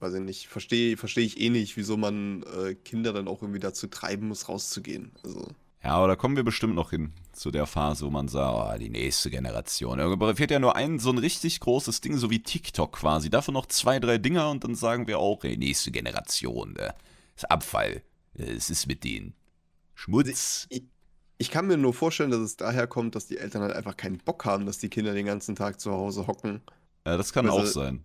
weiß 0.00 0.14
ich 0.14 0.20
nicht, 0.20 0.48
verstehe 0.48 0.96
versteh 0.96 1.20
ich 1.20 1.40
eh 1.40 1.50
nicht, 1.50 1.76
wieso 1.76 1.96
man 1.96 2.42
äh, 2.44 2.74
Kinder 2.74 3.12
dann 3.12 3.28
auch 3.28 3.42
irgendwie 3.42 3.60
dazu 3.60 3.86
treiben 3.86 4.28
muss, 4.28 4.48
rauszugehen. 4.48 5.12
Also, 5.22 5.46
Ja, 5.82 5.90
aber 5.90 6.08
da 6.08 6.16
kommen 6.16 6.34
wir 6.36 6.42
bestimmt 6.42 6.74
noch 6.74 6.90
hin 6.90 7.12
zu 7.32 7.50
der 7.52 7.66
Phase, 7.66 8.04
wo 8.04 8.10
man 8.10 8.26
sagt, 8.26 8.74
oh, 8.74 8.78
die 8.78 8.90
nächste 8.90 9.30
Generation. 9.30 9.98
Da 9.98 10.34
fehlt 10.34 10.50
ja 10.50 10.58
nur 10.58 10.74
ein 10.74 10.98
so 10.98 11.10
ein 11.10 11.18
richtig 11.18 11.60
großes 11.60 12.00
Ding, 12.00 12.16
so 12.16 12.30
wie 12.30 12.42
TikTok 12.42 12.92
quasi. 12.92 13.30
Davon 13.30 13.54
noch 13.54 13.66
zwei, 13.66 14.00
drei 14.00 14.18
Dinger 14.18 14.50
und 14.50 14.64
dann 14.64 14.74
sagen 14.74 15.06
wir 15.06 15.20
auch, 15.20 15.44
ey, 15.44 15.56
nächste 15.56 15.92
Generation, 15.92 16.74
äh, 16.76 16.92
ist 17.36 17.48
Abfall. 17.50 18.02
Äh, 18.36 18.42
Es 18.54 18.70
ist 18.70 18.86
mit 18.88 19.04
denen. 19.04 19.34
Schmutz. 19.94 20.66
ich, 20.70 20.84
ich 21.38 21.50
kann 21.50 21.66
mir 21.68 21.76
nur 21.76 21.94
vorstellen, 21.94 22.30
dass 22.32 22.40
es 22.40 22.56
daher 22.56 22.86
kommt, 22.88 23.14
dass 23.14 23.26
die 23.26 23.38
Eltern 23.38 23.62
halt 23.62 23.74
einfach 23.74 23.96
keinen 23.96 24.18
Bock 24.18 24.44
haben, 24.44 24.66
dass 24.66 24.78
die 24.78 24.88
Kinder 24.88 25.14
den 25.14 25.26
ganzen 25.26 25.54
Tag 25.54 25.80
zu 25.80 25.92
Hause 25.92 26.26
hocken, 26.26 26.60
Ja, 27.06 27.16
das 27.16 27.32
kann 27.32 27.46
Also, 27.46 27.60
auch 27.60 27.66
sein. 27.66 28.02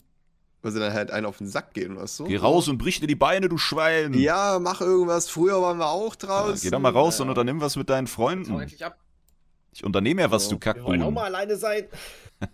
Weil 0.64 0.72
sie 0.72 0.80
dann 0.80 0.94
halt 0.94 1.12
einen 1.12 1.26
auf 1.28 1.38
den 1.38 1.48
Sack 1.48 1.74
gehen, 1.74 1.96
weißt 1.98 2.22
du? 2.22 2.24
Geh 2.24 2.38
raus 2.38 2.68
und 2.70 2.78
brich 2.80 3.00
dir 3.00 3.06
die 3.08 3.16
Beine, 3.16 3.50
du 3.50 3.58
Schwein. 3.60 4.14
Ja, 4.16 4.58
mach 4.60 4.82
irgendwas. 4.82 5.30
Früher 5.30 5.62
waren 5.62 5.78
wir 5.78 5.88
auch 5.90 6.16
Ja, 6.22 6.28
draußen. 6.28 6.62
geh 6.64 6.72
doch 6.72 6.80
mal 6.80 6.92
raus 6.92 7.20
und 7.20 7.28
ja. 7.28 7.32
unternimm 7.32 7.62
was 7.62 7.76
mit 7.76 7.90
deinen 7.90 8.08
Freunden. 8.08 8.60
endlich 8.60 8.84
ab. 8.84 8.98
Ich 9.74 9.84
unternehme 9.84 10.22
ja 10.22 10.32
was, 10.32 10.50
Ja, 10.50 10.58
du 10.58 10.66
Wir 10.66 10.74
wollen 10.84 11.02
auch 11.02 11.06
Kackbuben. 11.06 11.14
mal 11.14 11.26
alleine 11.26 11.56
sein. 11.58 11.84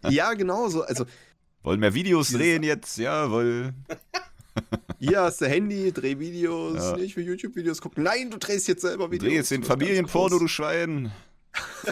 Ja, 0.10 0.34
genau 0.34 0.68
so. 0.70 0.84
Also, 0.84 1.06
Wollen 1.64 1.80
mehr 1.80 1.94
Videos 1.96 2.30
drehen 2.32 2.62
jetzt? 2.64 2.98
Jawohl. 2.98 3.74
hier 5.00 5.22
hast 5.22 5.42
du 5.42 5.48
Handy, 5.48 5.92
dreh 5.92 6.20
Videos, 6.20 6.76
Ja. 6.78 6.96
nicht 6.98 7.14
für 7.16 7.22
YouTube-Videos 7.22 7.82
gucken. 7.82 8.04
Nein, 8.04 8.30
du 8.30 8.38
drehst 8.38 8.68
jetzt 8.68 8.82
selber 8.82 9.10
Videos. 9.12 9.30
Dreh 9.30 9.36
jetzt 9.38 9.50
den 9.52 9.64
Familienporno, 9.64 10.38
du 10.40 10.48
Schwein. 10.48 11.12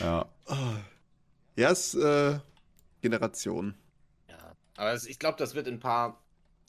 ja. 0.00 0.24
Ja, 1.56 1.68
ist 1.70 1.94
äh, 1.94 2.38
Generation. 3.04 3.74
Ja, 4.30 4.56
aber 4.76 4.94
ich 4.94 5.18
glaube, 5.18 5.36
das 5.38 5.54
wird 5.54 5.66
in 5.66 5.74
ein 5.74 5.80
paar 5.80 6.22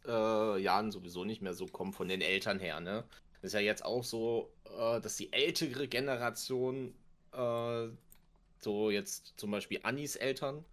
äh, 0.05 0.61
Jahren 0.61 0.91
sowieso 0.91 1.23
nicht 1.23 1.41
mehr 1.41 1.53
so 1.53 1.65
kommen 1.65 1.93
von 1.93 2.09
den 2.09 2.19
Eltern 2.19 2.59
her, 2.59 2.81
ne? 2.81 3.05
Ist 3.41 3.53
ja 3.53 3.61
jetzt 3.61 3.86
auch 3.86 4.03
so, 4.03 4.51
äh, 4.77 4.99
dass 4.99 5.15
die 5.15 5.31
ältere 5.31 5.88
Generation, 5.88 6.93
äh, 7.31 7.88
so 8.59 8.89
jetzt 8.89 9.36
zum 9.38 9.51
Beispiel 9.51 9.79
Annis 9.83 10.17
Eltern, 10.17 10.65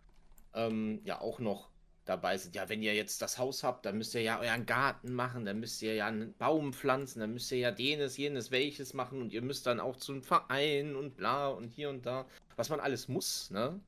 ähm, 0.52 1.00
ja 1.04 1.20
auch 1.20 1.38
noch 1.38 1.68
dabei 2.06 2.36
sind. 2.38 2.56
Ja, 2.56 2.68
wenn 2.68 2.82
ihr 2.82 2.94
jetzt 2.94 3.22
das 3.22 3.38
Haus 3.38 3.62
habt, 3.62 3.86
dann 3.86 3.98
müsst 3.98 4.14
ihr 4.14 4.22
ja 4.22 4.40
euren 4.40 4.66
Garten 4.66 5.14
machen, 5.14 5.44
dann 5.44 5.60
müsst 5.60 5.80
ihr 5.82 5.94
ja 5.94 6.06
einen 6.06 6.34
Baum 6.38 6.72
pflanzen, 6.72 7.20
dann 7.20 7.32
müsst 7.32 7.52
ihr 7.52 7.58
ja 7.58 7.70
jenes, 7.70 8.16
jenes, 8.16 8.50
welches 8.50 8.94
machen 8.94 9.20
und 9.22 9.32
ihr 9.32 9.42
müsst 9.42 9.66
dann 9.66 9.78
auch 9.78 9.96
zum 9.96 10.24
Verein 10.24 10.96
und 10.96 11.16
bla 11.16 11.46
und 11.48 11.68
hier 11.68 11.88
und 11.88 12.04
da, 12.04 12.26
was 12.56 12.68
man 12.68 12.80
alles 12.80 13.06
muss, 13.06 13.50
ne? 13.50 13.78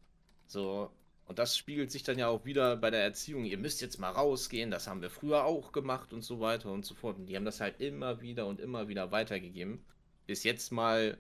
So, 0.46 0.90
und 1.26 1.38
das 1.38 1.56
spiegelt 1.56 1.90
sich 1.90 2.02
dann 2.02 2.18
ja 2.18 2.28
auch 2.28 2.44
wieder 2.44 2.76
bei 2.76 2.90
der 2.90 3.02
Erziehung. 3.02 3.44
Ihr 3.44 3.58
müsst 3.58 3.80
jetzt 3.80 3.98
mal 3.98 4.10
rausgehen, 4.10 4.70
das 4.70 4.86
haben 4.86 5.00
wir 5.00 5.10
früher 5.10 5.44
auch 5.44 5.72
gemacht 5.72 6.12
und 6.12 6.22
so 6.22 6.40
weiter 6.40 6.70
und 6.70 6.84
so 6.84 6.94
fort. 6.94 7.16
Und 7.18 7.26
die 7.26 7.36
haben 7.36 7.46
das 7.46 7.60
halt 7.60 7.80
immer 7.80 8.20
wieder 8.20 8.46
und 8.46 8.60
immer 8.60 8.88
wieder 8.88 9.10
weitergegeben. 9.10 9.82
Bis 10.26 10.44
jetzt 10.44 10.70
mal 10.70 11.16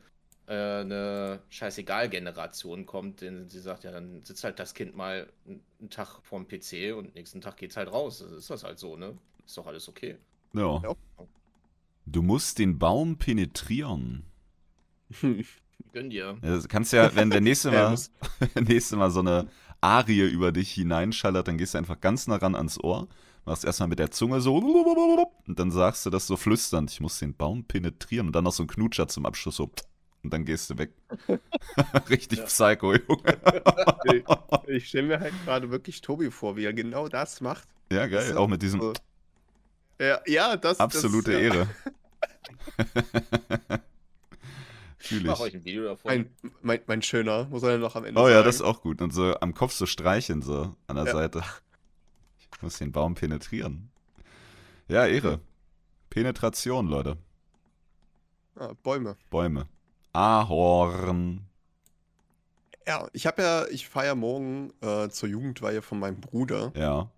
äh, 0.46 0.52
eine 0.52 1.40
Scheißegal-Generation 1.48 2.84
kommt, 2.84 3.22
denn 3.22 3.48
sie 3.48 3.60
sagt, 3.60 3.84
ja, 3.84 3.92
dann 3.92 4.22
sitzt 4.24 4.44
halt 4.44 4.58
das 4.58 4.74
Kind 4.74 4.94
mal 4.94 5.26
einen 5.46 5.90
Tag 5.90 6.20
vorm 6.22 6.46
PC 6.46 6.94
und 6.96 7.14
nächsten 7.14 7.40
Tag 7.40 7.56
geht's 7.56 7.76
halt 7.76 7.90
raus. 7.90 8.18
Das 8.18 8.30
ist 8.30 8.50
das 8.50 8.62
halt 8.62 8.78
so, 8.78 8.96
ne? 8.96 9.16
Ist 9.46 9.56
doch 9.56 9.66
alles 9.66 9.88
okay. 9.88 10.16
ja. 10.52 10.82
Ja. 10.82 10.94
Du 12.06 12.22
musst 12.22 12.58
den 12.58 12.78
Baum 12.78 13.16
penetrieren. 13.16 14.26
Gönn 15.92 16.10
dir. 16.10 16.38
Ja, 16.42 16.54
Das 16.56 16.68
kannst 16.68 16.92
ja, 16.92 17.14
wenn 17.14 17.30
der 17.30 17.40
nächste 17.40 17.70
Mal, 17.72 17.96
nächste 18.54 18.96
Mal 18.96 19.10
so 19.10 19.20
eine 19.20 19.48
Arie 19.84 20.22
über 20.22 20.50
dich 20.50 20.72
hineinschallert, 20.72 21.46
dann 21.46 21.58
gehst 21.58 21.74
du 21.74 21.78
einfach 21.78 22.00
ganz 22.00 22.26
nah 22.26 22.36
ran 22.36 22.54
ans 22.54 22.82
Ohr, 22.82 23.06
machst 23.44 23.64
erstmal 23.64 23.88
mit 23.88 23.98
der 23.98 24.10
Zunge 24.10 24.40
so 24.40 24.56
und 24.56 25.58
dann 25.58 25.70
sagst 25.70 26.06
du 26.06 26.10
das 26.10 26.26
so 26.26 26.36
flüsternd, 26.38 26.90
ich 26.90 27.00
muss 27.00 27.18
den 27.18 27.34
Baum 27.34 27.64
penetrieren 27.64 28.28
und 28.28 28.32
dann 28.34 28.44
noch 28.44 28.52
so 28.52 28.62
ein 28.62 28.66
Knutscher 28.66 29.08
zum 29.08 29.26
Abschluss 29.26 29.56
so 29.56 29.70
und 30.22 30.32
dann 30.32 30.46
gehst 30.46 30.70
du 30.70 30.78
weg. 30.78 30.92
Richtig 32.08 32.38
Ja. 32.38 32.44
Psycho, 32.46 32.94
Junge. 32.94 34.24
ich 34.68 34.88
stelle 34.88 35.06
mir 35.06 35.20
halt 35.20 35.34
gerade 35.44 35.70
wirklich 35.70 36.00
Tobi 36.00 36.30
vor, 36.30 36.56
wie 36.56 36.64
er 36.64 36.72
genau 36.72 37.08
das 37.08 37.42
macht. 37.42 37.68
Ja, 37.92 38.06
geil. 38.06 38.36
Auch 38.38 38.48
mit 38.48 38.62
diesem 38.62 38.80
so. 38.80 38.94
Ja, 40.00 40.20
ja 40.26 40.56
das 40.56 40.80
absolute 40.80 41.32
das, 41.32 41.40
ja, 41.40 41.46
Ehre. 41.46 41.68
Fühl 45.04 45.18
Ich 45.18 45.24
mach 45.26 45.40
euch 45.40 45.54
ein 45.54 45.64
Video 45.64 45.84
davon. 45.84 46.10
Mein, 46.10 46.30
mein, 46.62 46.80
mein 46.86 47.02
Schöner, 47.02 47.44
muss 47.44 47.62
er 47.62 47.72
dann 47.72 47.80
noch 47.80 47.94
am 47.94 48.04
Ende 48.04 48.18
Oh 48.18 48.24
sagen. 48.24 48.34
ja, 48.36 48.42
das 48.42 48.56
ist 48.56 48.62
auch 48.62 48.80
gut. 48.80 49.02
Und 49.02 49.12
so 49.12 49.34
am 49.38 49.52
Kopf 49.54 49.72
so 49.72 49.84
streichen, 49.86 50.40
so 50.40 50.74
an 50.86 50.96
der 50.96 51.04
Ja. 51.06 51.12
Seite. 51.12 51.42
Ich 52.38 52.62
muss 52.62 52.78
den 52.78 52.90
Baum 52.90 53.14
penetrieren. 53.14 53.90
Ja, 54.88 55.06
Ehre. 55.06 55.40
Penetration, 56.08 56.88
Leute. 56.88 57.18
Ah, 58.56 58.72
Bäume. 58.82 59.16
Bäume. 59.30 59.66
Ahorn. 60.12 61.40
Ja, 62.86 63.08
ich 63.12 63.26
habe 63.26 63.42
ja, 63.42 63.66
ich 63.68 63.88
feiere 63.88 64.06
ja 64.08 64.14
morgen 64.14 64.72
äh, 64.80 65.08
zur 65.08 65.28
Jugendweihe 65.28 65.82
von 65.82 65.98
meinem 65.98 66.20
Bruder. 66.20 66.72
Ja. 66.76 67.10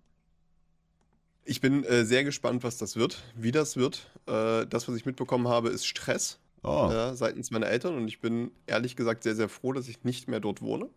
Ich 1.45 1.61
bin 1.61 1.83
äh, 1.85 2.03
sehr 2.03 2.23
gespannt, 2.25 2.63
was 2.63 2.77
das 2.77 2.95
wird, 2.97 3.23
wie 3.35 3.51
das 3.51 3.77
wird. 3.77 4.09
Äh, 4.25 4.65
das, 4.65 4.87
was 4.87 4.95
ich 4.95 5.05
mitbekommen 5.05 5.47
habe, 5.47 5.69
ist 5.69 5.85
Stress 5.85 6.39
Oh, 6.63 6.89
äh, 6.91 7.15
seitens 7.15 7.51
meiner 7.51 7.67
Eltern 7.67 7.95
und 7.95 8.07
ich 8.07 8.19
bin 8.19 8.51
ehrlich 8.65 8.95
gesagt 8.95 9.23
sehr, 9.23 9.35
sehr 9.35 9.47
froh, 9.49 9.73
dass 9.73 9.87
ich 9.87 10.03
nicht 10.03 10.27
mehr 10.27 10.39
dort 10.39 10.61
wohne. 10.61 10.89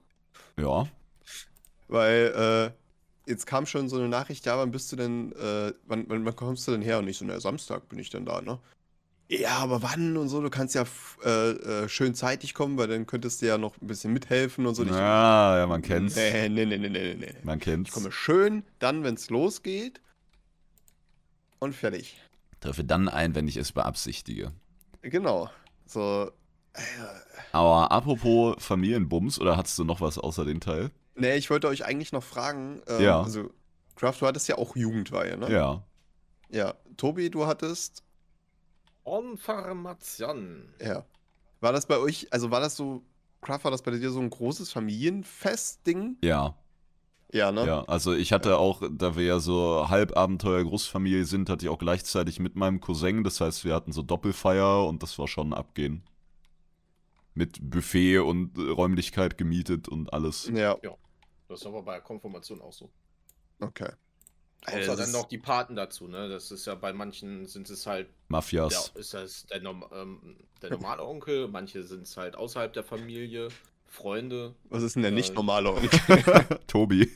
ja. 0.56 0.86
Weil 1.88 2.72
äh, 3.26 3.30
jetzt 3.30 3.46
kam 3.46 3.66
schon 3.66 3.88
so 3.88 3.96
eine 3.96 4.08
Nachricht, 4.08 4.46
ja, 4.46 4.56
wann 4.56 4.70
bist 4.70 4.92
du 4.92 4.96
denn, 4.96 5.32
äh, 5.32 5.72
wann, 5.86 6.04
wann, 6.08 6.24
wann 6.24 6.36
kommst 6.36 6.66
du 6.68 6.72
denn 6.72 6.82
her? 6.82 6.98
Und 7.00 7.08
ich 7.08 7.18
so, 7.18 7.24
na, 7.24 7.40
Samstag 7.40 7.88
bin 7.88 7.98
ich 7.98 8.11
dann 8.11 8.24
da, 8.24 8.40
ne? 8.40 8.61
Ja, 9.28 9.58
aber 9.58 9.82
wann 9.82 10.16
und 10.16 10.28
so, 10.28 10.40
du 10.40 10.50
kannst 10.50 10.74
ja 10.74 10.84
äh, 11.24 11.50
äh, 11.50 11.88
schön 11.88 12.14
zeitig 12.14 12.54
kommen, 12.54 12.76
weil 12.78 12.88
dann 12.88 13.06
könntest 13.06 13.42
du 13.42 13.46
ja 13.46 13.58
noch 13.58 13.80
ein 13.80 13.86
bisschen 13.86 14.12
mithelfen 14.12 14.66
und 14.66 14.74
so. 14.74 14.82
Ich 14.84 14.88
so, 14.88 14.94
Ja, 14.96 15.58
ja, 15.58 15.66
man 15.66 15.82
kennt's. 15.82 16.16
Nee, 16.16 16.48
nee, 16.48 16.64
nee, 16.64 16.78
nee, 16.78 16.88
nee, 16.88 17.14
nee. 17.14 17.34
Man 17.44 17.58
Ich 17.58 17.64
kennt's. 17.64 17.90
komme 17.92 18.11
schön, 18.11 18.64
dann, 18.80 19.04
wenn 19.04 19.14
es 19.14 19.30
losgeht. 19.30 20.00
Und 21.61 21.74
fertig. 21.74 22.16
Treffe 22.61 22.84
dann 22.84 23.08
ein, 23.08 23.34
wenn 23.34 23.46
ich 23.48 23.56
es 23.56 23.72
beabsichtige. 23.72 24.52
Genau. 25.03 25.48
So. 25.86 26.30
Aber 27.53 27.90
apropos 27.90 28.57
Familienbums, 28.59 29.40
oder 29.40 29.57
hattest 29.57 29.78
du 29.78 29.84
noch 29.84 30.01
was 30.01 30.18
außer 30.18 30.44
den 30.44 30.61
Teil? 30.61 30.90
Nee, 31.16 31.36
ich 31.36 31.51
wollte 31.51 31.68
euch 31.68 31.84
eigentlich 31.84 32.12
noch 32.12 32.22
fragen. 32.22 32.82
ähm, 32.86 33.03
Ja. 33.03 33.22
Also, 33.22 33.51
Kraft, 33.96 34.20
du 34.22 34.26
hattest 34.26 34.48
ja 34.48 34.57
auch 34.57 34.76
Jugendweihe, 34.76 35.36
ne? 35.36 35.51
Ja. 35.53 35.82
Ja. 36.51 36.74
Tobi, 36.96 37.30
du 37.30 37.46
hattest. 37.46 38.03
Information. 39.05 40.72
Ja. 40.80 41.05
War 41.61 41.72
das 41.72 41.86
bei 41.86 41.98
euch, 41.98 42.28
also 42.30 42.51
war 42.51 42.61
das 42.61 42.76
so, 42.76 43.03
Kraft, 43.40 43.64
war 43.64 43.70
das 43.70 43.82
bei 43.82 43.90
dir 43.90 44.11
so 44.11 44.20
ein 44.20 44.30
großes 44.30 44.70
Familienfest-Ding? 44.72 46.18
Ja. 46.22 46.55
Ja, 47.33 47.53
ne? 47.53 47.66
Ja, 47.66 47.83
also 47.85 48.12
ich 48.12 48.33
hatte 48.33 48.59
auch, 48.59 48.83
da 48.91 49.16
wir 49.16 49.24
ja 49.24 49.39
so 49.39 49.89
Halbabenteuer 49.89 50.64
Großfamilie 50.64 51.24
sind, 51.24 51.49
hatte 51.49 51.64
ich 51.64 51.68
auch 51.68 51.78
gleichzeitig 51.78 52.41
mit 52.41 52.57
meinem 52.57 52.81
Cousin, 52.81 53.22
das 53.22 53.41
heißt, 53.41 53.64
wir 53.64 53.74
hatten 53.74 53.93
so 53.93 54.03
Doppelfeier 54.03 54.87
und 54.87 55.03
das 55.03 55.18
war 55.18 55.28
schon 55.28 55.53
abgehen. 55.53 56.03
Mit 57.35 57.59
Buffet 57.62 58.18
und 58.18 58.59
äh, 58.59 58.70
Räumlichkeit 58.70 59.39
gemietet 59.39 59.89
und 59.89 60.12
alles. 60.12 60.51
Ja, 60.53 60.76
Das 61.49 61.61
ist 61.61 61.66
aber 61.66 61.83
bei 61.83 61.95
der 61.95 62.03
Konfirmation 62.03 62.61
auch 62.61 62.72
so. 62.72 62.91
okay. 63.61 63.91
Außer 64.66 64.78
das 64.95 64.97
dann 64.99 65.12
noch 65.12 65.26
die 65.26 65.39
Paten 65.39 65.74
dazu, 65.74 66.07
ne? 66.07 66.28
Das 66.28 66.51
ist 66.51 66.66
ja 66.66 66.74
bei 66.74 66.93
manchen 66.93 67.47
sind 67.47 67.70
es 67.70 67.87
halt, 67.87 68.11
Mafias. 68.28 68.93
der, 68.93 69.01
ist 69.01 69.14
das 69.14 69.47
der, 69.47 69.62
ähm, 69.62 70.37
der 70.61 70.70
normale 70.70 71.03
Onkel, 71.03 71.49
manche 71.49 71.83
sind 71.83 72.03
es 72.03 72.16
halt 72.18 72.37
außerhalb 72.37 72.70
der 72.72 72.85
Familie, 72.85 73.49
Freunde. 73.91 74.55
Was 74.68 74.82
ist 74.84 74.95
denn 74.95 75.03
der 75.03 75.11
Äh, 75.11 75.14
nicht 75.16 75.34
normale 75.34 75.70
Onkel? 75.72 75.91
Tobi. 76.68 77.11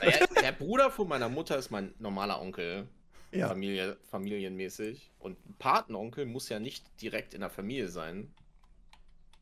Naja, 0.00 0.26
der 0.42 0.52
Bruder 0.52 0.90
von 0.90 1.08
meiner 1.08 1.28
Mutter 1.28 1.56
ist 1.56 1.70
mein 1.70 1.94
normaler 1.98 2.40
Onkel, 2.42 2.88
ja. 3.32 3.48
Familie, 3.48 3.96
familienmäßig. 4.10 5.12
Und 5.20 5.38
ein 5.48 5.54
Patenonkel 5.58 6.26
muss 6.26 6.48
ja 6.48 6.58
nicht 6.58 6.84
direkt 7.00 7.32
in 7.32 7.40
der 7.40 7.50
Familie 7.50 7.88
sein. 7.88 8.32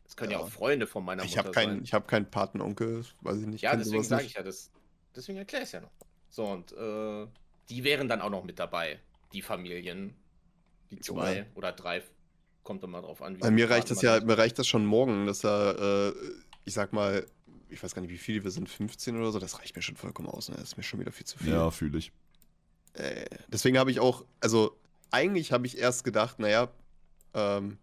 Es 0.07 0.14
können 0.14 0.30
ja, 0.32 0.38
Ja. 0.38 0.44
auch 0.44 0.50
Freunde 0.50 0.86
von 0.86 1.05
meiner 1.05 1.24
Ich 1.24 1.30
Mutter 1.30 1.38
habe 1.40 1.50
keinen, 1.53 1.76
sein. 1.76 1.84
ich 1.84 1.94
hab 1.94 2.07
keinen 2.07 2.30
Patenonkel, 2.30 3.05
weiß 3.22 3.38
ich 3.40 3.46
nicht. 3.46 3.62
Ja, 3.62 3.74
deswegen 3.74 4.05
sage 4.05 4.24
ich 4.24 4.34
ja 4.34 4.42
das. 4.42 4.70
Deswegen 5.16 5.38
erkläre 5.38 5.62
ich 5.62 5.68
es 5.68 5.72
ja 5.72 5.80
noch. 5.80 5.90
So, 6.28 6.44
und 6.44 6.72
äh, 6.72 7.26
die 7.70 7.82
wären 7.82 8.09
dann 8.09 8.20
auch 8.20 8.30
noch 8.30 8.44
mit 8.44 8.59
dabei. 8.59 9.00
Die 9.32 9.40
Familien. 9.42 10.14
Die 10.90 11.00
zwei 11.00 11.36
Junge. 11.38 11.46
oder 11.55 11.72
drei. 11.72 12.03
Kommt 12.62 12.82
dann 12.82 12.90
mal 12.90 13.02
drauf 13.02 13.22
an. 13.22 13.36
wie 13.36 13.40
Bei 13.40 13.50
mir 13.50 13.68
reicht 13.68 13.90
das 13.90 14.02
ja, 14.02 14.12
hat. 14.14 14.26
mir 14.26 14.38
reicht 14.38 14.58
das 14.58 14.66
schon 14.68 14.86
morgen, 14.86 15.26
dass 15.26 15.44
er, 15.44 16.10
äh, 16.10 16.12
ich 16.64 16.74
sag 16.74 16.92
mal, 16.92 17.26
ich 17.68 17.82
weiß 17.82 17.94
gar 17.94 18.02
nicht, 18.02 18.10
wie 18.10 18.18
viele 18.18 18.44
wir 18.44 18.50
sind, 18.50 18.68
15 18.68 19.16
oder 19.16 19.32
so, 19.32 19.38
das 19.38 19.58
reicht 19.58 19.74
mir 19.74 19.82
schon 19.82 19.96
vollkommen 19.96 20.28
aus, 20.28 20.48
ne? 20.48 20.56
Das 20.56 20.68
ist 20.68 20.76
mir 20.76 20.82
schon 20.82 21.00
wieder 21.00 21.10
viel 21.10 21.26
zu 21.26 21.38
viel. 21.38 21.52
Ja, 21.52 21.70
fühle 21.70 21.98
ich. 21.98 22.12
Äh, 22.94 23.24
deswegen 23.48 23.78
habe 23.78 23.90
ich 23.90 23.98
auch, 23.98 24.24
also 24.40 24.76
eigentlich 25.10 25.52
habe 25.52 25.66
ich 25.66 25.78
erst 25.78 26.04
gedacht, 26.04 26.38
naja, 26.38 26.68
ähm, 27.34 27.78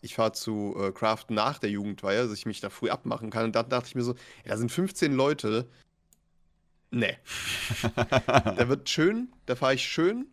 ich 0.00 0.14
fahre 0.14 0.32
zu 0.32 0.74
äh, 0.78 0.92
Craft 0.92 1.26
nach 1.30 1.58
der 1.58 1.70
Jugendweihe, 1.70 2.22
dass 2.22 2.32
ich 2.32 2.46
mich 2.46 2.60
da 2.60 2.70
früh 2.70 2.90
abmachen 2.90 3.30
kann. 3.30 3.44
Und 3.44 3.56
dann 3.56 3.68
dachte 3.68 3.88
ich 3.88 3.94
mir 3.94 4.02
so, 4.02 4.12
ja, 4.44 4.50
da 4.52 4.56
sind 4.56 4.70
15 4.70 5.12
Leute. 5.12 5.68
Nee. 6.90 7.16
Da 8.26 8.68
wird 8.68 8.88
schön, 8.88 9.32
da 9.46 9.56
fahre 9.56 9.74
ich 9.74 9.84
schön 9.84 10.26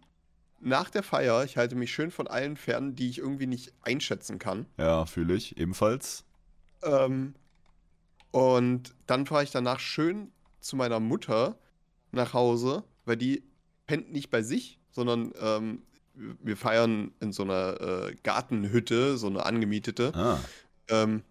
nach 0.62 0.89
der 0.89 1.03
Feier. 1.03 1.43
Ich 1.43 1.57
halte 1.57 1.76
mich 1.76 1.91
schön 1.91 2.12
von 2.12 2.28
allen 2.28 2.57
fern, 2.57 2.95
die 2.95 3.09
ich 3.09 3.18
irgendwie 3.18 3.47
nicht 3.47 3.74
einschätzen 3.82 4.39
kann. 4.39 4.66
ja, 4.78 5.05
fühle 5.05 5.36
ich. 5.36 5.57
Ebenfalls. 5.57 6.24
Ähm, 6.84 7.36
und 8.32 8.95
dann 9.07 9.26
fahre 9.26 9.43
ich 9.43 9.51
danach 9.51 9.80
schön 9.80 10.32
zu 10.59 10.76
meiner 10.76 10.99
Mutter 10.99 11.57
nach 12.12 12.34
Hause, 12.34 12.84
weil 13.05 13.18
die 13.18 13.43
pennt 13.88 14.12
nicht 14.12 14.30
bei 14.30 14.41
sich, 14.41 14.80
sondern 14.91 15.34
ähm, 15.39 15.84
wir 16.14 16.57
feiern 16.57 17.12
in 17.20 17.32
so 17.32 17.43
einer 17.43 17.80
äh, 17.82 18.16
Gartenhütte, 18.24 19.18
so 19.18 19.28
eine 19.28 19.45
angemietete. 19.45 20.14
Ah. 20.14 20.39
Ähm, 20.89 21.24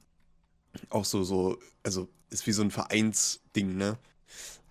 auch 0.89 1.05
so, 1.05 1.23
so, 1.23 1.59
also 1.83 2.09
ist 2.31 2.47
wie 2.47 2.53
so 2.53 2.63
ein 2.63 2.71
Vereinsding, 2.71 3.77
ne? 3.77 3.99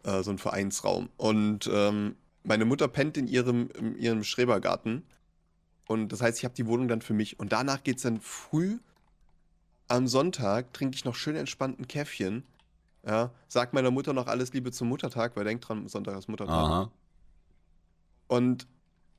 Äh, 0.04 0.24
so 0.24 0.32
ein 0.32 0.38
Vereinsraum. 0.38 1.10
Und 1.18 1.70
ähm, 1.72 2.16
meine 2.44 2.66
Mutter 2.66 2.88
pennt 2.88 3.18
in 3.18 3.28
ihrem, 3.28 3.70
in 3.72 3.96
ihrem 3.98 4.24
Schrebergarten. 4.24 5.04
Und 5.88 6.10
das 6.12 6.22
heißt, 6.22 6.38
ich 6.38 6.46
habe 6.46 6.56
die 6.56 6.68
Wohnung 6.68 6.88
dann 6.88 7.02
für 7.02 7.14
mich. 7.14 7.40
Und 7.40 7.52
danach 7.52 7.84
geht 7.84 7.98
es 7.98 8.04
dann 8.04 8.20
früh 8.22 8.78
am 9.88 10.08
Sonntag, 10.08 10.72
trinke 10.74 10.96
ich 10.96 11.04
noch 11.06 11.16
schön 11.16 11.36
entspannt 11.36 11.80
ein 11.80 11.88
Käffchen. 11.88 12.44
Ja, 13.06 13.32
sag 13.48 13.74
meiner 13.74 13.92
Mutter 13.92 14.14
noch 14.14 14.28
alles 14.28 14.54
Liebe 14.54 14.72
zum 14.72 14.90
Muttertag, 14.90 15.36
weil 15.36 15.46
denkt 15.46 15.68
dran, 15.68 15.88
Sonntag 15.88 16.18
ist 16.18 16.28
Muttertag. 16.28 16.54
Aha. 16.54 16.92
Und 18.28 18.68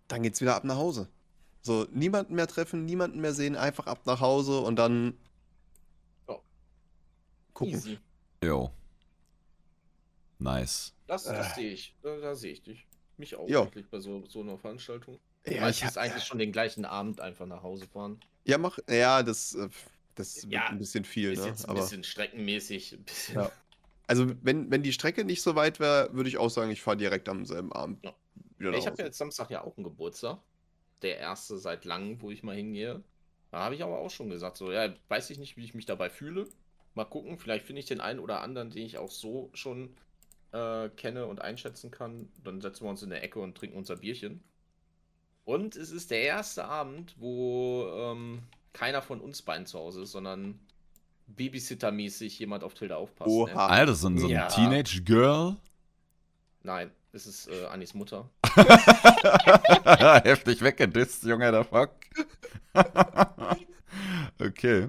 dann 0.06 0.22
geht's 0.22 0.40
wieder 0.40 0.54
ab 0.54 0.64
nach 0.64 0.76
Hause. 0.76 1.08
So, 1.62 1.86
niemanden 1.92 2.34
mehr 2.34 2.46
treffen, 2.46 2.84
niemanden 2.84 3.20
mehr 3.20 3.34
sehen, 3.34 3.56
einfach 3.56 3.86
ab 3.86 4.00
nach 4.06 4.20
Hause 4.20 4.60
und 4.60 4.76
dann 4.76 5.14
Ja. 6.28 6.36
gucken. 7.54 7.74
Easy. 7.74 7.98
Jo. 8.44 8.70
Nice. 10.38 10.94
Das, 11.06 11.24
das 11.24 11.52
Äh. 11.52 11.54
sehe 11.54 11.72
ich. 11.72 11.96
Da, 12.02 12.16
da 12.18 12.34
sehe 12.34 12.52
ich 12.52 12.62
dich. 12.62 12.86
Mich 13.20 13.36
auch 13.36 13.48
Ja. 13.48 13.64
wirklich 13.64 13.88
bei 13.88 14.00
so, 14.00 14.24
so 14.26 14.40
einer 14.40 14.58
Veranstaltung. 14.58 15.20
Ja, 15.46 15.68
ich 15.68 15.84
hab, 15.84 15.96
eigentlich 15.96 16.24
schon 16.24 16.38
den 16.38 16.52
gleichen 16.52 16.84
Abend 16.84 17.20
einfach 17.20 17.46
nach 17.46 17.62
Hause 17.62 17.86
fahren. 17.86 18.20
ja, 18.46 18.58
mach, 18.58 18.78
ja, 18.88 19.22
das, 19.22 19.54
äh, 19.54 19.68
das 20.14 20.42
wird 20.44 20.52
Ja, 20.52 20.66
ein 20.68 20.78
bisschen 20.78 21.04
viel, 21.04 21.32
Ist 21.32 21.40
ne? 21.40 21.46
jetzt 21.46 21.64
ein 21.64 21.70
Aber, 21.70 21.80
bisschen 21.80 22.04
streckenmäßig. 22.04 22.92
Ein 22.94 23.04
bisschen. 23.04 23.34
Ja. 23.36 23.52
also, 24.06 24.32
wenn, 24.42 24.70
wenn 24.70 24.82
die 24.82 24.92
Strecke 24.92 25.24
nicht 25.24 25.42
so 25.42 25.54
weit 25.54 25.80
wäre, 25.80 26.12
würde 26.14 26.28
ich 26.28 26.38
auch 26.38 26.50
sagen, 26.50 26.70
ich 26.70 26.82
fahre 26.82 26.96
direkt 26.96 27.28
am 27.28 27.44
selben 27.44 27.72
Abend 27.72 28.02
Ja. 28.04 28.14
wieder 28.58 28.72
Ich 28.72 28.86
habe 28.86 28.96
ja 28.98 29.04
jetzt 29.06 29.18
Samstag 29.18 29.50
ja 29.50 29.62
auch 29.62 29.76
einen 29.76 29.84
Geburtstag. 29.84 30.40
Der 31.02 31.18
erste 31.18 31.58
seit 31.58 31.84
langem, 31.84 32.20
wo 32.20 32.30
ich 32.30 32.42
mal 32.42 32.56
hingehe. 32.56 33.02
Da 33.50 33.58
habe 33.60 33.74
ich 33.74 33.82
aber 33.82 33.98
auch 33.98 34.10
schon 34.10 34.30
gesagt, 34.30 34.56
so, 34.56 34.70
ja, 34.72 34.94
weiß 35.08 35.30
ich 35.30 35.38
nicht, 35.38 35.56
wie 35.56 35.64
ich 35.64 35.74
mich 35.74 35.86
dabei 35.86 36.10
fühle. 36.10 36.48
Mal 36.94 37.04
gucken, 37.04 37.38
vielleicht 37.38 37.64
finde 37.66 37.80
ich 37.80 37.86
den 37.86 38.00
einen 38.00 38.20
oder 38.20 38.42
anderen, 38.42 38.70
den 38.70 38.84
ich 38.84 38.98
auch 38.98 39.10
so 39.10 39.50
schon 39.54 39.96
äh, 40.52 40.88
kenne 40.90 41.26
und 41.26 41.40
einschätzen 41.40 41.90
kann. 41.90 42.28
Dann 42.44 42.60
setzen 42.60 42.84
wir 42.84 42.90
uns 42.90 43.02
in 43.02 43.10
der 43.10 43.22
Ecke 43.22 43.40
und 43.40 43.56
trinken 43.56 43.76
unser 43.76 43.96
Bierchen. 43.96 44.42
Und 45.44 45.76
es 45.76 45.90
ist 45.90 46.10
der 46.10 46.22
erste 46.22 46.66
Abend, 46.66 47.14
wo 47.18 47.86
ähm, 47.92 48.42
keiner 48.72 49.02
von 49.02 49.20
uns 49.20 49.42
beiden 49.42 49.66
zu 49.66 49.78
Hause 49.78 50.02
ist, 50.02 50.12
sondern 50.12 50.60
Babysitter-mäßig 51.26 52.38
jemand 52.38 52.64
auf 52.64 52.74
Tilda 52.74 52.96
aufpasst. 52.96 53.30
Oha. 53.30 53.52
Ne? 53.52 53.58
Alter, 53.60 53.94
so 53.94 54.08
ein, 54.08 54.18
so 54.18 54.26
ein 54.26 54.32
Ja. 54.32 54.46
Teenage 54.46 55.02
Girl. 55.02 55.56
Nein, 56.62 56.90
es 57.12 57.26
ist 57.26 57.48
äh, 57.48 57.66
Anis 57.66 57.94
Mutter. 57.94 58.28
Heftig 60.24 60.60
weggedisst, 60.62 61.24
Junge, 61.24 61.50
der 61.50 61.64
Fuck. 61.64 61.90
okay. 64.40 64.88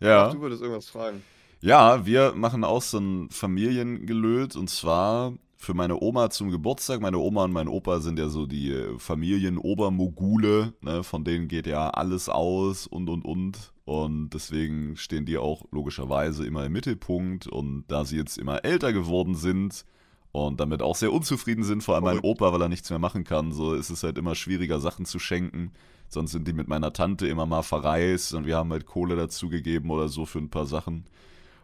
Ja. 0.00 0.30
Du 0.30 0.40
würdest 0.40 0.62
irgendwas 0.62 0.88
fragen. 0.88 1.22
Ja, 1.64 2.04
wir 2.04 2.34
machen 2.34 2.62
auch 2.62 2.82
so 2.82 2.98
ein 2.98 3.30
Familiengelöt 3.30 4.54
und 4.54 4.68
zwar 4.68 5.32
für 5.56 5.72
meine 5.72 5.98
Oma 5.98 6.28
zum 6.28 6.50
Geburtstag. 6.50 7.00
Meine 7.00 7.16
Oma 7.16 7.44
und 7.44 7.54
mein 7.54 7.68
Opa 7.68 8.00
sind 8.00 8.18
ja 8.18 8.28
so 8.28 8.44
die 8.44 8.70
äh, 8.70 8.98
Familienobermogule, 8.98 10.74
ne? 10.82 11.02
von 11.02 11.24
denen 11.24 11.48
geht 11.48 11.66
ja 11.66 11.88
alles 11.88 12.28
aus 12.28 12.86
und 12.86 13.08
und 13.08 13.24
und. 13.24 13.72
Und 13.86 14.28
deswegen 14.34 14.98
stehen 14.98 15.24
die 15.24 15.38
auch 15.38 15.64
logischerweise 15.70 16.46
immer 16.46 16.66
im 16.66 16.72
Mittelpunkt. 16.72 17.46
Und 17.46 17.84
da 17.88 18.04
sie 18.04 18.18
jetzt 18.18 18.36
immer 18.36 18.62
älter 18.62 18.92
geworden 18.92 19.34
sind 19.34 19.86
und 20.32 20.60
damit 20.60 20.82
auch 20.82 20.96
sehr 20.96 21.14
unzufrieden 21.14 21.64
sind, 21.64 21.82
vor 21.82 21.94
allem 21.94 22.04
mein. 22.04 22.20
Opa, 22.20 22.52
weil 22.52 22.60
er 22.60 22.68
nichts 22.68 22.90
mehr 22.90 22.98
machen 22.98 23.24
kann, 23.24 23.52
so 23.52 23.72
ist 23.72 23.88
es 23.88 24.02
halt 24.02 24.18
immer 24.18 24.34
schwieriger, 24.34 24.80
Sachen 24.80 25.06
zu 25.06 25.18
schenken. 25.18 25.72
Sonst 26.08 26.32
sind 26.32 26.46
die 26.46 26.52
mit 26.52 26.68
meiner 26.68 26.92
Tante 26.92 27.26
immer 27.26 27.46
mal 27.46 27.62
verreist 27.62 28.34
und 28.34 28.44
wir 28.44 28.58
haben 28.58 28.70
halt 28.70 28.84
Kohle 28.84 29.16
dazugegeben 29.16 29.88
oder 29.88 30.08
so 30.08 30.26
für 30.26 30.40
ein 30.40 30.50
paar 30.50 30.66
Sachen. 30.66 31.06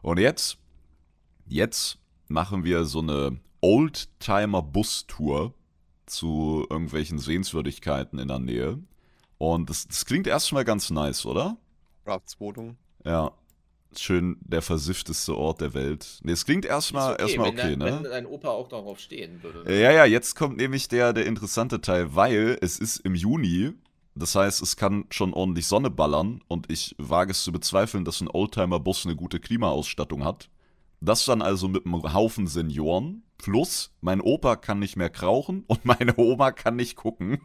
Und 0.03 0.19
jetzt, 0.19 0.59
jetzt 1.47 1.99
machen 2.29 2.65
wir 2.65 2.85
so 2.85 3.01
eine 3.01 3.39
Oldtimer-Bus-Tour 3.61 5.55
zu 6.07 6.67
irgendwelchen 6.69 7.19
Sehenswürdigkeiten 7.19 8.19
in 8.19 8.29
der 8.29 8.39
Nähe. 8.39 8.79
Und 9.39 9.71
das, 9.71 9.87
das 9.89 10.05
klingt 10.05 10.27
erstmal 10.27 10.65
ganz 10.65 10.91
nice, 10.91 11.25
oder? 11.25 11.57
Crafts 12.05 12.39
Wohnung. 12.41 12.77
Ja. 13.05 13.33
Schön 13.97 14.37
der 14.43 14.63
versiffteste 14.63 15.37
Ort 15.37 15.61
der 15.61 15.75
Welt. 15.75 16.21
Ne, 16.23 16.33
es 16.33 16.45
klingt 16.45 16.65
erstmal 16.65 17.15
Ist 17.15 17.21
erstmal 17.21 17.49
wenn, 17.49 17.59
okay, 17.59 17.77
dein, 17.77 17.81
wenn 17.81 18.03
ne? 18.03 18.09
dein 18.09 18.27
Opa 18.27 18.51
auch 18.51 18.69
darauf 18.69 19.01
stehen 19.01 19.43
würde. 19.43 19.81
Ja, 19.81 19.91
ja, 19.91 20.05
jetzt 20.05 20.37
kommt 20.37 20.59
nämlich 20.59 20.87
der, 20.87 21.13
der 21.13 21.27
interessante 21.27 21.81
Teil, 21.81 22.15
weil 22.15 22.57
es 22.61 22.79
ist 22.79 22.99
im 22.99 23.17
Juni. 23.17 23.73
Das 24.15 24.35
heißt, 24.35 24.61
es 24.63 24.77
kann 24.77 25.05
schon 25.11 25.33
ordentlich 25.33 25.67
Sonne 25.67 25.89
ballern 25.91 26.43
und 26.49 26.71
ich 26.71 26.95
wage 26.99 27.31
es 27.31 27.45
zu 27.45 27.53
bezweifeln, 27.53 28.05
dass 28.05 28.21
ein 28.21 28.29
Oldtimer-Bus 28.29 29.07
eine 29.07 29.17
gute 29.17 29.41
Klimaausstattung 29.41 30.25
hat. 30.25 30.51
Das 31.01 31.25
dann 31.25 31.41
also 31.43 31.69
mit 31.69 31.87
einem 31.87 32.13
Haufen 32.13 32.47
Senioren. 32.47 33.23
Plus, 33.39 33.95
mein 34.03 34.21
Opa 34.21 34.57
kann 34.57 34.81
nicht 34.81 34.97
mehr 34.97 35.09
krauchen 35.11 35.65
und 35.67 35.85
meine 35.87 36.17
Oma 36.19 36.51
kann 36.53 36.77
nicht 36.77 36.97
gucken. 36.97 37.41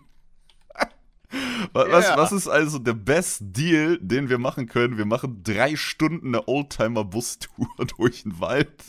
Wa- 1.74 1.86
Was, 1.90 2.06
Ja. 2.08 2.18
was 2.18 2.32
ist 2.32 2.48
also 2.48 2.80
der 2.80 2.94
best 2.94 3.40
Deal, 3.42 3.98
den 4.02 4.30
wir 4.30 4.38
machen 4.38 4.68
können? 4.68 4.98
Wir 4.98 5.06
machen 5.06 5.42
drei 5.44 5.76
Stunden 5.76 6.28
eine 6.36 6.48
Oldtimer-Bus-Tour 6.48 7.68
durch 7.98 8.24
den 8.24 8.40
Wald. 8.40 8.84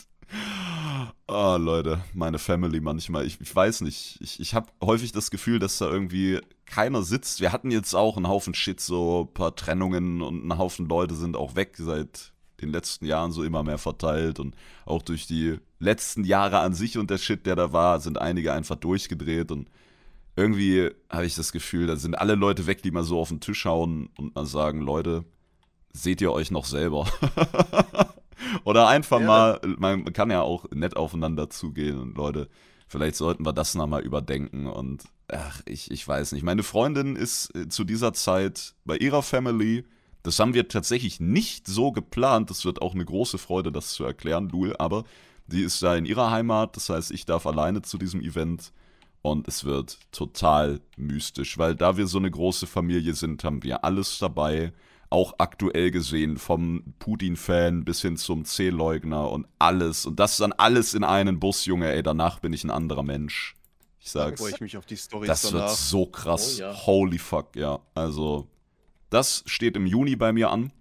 Ah, 1.27 1.57
Leute, 1.57 2.03
meine 2.15 2.39
Family 2.39 2.81
manchmal. 2.81 3.27
Ich, 3.27 3.41
ich 3.41 3.55
weiß 3.55 3.81
nicht. 3.83 4.19
Ich, 4.21 4.41
ich 4.41 4.55
habe 4.55 4.69
häufig 4.83 5.13
das 5.13 5.31
Gefühl, 5.31 5.59
dass 5.59 5.79
da 5.79 5.91
irgendwie 5.91 6.41
keiner 6.67 7.03
sitzt. 7.03 7.41
Wir 7.41 7.53
hatten 7.53 7.71
jetzt 7.71 7.95
auch 7.95 8.17
einen 8.17 8.29
Haufen 8.29 8.55
Shit, 8.55 8.81
so 8.81 9.29
ein 9.29 9.35
paar 9.35 9.55
Trennungen 9.57 10.23
und 10.23 10.47
ein 10.47 10.59
Haufen 10.59 10.89
Leute 10.89 11.15
sind 11.15 11.37
auch 11.37 11.57
weg 11.57 11.77
seit 11.79 12.33
den 12.61 12.71
letzten 12.71 13.07
Jahren 13.07 13.33
so 13.33 13.45
immer 13.45 13.63
mehr 13.63 13.79
verteilt 13.79 14.41
und 14.41 14.57
auch 14.85 15.03
durch 15.03 15.27
die 15.27 15.59
letzten 15.79 16.25
Jahre 16.25 16.61
an 16.61 16.75
sich 16.75 16.97
und 16.97 17.11
der 17.11 17.19
Shit, 17.19 17.47
der 17.47 17.57
da 17.57 17.73
war, 17.73 18.01
sind 18.01 18.19
einige 18.19 18.53
einfach 18.53 18.77
durchgedreht 18.77 19.53
und 19.53 19.69
irgendwie 20.37 20.91
habe 21.11 21.27
ich 21.27 21.35
das 21.35 21.53
Gefühl, 21.53 21.87
da 21.87 21.97
sind 21.97 22.15
alle 22.15 22.35
Leute 22.35 22.67
weg, 22.67 22.83
die 22.83 22.91
mal 22.91 23.05
so 23.05 23.19
auf 23.19 23.29
den 23.29 23.41
Tisch 23.41 23.65
hauen 23.65 24.11
und 24.19 24.35
mal 24.35 24.47
sagen, 24.47 24.81
Leute, 24.81 25.25
seht 25.93 26.21
ihr 26.21 26.33
euch 26.33 26.51
noch 26.51 26.67
selber? 26.67 27.07
Oder 28.65 28.89
einfach 28.89 29.21
Ja. 29.21 29.27
mal, 29.27 29.61
man 29.79 30.13
kann 30.13 30.31
ja 30.31 30.43
auch 30.43 30.67
nett 30.73 30.97
aufeinander 30.97 31.51
zugehen 31.51 31.99
und 32.01 32.17
Leute, 32.17 32.49
vielleicht 32.89 33.17
sollten 33.17 33.45
wir 33.47 33.53
das 33.53 33.75
nochmal 33.75 34.03
überdenken 34.03 34.67
und 34.67 35.05
ach, 35.29 35.61
ich, 35.67 35.91
ich 35.91 36.07
weiß 36.07 36.33
nicht. 36.33 36.43
Meine 36.45 36.63
Freundin 36.63 37.17
ist 37.17 37.55
äh, 37.57 37.69
zu 37.69 37.85
dieser 37.85 38.13
Zeit 38.13 38.75
bei 38.85 38.97
ihrer 38.97 39.23
Family. 39.23 39.85
Das 40.23 40.39
haben 40.39 40.55
wir 40.55 40.69
tatsächlich 40.69 41.21
nicht 41.21 41.67
so 41.67 41.93
geplant. 41.93 42.51
Das 42.51 42.65
wird 42.65 42.83
auch 42.83 42.95
eine 42.95 43.05
große 43.05 43.39
Freude, 43.39 43.71
das 43.73 43.91
zu 43.91 44.05
erklären, 44.05 44.49
Lul. 44.49 44.75
Aber 44.79 45.05
sie 45.49 45.63
ist 45.63 45.83
da 45.83 45.95
in 45.97 46.05
ihrer 46.05 46.31
Heimat. 46.31 46.77
Das 46.77 46.89
heißt, 46.89 47.11
ich 47.13 47.27
darf 47.27 47.47
alleine 47.47 47.83
zu 47.83 47.97
diesem 47.99 48.21
Event. 48.21 48.73
und 49.23 49.49
es 49.49 49.65
wird 49.65 49.99
total 50.13 50.81
mystisch, 50.97 51.59
weil 51.59 51.75
da 51.75 51.97
wir 51.97 52.07
so 52.07 52.19
eine 52.19 52.31
große 52.31 52.67
Familie 52.69 53.13
sind, 53.15 53.43
haben 53.43 53.63
wir 53.65 53.83
alles 53.85 54.19
dabei. 54.21 54.73
Auch 55.09 55.35
aktuell 55.39 55.91
gesehen, 55.93 56.37
vom 56.37 56.83
Putin-Fan 56.99 57.85
bis 57.85 58.03
hin 58.03 58.17
zum 58.17 58.45
C-Leugner 58.45 59.31
und 59.31 59.47
alles. 59.59 60.05
Und 60.05 60.19
das 60.19 60.37
dann 60.37 60.53
alles 60.53 60.95
in 60.95 61.05
einen 61.05 61.39
Bus, 61.39 61.65
Junge, 61.65 61.93
ey, 61.93 62.03
danach 62.03 62.41
bin 62.41 62.53
ich 62.53 62.65
ein 62.65 62.71
anderer 62.71 63.03
Mensch. 63.05 63.55
Ich 64.01 64.13
Da 64.13 64.25
sag's. 64.27 64.41
freue 64.41 64.51
ich 64.53 64.61
mich 64.61 64.77
auf 64.77 64.85
die 64.87 64.97
Storys 64.97 65.29
Das 65.29 65.45
wird 65.45 65.55
danach. 65.63 65.69
so 65.75 66.07
krass. 66.07 66.57
Oh 66.59 66.61
ja. 66.61 66.75
Holy 66.87 67.19
fuck, 67.19 67.55
ja. 67.57 67.79
Also, 67.95 68.49
das 69.11 69.43
steht 69.47 69.77
im 69.77 69.87
Juni 69.87 70.17
bei 70.17 70.33
mir 70.33 70.51
an. 70.51 70.73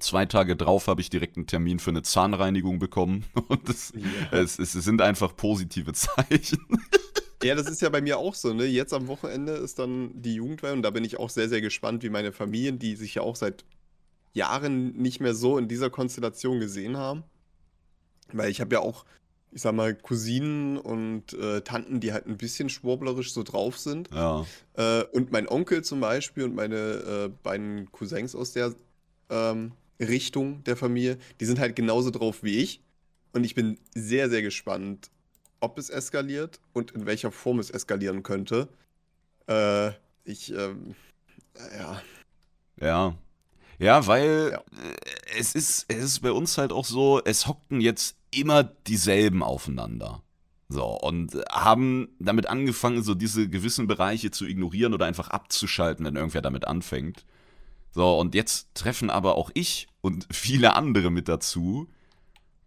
Zwei 0.00 0.26
Tage 0.26 0.54
drauf 0.56 0.86
habe 0.86 1.00
ich 1.00 1.10
direkt 1.10 1.36
einen 1.36 1.46
Termin 1.46 1.78
für 1.80 1.90
eine 1.90 2.02
Zahnreinigung 2.02 2.78
bekommen. 2.78 3.24
Und 3.48 3.68
es, 3.68 3.92
Ja. 3.94 4.38
es, 4.38 4.58
es 4.58 4.72
sind 4.72 5.02
einfach 5.02 5.34
positive 5.36 5.92
Zeichen. 5.92 6.58
Ja, 7.42 7.54
das 7.54 7.68
ist 7.68 7.80
ja 7.82 7.88
bei 7.88 8.00
mir 8.00 8.18
auch 8.18 8.34
so, 8.34 8.52
ne? 8.52 8.64
Jetzt 8.64 8.92
am 8.92 9.06
Wochenende 9.06 9.52
ist 9.52 9.78
dann 9.78 10.10
die 10.20 10.34
Jugendweihe 10.34 10.72
und 10.72 10.82
da 10.82 10.90
bin 10.90 11.04
ich 11.04 11.18
auch 11.18 11.30
sehr, 11.30 11.48
sehr 11.48 11.60
gespannt, 11.60 12.02
wie 12.02 12.10
meine 12.10 12.32
Familien, 12.32 12.78
die 12.78 12.96
sich 12.96 13.14
ja 13.14 13.22
auch 13.22 13.36
seit 13.36 13.64
Jahren 14.34 14.96
nicht 14.96 15.20
mehr 15.20 15.34
so 15.34 15.58
in 15.58 15.68
dieser 15.68 15.90
Konstellation 15.90 16.58
gesehen 16.60 16.96
haben. 16.96 17.22
Weil 18.32 18.50
ich 18.50 18.60
habe 18.60 18.74
ja 18.74 18.80
auch, 18.80 19.04
ich 19.52 19.62
sag 19.62 19.74
mal, 19.74 19.94
Cousinen 19.94 20.78
und 20.78 21.32
äh, 21.32 21.60
Tanten, 21.62 22.00
die 22.00 22.12
halt 22.12 22.26
ein 22.26 22.36
bisschen 22.36 22.68
schwurblerisch 22.68 23.32
so 23.32 23.42
drauf 23.42 23.78
sind. 23.78 24.10
Ja, 24.12 24.44
Äh, 24.74 25.04
und 25.12 25.32
mein 25.32 25.48
Onkel 25.48 25.82
zum 25.82 26.00
Beispiel 26.00 26.44
und 26.44 26.54
meine 26.54 26.76
äh, 26.76 27.30
beiden 27.42 27.90
Cousins 27.92 28.34
aus 28.34 28.52
der 28.52 28.74
ähm, 29.30 29.72
Richtung 30.00 30.62
der 30.64 30.76
Familie, 30.76 31.18
die 31.40 31.44
sind 31.44 31.58
halt 31.58 31.76
genauso 31.76 32.10
drauf 32.10 32.42
wie 32.42 32.58
ich. 32.58 32.82
Und 33.32 33.44
ich 33.44 33.54
bin 33.54 33.78
sehr, 33.94 34.28
sehr 34.30 34.42
gespannt, 34.42 35.10
ob 35.60 35.78
es 35.78 35.90
eskaliert 35.90 36.60
und 36.72 36.92
in 36.92 37.06
welcher 37.06 37.32
Form 37.32 37.58
es 37.58 37.70
eskalieren 37.70 38.22
könnte. 38.22 38.68
Äh, 39.48 39.92
ich, 40.24 40.52
ähm, 40.52 40.94
ja. 41.78 42.02
ja. 42.80 43.14
Ja, 43.78 44.06
weil 44.06 44.50
Ja. 44.52 44.58
äh, 44.58 45.38
es 45.38 45.54
ist, 45.54 45.86
es 45.88 46.04
ist 46.04 46.20
bei 46.20 46.32
uns 46.32 46.58
halt 46.58 46.72
auch 46.72 46.84
so, 46.84 47.22
es 47.24 47.46
hockten 47.46 47.80
jetzt 47.80 48.16
immer 48.30 48.64
dieselben 48.64 49.42
aufeinander. 49.42 50.22
So, 50.68 50.84
und 51.00 51.34
haben 51.50 52.08
damit 52.18 52.46
angefangen, 52.48 53.02
so 53.02 53.14
diese 53.14 53.48
gewissen 53.48 53.86
Bereiche 53.86 54.30
zu 54.30 54.46
ignorieren 54.46 54.92
oder 54.94 55.06
einfach 55.06 55.28
abzuschalten, 55.30 56.04
wenn 56.04 56.16
irgendwer 56.16 56.42
damit 56.42 56.66
anfängt. 56.66 57.24
So, 57.92 58.18
und 58.18 58.34
jetzt 58.34 58.74
treffen 58.74 59.10
aber 59.10 59.36
auch 59.36 59.50
ich 59.54 59.88
und 60.02 60.26
viele 60.32 60.74
andere 60.74 61.10
mit 61.10 61.28
dazu. 61.28 61.88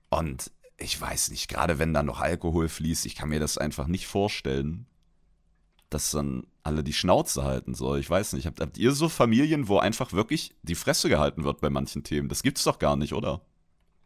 Und 0.09 0.51
ich 0.81 0.99
weiß 0.99 1.31
nicht, 1.31 1.47
gerade 1.47 1.79
wenn 1.79 1.93
da 1.93 2.03
noch 2.03 2.19
Alkohol 2.19 2.69
fließt, 2.69 3.05
ich 3.05 3.15
kann 3.15 3.29
mir 3.29 3.39
das 3.39 3.57
einfach 3.57 3.87
nicht 3.87 4.07
vorstellen, 4.07 4.85
dass 5.89 6.11
dann 6.11 6.47
alle 6.63 6.83
die 6.83 6.93
Schnauze 6.93 7.43
halten 7.43 7.73
soll. 7.73 7.99
Ich 7.99 8.09
weiß 8.09 8.33
nicht. 8.33 8.45
Habt, 8.45 8.61
habt 8.61 8.77
ihr 8.77 8.91
so 8.91 9.09
Familien, 9.09 9.67
wo 9.67 9.77
einfach 9.77 10.13
wirklich 10.13 10.55
die 10.63 10.75
Fresse 10.75 11.09
gehalten 11.09 11.43
wird 11.43 11.59
bei 11.61 11.69
manchen 11.69 12.03
Themen? 12.03 12.29
Das 12.29 12.43
gibt's 12.43 12.63
doch 12.63 12.79
gar 12.79 12.95
nicht, 12.95 13.13
oder? 13.13 13.41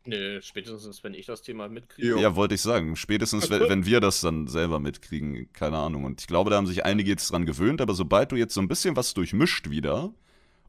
Nö, 0.08 0.40
spätestens 0.42 1.04
wenn 1.04 1.14
ich 1.14 1.26
das 1.26 1.42
Thema 1.42 1.68
mitkriege. 1.68 2.20
Ja, 2.20 2.36
wollte 2.36 2.56
ich 2.56 2.62
sagen. 2.62 2.96
Spätestens, 2.96 3.50
wenn, 3.50 3.70
wenn 3.70 3.86
wir 3.86 4.00
das 4.00 4.22
dann 4.22 4.48
selber 4.48 4.80
mitkriegen, 4.80 5.52
keine 5.54 5.78
Ahnung. 5.78 6.04
Und 6.06 6.22
ich 6.22 6.28
glaube, 6.28 6.50
da 6.50 6.58
haben 6.58 6.68
sich 6.68 6.86
einige 6.86 7.10
jetzt 7.10 7.32
dran 7.32 7.46
gewöhnt, 7.46 7.82
aber 7.82 7.94
sobald 7.94 8.32
du 8.32 8.36
jetzt 8.36 8.54
so 8.54 8.62
ein 8.62 8.68
bisschen 8.68 8.96
was 8.96 9.14
durchmischt 9.14 9.70
wieder 9.70 10.14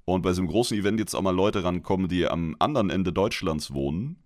und 0.04 0.22
bei 0.22 0.32
so 0.32 0.40
einem 0.40 0.48
großen 0.48 0.76
Event 0.76 1.00
jetzt 1.00 1.14
auch 1.14 1.22
mal 1.22 1.34
Leute 1.34 1.64
rankommen, 1.64 2.09
die 2.09 2.26
am 2.26 2.57
anderen 2.59 2.90
Ende 2.90 3.12
Deutschlands 3.12 3.72
wohnen, 3.74 4.16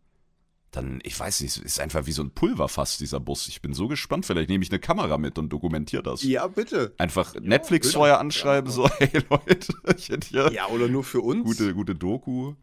dann, 0.73 1.01
ich 1.03 1.19
weiß 1.19 1.41
nicht, 1.41 1.57
es 1.57 1.63
ist 1.63 1.81
einfach 1.81 2.07
wie 2.07 2.13
so 2.13 2.23
ein 2.23 2.31
Pulverfass, 2.31 2.97
dieser 2.99 3.19
Bus. 3.19 3.49
Ich 3.49 3.61
bin 3.61 3.75
so 3.75 3.89
gespannt. 3.89 4.25
Vielleicht 4.27 4.49
nehme 4.51 4.63
ich 4.63 4.71
eine 4.71 4.79
Kamera 4.79 5.19
mit 5.19 5.37
und 5.39 5.49
dokumentiere 5.49 6.03
das. 6.03 6.23
Ja, 6.23 6.47
bitte. 6.47 6.95
Einfach 6.99 7.35
Ja, 7.35 7.41
Netflix 7.41 7.89
bitte. 7.89 7.99
vorher 7.99 8.21
anschreiben, 8.21 8.71
so, 8.71 8.89
hey 8.99 9.21
Leute, 9.29 9.73
ich 9.97 10.09
hätte 10.11 10.29
hier 10.29 10.53
Ja, 10.53 10.69
oder 10.69 10.87
nur 10.89 11.03
für 11.03 11.21
uns. 11.21 11.45
gute, 11.45 11.75
gute 11.75 11.95
Doku. 11.95 12.55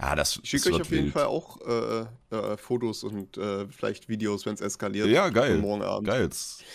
Ja, 0.00 0.14
das, 0.14 0.38
Ich 0.44 0.50
schicke 0.50 0.72
euch 0.72 0.80
auf 0.82 0.90
jeden 0.92 1.06
wild. 1.06 1.12
Fall 1.14 1.24
auch 1.24 1.58
äh, 1.66 2.06
äh, 2.36 2.56
Fotos 2.56 3.02
und 3.02 3.36
äh, 3.36 3.66
vielleicht 3.66 4.08
Videos, 4.08 4.46
wenn 4.46 4.54
es 4.54 4.60
eskaliert. 4.60 5.08
Ja, 5.08 5.28
geil. 5.28 5.58
Morgen 5.58 5.82
Abend. 5.82 6.06
Geil. 6.06 6.30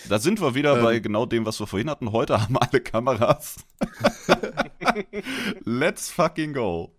Da 0.09 0.19
sind 0.19 0.41
wir 0.41 0.53
wieder 0.55 0.75
Ähm. 0.75 0.83
bei 0.83 0.99
genau 0.99 1.25
dem, 1.25 1.45
was 1.45 1.57
wir 1.61 1.65
vorhin 1.67 1.89
hatten. 1.89 2.11
Heute 2.11 2.41
haben 2.41 2.57
alle 2.57 2.81
Kameras. 2.81 3.55
Let's 5.63 6.09
fucking 6.11 6.51
go. 6.53 6.91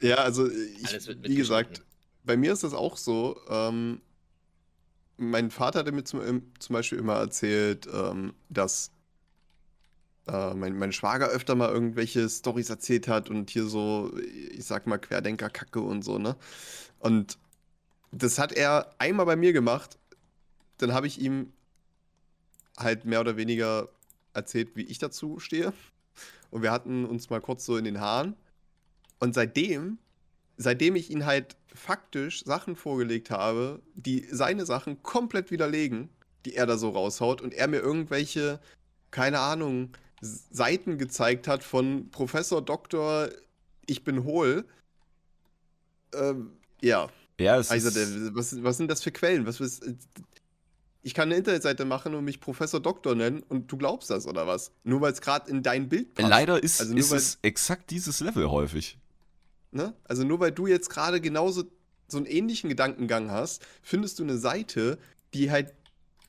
Ja, 0.00 0.16
also 0.16 0.48
ich, 0.48 1.08
wie 1.22 1.34
gesagt. 1.34 1.82
Bei 2.24 2.36
mir 2.36 2.52
ist 2.52 2.64
das 2.64 2.74
auch 2.74 2.96
so. 2.96 3.40
Ähm, 3.48 4.00
mein 5.16 5.50
Vater 5.50 5.80
hatte 5.80 5.92
mir 5.92 6.04
zum, 6.04 6.20
zum 6.58 6.72
Beispiel 6.72 6.98
immer 6.98 7.14
erzählt, 7.14 7.86
ähm, 7.92 8.34
dass 8.48 8.90
äh, 10.26 10.54
mein, 10.54 10.76
mein 10.76 10.92
Schwager 10.92 11.28
öfter 11.28 11.54
mal 11.54 11.70
irgendwelche 11.70 12.28
Storys 12.28 12.70
erzählt 12.70 13.08
hat 13.08 13.30
und 13.30 13.50
hier 13.50 13.66
so, 13.66 14.12
ich 14.18 14.64
sag 14.64 14.86
mal, 14.86 14.98
Querdenker-Kacke 14.98 15.80
und 15.80 16.02
so, 16.02 16.18
ne? 16.18 16.36
Und 16.98 17.38
das 18.10 18.38
hat 18.38 18.52
er 18.52 18.90
einmal 18.98 19.26
bei 19.26 19.36
mir 19.36 19.52
gemacht. 19.52 19.98
Dann 20.78 20.92
habe 20.92 21.06
ich 21.06 21.20
ihm 21.20 21.52
halt 22.76 23.04
mehr 23.04 23.20
oder 23.20 23.36
weniger 23.36 23.88
erzählt, 24.32 24.74
wie 24.74 24.82
ich 24.82 24.98
dazu 24.98 25.38
stehe. 25.38 25.72
Und 26.50 26.62
wir 26.62 26.72
hatten 26.72 27.04
uns 27.04 27.30
mal 27.30 27.40
kurz 27.40 27.64
so 27.64 27.76
in 27.76 27.84
den 27.84 28.00
Haaren. 28.00 28.36
Und 29.18 29.34
seitdem, 29.34 29.98
seitdem 30.56 30.96
ich 30.96 31.10
ihn 31.10 31.26
halt 31.26 31.56
faktisch 31.74 32.44
Sachen 32.44 32.76
vorgelegt 32.76 33.30
habe, 33.30 33.82
die 33.94 34.26
seine 34.30 34.64
Sachen 34.64 35.02
komplett 35.02 35.50
widerlegen, 35.50 36.08
die 36.44 36.54
er 36.54 36.66
da 36.66 36.76
so 36.76 36.90
raushaut 36.90 37.40
und 37.40 37.52
er 37.52 37.68
mir 37.68 37.80
irgendwelche, 37.80 38.60
keine 39.10 39.40
Ahnung, 39.40 39.90
Seiten 40.20 40.96
gezeigt 40.98 41.48
hat 41.48 41.62
von 41.64 42.10
Professor 42.10 42.62
Doktor, 42.62 43.28
ich 43.86 44.04
bin 44.04 44.24
hohl. 44.24 44.64
Ähm, 46.14 46.52
ja, 46.80 47.08
Ja, 47.38 47.58
es 47.58 47.70
also 47.70 47.90
der, 47.90 48.34
was, 48.34 48.62
was 48.62 48.76
sind 48.76 48.90
das 48.90 49.02
für 49.02 49.10
Quellen? 49.10 49.46
Was, 49.46 49.60
was, 49.60 49.80
ich 51.02 51.12
kann 51.12 51.28
eine 51.28 51.36
Internetseite 51.36 51.84
machen 51.84 52.14
und 52.14 52.24
mich 52.24 52.40
Professor 52.40 52.80
Doktor 52.80 53.14
nennen 53.14 53.42
und 53.42 53.70
du 53.70 53.76
glaubst 53.76 54.10
das 54.10 54.26
oder 54.26 54.46
was? 54.46 54.72
Nur 54.84 55.02
weil 55.02 55.12
es 55.12 55.20
gerade 55.20 55.50
in 55.50 55.62
dein 55.62 55.88
Bild 55.88 56.14
passt. 56.14 56.28
leider 56.28 56.62
ist, 56.62 56.80
Also 56.80 56.94
ist 56.94 57.12
es 57.12 57.38
exakt 57.42 57.90
dieses 57.90 58.20
Level 58.20 58.50
häufig. 58.50 58.98
Ne? 59.74 59.92
Also 60.04 60.24
nur 60.24 60.38
weil 60.38 60.52
du 60.52 60.66
jetzt 60.68 60.88
gerade 60.88 61.20
genauso 61.20 61.64
so 62.06 62.16
einen 62.16 62.26
ähnlichen 62.26 62.70
Gedankengang 62.70 63.30
hast, 63.30 63.66
findest 63.82 64.18
du 64.18 64.22
eine 64.22 64.38
Seite, 64.38 64.98
die 65.34 65.50
halt 65.50 65.74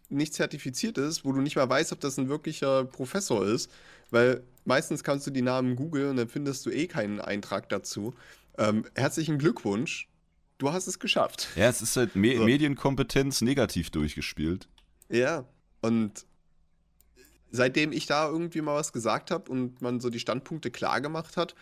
nicht 0.09 0.33
zertifiziert 0.33 0.97
ist, 0.97 1.25
wo 1.25 1.31
du 1.31 1.41
nicht 1.41 1.55
mal 1.55 1.69
weißt, 1.69 1.91
ob 1.93 1.99
das 1.99 2.17
ein 2.17 2.27
wirklicher 2.27 2.85
Professor 2.85 3.45
ist, 3.45 3.71
weil 4.09 4.43
meistens 4.65 5.03
kannst 5.03 5.27
du 5.27 5.31
die 5.31 5.43
Namen 5.43 5.75
googeln 5.75 6.09
und 6.09 6.17
dann 6.17 6.27
findest 6.27 6.65
du 6.65 6.71
eh 6.71 6.87
keinen 6.87 7.21
Eintrag 7.21 7.69
dazu. 7.69 8.15
Ähm, 8.57 8.85
herzlichen 8.95 9.37
Glückwunsch, 9.37 10.07
du 10.57 10.71
hast 10.71 10.87
es 10.87 10.97
geschafft. 10.97 11.49
Ja, 11.55 11.69
es 11.69 11.83
ist 11.83 11.97
halt 11.97 12.15
Me 12.15 12.37
So. 12.37 12.43
Medienkompetenz 12.45 13.41
negativ 13.41 13.91
durchgespielt. 13.91 14.67
Ja, 15.09 15.45
und 15.81 16.25
seitdem 17.51 17.91
ich 17.91 18.07
da 18.07 18.27
irgendwie 18.27 18.61
mal 18.61 18.75
was 18.75 18.91
gesagt 18.91 19.29
habe 19.29 19.51
und 19.51 19.81
man 19.81 19.99
so 19.99 20.09
die 20.09 20.19
Standpunkte 20.19 20.71
klar 20.71 20.99
gemacht 20.99 21.37
hat, 21.37 21.53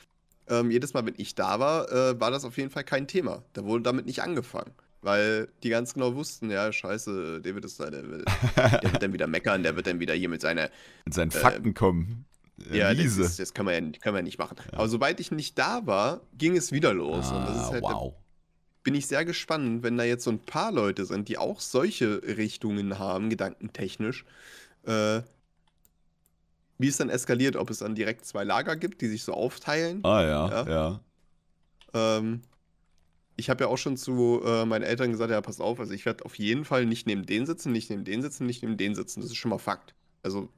ähm, 0.47 0.71
jedes 0.71 0.93
Mal, 0.93 1.05
wenn 1.05 1.15
ich 1.17 1.35
da 1.35 1.59
war, 1.59 1.91
äh, 1.91 2.19
war 2.19 2.31
das 2.31 2.45
auf 2.45 2.57
jeden 2.57 2.69
Fall 2.69 2.83
kein 2.83 3.07
Thema. 3.07 3.43
Da 3.53 3.63
wurde 3.63 3.83
damit 3.83 4.05
nicht 4.05 4.21
angefangen. 4.21 4.71
Weil 5.01 5.49
die 5.63 5.69
ganz 5.69 5.93
genau 5.93 6.15
wussten, 6.15 6.49
ja, 6.49 6.71
scheiße, 6.71 7.41
David 7.41 7.65
ist 7.65 7.77
da, 7.77 7.89
der, 7.89 8.09
will, 8.09 8.23
der 8.55 8.83
wird 8.83 9.03
dann 9.03 9.11
wieder 9.11 9.27
meckern, 9.27 9.61
der 9.61 9.75
wird 9.75 9.85
dann 9.85 9.99
wieder 9.99 10.13
hier 10.13 10.29
mit 10.29 10.39
seiner, 10.39 10.69
Mit 11.03 11.13
seinen 11.13 11.31
Fakten 11.31 11.73
kommen. 11.73 12.25
Äh, 12.71 12.77
ja, 12.77 12.93
das, 12.93 13.17
ist, 13.17 13.39
das 13.39 13.53
kann, 13.53 13.65
man 13.65 13.73
ja, 13.73 13.99
kann 13.99 14.13
man 14.13 14.19
ja 14.19 14.23
nicht 14.23 14.37
machen. 14.37 14.55
Aber 14.71 14.87
sobald 14.87 15.19
ich 15.19 15.31
nicht 15.31 15.57
da 15.59 15.85
war, 15.85 16.21
ging 16.37 16.55
es 16.55 16.71
wieder 16.71 16.93
los. 16.93 17.31
und 17.31 17.41
das 17.41 17.57
ah, 17.57 17.63
ist 17.63 17.71
halt, 17.71 17.83
wow. 17.83 18.13
bin 18.83 18.95
ich 18.95 19.07
sehr 19.07 19.25
gespannt, 19.25 19.83
wenn 19.83 19.97
da 19.97 20.05
jetzt 20.05 20.23
so 20.23 20.31
ein 20.31 20.39
paar 20.39 20.71
Leute 20.71 21.05
sind, 21.05 21.27
die 21.27 21.37
auch 21.37 21.59
solche 21.59 22.21
Richtungen 22.23 22.97
haben, 22.97 23.29
gedankentechnisch, 23.29 24.23
äh, 24.85 25.21
wie 26.77 26.87
es 26.87 26.97
dann 26.97 27.09
eskaliert, 27.09 27.55
ob 27.55 27.69
es 27.69 27.79
dann 27.79 27.95
direkt 27.95 28.25
zwei 28.25 28.43
Lager 28.43 28.75
gibt, 28.75 29.01
die 29.01 29.07
sich 29.07 29.23
so 29.23 29.33
aufteilen. 29.33 30.03
Ah 30.03 30.21
ja, 30.23 30.49
Ja. 30.49 30.69
ja. 30.69 31.01
Ähm, 31.93 32.41
ich 33.35 33.49
habe 33.49 33.63
ja 33.63 33.69
auch 33.69 33.77
schon 33.77 33.97
zu 33.97 34.41
äh, 34.45 34.65
meinen 34.65 34.83
Eltern 34.83 35.11
gesagt, 35.11 35.31
ja, 35.31 35.41
pass 35.41 35.59
auf, 35.59 35.79
also 35.79 35.91
ich 35.93 36.05
werde 36.05 36.25
auf 36.25 36.35
jeden 36.37 36.65
Fall 36.65 36.85
nicht 36.85 37.07
neben 37.07 37.25
den 37.25 37.45
sitzen, 37.45 37.71
nicht 37.71 37.89
neben 37.89 38.03
den 38.03 38.21
sitzen, 38.21 38.45
nicht 38.45 38.61
neben 38.61 38.77
den 38.77 38.95
sitzen. 38.95 39.21
Das 39.21 39.29
ist 39.31 39.37
schon 39.37 39.49
mal 39.49 39.57
Fakt. 39.57 39.95
Also, 40.21 40.49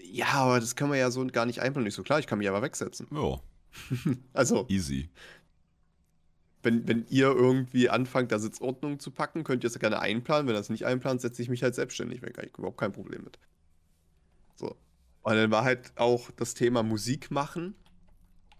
ja, 0.00 0.26
aber 0.34 0.60
das 0.60 0.74
kann 0.76 0.88
man 0.88 0.98
ja 0.98 1.10
so 1.10 1.24
gar 1.26 1.46
nicht 1.46 1.60
einplanen. 1.60 1.86
Ich 1.88 1.94
so, 1.94 2.02
klar, 2.02 2.18
ich 2.18 2.26
kann 2.26 2.38
mich 2.38 2.48
aber 2.48 2.62
wegsetzen. 2.62 3.06
Ja, 3.12 3.40
Also, 4.32 4.64
easy. 4.68 5.10
wenn, 6.62 6.86
wenn 6.88 7.06
ihr 7.10 7.26
irgendwie 7.26 7.88
anfangt, 7.90 8.32
da 8.32 8.38
Sitzordnung 8.38 8.98
zu 8.98 9.10
packen, 9.10 9.44
könnt 9.44 9.62
ihr 9.64 9.68
es 9.68 9.78
gerne 9.78 10.00
einplanen. 10.00 10.46
Wenn 10.46 10.54
ihr 10.54 10.58
das 10.58 10.70
nicht 10.70 10.86
einplant, 10.86 11.20
setze 11.20 11.42
ich 11.42 11.48
mich 11.48 11.62
halt 11.62 11.74
selbstständig 11.74 12.22
weg. 12.22 12.38
Ich 12.42 12.56
überhaupt 12.58 12.78
kein 12.78 12.92
Problem 12.92 13.24
mit. 13.24 13.38
Und 15.26 15.34
dann 15.34 15.50
war 15.50 15.64
halt 15.64 15.90
auch 15.96 16.30
das 16.36 16.54
Thema 16.54 16.84
Musik 16.84 17.32
machen. 17.32 17.74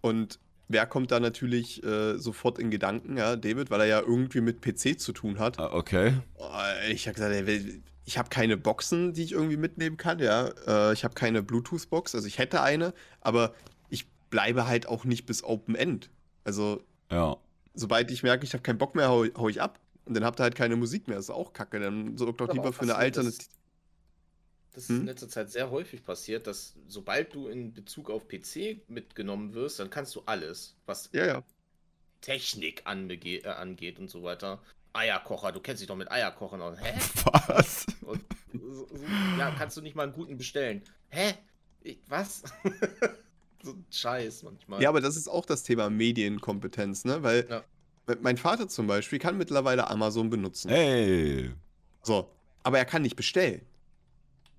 Und 0.01 0.41
wer 0.67 0.85
kommt 0.87 1.13
da 1.13 1.21
natürlich 1.21 1.81
äh, 1.85 2.19
sofort 2.19 2.59
in 2.59 2.73
Gedanken, 2.73 3.17
ja, 3.17 3.37
David, 3.37 3.71
weil 3.71 3.83
er 3.83 3.87
ja 3.87 4.01
irgendwie 4.01 4.41
mit 4.41 4.63
PC 4.63 4.99
zu 4.99 5.13
tun 5.13 5.39
hat. 5.39 5.61
Ah, 5.61 5.71
Okay. 5.73 6.15
Ich 6.91 7.07
habe 7.07 7.15
gesagt, 7.15 7.33
ey, 7.33 7.83
ich 8.05 8.19
habe 8.19 8.31
keine 8.31 8.57
Boxen, 8.57 9.13
die 9.13 9.23
ich 9.23 9.31
irgendwie 9.33 9.57
mitnehmen 9.57 9.97
kann, 9.97 10.19
ja. 10.19 10.49
Äh, 10.67 10.93
ich 10.93 11.05
habe 11.05 11.15
keine 11.15 11.41
Bluetooth-Box, 11.45 12.17
also 12.17 12.27
ich 12.27 12.39
hätte 12.39 12.61
eine, 12.63 12.95
aber 13.21 13.55
ich 13.89 14.09
bleibe 14.31 14.67
halt 14.67 14.89
auch 14.89 15.05
nicht 15.05 15.25
bis 15.25 15.45
Open 15.45 15.77
End. 15.77 16.11
Also, 16.43 16.83
Ja. 17.13 17.37
sobald 17.75 18.11
ich 18.11 18.25
merke, 18.25 18.45
ich 18.45 18.55
habe 18.55 18.63
keinen 18.63 18.79
Bock 18.79 18.97
mehr, 18.97 19.09
hau, 19.09 19.25
hau 19.37 19.49
ich 19.49 19.63
ab. 19.63 19.79
Und 20.05 20.15
dann 20.15 20.25
habt 20.25 20.41
ihr 20.41 20.43
halt 20.43 20.57
keine 20.57 20.75
Musik 20.75 21.07
mehr. 21.07 21.17
Das 21.17 21.27
ist 21.27 21.31
auch 21.31 21.53
kacke. 21.53 21.79
Dann 21.79 22.17
sorgt 22.17 22.41
doch 22.41 22.53
lieber 22.53 22.73
für 22.73 22.83
eine 22.83 22.97
Alternative. 22.97 23.49
Das 24.77 24.85
ist 24.85 24.91
Hm? 24.91 25.01
in 25.01 25.07
letzter 25.07 25.29
Zeit 25.31 25.51
sehr 25.51 25.71
häufig 25.71 26.05
passiert, 26.05 26.47
dass 26.47 26.75
sobald 26.87 27.35
du 27.35 27.49
in 27.49 27.73
Bezug 27.73 28.11
auf 28.11 28.29
PC 28.29 28.83
mitgenommen 28.89 29.55
wirst, 29.55 29.81
dann 29.81 29.89
kannst 29.89 30.15
du 30.15 30.21
alles, 30.27 30.77
was 30.85 31.09
Ja, 31.13 31.25
ja. 31.27 31.43
Technik 32.21 32.83
äh, 32.85 33.47
angeht 33.49 33.99
und 33.99 34.11
so 34.11 34.23
weiter. 34.23 34.61
Eierkocher, 34.93 35.51
du 35.53 35.61
kennst 35.61 35.81
dich 35.81 35.89
doch 35.89 35.97
mit 35.97 36.11
Eierkochern 36.13 36.61
aus. 36.61 36.79
Hä? 36.79 36.93
Was? 37.49 37.87
Und 38.03 38.21
so, 38.53 38.87
so, 38.87 39.05
ja, 39.39 39.51
kannst 39.57 39.79
du 39.79 39.81
nicht 39.81 39.97
mal 39.97 40.03
einen 40.03 40.13
guten 40.13 40.37
bestellen. 40.37 40.83
Hä? 41.09 41.35
Ich, 41.83 41.99
was? 42.09 42.43
so 43.63 43.71
ein 43.73 43.87
Scheiß 43.91 44.43
manchmal. 44.43 44.83
Ja, 44.83 44.91
aber 44.91 45.01
das 45.01 45.17
ist 45.17 45.29
auch 45.29 45.47
das 45.47 45.63
Thema 45.63 45.89
Medienkompetenz, 45.89 47.05
ne? 47.07 47.23
Weil 47.23 47.47
Ja. 47.49 47.65
mein 48.21 48.37
Vater 48.37 48.69
zum 48.69 48.87
Beispiel 48.89 49.19
kann 49.21 49.39
mittlerweile 49.39 49.89
Amazon 49.89 50.29
benutzen. 50.29 50.69
Hey. 50.71 51.51
So. 52.03 52.31
Aber 52.63 52.79
er 52.79 52.85
kann 52.85 53.01
nicht 53.03 53.17
bestellen. 53.17 53.63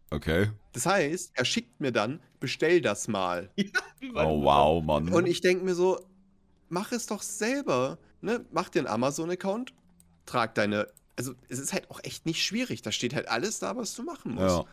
Okay. 0.09 0.51
Das 0.73 0.85
heißt, 0.85 1.31
er 1.33 1.45
schickt 1.45 1.79
mir 1.81 1.91
dann, 1.91 2.21
bestell 2.39 2.81
das 2.81 3.07
mal. 3.07 3.49
Meine 4.01 4.29
Oh 4.29 4.43
wow, 4.43 4.83
Mann. 4.83 5.09
Und 5.09 5.25
ich 5.25 5.41
denke 5.41 5.65
mir 5.65 5.75
so, 5.75 5.99
mach 6.69 6.91
es 6.91 7.07
doch 7.07 7.21
selber. 7.21 7.97
Ne? 8.21 8.45
Mach 8.51 8.69
dir 8.69 8.79
einen 8.79 8.87
Amazon-Account, 8.87 9.73
trag 10.25 10.55
deine. 10.55 10.87
Also, 11.17 11.33
es 11.49 11.59
ist 11.59 11.73
halt 11.73 11.89
auch 11.89 11.99
echt 12.03 12.25
nicht 12.25 12.43
schwierig. 12.45 12.83
Da 12.83 12.91
steht 12.91 13.15
halt 13.15 13.27
alles 13.27 13.59
da, 13.59 13.75
was 13.75 13.95
du 13.95 14.03
machen 14.03 14.35
musst. 14.35 14.57
ja. 14.57 14.65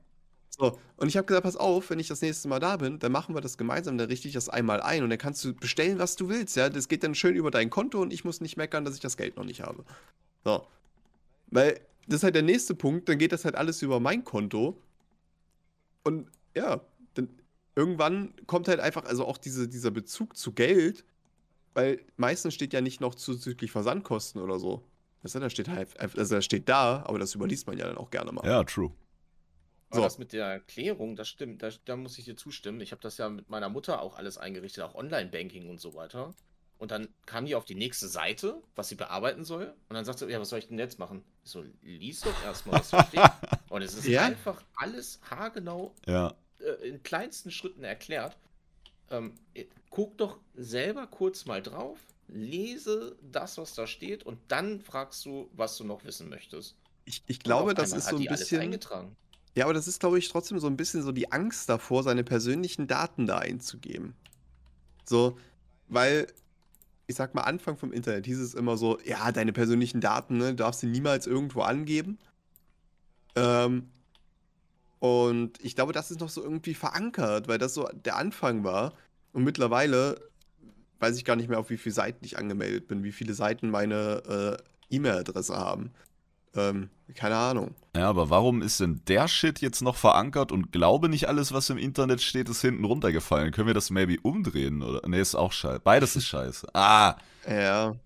So, 0.57 0.78
und 0.97 1.09
ich 1.09 1.16
habe 1.16 1.26
gesagt, 1.26 1.45
pass 1.45 1.57
auf, 1.57 1.91
wenn 1.91 1.99
ich 1.99 2.07
das 2.07 2.20
nächste 2.20 2.47
Mal 2.47 2.61
da 2.61 2.76
bin, 2.76 3.01
dann 3.01 3.11
machen 3.11 3.35
wir 3.35 3.41
das 3.41 3.59
gemeinsam, 3.59 3.99
dann 3.99 4.09
richte 4.09 4.28
ich 4.28 4.35
das 4.35 4.49
einmal 4.49 4.80
ein 4.80 5.03
und 5.03 5.11
dann 5.11 5.18
kannst 5.18 5.45
du 5.45 5.53
bestellen, 5.53 5.99
was 5.99 6.14
du 6.14 6.28
willst, 6.28 6.57
ja. 6.57 6.68
Das 6.68 6.87
geht 6.87 7.03
dann 7.03 7.16
schön 7.16 7.35
über 7.35 7.51
dein 7.51 7.70
Konto 7.70 8.01
und 8.01 8.12
ich 8.12 8.24
muss 8.24 8.41
nicht 8.41 8.57
meckern, 8.57 8.85
dass 8.85 8.95
ich 8.95 9.01
das 9.01 9.16
Geld 9.16 9.37
noch 9.37 9.45
nicht 9.45 9.62
habe. 9.62 9.85
So. 10.45 10.64
Weil, 11.49 11.80
das 12.07 12.16
ist 12.18 12.22
halt 12.22 12.37
der 12.37 12.43
nächste 12.43 12.74
Punkt, 12.74 13.09
dann 13.09 13.18
geht 13.18 13.32
das 13.32 13.45
halt 13.45 13.57
alles 13.57 13.82
über 13.82 13.99
mein 13.99 14.22
Konto. 14.22 14.78
Und 16.05 16.30
ja, 16.55 16.80
dann 17.14 17.28
irgendwann 17.74 18.34
kommt 18.46 18.68
halt 18.68 18.80
einfach, 18.80 19.05
also 19.05 19.26
auch 19.26 19.38
diese, 19.38 19.68
dieser 19.68 19.90
Bezug 19.90 20.36
zu 20.36 20.52
Geld, 20.52 21.05
weil 21.74 22.00
meistens 22.16 22.55
steht 22.55 22.72
ja 22.72 22.80
nicht 22.80 23.00
noch 23.00 23.14
zuzüglich 23.14 23.72
Versandkosten 23.72 24.40
oder 24.40 24.59
so. 24.59 24.86
Weißt 25.22 25.34
du, 25.34 25.40
da 25.40 25.50
steht 25.50 25.68
halt, 25.68 25.98
also 25.98 26.34
das 26.36 26.44
steht 26.44 26.68
da, 26.68 27.02
aber 27.07 27.18
das 27.18 27.34
überliest 27.34 27.66
man 27.66 27.78
ja 27.78 27.86
dann 27.86 27.96
auch 27.96 28.11
gerne 28.11 28.30
mal. 28.30 28.46
Ja, 28.46 28.62
true. 28.62 28.92
Aber 29.88 30.00
So. 30.00 30.02
das 30.05 30.18
mit 30.18 30.32
der 30.32 30.46
Erklärung, 30.46 31.16
das 31.16 31.28
stimmt, 31.28 31.62
da, 31.62 31.70
da 31.84 31.96
muss 31.96 32.18
ich 32.18 32.26
dir 32.26 32.36
zustimmen. 32.36 32.80
Ich 32.80 32.92
habe 32.92 33.00
das 33.00 33.16
ja 33.16 33.28
mit 33.28 33.48
meiner 33.48 33.68
Mutter 33.68 34.02
auch 34.02 34.16
alles 34.16 34.38
eingerichtet, 34.38 34.84
auch 34.84 34.94
Online-Banking 34.94 35.68
und 35.70 35.80
so 35.80 35.94
weiter. 35.94 36.34
Und 36.76 36.90
dann 36.90 37.09
kam 37.24 37.46
die 37.46 37.55
auf 37.55 37.64
die 37.64 37.76
nächste 37.76 38.09
Seite, 38.09 38.61
was 38.74 38.88
sie 38.88 38.96
bearbeiten 38.96 39.44
soll. 39.44 39.74
Und 39.88 39.94
dann 39.94 40.05
sagt 40.05 40.18
sie, 40.18 40.28
ja, 40.28 40.40
was 40.40 40.50
soll 40.50 40.59
ich 40.59 40.68
denn 40.68 40.78
jetzt 40.78 40.98
machen? 40.98 41.24
Ich 41.44 41.50
so, 41.50 41.64
lies 41.82 42.20
doch 42.20 42.44
erstmal, 42.44 42.80
was 42.80 42.90
da 42.90 43.05
steht. 43.05 43.20
Und 43.68 43.82
es 43.82 43.94
ist 43.94 44.06
Ja? 44.06 44.22
einfach 44.22 44.62
alles 44.76 45.20
haargenau 45.30 45.94
Ja. 46.06 46.34
äh, 46.60 46.88
in 46.88 47.02
kleinsten 47.02 47.50
Schritten 47.50 47.84
erklärt. 47.84 48.36
Ähm, 49.10 49.34
äh, 49.54 49.66
guck 49.90 50.16
doch 50.18 50.38
selber 50.54 51.06
kurz 51.06 51.44
mal 51.46 51.62
drauf, 51.62 51.98
lese 52.28 53.16
das, 53.22 53.58
was 53.58 53.74
da 53.74 53.86
steht, 53.86 54.24
und 54.24 54.38
dann 54.48 54.80
fragst 54.80 55.24
du, 55.26 55.50
was 55.52 55.76
du 55.76 55.84
noch 55.84 56.04
wissen 56.04 56.28
möchtest. 56.28 56.76
Ich, 57.04 57.22
ich 57.26 57.38
glaube, 57.40 57.74
das 57.74 57.92
ist 57.92 58.08
so 58.08 58.16
ein 58.16 58.24
bisschen. 58.24 58.60
eingetragen. 58.60 59.14
Ja, 59.56 59.64
aber 59.64 59.74
das 59.74 59.86
ist, 59.86 60.00
glaube 60.00 60.18
ich, 60.18 60.28
trotzdem 60.28 60.58
so 60.58 60.66
ein 60.66 60.76
bisschen 60.76 61.02
so 61.02 61.12
die 61.12 61.30
Angst 61.30 61.68
davor, 61.68 62.02
seine 62.02 62.24
persönlichen 62.24 62.86
Daten 62.88 63.26
da 63.26 63.38
einzugeben. 63.38 64.14
So, 65.04 65.38
weil, 65.86 66.26
ich 67.06 67.14
sag 67.14 67.34
mal, 67.34 67.42
Anfang 67.42 67.76
vom 67.76 67.92
Internet 67.92 68.24
hieß 68.26 68.38
es 68.40 68.54
immer 68.54 68.76
so, 68.76 68.98
ja, 69.04 69.30
deine 69.32 69.52
persönlichen 69.52 70.00
Daten, 70.00 70.38
ne, 70.38 70.54
darfst 70.54 70.82
du 70.82 70.86
niemals 70.86 71.26
irgendwo 71.26 71.60
angeben. 71.60 72.18
Ähm, 73.37 73.89
und 75.01 75.62
ich 75.62 75.74
glaube, 75.74 75.93
das 75.93 76.11
ist 76.11 76.20
noch 76.20 76.28
so 76.30 76.43
irgendwie 76.43 76.74
verankert, 76.74 77.49
weil 77.49 77.59
das 77.59 77.74
so 77.74 77.89
der 77.93 78.16
Anfang 78.16 78.64
war. 78.64 78.95
Und 79.32 79.45
mittlerweile 79.45 80.20
weiß 81.01 81.16
ich 81.16 81.24
gar 81.24 81.37
nicht 81.37 81.49
mehr, 81.49 81.59
auf 81.59 81.70
wie 81.70 81.76
viele 81.76 81.95
Seiten 81.95 82.24
ich 82.24 82.39
angemeldet 82.39 82.89
bin, 82.89 83.05
wie 83.05 83.12
viele 83.12 83.35
Seiten 83.35 83.68
meine 83.70 84.59
äh, 84.91 84.95
E-Mail-Adresse 84.95 85.57
haben. 85.57 85.91
Ähm, 86.57 86.89
keine 87.14 87.37
Ahnung. 87.37 87.74
Ja, 87.97 88.09
aber 88.09 88.30
warum 88.30 88.62
ist 88.62 88.80
denn 88.80 89.03
der 89.09 89.28
Shit 89.28 89.61
jetzt 89.61 89.82
noch 89.82 89.97
verankert 89.97 90.53
und 90.53 90.70
glaube 90.72 91.09
nicht 91.09 91.28
alles, 91.28 91.53
was 91.53 91.68
im 91.68 91.78
Internet 91.78 92.22
steht, 92.22 92.49
ist 92.49 92.61
hinten 92.62 92.85
runtergefallen? 92.85 93.53
Können 93.53 93.66
wir 93.66 93.74
das 93.74 93.91
maybe 93.91 94.16
umdrehen? 94.22 94.80
Oder? 94.82 95.07
Nee, 95.07 95.20
ist 95.20 95.35
auch 95.35 95.53
scheiße. 95.53 95.80
Beides 95.80 96.16
ist 96.16 96.26
scheiße. 96.26 96.68
Ah, 96.74 97.16
Ja, 97.47 97.97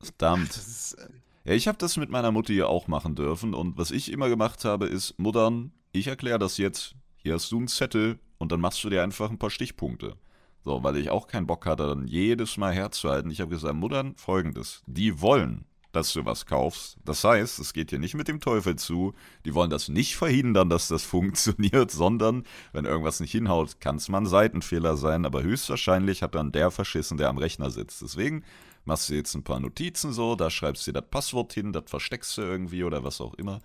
verdammt. 0.00 0.50
das 0.50 0.68
ist. 0.68 0.96
Ja, 1.44 1.54
ich 1.54 1.68
habe 1.68 1.78
das 1.78 1.96
mit 1.96 2.10
meiner 2.10 2.32
Mutti 2.32 2.54
ja 2.54 2.66
auch 2.66 2.86
machen 2.86 3.14
dürfen 3.14 3.54
und 3.54 3.78
was 3.78 3.90
ich 3.90 4.12
immer 4.12 4.28
gemacht 4.28 4.64
habe, 4.64 4.86
ist, 4.86 5.18
Muttern, 5.18 5.72
ich 5.92 6.06
erkläre 6.06 6.38
das 6.38 6.58
jetzt, 6.58 6.94
hier 7.16 7.34
hast 7.34 7.50
du 7.50 7.56
einen 7.56 7.68
Zettel 7.68 8.18
und 8.38 8.52
dann 8.52 8.60
machst 8.60 8.84
du 8.84 8.90
dir 8.90 9.02
einfach 9.02 9.30
ein 9.30 9.38
paar 9.38 9.50
Stichpunkte. 9.50 10.16
So, 10.62 10.82
weil 10.82 10.98
ich 10.98 11.08
auch 11.08 11.26
keinen 11.26 11.46
Bock 11.46 11.64
hatte, 11.64 11.86
dann 11.86 12.06
jedes 12.06 12.58
Mal 12.58 12.74
herzuhalten. 12.74 13.30
Ich 13.30 13.40
habe 13.40 13.50
gesagt, 13.50 13.74
Muttern, 13.74 14.14
folgendes, 14.16 14.82
die 14.86 15.22
wollen, 15.22 15.64
dass 15.92 16.12
du 16.12 16.26
was 16.26 16.44
kaufst. 16.44 16.98
Das 17.04 17.24
heißt, 17.24 17.58
es 17.58 17.72
geht 17.72 17.88
hier 17.88 17.98
nicht 17.98 18.14
mit 18.14 18.28
dem 18.28 18.40
Teufel 18.40 18.76
zu, 18.76 19.14
die 19.46 19.54
wollen 19.54 19.70
das 19.70 19.88
nicht 19.88 20.16
verhindern, 20.16 20.68
dass 20.68 20.88
das 20.88 21.02
funktioniert, 21.04 21.90
sondern 21.90 22.44
wenn 22.72 22.84
irgendwas 22.84 23.20
nicht 23.20 23.32
hinhaut, 23.32 23.80
kann 23.80 23.96
es 23.96 24.10
mal 24.10 24.18
ein 24.18 24.26
Seitenfehler 24.26 24.98
sein, 24.98 25.24
aber 25.24 25.42
höchstwahrscheinlich 25.42 26.22
hat 26.22 26.34
dann 26.34 26.52
der 26.52 26.70
verschissen, 26.70 27.16
der 27.16 27.30
am 27.30 27.38
Rechner 27.38 27.70
sitzt. 27.70 28.02
Deswegen 28.02 28.44
machst 28.84 29.08
du 29.10 29.14
jetzt 29.14 29.34
ein 29.34 29.44
paar 29.44 29.60
Notizen 29.60 30.12
so, 30.12 30.34
da 30.36 30.50
schreibst 30.50 30.86
du 30.86 30.92
dir 30.92 31.00
das 31.00 31.10
Passwort 31.10 31.52
hin, 31.52 31.72
das 31.72 31.84
versteckst 31.86 32.36
du 32.38 32.42
irgendwie 32.42 32.84
oder 32.84 33.04
was 33.04 33.20
auch 33.20 33.34
immer. 33.34 33.60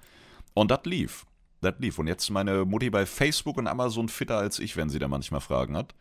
Und 0.53 0.71
das 0.71 0.81
lief. 0.85 1.25
Das 1.61 1.73
lief. 1.79 1.97
Und 1.99 2.07
jetzt 2.07 2.29
meine 2.29 2.65
Mutti 2.65 2.89
bei 2.89 3.05
Facebook 3.05 3.57
und 3.57 3.67
Amazon 3.67 4.09
fitter 4.09 4.37
als 4.37 4.59
ich, 4.59 4.75
wenn 4.77 4.89
sie 4.89 4.99
da 4.99 5.07
manchmal 5.07 5.41
Fragen 5.41 5.75
hat. 5.75 5.95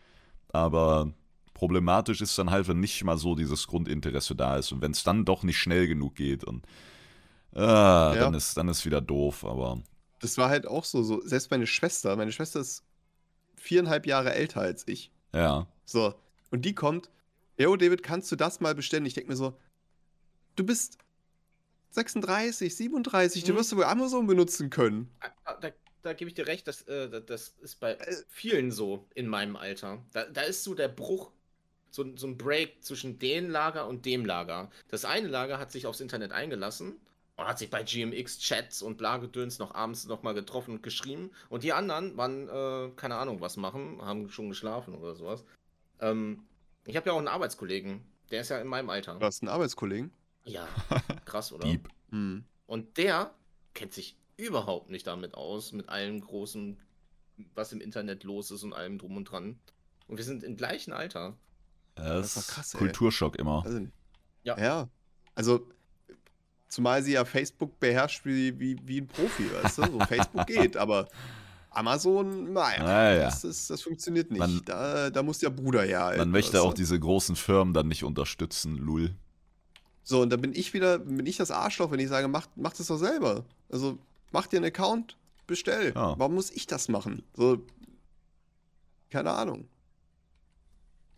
Aber 0.52 1.12
problematisch 1.54 2.20
ist 2.20 2.36
dann 2.38 2.50
halt, 2.50 2.68
wenn 2.68 2.80
nicht 2.80 3.02
mal 3.04 3.16
so 3.16 3.34
dieses 3.34 3.66
Grundinteresse 3.66 4.34
da 4.34 4.56
ist 4.56 4.72
und 4.72 4.82
wenn 4.82 4.90
es 4.92 5.04
dann 5.04 5.24
doch 5.24 5.42
nicht 5.42 5.58
schnell 5.58 5.86
genug 5.86 6.16
geht 6.16 6.44
und 6.44 6.66
ah, 7.54 8.12
Ja. 8.14 8.20
dann 8.20 8.34
ist 8.34 8.56
dann 8.56 8.68
ist 8.68 8.84
wieder 8.84 9.00
doof, 9.00 9.44
aber 9.44 9.80
das 10.20 10.38
war 10.38 10.48
halt 10.48 10.66
auch 10.66 10.84
so, 10.84 11.02
so. 11.02 11.20
Selbst 11.24 11.50
meine 11.50 11.66
Schwester, 11.66 12.16
meine 12.16 12.32
Schwester 12.32 12.60
ist 12.60 12.82
viereinhalb 13.56 14.06
Jahre 14.06 14.34
älter 14.34 14.60
als 14.60 14.86
ich. 14.88 15.10
ja. 15.32 15.66
So. 15.86 16.14
Und 16.50 16.64
die 16.64 16.74
kommt, 16.74 17.10
yo, 17.58 17.76
David, 17.76 18.02
kannst 18.02 18.30
du 18.32 18.36
das 18.36 18.60
mal 18.60 18.74
bestellen? 18.74 19.06
Ich 19.06 19.14
denke 19.14 19.30
mir 19.30 19.36
so, 19.36 19.58
du 20.56 20.64
bist 20.64 20.98
36, 21.90 22.74
37, 22.74 23.44
du 23.44 23.52
Mhm. 23.52 23.56
wirst 23.56 23.72
du 23.72 23.76
wohl 23.76 23.84
Amazon 23.84 24.26
benutzen 24.26 24.70
können. 24.70 25.10
Ah, 25.44 25.54
Da, 25.60 25.70
da 26.02 26.12
gebe 26.12 26.28
ich 26.28 26.34
dir 26.34 26.46
recht, 26.46 26.66
das, 26.66 26.82
äh, 26.82 27.08
da- 27.08 27.20
das 27.20 27.54
ist 27.62 27.80
bei 27.80 27.92
Äh. 27.94 28.16
vielen 28.28 28.70
so 28.72 29.06
in 29.14 29.28
meinem 29.28 29.56
Alter. 29.56 30.02
Da, 30.12 30.24
da 30.26 30.42
ist 30.42 30.64
so 30.64 30.74
der 30.74 30.88
Bruch, 30.88 31.30
so, 31.90 32.04
so 32.16 32.26
ein 32.26 32.36
Break 32.36 32.82
zwischen 32.82 33.18
dem 33.20 33.48
Lager 33.50 33.86
und 33.86 34.04
dem 34.04 34.26
Lager. 34.26 34.70
Das 34.88 35.04
eine 35.04 35.28
Lager 35.28 35.58
hat 35.58 35.70
sich 35.70 35.86
aufs 35.86 36.00
Internet 36.00 36.32
eingelassen 36.32 36.96
und 37.36 37.46
hat 37.46 37.58
sich 37.60 37.70
bei 37.70 37.84
GMX-Chats 37.84 38.82
und 38.82 38.98
Blagedöns 38.98 39.58
noch 39.60 39.74
abends 39.74 40.04
nochmal 40.06 40.34
getroffen 40.34 40.72
und 40.72 40.82
geschrieben. 40.82 41.30
Und 41.48 41.62
die 41.62 41.72
anderen 41.72 42.16
waren, 42.16 42.48
äh, 42.48 42.90
keine 42.96 43.14
Ahnung, 43.14 43.40
was 43.40 43.56
machen, 43.56 44.02
haben 44.02 44.28
schon 44.28 44.48
geschlafen 44.48 44.94
oder 44.94 45.14
sowas. 45.14 45.44
Ähm, 46.00 46.44
ich 46.86 46.96
habe 46.96 47.08
ja 47.08 47.12
auch 47.12 47.18
einen 47.18 47.28
Arbeitskollegen, 47.28 48.04
der 48.30 48.40
ist 48.42 48.50
ja 48.50 48.58
in 48.58 48.66
meinem 48.66 48.90
Alter. 48.90 49.18
Du 49.18 49.26
hast 49.26 49.42
einen 49.42 49.48
Arbeitskollegen. 49.48 50.10
Ja, 50.44 50.68
krass, 51.24 51.52
oder? 51.52 51.64
Dieb. 51.64 51.88
Hm. 52.10 52.44
Und 52.66 52.96
der 52.96 53.34
kennt 53.74 53.92
sich 53.92 54.16
überhaupt 54.36 54.90
nicht 54.90 55.06
damit 55.06 55.34
aus, 55.34 55.72
mit 55.72 55.88
allem 55.88 56.20
Großen, 56.20 56.78
was 57.54 57.72
im 57.72 57.80
Internet 57.80 58.24
los 58.24 58.50
ist 58.50 58.62
und 58.62 58.72
allem 58.72 58.98
drum 58.98 59.16
und 59.16 59.24
dran. 59.24 59.58
Und 60.06 60.16
wir 60.16 60.24
sind 60.24 60.42
im 60.42 60.56
gleichen 60.56 60.92
Alter. 60.92 61.36
Ja, 61.96 62.14
Das 62.14 62.34
Das 62.34 62.44
ist 62.44 62.48
krass, 62.50 62.74
ey. 62.74 62.78
Kulturschock 62.78 63.36
immer. 63.36 63.64
Also. 63.64 63.86
Ja. 64.42 64.58
Ja. 64.58 64.88
Also, 65.34 65.66
zumal 66.68 67.02
sie 67.02 67.12
ja 67.12 67.24
Facebook 67.24 67.78
beherrscht 67.80 68.24
wie, 68.24 68.58
wie, 68.58 68.76
wie 68.84 69.00
ein 69.00 69.06
Profi, 69.06 69.50
weißt 69.52 69.78
du? 69.78 69.82
So, 69.84 70.00
Facebook 70.00 70.46
geht, 70.46 70.76
aber 70.76 71.08
Amazon, 71.76 72.52
naja, 72.52 72.82
Naja. 72.82 73.24
das, 73.24 73.44
ist, 73.44 73.70
das 73.70 73.82
funktioniert 73.82 74.30
nicht. 74.30 74.38
Man- 74.40 74.62
da, 74.64 75.10
da 75.10 75.22
muss 75.22 75.38
der 75.38 75.50
Bruder 75.50 75.84
ja. 75.84 76.14
Man 76.16 76.30
möchte 76.30 76.62
auch 76.62 76.74
diese 76.74 76.98
großen 76.98 77.36
Firmen 77.36 77.74
dann 77.74 77.88
nicht 77.88 78.04
unterstützen, 78.04 78.76
Lul. 78.76 79.14
So, 80.02 80.20
und 80.20 80.30
da 80.30 80.36
bin 80.36 80.52
ich 80.54 80.74
wieder, 80.74 80.98
bin 80.98 81.24
ich 81.26 81.36
das 81.36 81.50
Arschloch, 81.50 81.90
wenn 81.90 81.98
ich 82.00 82.08
sage, 82.08 82.28
mach, 82.28 82.46
mach 82.56 82.74
das 82.74 82.88
doch 82.88 82.98
selber. 82.98 83.44
Also, 83.70 83.98
mach 84.32 84.46
dir 84.46 84.58
einen 84.58 84.66
Account, 84.66 85.16
bestell. 85.46 85.92
Ja. 85.94 86.18
Warum 86.18 86.34
muss 86.34 86.50
ich 86.50 86.66
das 86.66 86.88
machen? 86.88 87.22
So, 87.34 87.64
keine 89.10 89.30
Ahnung. 89.30 89.66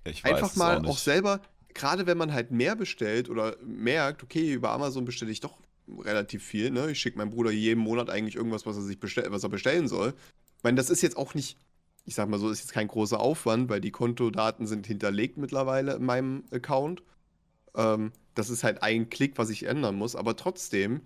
Ich 0.04 0.22
weiß 0.24 0.34
einfach 0.34 0.50
es 0.50 0.56
mal 0.56 0.78
auch 0.84 0.90
auch, 0.90 0.98
selber, 0.98 1.40
gerade 1.74 2.06
wenn 2.06 2.16
man 2.18 2.32
halt 2.32 2.50
mehr 2.52 2.76
bestellt 2.76 3.28
oder 3.28 3.56
merkt, 3.64 4.22
okay, 4.22 4.52
über 4.52 4.70
Amazon 4.70 5.04
bestelle 5.04 5.32
ich 5.32 5.40
doch 5.40 5.58
relativ 5.88 6.44
viel, 6.44 6.70
ne? 6.70 6.90
Ich 6.90 7.00
schicke 7.00 7.18
meinem 7.18 7.30
Bruder 7.30 7.50
jeden 7.50 7.80
Monat 7.80 8.10
eigentlich 8.10 8.36
irgendwas, 8.36 8.66
was 8.66 8.76
er 8.76 8.82
sich 8.82 8.98
bestell 9.00 9.26
was 9.30 9.42
er 9.42 9.48
bestellen 9.48 9.88
soll. 9.88 10.14
Meine, 10.66 10.78
das 10.78 10.90
ist 10.90 11.00
jetzt 11.00 11.16
auch 11.16 11.34
nicht, 11.34 11.56
ich 12.06 12.16
sag 12.16 12.28
mal 12.28 12.40
so, 12.40 12.50
ist 12.50 12.58
jetzt 12.58 12.72
kein 12.72 12.88
großer 12.88 13.20
Aufwand, 13.20 13.68
weil 13.68 13.80
die 13.80 13.92
Kontodaten 13.92 14.66
sind 14.66 14.84
hinterlegt 14.84 15.36
mittlerweile 15.36 15.94
in 15.94 16.04
meinem 16.04 16.42
Account. 16.50 17.04
Ähm, 17.76 18.10
das 18.34 18.50
ist 18.50 18.64
halt 18.64 18.82
ein 18.82 19.08
Klick, 19.08 19.38
was 19.38 19.48
ich 19.50 19.66
ändern 19.66 19.94
muss, 19.94 20.16
aber 20.16 20.34
trotzdem 20.34 21.02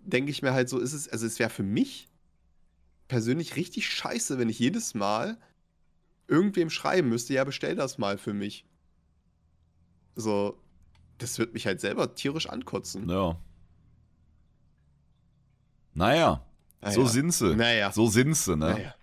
denke 0.00 0.32
ich 0.32 0.42
mir 0.42 0.52
halt 0.52 0.68
so, 0.68 0.80
ist 0.80 0.94
es, 0.94 1.08
also 1.08 1.26
es 1.26 1.38
wäre 1.38 1.48
für 1.48 1.62
mich 1.62 2.08
persönlich 3.06 3.54
richtig 3.54 3.86
scheiße, 3.86 4.36
wenn 4.36 4.48
ich 4.48 4.58
jedes 4.58 4.94
Mal 4.94 5.38
irgendwem 6.26 6.68
schreiben 6.68 7.08
müsste, 7.08 7.34
ja, 7.34 7.44
bestell 7.44 7.76
das 7.76 7.98
mal 7.98 8.18
für 8.18 8.34
mich. 8.34 8.66
So, 10.16 10.60
das 11.18 11.38
wird 11.38 11.54
mich 11.54 11.68
halt 11.68 11.80
selber 11.80 12.16
tierisch 12.16 12.48
ankotzen. 12.48 13.08
Ja. 13.08 13.38
Naja, 15.94 16.44
so 16.90 17.00
Naja. 17.00 17.12
sind 17.12 17.30
sie. 17.32 17.54
Naja. 17.56 17.92
So 17.92 18.06
sind 18.08 18.34
sie, 18.36 18.56
ne? 18.56 18.70
Naja. 18.72 18.94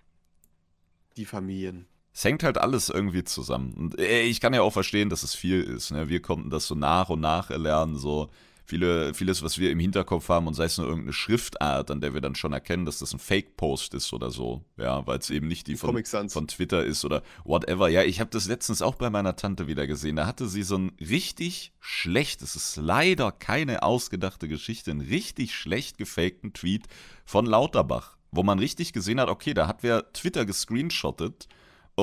Die 1.16 1.24
Familien. 1.24 1.86
Es 2.12 2.24
hängt 2.24 2.42
halt 2.42 2.58
alles 2.58 2.88
irgendwie 2.88 3.24
zusammen. 3.24 3.72
Und 3.74 3.98
äh, 3.98 4.22
ich 4.22 4.40
kann 4.40 4.52
ja 4.52 4.62
auch 4.62 4.72
verstehen, 4.72 5.08
dass 5.10 5.22
es 5.22 5.34
viel 5.34 5.62
ist. 5.62 5.90
Ne? 5.90 6.08
Wir 6.08 6.20
konnten 6.20 6.50
das 6.50 6.66
so 6.66 6.74
nach 6.74 7.08
und 7.08 7.20
nach 7.20 7.50
erlernen, 7.50 7.96
so 7.96 8.30
viele, 8.70 9.12
vieles, 9.14 9.42
was 9.42 9.58
wir 9.58 9.72
im 9.72 9.80
Hinterkopf 9.80 10.28
haben 10.28 10.46
und 10.46 10.54
sei 10.54 10.64
es 10.64 10.78
nur 10.78 10.86
irgendeine 10.86 11.12
Schriftart, 11.12 11.90
an 11.90 12.00
der 12.00 12.14
wir 12.14 12.20
dann 12.20 12.36
schon 12.36 12.52
erkennen, 12.52 12.86
dass 12.86 13.00
das 13.00 13.12
ein 13.12 13.18
Fake-Post 13.18 13.94
ist 13.94 14.12
oder 14.12 14.30
so. 14.30 14.64
Ja, 14.76 15.04
weil 15.08 15.18
es 15.18 15.28
eben 15.28 15.48
nicht 15.48 15.66
die 15.66 15.76
von, 15.76 16.02
von 16.28 16.46
Twitter 16.46 16.84
ist 16.84 17.04
oder 17.04 17.22
whatever. 17.44 17.88
Ja, 17.88 18.04
ich 18.04 18.20
habe 18.20 18.30
das 18.30 18.46
letztens 18.46 18.80
auch 18.80 18.94
bei 18.94 19.10
meiner 19.10 19.34
Tante 19.34 19.66
wieder 19.66 19.88
gesehen. 19.88 20.16
Da 20.16 20.26
hatte 20.26 20.48
sie 20.48 20.62
so 20.62 20.78
ein 20.78 20.92
richtig 21.00 21.72
schlecht, 21.80 22.42
es 22.42 22.54
ist 22.54 22.76
leider 22.76 23.32
keine 23.32 23.82
ausgedachte 23.82 24.46
Geschichte, 24.46 24.92
einen 24.92 25.00
richtig 25.00 25.54
schlecht 25.54 25.98
gefakten 25.98 26.52
Tweet 26.52 26.86
von 27.24 27.46
Lauterbach, 27.46 28.18
wo 28.30 28.44
man 28.44 28.60
richtig 28.60 28.92
gesehen 28.92 29.20
hat, 29.20 29.28
okay, 29.28 29.52
da 29.52 29.66
hat 29.66 29.82
wer 29.82 30.12
Twitter 30.12 30.46
gescreenshottet 30.46 31.48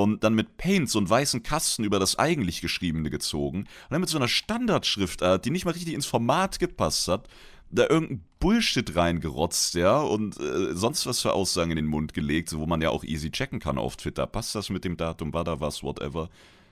und 0.04 0.24
dann 0.24 0.36
mit 0.36 0.58
Paint 0.58 0.90
so 0.90 1.00
einen 1.00 1.10
weißen 1.10 1.44
Kasten 1.44 1.84
über 1.84 2.00
das 2.00 2.18
eigentlich 2.18 2.62
Geschriebene 2.62 3.10
gezogen 3.10 3.60
und 3.60 3.68
dann 3.92 4.02
mit 4.02 4.10
so 4.10 4.18
einer 4.18 4.28
Standardschriftart, 4.28 5.46
die 5.46 5.52
nicht 5.52 5.66
mal 5.66 5.72
richtig 5.72 5.94
ins 5.94 6.06
Format 6.06 6.60
gepasst 6.60 7.08
hat, 7.08 7.28
da 7.70 7.88
irgendein 7.90 8.24
Bullshit 8.40 8.96
reingerotzt, 8.96 9.74
ja, 9.74 10.00
und 10.00 10.40
äh, 10.40 10.74
sonst 10.76 11.06
was 11.06 11.22
für 11.22 11.34
Aussagen 11.34 11.72
in 11.72 11.78
den 11.78 11.86
Mund 11.88 12.14
gelegt, 12.14 12.56
wo 12.58 12.66
man 12.66 12.82
ja 12.82 12.90
auch 12.90 13.04
easy 13.04 13.32
checken 13.32 13.60
kann 13.60 13.78
auf 13.78 13.98
Twitter. 13.98 14.28
Passt 14.28 14.56
das 14.56 14.70
mit 14.70 14.86
dem 14.86 14.96
Datum, 14.96 15.34
war 15.34 15.44
da 15.44 15.60
was, 15.60 15.84
whatever. 15.84 16.30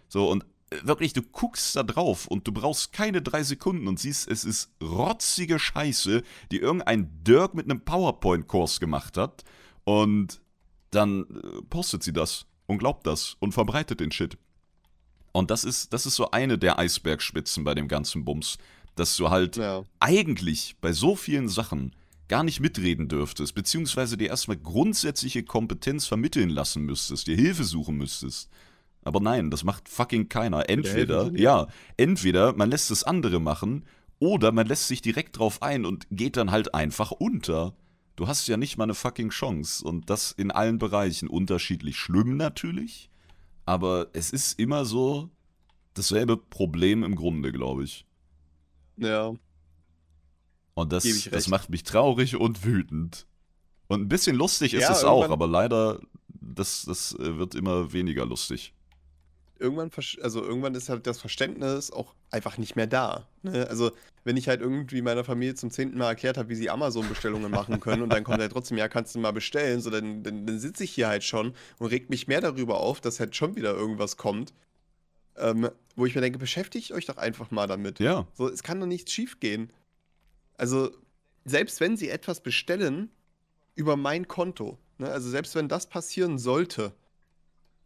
So, 0.07 0.29
und 0.29 0.45
äh, 0.69 0.77
wirklich, 0.83 1.13
du 1.13 1.21
guckst 1.21 1.75
da 1.75 1.83
drauf 1.83 2.27
und 2.27 2.47
du 2.47 2.51
brauchst 2.51 2.93
keine 2.93 3.21
drei 3.21 3.43
Sekunden 3.43 3.87
und 3.87 3.99
siehst, 3.99 4.29
es 4.29 4.45
ist 4.45 4.71
rotzige 4.81 5.59
Scheiße, 5.59 6.23
die 6.51 6.59
irgendein 6.59 7.09
Dirk 7.23 7.55
mit 7.55 7.65
einem 7.65 7.81
PowerPoint-Kurs 7.81 8.79
gemacht 8.79 9.17
hat 9.17 9.43
und 9.83 10.39
dann 10.91 11.21
äh, 11.23 11.61
postet 11.69 12.03
sie 12.03 12.13
das 12.13 12.45
und 12.67 12.77
glaubt 12.77 13.05
das 13.07 13.35
und 13.39 13.53
verbreitet 13.53 13.99
den 13.99 14.11
Shit. 14.11 14.37
Und 15.31 15.51
das 15.51 15.63
ist, 15.63 15.91
das 15.93 16.05
ist 16.05 16.15
so 16.15 16.31
eine 16.31 16.57
der 16.57 16.79
Eisbergspitzen 16.79 17.63
bei 17.63 17.75
dem 17.75 17.87
ganzen 17.87 18.23
Bums, 18.23 18.57
dass 18.95 19.17
du 19.17 19.29
halt 19.29 19.57
Ja. 19.57 19.83
eigentlich 19.99 20.75
bei 20.79 20.93
so 20.93 21.15
vielen 21.15 21.49
Sachen 21.49 21.93
gar 22.27 22.43
nicht 22.43 22.59
mitreden 22.59 23.07
dürftest, 23.07 23.53
beziehungsweise 23.53 24.17
dir 24.17 24.29
erstmal 24.29 24.57
grundsätzliche 24.57 25.43
Kompetenz 25.43 26.05
vermitteln 26.07 26.49
lassen 26.49 26.83
müsstest, 26.83 27.27
dir 27.27 27.35
Hilfe 27.35 27.63
suchen 27.65 27.97
müsstest. 27.97 28.49
Aber 29.03 29.19
nein, 29.19 29.51
das 29.51 29.63
macht 29.63 29.87
fucking 29.87 30.29
keiner. 30.29 30.67
Entweder, 30.69 31.31
ja, 31.35 31.67
entweder 31.97 32.53
man 32.53 32.71
lässt 32.71 32.89
es 32.89 33.03
andere 33.03 33.39
machen 33.39 33.83
oder 34.17 34.51
man 34.51 34.65
lässt 34.65 34.87
sich 34.87 35.01
direkt 35.01 35.37
drauf 35.37 35.61
ein 35.61 35.85
und 35.85 36.07
geht 36.09 36.37
dann 36.37 36.49
halt 36.49 36.73
einfach 36.73 37.11
unter. 37.11 37.75
Du 38.15 38.27
hast 38.27 38.47
ja 38.47 38.57
nicht 38.57 38.77
mal 38.77 38.85
eine 38.85 38.93
fucking 38.93 39.29
Chance 39.29 39.83
und 39.83 40.09
das 40.09 40.31
in 40.31 40.51
allen 40.51 40.77
Bereichen 40.77 41.27
unterschiedlich 41.27 41.97
schlimm 41.97 42.37
natürlich, 42.37 43.09
aber 43.65 44.07
es 44.13 44.31
ist 44.31 44.57
immer 44.59 44.85
so 44.85 45.29
dasselbe 45.95 46.37
Problem 46.37 47.03
im 47.03 47.15
Grunde, 47.15 47.51
glaube 47.51 47.83
ich. 47.83 48.05
Ja. 48.97 49.33
Und 50.75 50.91
das, 50.91 51.03
das 51.29 51.47
macht 51.47 51.69
mich 51.69 51.83
traurig 51.83 52.35
und 52.35 52.63
wütend. 52.63 53.25
Und 53.87 54.01
ein 54.01 54.09
bisschen 54.09 54.35
lustig 54.35 54.73
ist 54.73 54.83
Ja, 54.83 54.91
es 54.91 55.03
auch, 55.03 55.29
aber 55.29 55.47
leider, 55.47 55.99
das, 56.27 56.83
das 56.83 57.13
äh, 57.19 57.37
wird 57.37 57.55
immer 57.55 57.93
weniger 57.93 58.25
lustig. 58.25 58.73
Irgendwann, 59.65 59.89
also 60.21 60.43
irgendwann 60.43 60.75
ist 60.75 60.89
halt 60.89 61.07
das 61.07 61.19
Verständnis 61.19 61.89
auch 61.89 62.13
einfach 62.29 62.59
nicht 62.59 62.75
mehr 62.75 62.85
da. 62.85 63.27
Ne? 63.41 63.67
Also, 63.67 63.91
wenn 64.23 64.37
ich 64.37 64.47
halt 64.47 64.61
irgendwie 64.61 65.01
meiner 65.01 65.23
Familie 65.23 65.55
zum 65.55 65.71
zehnten 65.71 65.97
Mal 65.97 66.09
erklärt 66.09 66.37
habe, 66.37 66.49
wie 66.49 66.55
sie 66.55 66.69
Amazon-Bestellungen 66.69 67.49
machen 67.49 67.79
können 67.79 68.03
und 68.03 68.13
dann 68.13 68.23
kommt 68.23 68.39
halt 68.39 68.51
trotzdem, 68.51 68.77
ja, 68.77 68.87
kannst 68.87 69.15
du 69.15 69.19
mal 69.19 69.31
bestellen, 69.31 69.81
so 69.81 69.89
dann, 69.89 70.21
dann, 70.21 70.45
dann 70.45 70.59
sitze 70.59 70.83
ich 70.83 70.91
hier 70.91 71.07
halt 71.07 71.23
schon 71.23 71.55
und 71.79 71.87
regt 71.87 72.11
mich 72.11 72.27
mehr 72.27 72.41
darüber 72.41 72.79
auf, 72.79 73.01
dass 73.01 73.19
halt 73.19 73.35
schon 73.35 73.55
wieder 73.55 73.73
irgendwas 73.73 74.17
kommt. 74.17 74.53
Ähm, 75.37 75.69
wo 75.95 76.05
ich 76.05 76.13
mir 76.13 76.21
denke, 76.21 76.37
beschäftigt 76.37 76.91
euch 76.91 77.07
doch 77.07 77.17
einfach 77.17 77.49
mal 77.49 77.65
damit. 77.65 77.99
Ja, 77.99 78.27
So, 78.35 78.47
es 78.47 78.61
kann 78.61 78.79
doch 78.79 78.85
nichts 78.85 79.11
schief 79.11 79.39
gehen. 79.39 79.73
Also, 80.57 80.91
selbst 81.43 81.79
wenn 81.79 81.97
sie 81.97 82.09
etwas 82.09 82.41
bestellen 82.41 83.09
über 83.73 83.97
mein 83.97 84.27
Konto, 84.27 84.77
ne, 84.99 85.09
also 85.09 85.27
selbst 85.27 85.55
wenn 85.55 85.67
das 85.67 85.87
passieren 85.87 86.37
sollte, 86.37 86.93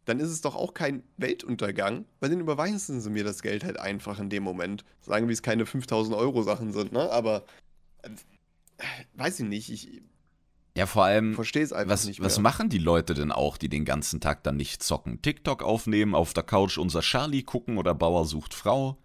dann 0.10 0.20
ist 0.20 0.30
es 0.30 0.42
doch 0.42 0.56
auch 0.56 0.74
kein 0.74 1.04
Weltuntergang, 1.18 2.06
weil 2.20 2.32
dann 2.32 2.40
überweisen 2.40 3.00
sie 3.00 3.10
mir 3.12 3.24
das 3.24 3.44
Geld 3.44 3.64
halt 3.64 3.80
einfach 3.80 4.20
in 4.20 4.30
dem 4.30 4.44
Moment. 4.44 4.84
Sagen 5.02 5.28
wir, 5.28 5.34
es 5.34 5.44
keine 5.44 5.68
5000 5.68 6.16
Euro 6.18 6.42
Sachen 6.42 6.74
sind, 6.74 6.92
ne? 6.92 7.12
Aber 7.12 7.46
äh, 8.02 8.10
weiß 9.14 9.40
ich 9.40 9.48
nicht, 9.48 9.70
ich 9.72 10.02
ja 10.76 10.88
vor 10.88 11.04
allem, 11.06 11.36
verstehe 11.36 11.64
es 11.64 11.74
einfach 11.74 11.94
was, 11.94 12.06
nicht 12.06 12.22
was 12.22 12.38
mehr. 12.38 12.44
machen 12.44 12.70
die 12.70 12.80
Leute 12.80 13.14
denn 13.14 13.32
auch, 13.32 13.58
die 13.58 13.70
den 13.70 13.86
ganzen 13.86 14.20
Tag 14.20 14.44
dann 14.44 14.56
nicht 14.56 14.82
zocken? 14.82 15.22
TikTok 15.22 15.62
aufnehmen, 15.62 16.16
auf 16.16 16.34
der 16.34 16.44
Couch 16.44 16.78
unser 16.78 17.02
Charlie 17.02 17.44
gucken 17.44 17.78
oder 17.78 17.94
Bauer 17.94 18.26
sucht 18.26 18.54
Frau? 18.54 18.98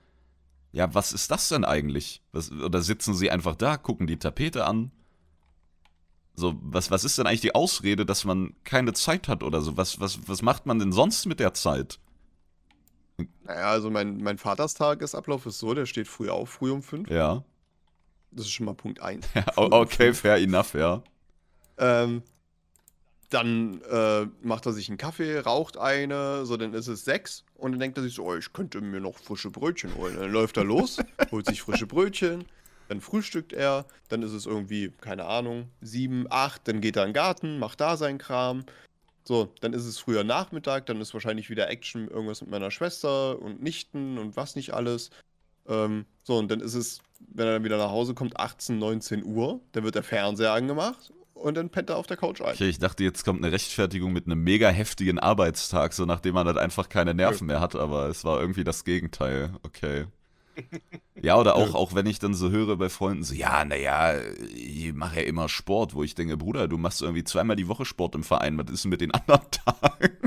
Ja, 0.72 0.94
was 0.94 1.12
ist 1.12 1.30
das 1.30 1.48
denn 1.50 1.64
eigentlich? 1.64 2.22
Was, 2.32 2.50
oder 2.50 2.80
sitzen 2.80 3.14
sie 3.14 3.30
einfach 3.30 3.56
da, 3.56 3.76
gucken 3.76 4.06
die 4.06 4.18
Tapete 4.18 4.64
an? 4.64 4.90
So, 6.36 6.54
was, 6.62 6.90
was 6.90 7.04
ist 7.04 7.18
denn 7.18 7.26
eigentlich 7.26 7.40
die 7.42 7.54
Ausrede, 7.54 8.04
dass 8.04 8.24
man 8.24 8.54
keine 8.64 8.92
Zeit 8.92 9.28
hat 9.28 9.42
oder 9.42 9.60
so? 9.62 9.76
Was, 9.76 10.00
was, 10.00 10.18
was 10.28 10.42
macht 10.42 10.66
man 10.66 10.78
denn 10.78 10.92
sonst 10.92 11.26
mit 11.26 11.38
der 11.40 11.54
Zeit? 11.54 11.98
Naja, 13.44 13.70
also 13.70 13.90
mein, 13.90 14.18
mein 14.18 14.38
Vaterstagesablauf 14.38 15.46
ist 15.46 15.58
so, 15.58 15.74
der 15.74 15.86
steht 15.86 16.08
früh 16.08 16.30
auf, 16.30 16.50
früh 16.50 16.70
um 16.70 16.82
5. 16.82 17.08
Ja. 17.08 17.44
Das 18.32 18.46
ist 18.46 18.52
schon 18.52 18.66
mal 18.66 18.74
Punkt 18.74 19.00
1. 19.00 19.26
ja 19.34 19.44
o- 19.56 19.68
okay, 19.72 20.12
fair 20.12 20.36
enough, 20.36 20.74
ja. 20.74 21.02
Ähm, 21.78 22.22
dann 23.30 23.80
äh, 23.90 24.26
macht 24.42 24.66
er 24.66 24.72
sich 24.72 24.88
einen 24.88 24.98
Kaffee, 24.98 25.38
raucht 25.40 25.76
eine, 25.76 26.46
so 26.46 26.56
dann 26.56 26.74
ist 26.74 26.86
es 26.88 27.04
sechs 27.04 27.44
und 27.54 27.72
dann 27.72 27.80
denkt 27.80 27.98
er 27.98 28.04
sich 28.04 28.14
so, 28.14 28.24
oh, 28.24 28.34
ich 28.36 28.52
könnte 28.52 28.80
mir 28.80 29.00
noch 29.00 29.18
frische 29.18 29.50
Brötchen 29.50 29.94
holen. 29.96 30.16
Dann 30.16 30.30
läuft 30.30 30.56
er 30.56 30.64
los, 30.64 30.98
holt 31.32 31.46
sich 31.46 31.62
frische 31.62 31.86
Brötchen, 31.86 32.44
dann 32.88 33.00
frühstückt 33.00 33.52
er, 33.52 33.86
dann 34.08 34.22
ist 34.22 34.32
es 34.32 34.46
irgendwie, 34.46 34.92
keine 35.00 35.24
Ahnung, 35.24 35.68
sieben, 35.80 36.26
acht, 36.30 36.66
dann 36.68 36.80
geht 36.80 36.96
er 36.96 37.04
in 37.04 37.10
den 37.10 37.14
Garten, 37.14 37.58
macht 37.58 37.80
da 37.80 37.96
seinen 37.96 38.18
Kram. 38.18 38.64
So, 39.24 39.52
dann 39.60 39.72
ist 39.72 39.86
es 39.86 39.98
früher 39.98 40.22
Nachmittag, 40.22 40.86
dann 40.86 41.00
ist 41.00 41.14
wahrscheinlich 41.14 41.48
wieder 41.48 41.68
Action, 41.70 42.08
irgendwas 42.08 42.42
mit 42.42 42.50
meiner 42.50 42.70
Schwester 42.70 43.40
und 43.40 43.62
Nichten 43.62 44.18
und 44.18 44.36
was 44.36 44.54
nicht 44.54 44.74
alles. 44.74 45.10
Ähm, 45.66 46.04
so, 46.22 46.36
und 46.38 46.50
dann 46.50 46.60
ist 46.60 46.74
es, 46.74 47.00
wenn 47.20 47.46
er 47.46 47.54
dann 47.54 47.64
wieder 47.64 47.78
nach 47.78 47.90
Hause 47.90 48.14
kommt, 48.14 48.38
18, 48.38 48.78
19 48.78 49.24
Uhr, 49.24 49.60
dann 49.72 49.84
wird 49.84 49.94
der 49.94 50.02
Fernseher 50.02 50.52
angemacht 50.52 51.12
und 51.32 51.56
dann 51.56 51.70
pennt 51.70 51.90
er 51.90 51.96
auf 51.96 52.06
der 52.06 52.16
Couch 52.16 52.40
ein. 52.42 52.54
Okay, 52.54 52.68
ich 52.68 52.78
dachte, 52.78 53.02
jetzt 53.02 53.24
kommt 53.24 53.42
eine 53.42 53.52
Rechtfertigung 53.52 54.12
mit 54.12 54.26
einem 54.26 54.42
mega 54.42 54.68
heftigen 54.68 55.18
Arbeitstag, 55.18 55.94
so 55.94 56.04
nachdem 56.04 56.34
man 56.34 56.46
halt 56.46 56.58
einfach 56.58 56.88
keine 56.88 57.14
Nerven 57.14 57.46
mehr 57.46 57.60
hat, 57.60 57.74
aber 57.76 58.08
es 58.08 58.24
war 58.24 58.40
irgendwie 58.40 58.64
das 58.64 58.84
Gegenteil. 58.84 59.54
Okay. 59.62 60.06
Ja, 61.22 61.38
oder 61.38 61.56
auch, 61.56 61.74
auch 61.74 61.94
wenn 61.94 62.06
ich 62.06 62.18
dann 62.18 62.34
so 62.34 62.50
höre 62.50 62.76
bei 62.76 62.88
Freunden, 62.88 63.24
so, 63.24 63.34
ja, 63.34 63.64
naja, 63.64 64.14
ich 64.54 64.92
mache 64.92 65.16
ja 65.20 65.22
immer 65.26 65.48
Sport, 65.48 65.94
wo 65.94 66.02
ich 66.02 66.14
denke, 66.14 66.36
Bruder, 66.36 66.68
du 66.68 66.76
machst 66.78 67.02
irgendwie 67.02 67.24
zweimal 67.24 67.56
die 67.56 67.68
Woche 67.68 67.84
Sport 67.84 68.14
im 68.14 68.22
Verein, 68.24 68.58
was 68.58 68.70
ist 68.70 68.84
denn 68.84 68.90
mit 68.90 69.00
den 69.00 69.10
anderen 69.10 69.40
Tagen? 69.50 70.18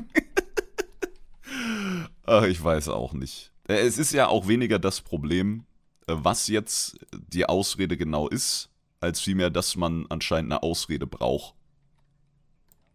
Ach, 2.25 2.43
ich 2.43 2.61
weiß 2.61 2.89
auch 2.89 3.13
nicht. 3.13 3.51
Äh, 3.67 3.75
Es 3.85 3.97
ist 3.97 4.11
ja 4.13 4.27
auch 4.27 4.47
weniger 4.47 4.79
das 4.79 5.01
Problem, 5.01 5.65
äh, 6.07 6.13
was 6.17 6.47
jetzt 6.47 6.97
die 7.11 7.45
Ausrede 7.45 7.95
genau 7.97 8.27
ist, 8.27 8.69
als 8.99 9.21
vielmehr, 9.21 9.49
dass 9.49 9.75
man 9.75 10.05
anscheinend 10.09 10.51
eine 10.51 10.63
Ausrede 10.63 11.07
braucht. 11.07 11.53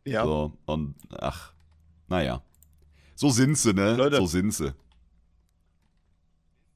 Ja. 0.05 0.25
So, 0.25 0.53
und 0.67 0.95
ach, 1.19 1.53
naja. 2.09 2.43
So 3.15 3.31
sind 3.31 3.57
sie, 3.57 3.73
ne? 3.73 3.95
Leute. 3.97 4.17
So 4.17 4.27
sind 4.27 4.53
sie. 4.53 4.75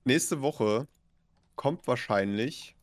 Nächste 0.07 0.41
Woche 0.41 0.87
kommt 1.57 1.85
wahrscheinlich 1.89 2.77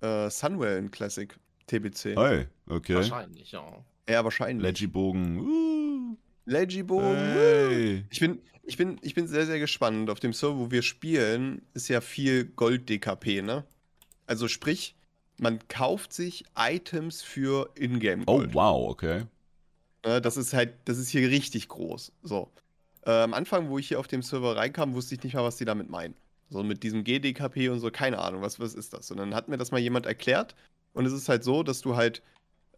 äh, 0.00 0.28
Sunwell 0.28 0.78
in 0.78 0.90
Classic 0.90 1.32
TBC. 1.68 2.16
Hey, 2.16 2.46
okay. 2.68 2.96
Wahrscheinlich, 2.96 3.52
ja. 3.52 3.84
Ja, 4.08 4.24
wahrscheinlich. 4.24 4.64
Legibogen. 4.64 5.38
Uh. 5.38 6.16
Legiboom. 6.44 7.14
Hey. 7.14 8.04
Ich 8.10 8.18
bin, 8.18 8.40
ich, 8.64 8.76
bin, 8.76 8.98
ich 9.02 9.14
bin 9.14 9.28
sehr, 9.28 9.46
sehr 9.46 9.60
gespannt. 9.60 10.10
Auf 10.10 10.18
dem 10.18 10.32
Server, 10.32 10.58
wo 10.58 10.70
wir 10.72 10.82
spielen, 10.82 11.62
ist 11.72 11.86
ja 11.86 12.00
viel 12.00 12.44
Gold-DKP, 12.46 13.42
ne? 13.42 13.64
Also 14.26 14.48
sprich, 14.48 14.96
man 15.38 15.60
kauft 15.68 16.12
sich 16.12 16.44
Items 16.58 17.22
für 17.22 17.68
Oh, 17.68 17.80
Ingame-Gold. 17.80 18.54
wow, 18.54 18.90
okay. 18.90 19.26
Ne, 20.04 20.20
das 20.20 20.36
ist 20.36 20.52
halt, 20.52 20.74
das 20.86 20.98
ist 20.98 21.10
hier 21.10 21.28
richtig 21.30 21.68
groß. 21.68 22.10
So. 22.24 22.50
Äh, 23.02 23.12
am 23.12 23.34
Anfang, 23.34 23.68
wo 23.68 23.78
ich 23.78 23.86
hier 23.86 24.00
auf 24.00 24.08
dem 24.08 24.22
Server 24.22 24.56
reinkam, 24.56 24.94
wusste 24.94 25.14
ich 25.14 25.22
nicht 25.22 25.34
mal, 25.34 25.44
was 25.44 25.58
die 25.58 25.64
damit 25.64 25.88
meinen. 25.90 26.14
So 26.48 26.62
mit 26.62 26.82
diesem 26.82 27.04
GDKP 27.04 27.70
und 27.70 27.80
so, 27.80 27.90
keine 27.90 28.18
Ahnung, 28.18 28.42
was, 28.42 28.60
was 28.60 28.74
ist 28.74 28.92
das? 28.92 29.10
Und 29.10 29.18
dann 29.18 29.34
hat 29.34 29.48
mir 29.48 29.56
das 29.56 29.72
mal 29.72 29.80
jemand 29.80 30.06
erklärt. 30.06 30.54
Und 30.92 31.04
es 31.06 31.12
ist 31.12 31.28
halt 31.28 31.44
so, 31.44 31.62
dass 31.62 31.80
du 31.80 31.96
halt 31.96 32.22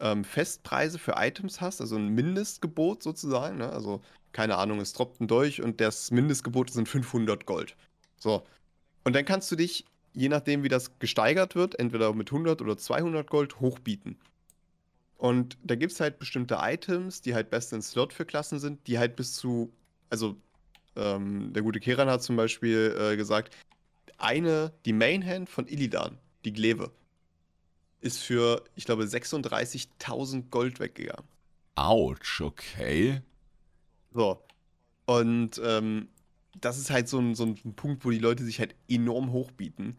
ähm, 0.01 0.25
Festpreise 0.25 0.99
für 0.99 1.15
Items 1.17 1.61
hast, 1.61 1.81
also 1.81 1.97
ein 1.97 2.09
Mindestgebot 2.09 3.03
sozusagen. 3.03 3.59
Ne? 3.59 3.71
Also, 3.71 4.01
keine 4.33 4.57
Ahnung, 4.57 4.81
es 4.81 4.93
droppt 4.93 5.21
ein 5.21 5.29
Dolch 5.29 5.63
und 5.63 5.81
das 5.81 6.11
Mindestgebot 6.11 6.71
sind 6.71 6.89
500 6.89 7.47
Gold. 7.47 7.77
So. 8.17 8.45
Und 9.05 9.15
dann 9.15 9.25
kannst 9.25 9.51
du 9.51 9.57
dich, 9.57 9.85
je 10.15 10.29
nachdem, 10.29 10.63
wie 10.63 10.69
das 10.69 10.99
gesteigert 10.99 11.55
wird, 11.55 11.79
entweder 11.79 12.13
mit 12.15 12.31
100 12.31 12.61
oder 12.63 12.77
200 12.77 13.29
Gold 13.29 13.61
hochbieten. 13.61 14.19
Und 15.17 15.59
da 15.65 15.75
gibt 15.75 15.93
es 15.93 16.01
halt 16.01 16.19
bestimmte 16.19 16.59
Items, 16.61 17.21
die 17.21 17.35
halt 17.35 17.51
best 17.51 17.73
in 17.73 17.83
Slot 17.83 18.13
für 18.13 18.25
Klassen 18.25 18.61
sind, 18.61 18.87
die 18.87 18.99
halt 18.99 19.17
bis 19.17 19.35
zu, 19.35 19.73
also 20.11 20.37
ähm, 20.97 21.53
der 21.53 21.63
gute 21.63 21.81
Keran 21.81 22.09
hat 22.09 22.23
zum 22.23 22.37
Beispiel 22.37 22.97
äh, 22.99 23.17
gesagt, 23.17 23.57
eine, 24.19 24.73
die 24.85 24.93
Mainhand 24.93 25.49
von 25.49 25.67
Illidan, 25.67 26.19
die 26.45 26.53
Glaive, 26.53 26.91
ist 28.01 28.19
für, 28.19 28.65
ich 28.75 28.85
glaube, 28.85 29.05
36.000 29.05 30.51
Gold 30.51 30.81
weggegangen. 30.81 31.27
Autsch, 31.75 32.41
okay. 32.41 33.23
So. 34.13 34.43
Und 35.07 35.61
ähm, 35.65 36.09
das 36.61 36.79
ist 36.79 36.91
halt 36.91 37.09
so 37.09 37.19
ein, 37.19 37.35
so 37.35 37.45
ein 37.47 37.75
Punkt, 37.75 38.05
wo 38.05 38.11
die 38.11 38.19
Leute 38.19 38.45
sich 38.45 38.59
halt 38.59 38.75
enorm 38.89 39.33
hochbieten. 39.33 39.97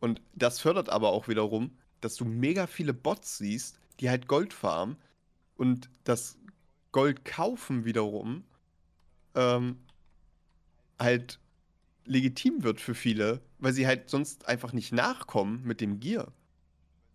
Und 0.00 0.20
das 0.34 0.60
fördert 0.60 0.88
aber 0.88 1.10
auch 1.10 1.28
wiederum, 1.28 1.70
dass 2.00 2.16
du 2.16 2.24
mega 2.24 2.66
viele 2.66 2.94
Bots 2.94 3.38
siehst, 3.38 3.78
die 4.00 4.10
halt 4.10 4.28
Gold 4.28 4.52
farmen 4.52 4.96
und 5.56 5.88
das 6.04 6.38
Gold 6.92 7.24
kaufen 7.24 7.84
wiederum 7.84 8.44
ähm, 9.34 9.78
halt 10.98 11.38
legitim 12.04 12.62
wird 12.62 12.80
für 12.80 12.94
viele, 12.94 13.40
weil 13.58 13.72
sie 13.72 13.86
halt 13.86 14.10
sonst 14.10 14.46
einfach 14.48 14.72
nicht 14.72 14.92
nachkommen 14.92 15.62
mit 15.64 15.80
dem 15.80 15.98
Gear. 16.00 16.32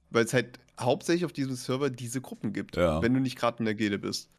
Weil 0.09 0.25
es 0.25 0.33
halt 0.33 0.59
hauptsächlich 0.79 1.25
auf 1.25 1.33
diesem 1.33 1.55
Server 1.55 1.89
diese 1.89 2.19
Gruppen 2.21 2.51
gibt, 2.53 2.75
Ja. 2.75 3.01
wenn 3.01 3.13
du 3.13 3.19
nicht 3.19 3.37
gerade 3.37 3.59
in 3.59 3.65
der 3.65 3.75
Gilde 3.75 3.99
bist. 3.99 4.29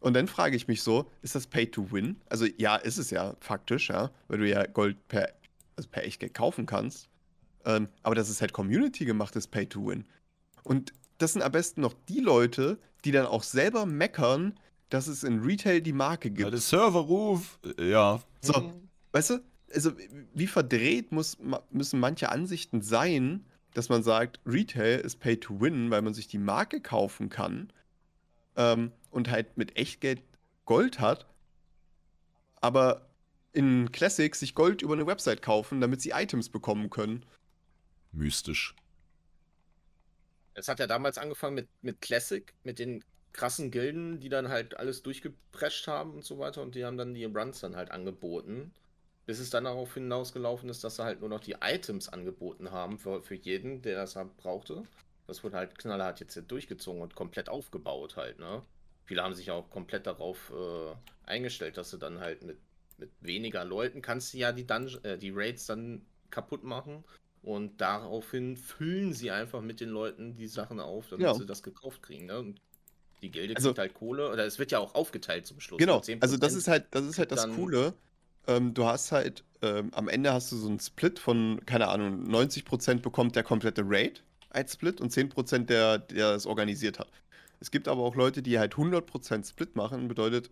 Und 0.00 0.14
dann 0.14 0.26
frage 0.26 0.56
ich 0.56 0.66
mich 0.66 0.82
so, 0.82 1.08
ist 1.22 1.36
das 1.36 1.46
Pay 1.46 1.70
to 1.70 1.92
Win? 1.92 2.16
Also 2.28 2.46
ja, 2.58 2.74
ist 2.74 2.98
es 2.98 3.10
ja 3.10 3.36
faktisch, 3.38 3.88
ja, 3.88 4.10
weil 4.26 4.38
du 4.38 4.48
ja 4.48 4.66
Gold 4.66 4.96
per, 5.06 5.32
also 5.76 5.88
per 5.88 6.04
Echtgeld 6.04 6.34
kaufen 6.34 6.66
kannst. 6.66 7.08
Ähm, 7.64 7.86
aber 8.02 8.16
das 8.16 8.28
ist 8.28 8.40
halt 8.40 8.52
Community 8.52 9.04
gemachtes 9.04 9.46
Pay 9.46 9.66
to 9.66 9.86
Win. 9.86 10.04
Und 10.64 10.92
das 11.18 11.34
sind 11.34 11.42
am 11.42 11.52
besten 11.52 11.82
noch 11.82 11.94
die 12.08 12.18
Leute, 12.18 12.80
die 13.04 13.12
dann 13.12 13.26
auch 13.26 13.44
selber 13.44 13.86
meckern, 13.86 14.58
dass 14.92 15.06
es 15.06 15.24
in 15.24 15.40
Retail 15.40 15.80
die 15.80 15.94
Marke 15.94 16.28
Ja, 16.28 16.34
gibt. 16.34 16.52
der 16.52 16.60
Serverruf, 16.60 17.58
äh, 17.78 17.90
ja. 17.90 18.20
So, 18.42 18.72
weißt 19.12 19.30
du, 19.30 19.38
also 19.72 19.92
wie 20.34 20.46
verdreht 20.46 21.12
muss, 21.12 21.38
müssen 21.70 21.98
manche 21.98 22.28
Ansichten 22.28 22.82
sein, 22.82 23.46
dass 23.72 23.88
man 23.88 24.02
sagt, 24.02 24.40
Retail 24.44 25.00
ist 25.00 25.18
Pay 25.20 25.38
to 25.38 25.60
Win, 25.62 25.90
weil 25.90 26.02
man 26.02 26.12
sich 26.12 26.28
die 26.28 26.36
Marke 26.38 26.82
kaufen 26.82 27.30
kann 27.30 27.72
ähm, 28.56 28.92
und 29.10 29.30
halt 29.30 29.56
mit 29.56 29.76
Echtgeld 29.76 30.22
Gold 30.66 31.00
hat, 31.00 31.26
aber 32.60 33.08
in 33.52 33.92
Classic 33.92 34.34
sich 34.34 34.54
Gold 34.54 34.82
über 34.82 34.92
eine 34.92 35.06
Website 35.06 35.40
kaufen, 35.40 35.80
damit 35.80 36.02
sie 36.02 36.10
Items 36.10 36.50
bekommen 36.50 36.90
können. 36.90 37.24
Mystisch. 38.12 38.74
Es 40.54 40.68
hat 40.68 40.78
ja 40.80 40.86
damals 40.86 41.16
angefangen 41.16 41.54
mit, 41.54 41.68
mit 41.80 42.00
Classic, 42.02 42.52
mit 42.62 42.78
den 42.78 43.02
krassen 43.32 43.70
Gilden, 43.70 44.20
die 44.20 44.28
dann 44.28 44.48
halt 44.48 44.76
alles 44.76 45.02
durchgeprescht 45.02 45.86
haben 45.88 46.14
und 46.14 46.24
so 46.24 46.38
weiter 46.38 46.62
und 46.62 46.74
die 46.74 46.84
haben 46.84 46.96
dann 46.96 47.14
die 47.14 47.24
Runs 47.24 47.60
dann 47.60 47.76
halt 47.76 47.90
angeboten. 47.90 48.72
Bis 49.24 49.38
es 49.38 49.50
dann 49.50 49.64
darauf 49.64 49.94
hinausgelaufen 49.94 50.68
ist, 50.68 50.82
dass 50.82 50.96
sie 50.96 51.04
halt 51.04 51.20
nur 51.20 51.28
noch 51.28 51.40
die 51.40 51.56
Items 51.62 52.08
angeboten 52.08 52.72
haben 52.72 52.98
für, 52.98 53.22
für 53.22 53.36
jeden, 53.36 53.80
der 53.80 53.94
das 53.96 54.16
halt 54.16 54.36
brauchte. 54.36 54.82
Das 55.28 55.44
wurde 55.44 55.56
halt 55.56 55.78
knallhart 55.78 56.18
jetzt 56.20 56.34
hier 56.34 56.42
durchgezogen 56.42 57.00
und 57.00 57.14
komplett 57.14 57.48
aufgebaut 57.48 58.16
halt, 58.16 58.38
ne? 58.40 58.62
Viele 59.04 59.22
haben 59.22 59.34
sich 59.34 59.50
auch 59.50 59.70
komplett 59.70 60.06
darauf 60.06 60.50
äh, 60.50 60.94
eingestellt, 61.24 61.76
dass 61.76 61.90
du 61.90 61.98
dann 61.98 62.20
halt 62.20 62.42
mit, 62.42 62.58
mit 62.98 63.10
weniger 63.20 63.64
Leuten 63.64 64.02
kannst 64.02 64.34
du 64.34 64.38
ja 64.38 64.52
die, 64.52 64.66
äh, 65.04 65.18
die 65.18 65.30
Raids 65.30 65.66
dann 65.66 66.04
kaputt 66.30 66.64
machen 66.64 67.04
und 67.42 67.80
daraufhin 67.80 68.56
füllen 68.56 69.12
sie 69.12 69.30
einfach 69.30 69.60
mit 69.60 69.80
den 69.80 69.88
Leuten 69.88 70.34
die 70.36 70.46
Sachen 70.48 70.80
auf, 70.80 71.08
damit 71.08 71.24
Ja. 71.26 71.34
sie 71.34 71.46
das 71.46 71.62
gekauft 71.62 72.02
kriegen. 72.02 72.26
Ne? 72.26 72.38
Und 72.38 72.60
die 73.22 73.30
Gilde 73.30 73.56
Also- 73.56 73.70
kriegt 73.70 73.78
halt 73.78 73.94
Kohle, 73.94 74.30
oder 74.30 74.44
es 74.44 74.58
wird 74.58 74.72
ja 74.72 74.78
auch 74.78 74.94
aufgeteilt 74.94 75.46
zum 75.46 75.60
Schluss. 75.60 75.78
Genau, 75.78 75.96
Und 75.96 76.04
10% 76.04 76.22
also 76.22 76.36
das 76.36 76.54
ist 76.54 76.68
halt, 76.68 76.86
das 76.90 77.04
ist 77.04 77.18
halt 77.18 77.32
das 77.32 77.48
Coole. 77.50 77.94
Ähm, 78.48 78.74
du 78.74 78.84
hast 78.84 79.12
halt, 79.12 79.44
ähm, 79.62 79.90
am 79.94 80.08
Ende 80.08 80.32
hast 80.32 80.50
du 80.50 80.56
so 80.56 80.68
einen 80.68 80.80
Split 80.80 81.18
von, 81.20 81.60
keine 81.64 81.88
Ahnung, 81.88 82.24
90% 82.28 83.00
bekommt 83.02 83.36
der 83.36 83.44
komplette 83.44 83.82
Raid 83.86 84.24
als 84.50 84.72
Split 84.74 85.00
und 85.00 85.12
10% 85.12 85.70
der, 85.70 85.98
der 85.98 86.34
es 86.34 86.44
organisiert 86.46 86.98
hat. 86.98 87.08
Es 87.60 87.70
gibt 87.70 87.86
aber 87.86 88.02
auch 88.02 88.16
Leute, 88.16 88.42
die 88.42 88.58
halt 88.58 88.74
100% 88.74 89.48
Split 89.48 89.76
machen, 89.76 90.08
bedeutet, 90.08 90.50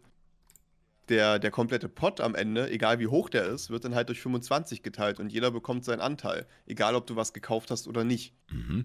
der, 1.08 1.40
der 1.40 1.50
komplette 1.50 1.88
Pot 1.88 2.20
am 2.20 2.36
Ende, 2.36 2.70
egal 2.70 3.00
wie 3.00 3.08
hoch 3.08 3.28
der 3.28 3.46
ist, 3.46 3.68
wird 3.70 3.84
dann 3.84 3.96
halt 3.96 4.08
durch 4.08 4.20
25 4.20 4.84
geteilt 4.84 5.18
und 5.18 5.32
jeder 5.32 5.50
bekommt 5.50 5.84
seinen 5.84 6.00
Anteil, 6.00 6.46
egal 6.66 6.94
ob 6.94 7.08
du 7.08 7.16
was 7.16 7.32
gekauft 7.32 7.72
hast 7.72 7.88
oder 7.88 8.04
nicht. 8.04 8.32
Mhm. 8.52 8.84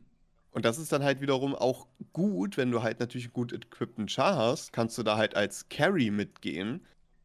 Und 0.56 0.64
das 0.64 0.78
ist 0.78 0.93
dann 0.93 1.03
halt 1.03 1.20
wiederum 1.20 1.53
auch 1.53 1.86
gut, 2.14 2.56
wenn 2.56 2.72
du 2.72 2.82
halt 2.82 3.01
natürlich 3.01 3.26
einen 3.26 3.34
gut 3.34 3.51
equippten 3.51 4.08
Char 4.08 4.38
hast, 4.38 4.72
kannst 4.72 4.97
du 4.97 5.03
da 5.03 5.18
halt 5.18 5.36
als 5.36 5.68
Carry 5.68 6.12
mitgehen 6.12 6.80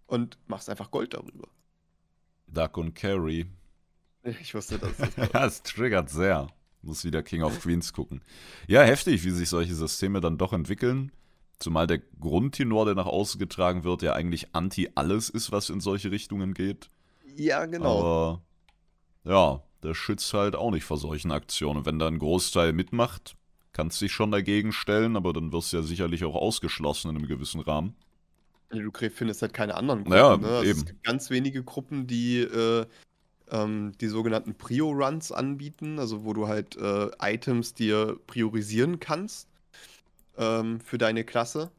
und 0.09 0.37
machst 0.49 0.69
einfach 0.69 0.91
Gold 0.91 1.15
darüber. 1.15 1.47
Duck 2.49 2.77
und 2.77 2.95
Carry. 2.95 3.47
Ich 4.43 4.53
wusste 4.53 4.81
das. 4.81 4.99
Ja, 5.33 5.47
es 5.47 5.63
triggert 5.63 6.11
sehr. 6.11 6.49
Muss 6.83 7.05
wieder 7.05 7.23
King 7.23 7.45
of 7.45 7.61
Queens 7.61 7.93
gucken. 7.93 8.21
Ja, 8.67 8.83
heftig, 8.83 9.25
wie 9.25 9.31
sich 9.31 9.49
solche 9.49 9.77
Systeme 9.77 10.21
dann 10.21 10.37
doch 10.37 10.53
entwickeln. 10.53 11.13
Zumal 11.61 11.87
der 11.87 11.99
Grundtenor, 12.19 12.85
der 12.85 12.97
nach 12.97 13.07
außen 13.07 13.39
getragen 13.39 13.85
wird, 13.85 14.03
ja 14.03 14.13
eigentlich 14.13 14.57
anti 14.57 14.91
alles 14.97 15.31
ist, 15.31 15.53
was 15.53 15.71
in 15.71 15.81
solche 15.81 16.11
Richtungen 16.11 16.53
geht. 16.53 16.91
ja, 17.37 17.65
genau. 17.67 18.01
Aber 18.01 18.43
ja, 19.23 19.63
der 19.83 19.95
schützt 19.95 20.33
halt 20.35 20.57
auch 20.57 20.71
nicht 20.71 20.85
vor 20.85 20.97
solchen 20.97 21.33
Aktionen. 21.33 21.87
Wenn 21.87 21.99
da 21.99 22.07
ein 22.07 22.19
Großteil 22.19 22.73
mitmacht, 22.73 23.37
kannst 23.73 24.01
dich 24.01 24.13
schon 24.13 24.31
dagegen 24.31 24.73
stellen, 24.73 25.17
aber 25.17 25.33
dann 25.33 25.53
wirst 25.53 25.73
du 25.73 25.79
ja 25.79 25.83
sicherlich 25.83 26.25
auch 26.25 26.35
ausgeschlossen 26.35 27.11
in 27.11 27.17
einem 27.17 27.27
gewissen 27.27 27.61
Rahmen. 27.61 27.95
Du 28.71 28.91
krieg- 28.91 29.13
findest 29.13 29.43
halt 29.43 29.53
keine 29.53 29.75
anderen 29.75 30.05
Gruppen. 30.05 30.13
Naja, 30.13 30.37
ne? 30.37 30.49
also. 30.49 30.71
Es 30.71 30.85
gibt 30.85 31.03
ganz 31.03 31.31
wenige 31.31 31.65
Gruppen, 31.65 32.07
die 32.07 32.39
äh, 32.39 32.87
ähm, 33.51 33.93
die 34.01 34.07
sogenannten 34.07 34.55
Prio-Runs 34.55 35.33
anbieten, 35.33 35.99
also 35.99 36.25
wo 36.25 36.33
du 36.33 36.47
halt 36.47 36.77
äh, 36.77 37.11
Items 37.21 37.75
dir 37.75 38.19
priorisieren 38.27 39.01
kannst 39.01 39.49
ähm, 40.37 40.81
für 40.81 40.99
deine 40.99 41.25
Klasse. 41.25 41.71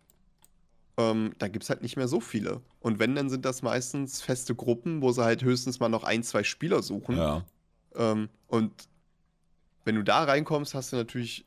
Ähm, 0.97 1.33
da 1.37 1.47
gibt 1.47 1.63
es 1.63 1.69
halt 1.69 1.81
nicht 1.81 1.95
mehr 1.95 2.09
so 2.09 2.19
viele. 2.19 2.61
Und 2.81 2.99
wenn, 2.99 3.15
dann 3.15 3.29
sind 3.29 3.45
das 3.45 3.61
meistens 3.61 4.21
feste 4.21 4.55
Gruppen, 4.55 5.01
wo 5.01 5.11
sie 5.11 5.23
halt 5.23 5.43
höchstens 5.43 5.79
mal 5.79 5.87
noch 5.87 6.03
ein, 6.03 6.23
zwei 6.23 6.43
Spieler 6.43 6.83
suchen. 6.83 7.15
Ja, 7.15 7.45
Ähm, 7.95 8.29
und 8.47 8.87
wenn 9.85 9.95
du 9.95 10.03
da 10.03 10.23
reinkommst, 10.23 10.73
hast 10.75 10.91
du 10.93 10.97
natürlich 10.97 11.45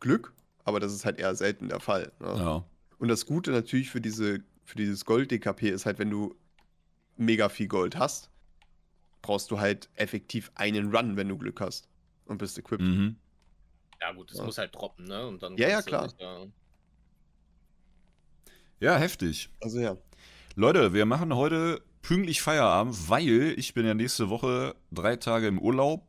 Glück, 0.00 0.32
aber 0.64 0.80
das 0.80 0.92
ist 0.92 1.04
halt 1.04 1.18
eher 1.18 1.34
selten 1.34 1.68
der 1.68 1.80
Fall. 1.80 2.12
Ne? 2.20 2.34
ja. 2.36 2.64
Und 2.98 3.08
das 3.08 3.26
Gute 3.26 3.50
natürlich 3.50 3.90
für 3.90 4.00
diese, 4.00 4.40
für 4.64 4.76
dieses 4.76 5.04
Gold-DKP 5.04 5.68
ist 5.70 5.84
halt, 5.84 5.98
wenn 5.98 6.10
du 6.10 6.34
mega 7.16 7.48
viel 7.48 7.68
Gold 7.68 7.96
hast, 7.96 8.30
brauchst 9.22 9.50
du 9.50 9.58
halt 9.60 9.88
effektiv 9.94 10.50
einen 10.54 10.94
Run, 10.94 11.16
wenn 11.16 11.28
du 11.28 11.36
Glück 11.36 11.60
hast. 11.60 11.88
Und 12.26 12.38
bist 12.38 12.56
equipped. 12.58 12.84
Mhm. 12.86 13.16
Ja, 14.00 14.12
gut, 14.12 14.30
es 14.30 14.38
Ja. 14.38 14.44
muss 14.44 14.56
halt 14.58 14.74
droppen, 14.74 15.04
ne? 15.04 15.26
Und 15.26 15.42
dann 15.42 15.56
Ja, 15.58 15.68
ja, 15.68 15.82
klar. 15.82 16.04
dich 16.04 16.16
da- 16.16 16.46
Ja, 18.80 18.96
heftig. 18.96 19.50
Also 19.60 19.78
ja. 19.80 19.96
Leute, 20.56 20.92
wir 20.92 21.04
machen 21.06 21.34
heute 21.34 21.82
pünktlich 22.04 22.42
Feierabend, 22.42 23.08
weil 23.08 23.54
ich 23.56 23.74
bin 23.74 23.86
ja 23.86 23.94
nächste 23.94 24.28
Woche 24.28 24.76
drei 24.92 25.16
Tage 25.16 25.48
im 25.48 25.58
Urlaub 25.58 26.06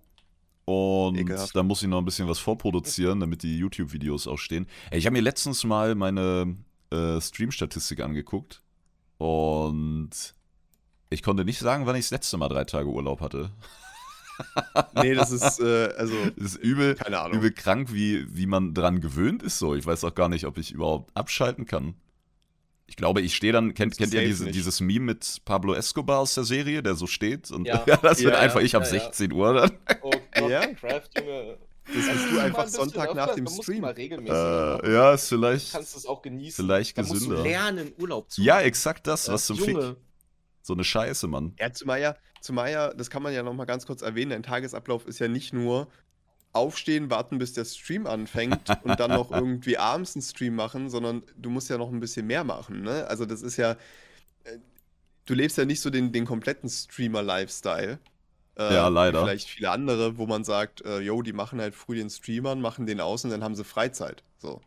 und 0.65 1.17
Ekelhaft. 1.17 1.55
da 1.55 1.63
muss 1.63 1.81
ich 1.81 1.87
noch 1.87 1.99
ein 1.99 2.05
bisschen 2.05 2.27
was 2.27 2.37
vorproduzieren, 2.37 3.19
damit 3.19 3.43
die 3.43 3.57
YouTube-Videos 3.57 4.27
auch 4.27 4.37
stehen. 4.37 4.67
Ich 4.91 5.05
habe 5.05 5.13
mir 5.13 5.21
letztens 5.21 5.63
mal 5.63 5.95
meine 5.95 6.55
äh, 6.91 7.19
Stream-Statistik 7.19 8.01
angeguckt 8.01 8.61
und 9.17 10.09
ich 11.09 11.23
konnte 11.23 11.45
nicht 11.45 11.59
sagen, 11.59 11.85
wann 11.85 11.95
ich 11.95 12.05
das 12.05 12.11
letzte 12.11 12.37
Mal 12.37 12.49
drei 12.49 12.65
Tage 12.65 12.89
Urlaub 12.89 13.21
hatte. 13.21 13.51
Nee, 15.01 15.13
das 15.13 15.31
ist, 15.31 15.61
äh, 15.61 15.93
also, 15.97 16.13
Das 16.35 16.55
ist 16.55 16.55
übel, 16.57 16.95
keine 16.95 17.21
Ahnung. 17.21 17.37
übel 17.37 17.51
krank, 17.51 17.93
wie, 17.93 18.25
wie 18.35 18.47
man 18.47 18.73
dran 18.73 18.99
gewöhnt 18.99 19.41
ist 19.41 19.59
so. 19.59 19.75
Ich 19.75 19.85
weiß 19.85 20.03
auch 20.03 20.13
gar 20.13 20.27
nicht, 20.27 20.45
ob 20.45 20.57
ich 20.57 20.73
überhaupt 20.73 21.15
abschalten 21.15 21.65
kann. 21.65 21.95
Ich 22.87 22.95
glaube, 22.95 23.21
ich 23.21 23.35
stehe 23.35 23.51
dann, 23.51 23.73
kennt, 23.73 23.97
kennt 23.97 24.13
ihr 24.13 24.23
diese, 24.23 24.51
dieses 24.51 24.79
Meme 24.79 25.05
mit 25.05 25.41
Pablo 25.43 25.73
Escobar 25.73 26.19
aus 26.19 26.35
der 26.35 26.43
Serie, 26.43 26.83
der 26.83 26.95
so 26.95 27.07
steht? 27.07 27.49
Und 27.51 27.65
Ja. 27.65 27.83
das 28.01 28.21
wird 28.21 28.33
Ja, 28.35 28.39
einfach 28.39 28.59
ja, 28.59 28.65
ich 28.65 28.75
ab 28.75 28.83
ja, 28.85 28.93
ja. 28.93 28.99
16 29.05 29.31
Uhr 29.33 29.53
dann. 29.53 29.71
Oh 30.01 30.11
Gott, 30.35 30.49
Ja? 30.51 30.67
Craft, 30.67 31.09
Junge. 31.17 31.57
Das 31.87 31.93
bist 31.95 32.25
du 32.31 32.35
Mal 32.35 32.45
einfach 32.45 32.67
Sonntag 32.67 33.13
nach 33.15 33.35
dem 33.35 33.45
du 33.45 33.61
Stream. 33.61 33.81
Mal 33.81 33.91
regelmäßig 33.93 34.33
machen. 34.33 34.79
Äh, 34.85 34.93
ja, 34.93 35.13
ist 35.13 35.29
vielleicht, 35.29 35.69
Du 35.69 35.77
kannst 35.77 35.95
es 35.95 36.05
auch 36.05 36.21
genießen. 36.21 36.63
vielleicht 36.63 36.97
da 36.97 37.01
musst 37.03 37.13
du 37.13 37.29
gesünder. 37.29 37.43
lernen, 37.43 37.91
Urlaub 37.99 38.31
zu 38.31 38.41
Ja, 38.41 38.55
machen. 38.55 38.65
exakt 38.65 39.05
das, 39.07 39.29
was 39.29 39.45
zum 39.47 39.57
Fick. 39.57 39.69
Junge, 39.75 39.95
So 40.61 40.73
eine 40.73 40.83
Scheiße, 40.83 41.27
Mann. 41.27 41.53
Ja, 41.59 41.71
zumal 41.71 42.01
ja, 42.01 42.15
zumal 42.41 42.71
ja, 42.71 42.91
das 42.93 43.09
kann 43.11 43.21
man 43.21 43.33
ja 43.33 43.43
nochmal 43.43 43.65
ganz 43.67 43.85
kurz 43.85 44.01
erwähnen, 44.01 44.31
dein 44.31 44.41
Tagesablauf 44.43 45.05
ist 45.05 45.19
ja 45.19 45.27
nicht 45.27 45.53
nur 45.53 45.87
aufstehen, 46.55 47.09
warten, 47.09 47.37
bis 47.37 47.53
der 47.53 47.65
Stream 47.65 48.07
anfängt 48.07 48.69
und 48.83 48.99
dann 48.99 49.11
noch 49.11 49.31
irgendwie 49.31 49.77
abends 49.77 50.15
einen 50.15 50.21
Stream 50.23 50.55
machen, 50.55 50.89
sondern 50.89 51.23
du 51.37 51.49
musst 51.49 51.69
ja 51.69 51.77
noch 51.77 51.91
ein 51.91 51.99
bisschen 51.99 52.27
mehr 52.27 52.43
machen, 52.43 52.81
ne? 52.83 53.05
Also 53.07 53.25
das 53.25 53.41
ist 53.41 53.57
ja, 53.57 53.71
äh, 54.43 54.57
du 55.25 55.33
lebst 55.33 55.57
ja 55.57 55.65
nicht 55.65 55.81
so 55.81 55.89
den, 55.89 56.11
den 56.11 56.25
kompletten 56.25 56.69
Streamer-Lifestyle. 56.69 57.99
äh, 58.57 58.73
Ja, 58.73 58.87
leider. 58.87 59.23
Vielleicht 59.23 59.49
viele 59.49 59.69
andere, 59.71 60.17
wo 60.17 60.27
man 60.27 60.43
sagt, 60.43 60.81
äh, 60.85 60.99
yo, 60.99 61.21
die 61.21 61.33
machen 61.33 61.61
halt 61.61 61.75
früh 61.75 61.95
den 61.95 62.09
Streamern, 62.09 62.61
machen 62.61 62.85
den 62.85 63.01
aus 63.01 63.23
und 63.25 63.31
dann 63.31 63.43
haben 63.43 63.55
sie 63.55 63.63
Freizeit. 63.63 64.23
So. 64.37 64.61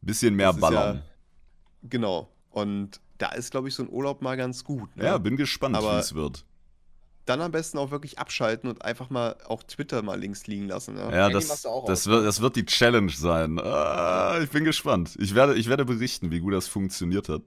Bisschen 0.00 0.34
mehr 0.34 0.52
Das 0.52 0.60
ballern. 0.60 0.96
Ja, 0.96 1.88
genau. 1.90 2.28
Und 2.50 3.00
da 3.18 3.30
ist, 3.32 3.50
glaube 3.50 3.68
ich, 3.68 3.74
so 3.74 3.82
ein 3.82 3.90
Urlaub 3.90 4.22
mal 4.22 4.36
ganz 4.36 4.64
gut. 4.64 4.96
Ne? 4.96 5.04
Ja, 5.04 5.18
bin 5.18 5.36
gespannt, 5.36 5.76
wie 5.76 5.98
es 5.98 6.14
wird. 6.14 6.44
Dann 7.28 7.40
am 7.40 7.50
besten 7.52 7.78
auch 7.78 7.90
wirklich 7.90 8.18
abschalten 8.18 8.68
und 8.70 8.82
einfach 8.84 9.10
mal 9.10 9.36
auch 9.46 9.62
Twitter 9.62 10.02
mal 10.02 10.18
links 10.18 10.46
liegen 10.46 10.68
lassen. 10.68 10.96
Ja, 10.96 11.10
Ja, 11.12 11.28
das, 11.30 11.48
das, 11.48 11.66
aus, 11.66 12.06
wird, 12.06 12.20
ne? 12.20 12.26
das 12.26 12.40
wird 12.40 12.56
die 12.56 12.64
Challenge 12.66 13.12
sein. 13.12 13.58
Ah, 13.58 14.38
ich 14.42 14.50
bin 14.50 14.64
gespannt. 14.64 15.16
Ich 15.18 15.34
werde, 15.34 15.54
ich 15.54 15.68
werde 15.68 15.84
berichten, 15.84 16.30
wie 16.30 16.40
gut 16.40 16.54
das 16.54 16.68
funktioniert 16.68 17.28
hat. 17.28 17.42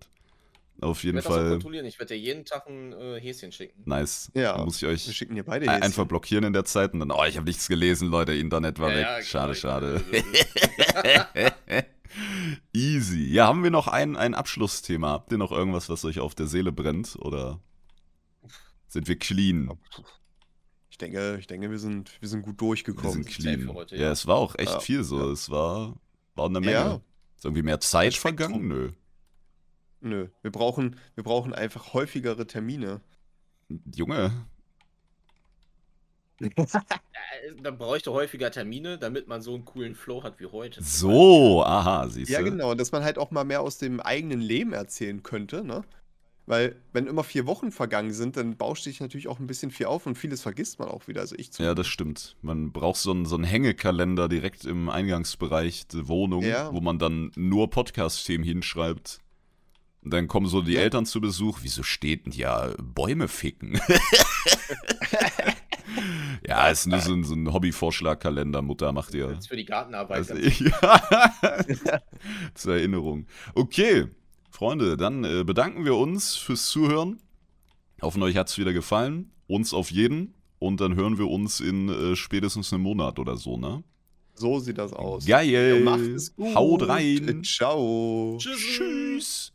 Auf 0.81 0.99
Ich 0.99 1.03
jeden 1.03 1.15
werde 1.17 1.27
das 1.27 1.37
auch 1.37 1.41
Fall 1.41 1.49
kontrollieren. 1.51 1.85
Ich 1.85 1.99
werde 1.99 2.15
dir 2.15 2.19
jeden 2.19 2.43
Tag 2.43 2.67
ein 2.67 2.91
äh, 2.93 3.19
Häschen 3.19 3.51
schicken. 3.51 3.83
nice. 3.85 4.31
Ja, 4.33 4.53
Dann 4.53 4.65
muss 4.65 4.77
ich 4.77 4.81
wir 4.81 4.89
euch 4.89 5.03
schicken 5.15 5.35
dir 5.35 5.43
beide 5.43 5.67
Häschen. 5.69 5.83
einfach 5.83 6.05
blockieren 6.07 6.43
in 6.43 6.53
der 6.53 6.65
Zeit 6.65 6.93
und 6.93 6.99
dann, 7.01 7.11
oh, 7.11 7.23
ich 7.25 7.37
habe 7.37 7.45
nichts 7.45 7.67
gelesen, 7.67 8.09
Leute, 8.09 8.33
Internet 8.33 8.79
war 8.79 8.89
Ja, 8.89 8.95
weg. 8.97 9.05
ja, 9.17 9.21
schade, 9.23 9.53
schade. 9.53 10.01
klar. 10.01 11.27
Easy. 12.73 13.25
Ja, 13.31 13.47
haben 13.47 13.63
wir 13.63 13.69
noch 13.71 13.87
ein, 13.87 14.17
ein 14.17 14.33
Abschlussthema? 14.33 15.09
Habt 15.11 15.31
ihr 15.31 15.37
noch 15.37 15.51
irgendwas, 15.51 15.87
was 15.89 16.03
euch 16.03 16.19
auf 16.19 16.35
der 16.35 16.47
Seele 16.47 16.71
brennt? 16.71 17.15
Oder 17.19 17.59
sind 18.91 19.07
wir 19.07 19.17
clean? 19.17 19.71
Ich 20.89 20.97
denke, 20.97 21.37
ich 21.39 21.47
denke, 21.47 21.71
wir 21.71 21.79
sind, 21.79 22.21
wir 22.21 22.27
sind 22.27 22.41
gut 22.41 22.55
Wir 22.61 22.67
durchgekommen. 22.67 23.23
sind 23.23 23.31
safe 23.31 23.41
clean. 23.57 23.73
heute, 23.73 23.95
ja. 23.95 24.03
ja. 24.03 24.11
es 24.11 24.27
war 24.27 24.35
auch 24.35 24.55
echt 24.57 24.71
Ja, 24.73 24.79
viel 24.81 25.03
so. 25.03 25.17
ja. 25.19 25.31
Es 25.31 25.49
war, 25.49 25.95
war 26.35 26.45
eine 26.47 26.59
Menge. 26.59 26.71
Ja. 26.73 27.01
Ist 27.37 27.45
irgendwie 27.45 27.63
mehr 27.63 27.79
Zeit 27.79 28.13
vergangen? 28.15 28.67
Nö. 28.67 28.91
Nö, 30.01 30.27
wir 30.41 30.51
brauchen, 30.51 30.97
wir 31.15 31.23
brauchen 31.23 31.53
einfach 31.53 31.93
häufigere 31.93 32.45
Termine. 32.45 33.01
Junge, 33.95 34.31
Dann 37.61 37.77
bräuchte 37.77 38.11
häufiger 38.11 38.51
Termine, 38.51 38.97
damit 38.97 39.27
man 39.27 39.41
so 39.41 39.53
einen 39.53 39.63
coolen 39.63 39.95
Flow 39.95 40.23
hat 40.23 40.39
wie 40.39 40.47
heute. 40.47 40.83
so, 40.83 41.63
aha, 41.63 42.07
siehst 42.09 42.29
du. 42.29 42.33
Ja, 42.33 42.41
genau, 42.41 42.73
dass 42.73 42.91
man 42.91 43.03
halt 43.03 43.17
auch 43.17 43.31
mal 43.31 43.43
mehr 43.43 43.61
aus 43.61 43.77
dem 43.77 43.99
eigenen 43.99 44.41
Leben 44.41 44.73
erzählen 44.73 45.21
könnte, 45.23 45.63
ne? 45.63 45.83
Weil, 46.51 46.75
wenn 46.91 47.07
immer 47.07 47.23
vier 47.23 47.47
Wochen 47.47 47.71
vergangen 47.71 48.11
sind, 48.11 48.35
dann 48.35 48.57
bauscht 48.57 48.83
sich 48.83 48.99
natürlich 48.99 49.29
auch 49.29 49.39
ein 49.39 49.47
bisschen 49.47 49.71
viel 49.71 49.85
auf 49.85 50.05
und 50.05 50.17
vieles 50.17 50.41
vergisst 50.41 50.79
man 50.79 50.89
auch 50.89 51.07
wieder. 51.07 51.21
Also 51.21 51.33
ich 51.37 51.57
Ja, 51.57 51.73
das 51.73 51.87
stimmt. 51.87 52.35
Man 52.41 52.73
braucht 52.73 52.99
so 52.99 53.11
einen, 53.11 53.25
so 53.25 53.35
einen 53.35 53.45
Hängekalender 53.45 54.27
direkt 54.27 54.65
im 54.65 54.89
Eingangsbereich 54.89 55.87
der 55.87 56.09
Wohnung, 56.09 56.43
Ja. 56.43 56.73
wo 56.73 56.81
man 56.81 56.99
dann 56.99 57.31
nur 57.37 57.69
Podcast-Themen 57.69 58.43
hinschreibt. 58.43 59.19
Und 60.03 60.13
dann 60.13 60.27
kommen 60.27 60.47
so 60.47 60.61
die 60.61 60.73
Ja. 60.73 60.81
Eltern 60.81 61.05
zu 61.05 61.21
Besuch. 61.21 61.59
Wieso 61.61 61.83
steht 61.83 62.25
denn 62.25 62.33
ja 62.33 62.73
Bäume 62.81 63.29
ficken? 63.29 63.79
ja, 66.45 66.67
ist 66.69 66.85
nur 66.85 66.99
so 66.99 67.13
ein, 67.13 67.23
so 67.23 67.33
ein 67.33 67.53
Hobby-Vorschlagkalender. 67.53 68.61
Mutter 68.61 68.91
macht 68.91 69.13
ihr. 69.13 69.31
Jetzt 69.31 69.47
für 69.47 69.55
die 69.55 69.63
Gartenarbeit. 69.65 70.17
Also, 70.17 70.35
ja. 70.63 71.01
Zur 72.55 72.73
Erinnerung. 72.75 73.25
Okay, 73.53 74.07
Freunde, 74.51 74.97
dann 74.97 75.23
äh, 75.23 75.43
bedanken 75.43 75.85
wir 75.85 75.95
uns 75.95 76.35
fürs 76.35 76.67
Zuhören. 76.67 77.19
Hoffen, 78.01 78.21
euch 78.21 78.35
hat 78.35 78.49
es 78.49 78.57
wieder 78.57 78.73
gefallen. 78.73 79.31
Uns 79.47 79.73
auf 79.73 79.91
jeden. 79.91 80.33
Und 80.59 80.79
dann 80.79 80.95
hören 80.95 81.17
wir 81.17 81.27
uns 81.27 81.59
in 81.59 81.89
äh, 81.89 82.15
spätestens 82.15 82.71
einem 82.71 82.83
Monat 82.83 83.17
oder 83.17 83.37
so, 83.37 83.57
ne? 83.57 83.83
So 84.35 84.59
sieht 84.59 84.77
das 84.77 84.93
aus. 84.93 85.25
Geil. 85.25 85.49
Ja, 85.49 85.83
macht 85.83 86.01
es 86.01 86.35
gut. 86.35 86.55
Haut 86.55 86.87
rein. 86.87 87.43
Ciao. 87.43 88.37
Tschüss. 88.39 88.59
Tschüss. 88.59 89.53